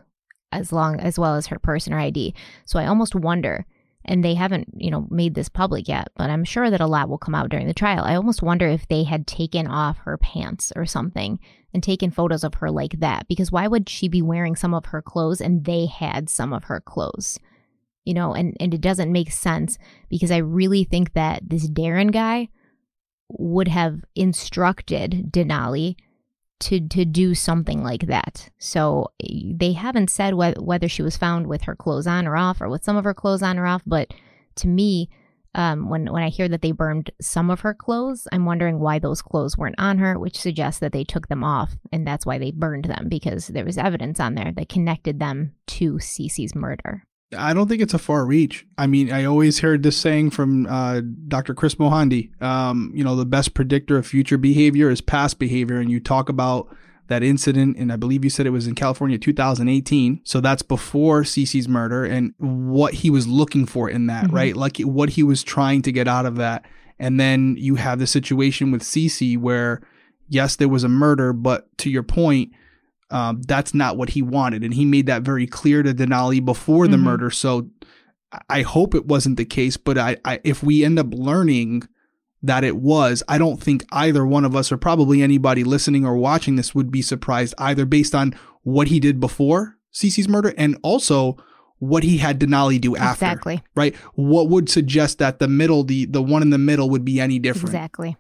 as 0.52 0.72
long 0.72 1.00
as 1.00 1.20
well 1.20 1.36
as 1.36 1.48
her 1.48 1.60
person 1.60 1.94
or 1.94 2.00
ID. 2.00 2.34
So 2.66 2.80
I 2.80 2.88
almost 2.88 3.14
wonder, 3.14 3.66
and 4.06 4.24
they 4.24 4.36
haven't, 4.36 4.70
you 4.78 4.90
know, 4.90 5.06
made 5.12 5.36
this 5.36 5.50
public 5.50 5.88
yet, 5.88 6.08
but 6.16 6.30
I'm 6.30 6.46
sure 6.46 6.70
that 6.70 6.82
a 6.82 6.88
lot 6.88 7.10
will 7.10 7.18
come 7.18 7.36
out 7.36 7.50
during 7.50 7.68
the 7.68 7.74
trial. 7.74 8.06
I 8.06 8.16
almost 8.16 8.42
wonder 8.42 8.68
if 8.68 8.88
they 8.88 9.04
had 9.04 9.28
taken 9.28 9.68
off 9.68 9.98
her 10.00 10.18
pants 10.18 10.72
or 10.76 10.86
something 10.86 11.40
and 11.76 11.84
taken 11.84 12.10
photos 12.10 12.44
of 12.44 12.56
her 12.56 12.72
like 12.72 13.00
that 13.00 13.28
because 13.28 13.52
why 13.52 13.68
would 13.68 13.90
she 13.90 14.08
be 14.08 14.22
wearing 14.22 14.56
some 14.56 14.74
of 14.74 14.86
her 14.86 15.02
clothes 15.02 15.42
and 15.42 15.66
they 15.66 15.86
had 15.86 16.30
some 16.30 16.54
of 16.54 16.64
her 16.64 16.80
clothes? 16.80 17.38
You 18.06 18.14
know, 18.14 18.34
and 18.34 18.56
and 18.60 18.74
it 18.74 18.82
doesn't 18.82 19.12
make 19.12 19.32
sense 19.32 19.78
because 20.10 20.32
I 20.32 20.38
really 20.38 20.84
think 20.84 21.14
that 21.14 21.42
this 21.48 21.68
Darin 21.68 22.08
guy 22.08 22.50
would 23.30 23.68
have 23.68 24.04
instructed 24.16 25.32
Denali 25.32 25.98
to 26.62 26.80
to 26.88 27.04
do 27.04 27.36
something 27.36 27.84
like 27.84 28.08
that. 28.08 28.50
So 28.58 29.12
eh, 29.22 29.52
they 29.54 29.74
haven't 29.74 30.10
said 30.10 30.34
wh- 30.34 30.62
whether 30.62 30.88
she 30.88 31.02
was 31.02 31.18
found 31.18 31.48
with 31.48 31.64
her 31.64 31.76
clothes 31.76 32.08
on 32.08 32.26
or 32.26 32.38
off, 32.38 32.62
or 32.62 32.70
with 32.70 32.84
some 32.84 32.96
of 32.96 33.04
her 33.04 33.14
clothes 33.14 33.44
on 33.44 33.60
or 33.60 33.66
off. 33.66 33.82
But 33.86 34.14
to 34.58 34.68
me, 34.68 35.10
um, 35.56 35.90
when 35.90 36.12
when 36.12 36.22
I 36.22 36.30
hear 36.30 36.48
that 36.50 36.62
they 36.62 36.74
burned 36.74 37.10
some 37.22 37.50
of 37.50 37.62
her 37.62 37.74
clothes, 37.74 38.28
I'm 38.32 38.46
wondering 38.46 38.80
why 38.80 39.00
those 39.00 39.22
clothes 39.22 39.58
weren't 39.58 39.80
on 39.80 39.98
her, 39.98 40.20
which 40.20 40.38
suggests 40.38 40.82
that 40.82 40.92
they 40.92 41.06
took 41.06 41.28
them 41.28 41.44
off, 41.44 41.76
and 41.92 42.06
that's 42.06 42.26
why 42.26 42.38
they 42.38 42.52
burned 42.52 42.86
them 42.86 43.08
because 43.10 43.48
there 43.48 43.66
was 43.66 43.78
evidence 43.78 44.20
on 44.20 44.36
there 44.36 44.52
that 44.56 44.70
connected 44.70 45.20
them 45.20 45.54
to 45.68 45.94
Cece's 45.94 46.54
murder. 46.54 47.04
I 47.36 47.54
don't 47.54 47.68
think 47.68 47.82
it's 47.82 47.94
a 47.94 48.00
far 48.00 48.26
reach. 48.26 48.68
I 48.78 48.86
mean, 48.88 49.12
I 49.12 49.26
always 49.26 49.60
heard 49.60 49.82
this 49.82 49.98
saying 49.98 50.32
from 50.32 50.68
uh, 50.68 51.02
Dr. 51.28 51.54
Chris 51.54 51.76
Mohandie. 51.76 52.40
Um, 52.42 52.92
you 52.94 53.04
know, 53.04 53.16
the 53.16 53.26
best 53.26 53.54
predictor 53.54 53.98
of 53.98 54.06
future 54.06 54.38
behavior 54.38 54.90
is 54.90 55.02
past 55.02 55.40
behavior, 55.40 55.78
and 55.78 55.90
you 55.90 56.00
talk 56.00 56.30
about 56.30 56.68
that 57.08 57.24
incident, 57.24 57.78
and 57.78 57.92
I 57.92 57.96
believe 57.96 58.24
you 58.24 58.30
said 58.30 58.46
it 58.46 58.52
was 58.52 58.68
in 58.68 58.76
California, 58.76 59.18
2018. 59.18 60.22
So 60.24 60.42
that's 60.42 60.62
before 60.62 61.24
Cece's 61.24 61.68
murder, 61.68 62.04
and 62.04 62.34
what 62.38 62.96
he 62.96 63.10
was 63.10 63.28
looking 63.28 63.66
for 63.66 63.90
in 63.90 64.08
that, 64.08 64.26
mm-hmm. 64.26 64.36
right? 64.36 64.56
Like 64.56 64.78
what 64.80 65.10
he 65.10 65.24
was 65.24 65.44
trying 65.44 65.82
to 65.84 65.92
get 65.92 66.08
out 66.08 66.26
of 66.26 66.36
that, 66.38 66.66
and 67.00 67.20
then 67.20 67.56
you 67.58 67.76
have 67.76 68.00
the 68.00 68.08
situation 68.08 68.72
with 68.72 68.82
Cece 68.82 69.38
where, 69.38 69.82
yes, 70.28 70.56
there 70.56 70.70
was 70.70 70.84
a 70.84 70.90
murder, 70.90 71.34
but 71.34 71.76
to 71.80 71.90
your 71.90 72.04
point 72.04 72.52
um, 73.12 73.42
that's 73.44 73.74
not 73.74 73.98
what 73.98 74.10
he 74.10 74.22
wanted. 74.22 74.64
And 74.64 74.74
he 74.74 74.86
made 74.86 75.06
that 75.06 75.22
very 75.22 75.48
clear 75.48 75.84
to 75.84 75.94
Denali 75.94 76.44
before 76.44 76.88
the 76.88 76.98
mm-hmm. 76.98 77.06
murder. 77.06 77.30
So 77.30 77.70
I 78.50 78.64
hope 78.64 78.96
it 78.96 79.06
wasn't 79.06 79.38
the 79.38 79.46
case, 79.46 79.78
but 79.78 79.98
I, 79.98 80.18
I, 80.26 80.40
if 80.44 80.64
we 80.64 80.84
end 80.84 81.00
up 81.00 81.08
learning 81.12 81.88
that 82.46 82.64
it 82.64 82.78
was, 82.78 83.24
I 83.28 83.38
don't 83.38 83.62
think 83.62 83.86
either 83.92 84.26
one 84.26 84.46
of 84.46 84.56
us 84.56 84.72
or 84.72 84.78
probably 84.78 85.22
anybody 85.22 85.64
listening 85.64 86.06
or 86.06 86.16
watching 86.16 86.56
this 86.56 86.76
would 86.76 86.92
be 86.92 87.02
surprised 87.02 87.54
either 87.58 87.86
based 87.86 88.14
on 88.14 88.34
what 88.64 88.88
he 88.88 89.00
did 89.00 89.20
before 89.20 89.78
Cece's 89.94 90.28
murder 90.28 90.54
and 90.58 90.78
also 90.84 91.38
what 91.80 92.04
he 92.04 92.18
had 92.18 92.40
Denali 92.40 92.80
do 92.80 92.96
after. 92.96 93.26
Exactly. 93.26 93.64
Right? 93.76 93.96
What 94.14 94.50
would 94.50 94.70
suggest 94.70 95.20
that 95.20 95.40
the 95.40 95.48
middle, 95.48 95.84
the 95.84 96.06
the 96.06 96.22
one 96.22 96.42
in 96.42 96.50
the 96.50 96.58
middle 96.58 96.90
would 96.90 97.06
be 97.06 97.20
any 97.20 97.40
different. 97.40 97.70
Exactly. 97.70 98.18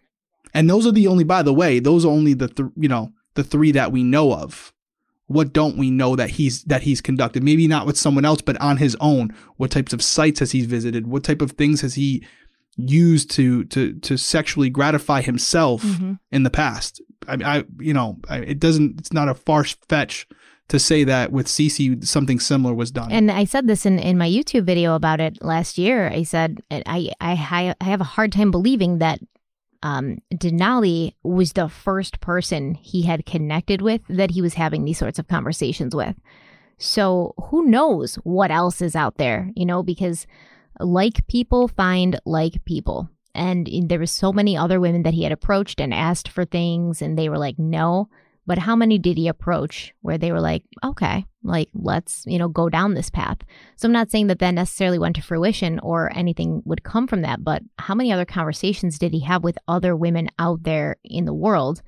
And 0.54 0.70
those 0.70 0.86
are 0.86 0.92
the 0.92 1.08
only 1.08 1.24
by 1.24 1.42
the 1.42 1.54
way, 1.54 1.80
those 1.80 2.06
are 2.06 2.12
only 2.12 2.34
the 2.34 2.48
th- 2.48 2.70
you 2.76 2.90
know, 2.90 3.14
the 3.36 3.44
three 3.44 3.72
that 3.74 3.92
we 3.92 4.04
know 4.04 4.34
of 4.34 4.74
what 5.28 5.54
don't 5.54 5.78
we 5.78 5.90
know 5.90 6.16
that 6.16 6.32
he's 6.32 6.64
that 6.66 6.84
he's 6.84 7.02
conducted 7.02 7.44
maybe 7.44 7.68
not 7.68 7.88
with 7.88 7.98
someone 7.98 8.26
else 8.26 8.42
but 8.42 8.60
on 8.62 8.78
his 8.78 8.96
own 9.00 9.34
what 9.58 9.72
types 9.72 9.92
of 9.92 10.02
sites 10.02 10.40
has 10.40 10.52
he 10.52 10.64
visited 10.66 11.08
what 11.08 11.24
type 11.24 11.42
of 11.42 11.54
things 11.54 11.82
has 11.82 11.96
he 11.96 12.24
used 12.78 13.32
to 13.32 13.64
to 13.66 13.94
to 14.00 14.18
sexually 14.18 14.70
gratify 14.70 15.22
himself 15.22 15.82
mm-hmm. 15.82 16.14
in 16.32 16.44
the 16.44 16.50
past 16.50 17.02
I, 17.28 17.38
I 17.58 17.64
you 17.80 17.94
know 17.94 18.20
I, 18.30 18.40
it 18.40 18.60
doesn't 18.60 19.00
it's 19.00 19.14
not 19.14 19.30
a 19.30 19.34
far 19.34 19.64
fetch 19.64 20.28
to 20.68 20.80
say 20.80 21.04
that 21.04 21.32
with 21.32 21.48
Cece 21.48 22.04
something 22.06 22.40
similar 22.40 22.74
was 22.74 22.90
done. 22.90 23.12
And 23.12 23.32
I 23.32 23.46
said 23.46 23.68
this 23.68 23.86
in, 23.86 24.00
in 24.00 24.18
my 24.18 24.28
YouTube 24.28 24.64
video 24.64 24.96
about 24.96 25.20
it 25.20 25.44
last 25.44 25.78
year. 25.78 26.10
I 26.10 26.24
said 26.24 26.60
I, 26.72 27.12
I 27.22 27.76
I 27.80 27.86
have 27.86 28.02
a 28.02 28.06
hard 28.06 28.32
time 28.32 28.50
believing 28.52 28.98
that 28.98 29.20
um, 29.84 30.18
Denali 30.34 31.14
was 31.22 31.54
the 31.54 31.70
first 31.70 32.20
person 32.20 32.74
he 32.74 33.04
had 33.04 33.28
connected 33.28 33.84
with 33.84 34.02
that 34.10 34.32
he 34.32 34.42
was 34.42 34.56
having 34.56 34.84
these 34.84 34.98
sorts 34.98 35.20
of 35.20 35.28
conversations 35.28 35.96
with. 35.96 36.16
So 36.80 37.36
who 37.38 37.66
knows 37.66 38.16
what 38.24 38.50
else 38.50 38.82
is 38.82 38.96
out 38.96 39.18
there, 39.18 39.52
you 39.56 39.66
know, 39.66 39.84
because 39.84 40.26
like 40.80 41.28
people 41.28 41.68
find 41.68 42.20
like 42.26 42.64
people. 42.66 43.10
And 43.34 43.70
there 43.90 44.00
was 44.00 44.12
so 44.12 44.32
many 44.32 44.56
other 44.56 44.80
women 44.80 45.04
that 45.04 45.14
he 45.14 45.24
had 45.24 45.32
approached 45.32 45.82
and 45.82 45.94
asked 45.94 46.30
for 46.30 46.46
things 46.46 47.02
and 47.02 47.18
they 47.18 47.30
were 47.30 47.38
like, 47.38 47.60
no. 47.60 48.10
But 48.48 48.60
how 48.60 48.76
many 48.76 49.00
did 49.00 49.18
he 49.18 49.28
approach 49.28 49.94
where 50.02 50.18
they 50.18 50.32
were 50.32 50.40
like, 50.40 50.64
okay, 50.84 51.26
like 51.44 51.68
let's, 51.74 52.24
you 52.28 52.38
know, 52.38 52.48
go 52.48 52.70
down 52.70 52.94
this 52.94 53.10
path? 53.10 53.40
So 53.76 53.88
I'm 53.88 53.92
not 53.92 54.12
saying 54.12 54.28
that 54.28 54.40
that 54.40 54.54
necessarily 54.54 55.00
went 55.00 55.16
to 55.16 55.24
fruition 55.24 55.80
or 55.80 56.16
anything 56.16 56.62
would 56.64 56.84
come 56.84 57.08
from 57.08 57.24
that, 57.24 57.44
but 57.44 57.64
how 57.80 57.96
many 57.96 58.14
other 58.14 58.24
conversations 58.24 59.00
did 59.00 59.14
he 59.14 59.22
have 59.22 59.44
with 59.44 59.58
other 59.68 59.96
women 59.96 60.30
out 60.38 60.64
there 60.64 60.98
in 61.04 61.26
the 61.26 61.34
world 61.34 61.82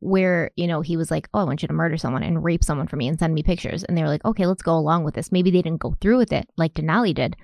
where, 0.00 0.50
you 0.56 0.66
know, 0.66 0.80
he 0.80 0.96
was 0.96 1.10
like, 1.10 1.28
oh, 1.32 1.38
I 1.38 1.44
want 1.44 1.62
you 1.62 1.68
to 1.68 1.74
murder 1.74 1.96
someone 1.96 2.24
and 2.24 2.44
rape 2.44 2.64
someone 2.64 2.88
for 2.88 2.96
me 2.96 3.08
and 3.08 3.18
send 3.18 3.32
me 3.32 3.42
pictures. 3.42 3.84
And 3.84 3.96
they 3.96 4.02
were 4.02 4.08
like, 4.08 4.24
okay, 4.24 4.46
let's 4.46 4.62
go 4.62 4.74
along 4.74 5.04
with 5.04 5.14
this. 5.14 5.32
Maybe 5.32 5.50
they 5.50 5.62
didn't 5.62 5.80
go 5.80 5.96
through 6.00 6.18
with 6.18 6.32
it 6.32 6.46
like 6.58 6.74
Denali 6.74 7.14
did, 7.14 7.36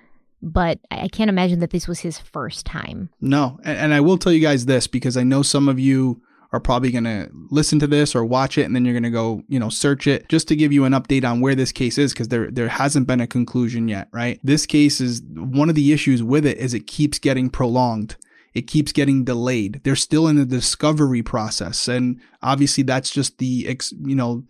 but 0.42 0.78
I 0.90 1.08
can't 1.08 1.28
imagine 1.28 1.60
that 1.60 1.70
this 1.70 1.86
was 1.86 2.00
his 2.00 2.18
first 2.18 2.66
time. 2.66 3.10
No. 3.20 3.58
And, 3.64 3.78
and 3.78 3.94
I 3.94 4.00
will 4.00 4.18
tell 4.18 4.32
you 4.32 4.40
guys 4.40 4.66
this 4.66 4.86
because 4.86 5.16
I 5.16 5.22
know 5.22 5.42
some 5.42 5.68
of 5.68 5.78
you 5.78 6.22
are 6.52 6.58
probably 6.58 6.90
going 6.90 7.04
to 7.04 7.30
listen 7.50 7.78
to 7.78 7.86
this 7.86 8.14
or 8.14 8.24
watch 8.24 8.58
it 8.58 8.64
and 8.64 8.74
then 8.74 8.84
you're 8.84 8.94
going 8.94 9.04
to 9.04 9.10
go, 9.10 9.42
you 9.48 9.60
know, 9.60 9.68
search 9.68 10.06
it 10.08 10.28
just 10.28 10.48
to 10.48 10.56
give 10.56 10.72
you 10.72 10.84
an 10.84 10.92
update 10.92 11.24
on 11.24 11.40
where 11.40 11.54
this 11.54 11.70
case 11.70 11.96
is 11.96 12.12
because 12.12 12.26
there 12.28 12.50
there 12.50 12.68
hasn't 12.68 13.06
been 13.06 13.20
a 13.20 13.26
conclusion 13.26 13.86
yet, 13.86 14.08
right? 14.12 14.40
This 14.42 14.66
case 14.66 15.00
is 15.00 15.22
one 15.22 15.68
of 15.68 15.76
the 15.76 15.92
issues 15.92 16.22
with 16.22 16.44
it 16.44 16.58
is 16.58 16.74
it 16.74 16.88
keeps 16.88 17.20
getting 17.20 17.50
prolonged. 17.50 18.16
it 18.54 18.66
keeps 18.66 18.92
getting 18.92 19.24
delayed. 19.24 19.80
They're 19.84 19.96
still 19.96 20.26
in 20.26 20.36
the 20.36 20.44
discovery 20.44 21.22
process. 21.22 21.86
And 21.88 22.20
obviously 22.42 22.82
that's 22.82 23.10
just 23.10 23.38
the, 23.38 23.66
ex, 23.68 23.92
you 23.92 24.16
know, 24.16 24.44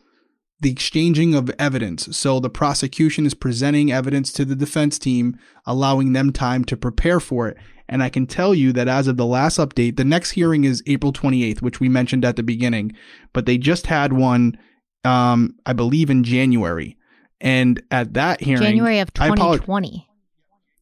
the 0.60 0.70
exchanging 0.70 1.34
of 1.34 1.50
evidence. 1.58 2.16
So 2.16 2.38
the 2.38 2.50
prosecution 2.50 3.26
is 3.26 3.34
presenting 3.34 3.90
evidence 3.90 4.32
to 4.34 4.44
the 4.44 4.54
defense 4.54 4.98
team, 4.98 5.38
allowing 5.66 6.12
them 6.12 6.32
time 6.32 6.64
to 6.66 6.76
prepare 6.76 7.18
for 7.18 7.48
it. 7.48 7.56
And 7.88 8.02
I 8.02 8.08
can 8.08 8.26
tell 8.26 8.54
you 8.54 8.72
that 8.74 8.86
as 8.86 9.08
of 9.08 9.16
the 9.16 9.26
last 9.26 9.58
update, 9.58 9.96
the 9.96 10.04
next 10.04 10.32
hearing 10.32 10.64
is 10.64 10.82
April 10.86 11.12
28th, 11.12 11.60
which 11.62 11.80
we 11.80 11.88
mentioned 11.88 12.24
at 12.24 12.36
the 12.36 12.42
beginning, 12.42 12.92
but 13.32 13.46
they 13.46 13.58
just 13.58 13.86
had 13.86 14.12
one, 14.12 14.56
um, 15.04 15.56
I 15.66 15.72
believe 15.72 16.10
in 16.10 16.22
January. 16.22 16.96
And 17.40 17.82
at 17.90 18.14
that 18.14 18.42
hearing, 18.42 18.62
January 18.62 19.00
of 19.00 19.12
2020. 19.14 20.06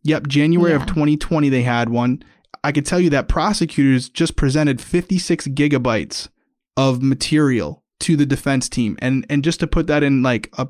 Yep, 0.03 0.27
January 0.27 0.73
yeah. 0.73 0.77
of 0.77 0.87
2020, 0.87 1.49
they 1.49 1.63
had 1.63 1.89
one. 1.89 2.23
I 2.65 2.73
could 2.73 2.85
tell 2.85 2.99
you 2.99 3.11
that 3.11 3.29
prosecutors 3.29 4.09
just 4.09 4.37
presented 4.37 4.81
56 4.81 5.49
gigabytes 5.49 6.29
of 6.77 7.01
material 7.01 7.85
to 8.01 8.17
the 8.17 8.27
defense 8.27 8.69
team. 8.69 8.97
And 9.01 9.27
and 9.29 9.45
just 9.45 9.61
to 9.61 9.67
put 9.67 9.87
that 9.89 10.03
in 10.03 10.23
like 10.23 10.51
a 10.59 10.69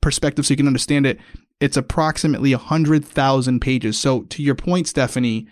perspective 0.00 0.46
so 0.46 0.52
you 0.52 0.56
can 0.56 0.66
understand 0.66 1.06
it, 1.06 1.18
it's 1.60 1.76
approximately 1.76 2.54
100,000 2.54 3.60
pages. 3.60 3.98
So 3.98 4.22
to 4.22 4.42
your 4.42 4.54
point, 4.54 4.88
Stephanie, 4.88 5.46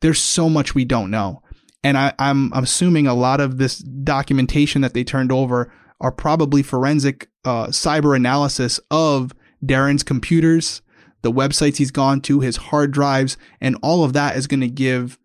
there's 0.00 0.20
so 0.20 0.48
much 0.48 0.74
we 0.74 0.84
don't 0.84 1.10
know. 1.10 1.42
And 1.84 1.96
I, 1.96 2.12
I'm, 2.18 2.52
I'm 2.52 2.64
assuming 2.64 3.06
a 3.06 3.14
lot 3.14 3.40
of 3.40 3.58
this 3.58 3.78
documentation 3.78 4.82
that 4.82 4.94
they 4.94 5.04
turned 5.04 5.32
over 5.32 5.72
are 6.00 6.12
probably 6.12 6.62
forensic 6.62 7.28
uh, 7.44 7.66
cyber 7.68 8.14
analysis 8.14 8.80
of 8.90 9.32
Darin's 9.64 10.02
computers, 10.02 10.82
the 11.22 11.32
websites 11.32 11.76
he's 11.76 11.92
gone 11.92 12.20
to, 12.22 12.40
his 12.40 12.56
hard 12.56 12.90
drives, 12.90 13.36
and 13.60 13.76
all 13.82 14.02
of 14.02 14.12
that 14.12 14.36
is 14.36 14.48
going 14.48 14.60
to 14.60 14.68
give 14.68 15.18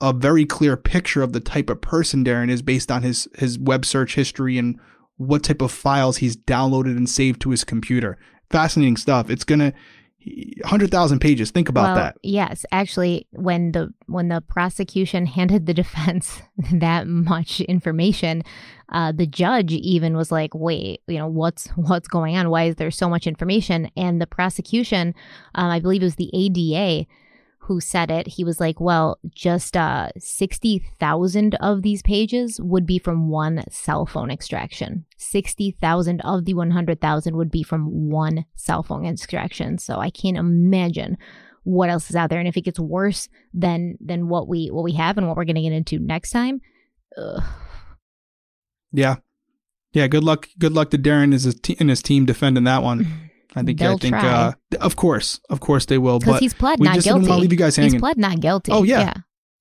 a 0.00 0.12
very 0.12 0.46
clear 0.46 0.76
picture 0.76 1.22
of 1.22 1.32
the 1.32 1.40
type 1.40 1.68
of 1.70 1.80
person 1.80 2.24
Darin 2.24 2.50
is 2.50 2.62
based 2.62 2.90
on 2.90 3.02
his 3.02 3.28
his 3.38 3.58
web 3.58 3.84
search 3.84 4.14
history 4.14 4.58
and 4.58 4.78
what 5.16 5.44
type 5.44 5.60
of 5.60 5.70
files 5.70 6.18
he's 6.18 6.36
downloaded 6.36 6.96
and 6.96 7.08
saved 7.08 7.42
to 7.42 7.50
his 7.50 7.64
computer. 7.64 8.18
Fascinating 8.50 8.96
stuff. 8.96 9.28
It's 9.28 9.44
gonna 9.44 9.74
100,000 10.22 11.18
pages. 11.18 11.50
Think 11.50 11.68
about 11.70 11.82
well, 11.82 11.94
that. 11.94 12.16
Yes, 12.22 12.66
actually 12.72 13.26
when 13.30 13.72
the 13.72 13.92
when 14.06 14.28
the 14.28 14.40
prosecution 14.40 15.26
handed 15.36 15.66
the 15.66 15.74
defense 15.74 16.42
that 16.72 17.06
much 17.06 17.60
information, 17.62 18.42
uh, 18.90 19.12
the 19.12 19.26
judge 19.26 19.72
even 19.72 20.16
was 20.16 20.30
like, 20.30 20.54
"Wait, 20.54 21.00
you 21.06 21.18
know, 21.18 21.28
what's 21.28 21.68
what's 21.76 22.08
going 22.08 22.36
on? 22.36 22.50
Why 22.50 22.64
is 22.64 22.76
there 22.76 22.90
so 22.90 23.08
much 23.08 23.26
information?" 23.26 23.90
And 23.96 24.20
the 24.20 24.26
prosecution, 24.26 25.14
um, 25.54 25.70
I 25.70 25.80
believe 25.80 26.02
it 26.02 26.06
was 26.06 26.16
the 26.16 26.30
ADA 26.34 27.06
who 27.70 27.80
said 27.80 28.10
it, 28.10 28.26
he 28.26 28.42
was 28.42 28.58
like, 28.58 28.80
well, 28.80 29.16
just 29.32 29.76
uh, 29.76 30.08
60,000 30.18 31.54
of 31.54 31.82
these 31.82 32.02
pages 32.02 32.60
would 32.60 32.84
be 32.84 32.98
from 32.98 33.28
one 33.28 33.62
cell 33.70 34.06
phone 34.06 34.28
extraction. 34.28 35.06
60,000 35.18 36.20
of 36.22 36.46
the 36.46 36.54
100,000 36.54 37.36
would 37.36 37.48
be 37.48 37.62
from 37.62 38.10
one 38.10 38.44
cell 38.56 38.82
phone 38.82 39.06
extraction. 39.06 39.78
So 39.78 40.00
I 40.00 40.10
can't 40.10 40.36
imagine 40.36 41.16
what 41.62 41.90
else 41.90 42.10
is 42.10 42.16
out 42.16 42.28
there. 42.28 42.40
And 42.40 42.48
if 42.48 42.56
it 42.56 42.62
gets 42.62 42.80
worse 42.80 43.28
than 43.54 43.96
than 44.00 44.28
what 44.28 44.48
we 44.48 44.66
what 44.72 44.82
we 44.82 44.94
have 44.94 45.16
and 45.16 45.28
what 45.28 45.36
we're 45.36 45.44
going 45.44 45.54
to 45.54 45.62
get 45.62 45.70
into 45.70 46.00
next 46.00 46.30
time, 46.30 46.60
ugh. 47.16 47.40
yeah, 48.90 49.18
yeah. 49.92 50.08
Good 50.08 50.24
luck. 50.24 50.48
Good 50.58 50.72
luck 50.72 50.90
to 50.90 50.98
Darin 50.98 51.32
and 51.32 51.34
his, 51.34 51.60
and 51.78 51.88
his 51.88 52.02
team 52.02 52.26
defending 52.26 52.64
that 52.64 52.82
one. 52.82 53.06
I 53.54 53.62
think. 53.62 53.78
They'll 53.78 53.94
I 53.94 53.96
think. 53.96 54.14
try. 54.14 54.28
Uh, 54.28 54.52
of 54.80 54.96
course, 54.96 55.40
of 55.50 55.60
course 55.60 55.86
they 55.86 55.98
will. 55.98 56.18
because 56.18 56.34
But 56.34 56.42
he's 56.42 56.54
pled 56.54 56.78
we 56.80 56.86
not 56.86 56.94
just 56.96 57.04
guilty. 57.04 57.20
didn't 57.20 57.30
want 57.30 57.38
to 57.38 57.42
leave 57.42 57.52
you 57.52 57.58
guys 57.58 57.76
hanging. 57.76 57.92
He's 57.92 58.00
pled 58.00 58.18
not 58.18 58.40
guilty. 58.40 58.72
Oh, 58.72 58.82
yeah. 58.82 59.14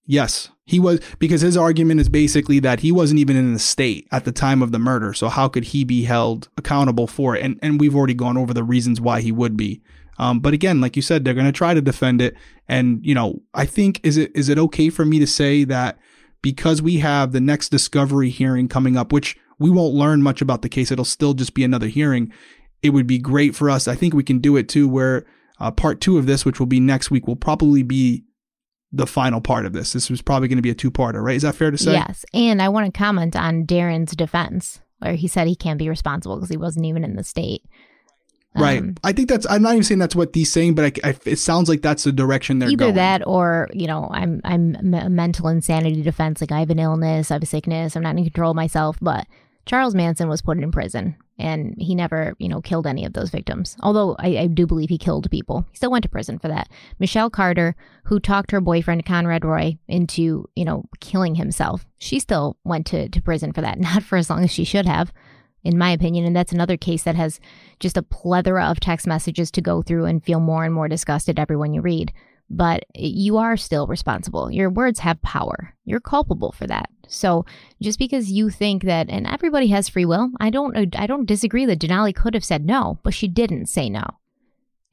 Yes, 0.05 0.49
he 0.65 0.79
was 0.79 0.99
because 1.19 1.41
his 1.41 1.55
argument 1.55 2.01
is 2.01 2.09
basically 2.09 2.59
that 2.61 2.79
he 2.79 2.91
wasn't 2.91 3.19
even 3.19 3.35
in 3.35 3.53
the 3.53 3.59
state 3.59 4.07
at 4.11 4.25
the 4.25 4.31
time 4.31 4.63
of 4.63 4.71
the 4.71 4.79
murder. 4.79 5.13
So 5.13 5.29
how 5.29 5.47
could 5.47 5.65
he 5.65 5.83
be 5.83 6.03
held 6.05 6.49
accountable 6.57 7.05
for 7.05 7.35
it? 7.35 7.43
And 7.43 7.59
and 7.61 7.79
we've 7.79 7.95
already 7.95 8.15
gone 8.15 8.35
over 8.35 8.51
the 8.51 8.63
reasons 8.63 8.99
why 8.99 9.21
he 9.21 9.31
would 9.31 9.55
be. 9.55 9.81
Um, 10.17 10.39
but 10.39 10.53
again, 10.55 10.81
like 10.81 10.95
you 10.95 11.03
said, 11.03 11.23
they're 11.23 11.35
going 11.35 11.45
to 11.45 11.51
try 11.51 11.75
to 11.75 11.81
defend 11.81 12.21
it. 12.21 12.35
And 12.67 13.05
you 13.05 13.13
know, 13.13 13.41
I 13.53 13.65
think 13.67 13.99
is 14.03 14.17
it 14.17 14.31
is 14.33 14.49
it 14.49 14.57
okay 14.57 14.89
for 14.89 15.05
me 15.05 15.19
to 15.19 15.27
say 15.27 15.63
that 15.65 15.99
because 16.41 16.81
we 16.81 16.97
have 16.97 17.31
the 17.31 17.39
next 17.41 17.69
discovery 17.69 18.29
hearing 18.31 18.67
coming 18.67 18.97
up, 18.97 19.13
which 19.13 19.37
we 19.59 19.69
won't 19.69 19.93
learn 19.93 20.23
much 20.23 20.41
about 20.41 20.63
the 20.63 20.69
case. 20.69 20.91
It'll 20.91 21.05
still 21.05 21.35
just 21.35 21.53
be 21.53 21.63
another 21.63 21.87
hearing. 21.87 22.33
It 22.81 22.91
would 22.91 23.07
be 23.07 23.17
great 23.17 23.55
for 23.55 23.69
us. 23.69 23.87
I 23.87 23.95
think 23.95 24.13
we 24.13 24.23
can 24.23 24.39
do 24.39 24.55
it 24.57 24.69
too, 24.69 24.87
where 24.87 25.25
uh, 25.59 25.71
part 25.71 25.99
two 26.01 26.17
of 26.17 26.25
this, 26.25 26.45
which 26.45 26.59
will 26.59 26.67
be 26.67 26.79
next 26.79 27.11
week, 27.11 27.27
will 27.27 27.35
probably 27.35 27.83
be 27.83 28.23
the 28.91 29.05
final 29.05 29.41
part 29.41 29.65
of 29.65 29.73
this. 29.73 29.93
This 29.93 30.09
was 30.09 30.21
probably 30.21 30.47
going 30.47 30.57
to 30.57 30.63
be 30.63 30.69
a 30.69 30.75
two 30.75 30.89
parter, 30.89 31.21
right? 31.21 31.35
Is 31.35 31.43
that 31.43 31.55
fair 31.55 31.71
to 31.71 31.77
say? 31.77 31.91
Yes. 31.93 32.25
And 32.33 32.61
I 32.61 32.69
want 32.69 32.91
to 32.91 32.97
comment 32.97 33.35
on 33.35 33.65
Darin's 33.65 34.13
defense, 34.13 34.79
where 34.99 35.15
he 35.15 35.27
said 35.27 35.47
he 35.47 35.55
can't 35.55 35.77
be 35.77 35.89
responsible 35.89 36.37
because 36.37 36.49
he 36.49 36.57
wasn't 36.57 36.85
even 36.85 37.03
in 37.03 37.15
the 37.15 37.23
state. 37.23 37.63
Right. 38.55 38.79
Um, 38.79 38.95
I 39.03 39.13
think 39.13 39.29
that's, 39.29 39.45
I'm 39.47 39.61
not 39.61 39.73
even 39.73 39.83
saying 39.83 39.99
that's 39.99 40.15
what 40.15 40.33
he's 40.33 40.51
saying, 40.51 40.73
but 40.73 40.85
I, 41.03 41.09
I, 41.09 41.15
it 41.25 41.37
sounds 41.37 41.69
like 41.69 41.83
that's 41.83 42.03
the 42.03 42.11
direction 42.11 42.57
they're 42.57 42.69
Either 42.69 42.85
going. 42.85 42.95
that 42.95 43.27
or, 43.27 43.69
you 43.73 43.85
know, 43.85 44.09
I'm 44.11 44.41
I'm 44.43 44.75
a 44.95 45.07
mental 45.07 45.49
insanity 45.49 46.01
defense. 46.01 46.41
Like 46.41 46.51
I 46.51 46.59
have 46.59 46.71
an 46.71 46.79
illness, 46.79 47.29
I 47.29 47.35
have 47.35 47.43
a 47.43 47.45
sickness, 47.45 47.95
I'm 47.95 48.01
not 48.01 48.17
in 48.17 48.23
control 48.23 48.49
of 48.49 48.55
myself. 48.55 48.97
But 48.99 49.27
Charles 49.67 49.93
Manson 49.93 50.29
was 50.29 50.41
put 50.41 50.57
in 50.57 50.71
prison 50.71 51.15
and 51.39 51.73
he 51.77 51.95
never, 51.95 52.35
you 52.37 52.49
know, 52.49 52.61
killed 52.61 52.85
any 52.85 53.05
of 53.05 53.13
those 53.13 53.29
victims. 53.29 53.77
Although 53.81 54.15
I, 54.19 54.37
I 54.37 54.47
do 54.47 54.67
believe 54.67 54.89
he 54.89 54.97
killed 54.97 55.31
people. 55.31 55.65
He 55.71 55.77
still 55.77 55.91
went 55.91 56.03
to 56.03 56.09
prison 56.09 56.37
for 56.37 56.49
that. 56.49 56.69
Michelle 56.99 57.29
Carter, 57.29 57.75
who 58.03 58.19
talked 58.19 58.51
her 58.51 58.61
boyfriend 58.61 59.05
Conrad 59.05 59.45
Roy 59.45 59.77
into, 59.87 60.47
you 60.55 60.65
know, 60.65 60.85
killing 60.99 61.35
himself, 61.35 61.87
she 61.97 62.19
still 62.19 62.57
went 62.63 62.85
to, 62.87 63.07
to 63.09 63.21
prison 63.21 63.53
for 63.53 63.61
that. 63.61 63.79
Not 63.79 64.03
for 64.03 64.17
as 64.17 64.29
long 64.29 64.43
as 64.43 64.51
she 64.51 64.65
should 64.65 64.85
have, 64.85 65.13
in 65.63 65.77
my 65.77 65.91
opinion. 65.91 66.25
And 66.25 66.35
that's 66.35 66.51
another 66.51 66.77
case 66.77 67.03
that 67.03 67.15
has 67.15 67.39
just 67.79 67.97
a 67.97 68.03
plethora 68.03 68.65
of 68.65 68.79
text 68.79 69.07
messages 69.07 69.49
to 69.51 69.61
go 69.61 69.81
through 69.81 70.05
and 70.05 70.23
feel 70.23 70.39
more 70.39 70.65
and 70.65 70.73
more 70.73 70.89
disgusted 70.89 71.39
every 71.39 71.55
one 71.55 71.73
you 71.73 71.81
read. 71.81 72.11
But 72.49 72.85
you 72.95 73.37
are 73.37 73.57
still 73.57 73.85
responsible. 73.85 74.49
Your 74.49 74.69
words 74.69 74.99
have 74.99 75.21
power. 75.21 75.75
You're 75.85 75.99
culpable 75.99 76.51
for 76.51 76.65
that. 76.65 76.89
So 77.07 77.45
just 77.81 77.99
because 77.99 78.31
you 78.31 78.49
think 78.49 78.83
that, 78.83 79.09
and 79.09 79.27
everybody 79.27 79.67
has 79.67 79.89
free 79.89 80.05
will, 80.05 80.31
I 80.39 80.49
don't, 80.49 80.95
I 80.95 81.07
don't 81.07 81.25
disagree 81.25 81.65
that 81.65 81.79
Denali 81.79 82.15
could 82.15 82.33
have 82.33 82.45
said 82.45 82.65
no, 82.65 82.99
but 83.03 83.13
she 83.13 83.27
didn't 83.27 83.67
say 83.67 83.89
no, 83.89 84.03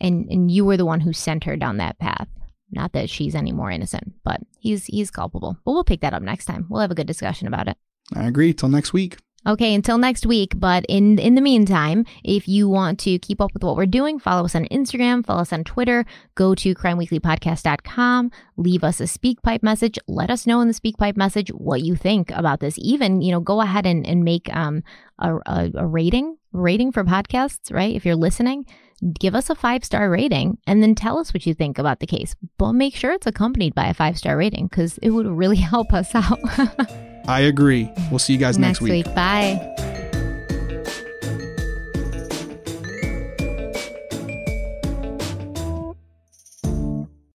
and 0.01 0.27
and 0.31 0.51
you 0.51 0.65
were 0.65 0.77
the 0.77 0.87
one 0.87 1.01
who 1.01 1.13
sent 1.13 1.45
her 1.45 1.57
down 1.57 1.77
that 1.79 1.99
path. 1.99 2.29
Not 2.71 2.93
that 2.93 3.09
she's 3.11 3.35
any 3.35 3.53
more 3.53 3.71
innocent, 3.71 4.15
but 4.25 4.41
he's 4.59 4.87
he's 4.87 5.11
culpable. 5.11 5.57
But 5.65 5.73
we'll 5.73 5.85
pick 5.85 6.01
that 6.01 6.15
up 6.15 6.23
next 6.23 6.47
time. 6.47 6.67
We'll 6.69 6.81
have 6.81 6.91
a 6.91 6.97
good 6.97 7.07
discussion 7.07 7.47
about 7.47 7.69
it. 7.69 7.77
I 8.15 8.27
agree. 8.27 8.53
Till 8.55 8.69
next 8.69 8.93
week. 8.93 9.19
Okay, 9.47 9.75
until 9.75 9.97
next 9.97 10.27
week. 10.27 10.55
But 10.57 10.85
in 10.89 11.19
in 11.19 11.37
the 11.37 11.41
meantime, 11.41 12.05
if 12.25 12.49
you 12.49 12.69
want 12.69 12.99
to 13.01 13.19
keep 13.21 13.41
up 13.41 13.55
with 13.55 13.63
what 13.63 13.77
we're 13.77 13.87
doing, 13.87 14.19
follow 14.19 14.45
us 14.45 14.57
on 14.57 14.65
Instagram, 14.67 15.25
follow 15.25 15.43
us 15.43 15.53
on 15.53 15.63
Twitter, 15.63 16.05
go 16.35 16.55
to 16.57 16.75
crimeweeklypodcast.com, 16.75 18.33
leave 18.57 18.83
us 18.83 19.01
a 19.01 19.05
SpeakPipe 19.05 19.63
message. 19.63 19.99
Let 20.09 20.31
us 20.31 20.47
know 20.47 20.61
in 20.61 20.69
the 20.69 20.75
SpeakPipe 20.75 21.17
message 21.17 21.51
what 21.51 21.83
you 21.83 21.95
think 21.95 22.33
about 22.33 22.59
this. 22.59 22.75
Even, 22.79 23.23
you 23.23 23.31
know, 23.31 23.41
go 23.41 23.61
ahead 23.61 23.87
and, 23.87 24.05
and 24.05 24.25
make 24.25 24.55
um 24.55 24.83
a, 25.19 25.37
a, 25.47 25.71
a 25.77 25.87
rating, 25.87 26.37
rating 26.53 26.91
for 26.91 27.05
podcasts, 27.05 27.73
right? 27.73 27.95
If 27.95 28.05
you're 28.05 28.17
listening, 28.17 28.67
give 29.21 29.35
us 29.35 29.49
a 29.49 29.55
five 29.55 29.85
star 29.85 30.11
rating 30.11 30.59
and 30.67 30.83
then 30.83 30.95
tell 30.97 31.19
us 31.19 31.33
what 31.33 31.47
you 31.47 31.55
think 31.55 31.79
about 31.79 32.01
the 32.01 32.07
case. 32.07 32.35
But 32.59 32.73
make 32.73 32.97
sure 32.97 33.13
it's 33.13 33.27
accompanied 33.27 33.75
by 33.77 33.87
a 33.87 33.95
five 33.95 34.19
star 34.19 34.37
rating 34.37 34.67
because 34.67 34.99
it 34.99 35.11
would 35.11 35.27
really 35.27 35.57
help 35.73 35.93
us 35.93 36.15
out. 36.15 36.41
I 37.29 37.41
agree. 37.41 37.91
We'll 38.11 38.19
see 38.19 38.33
you 38.33 38.39
guys 38.39 38.59
next, 38.59 38.81
week. 38.81 39.05
Bye. 39.15 39.73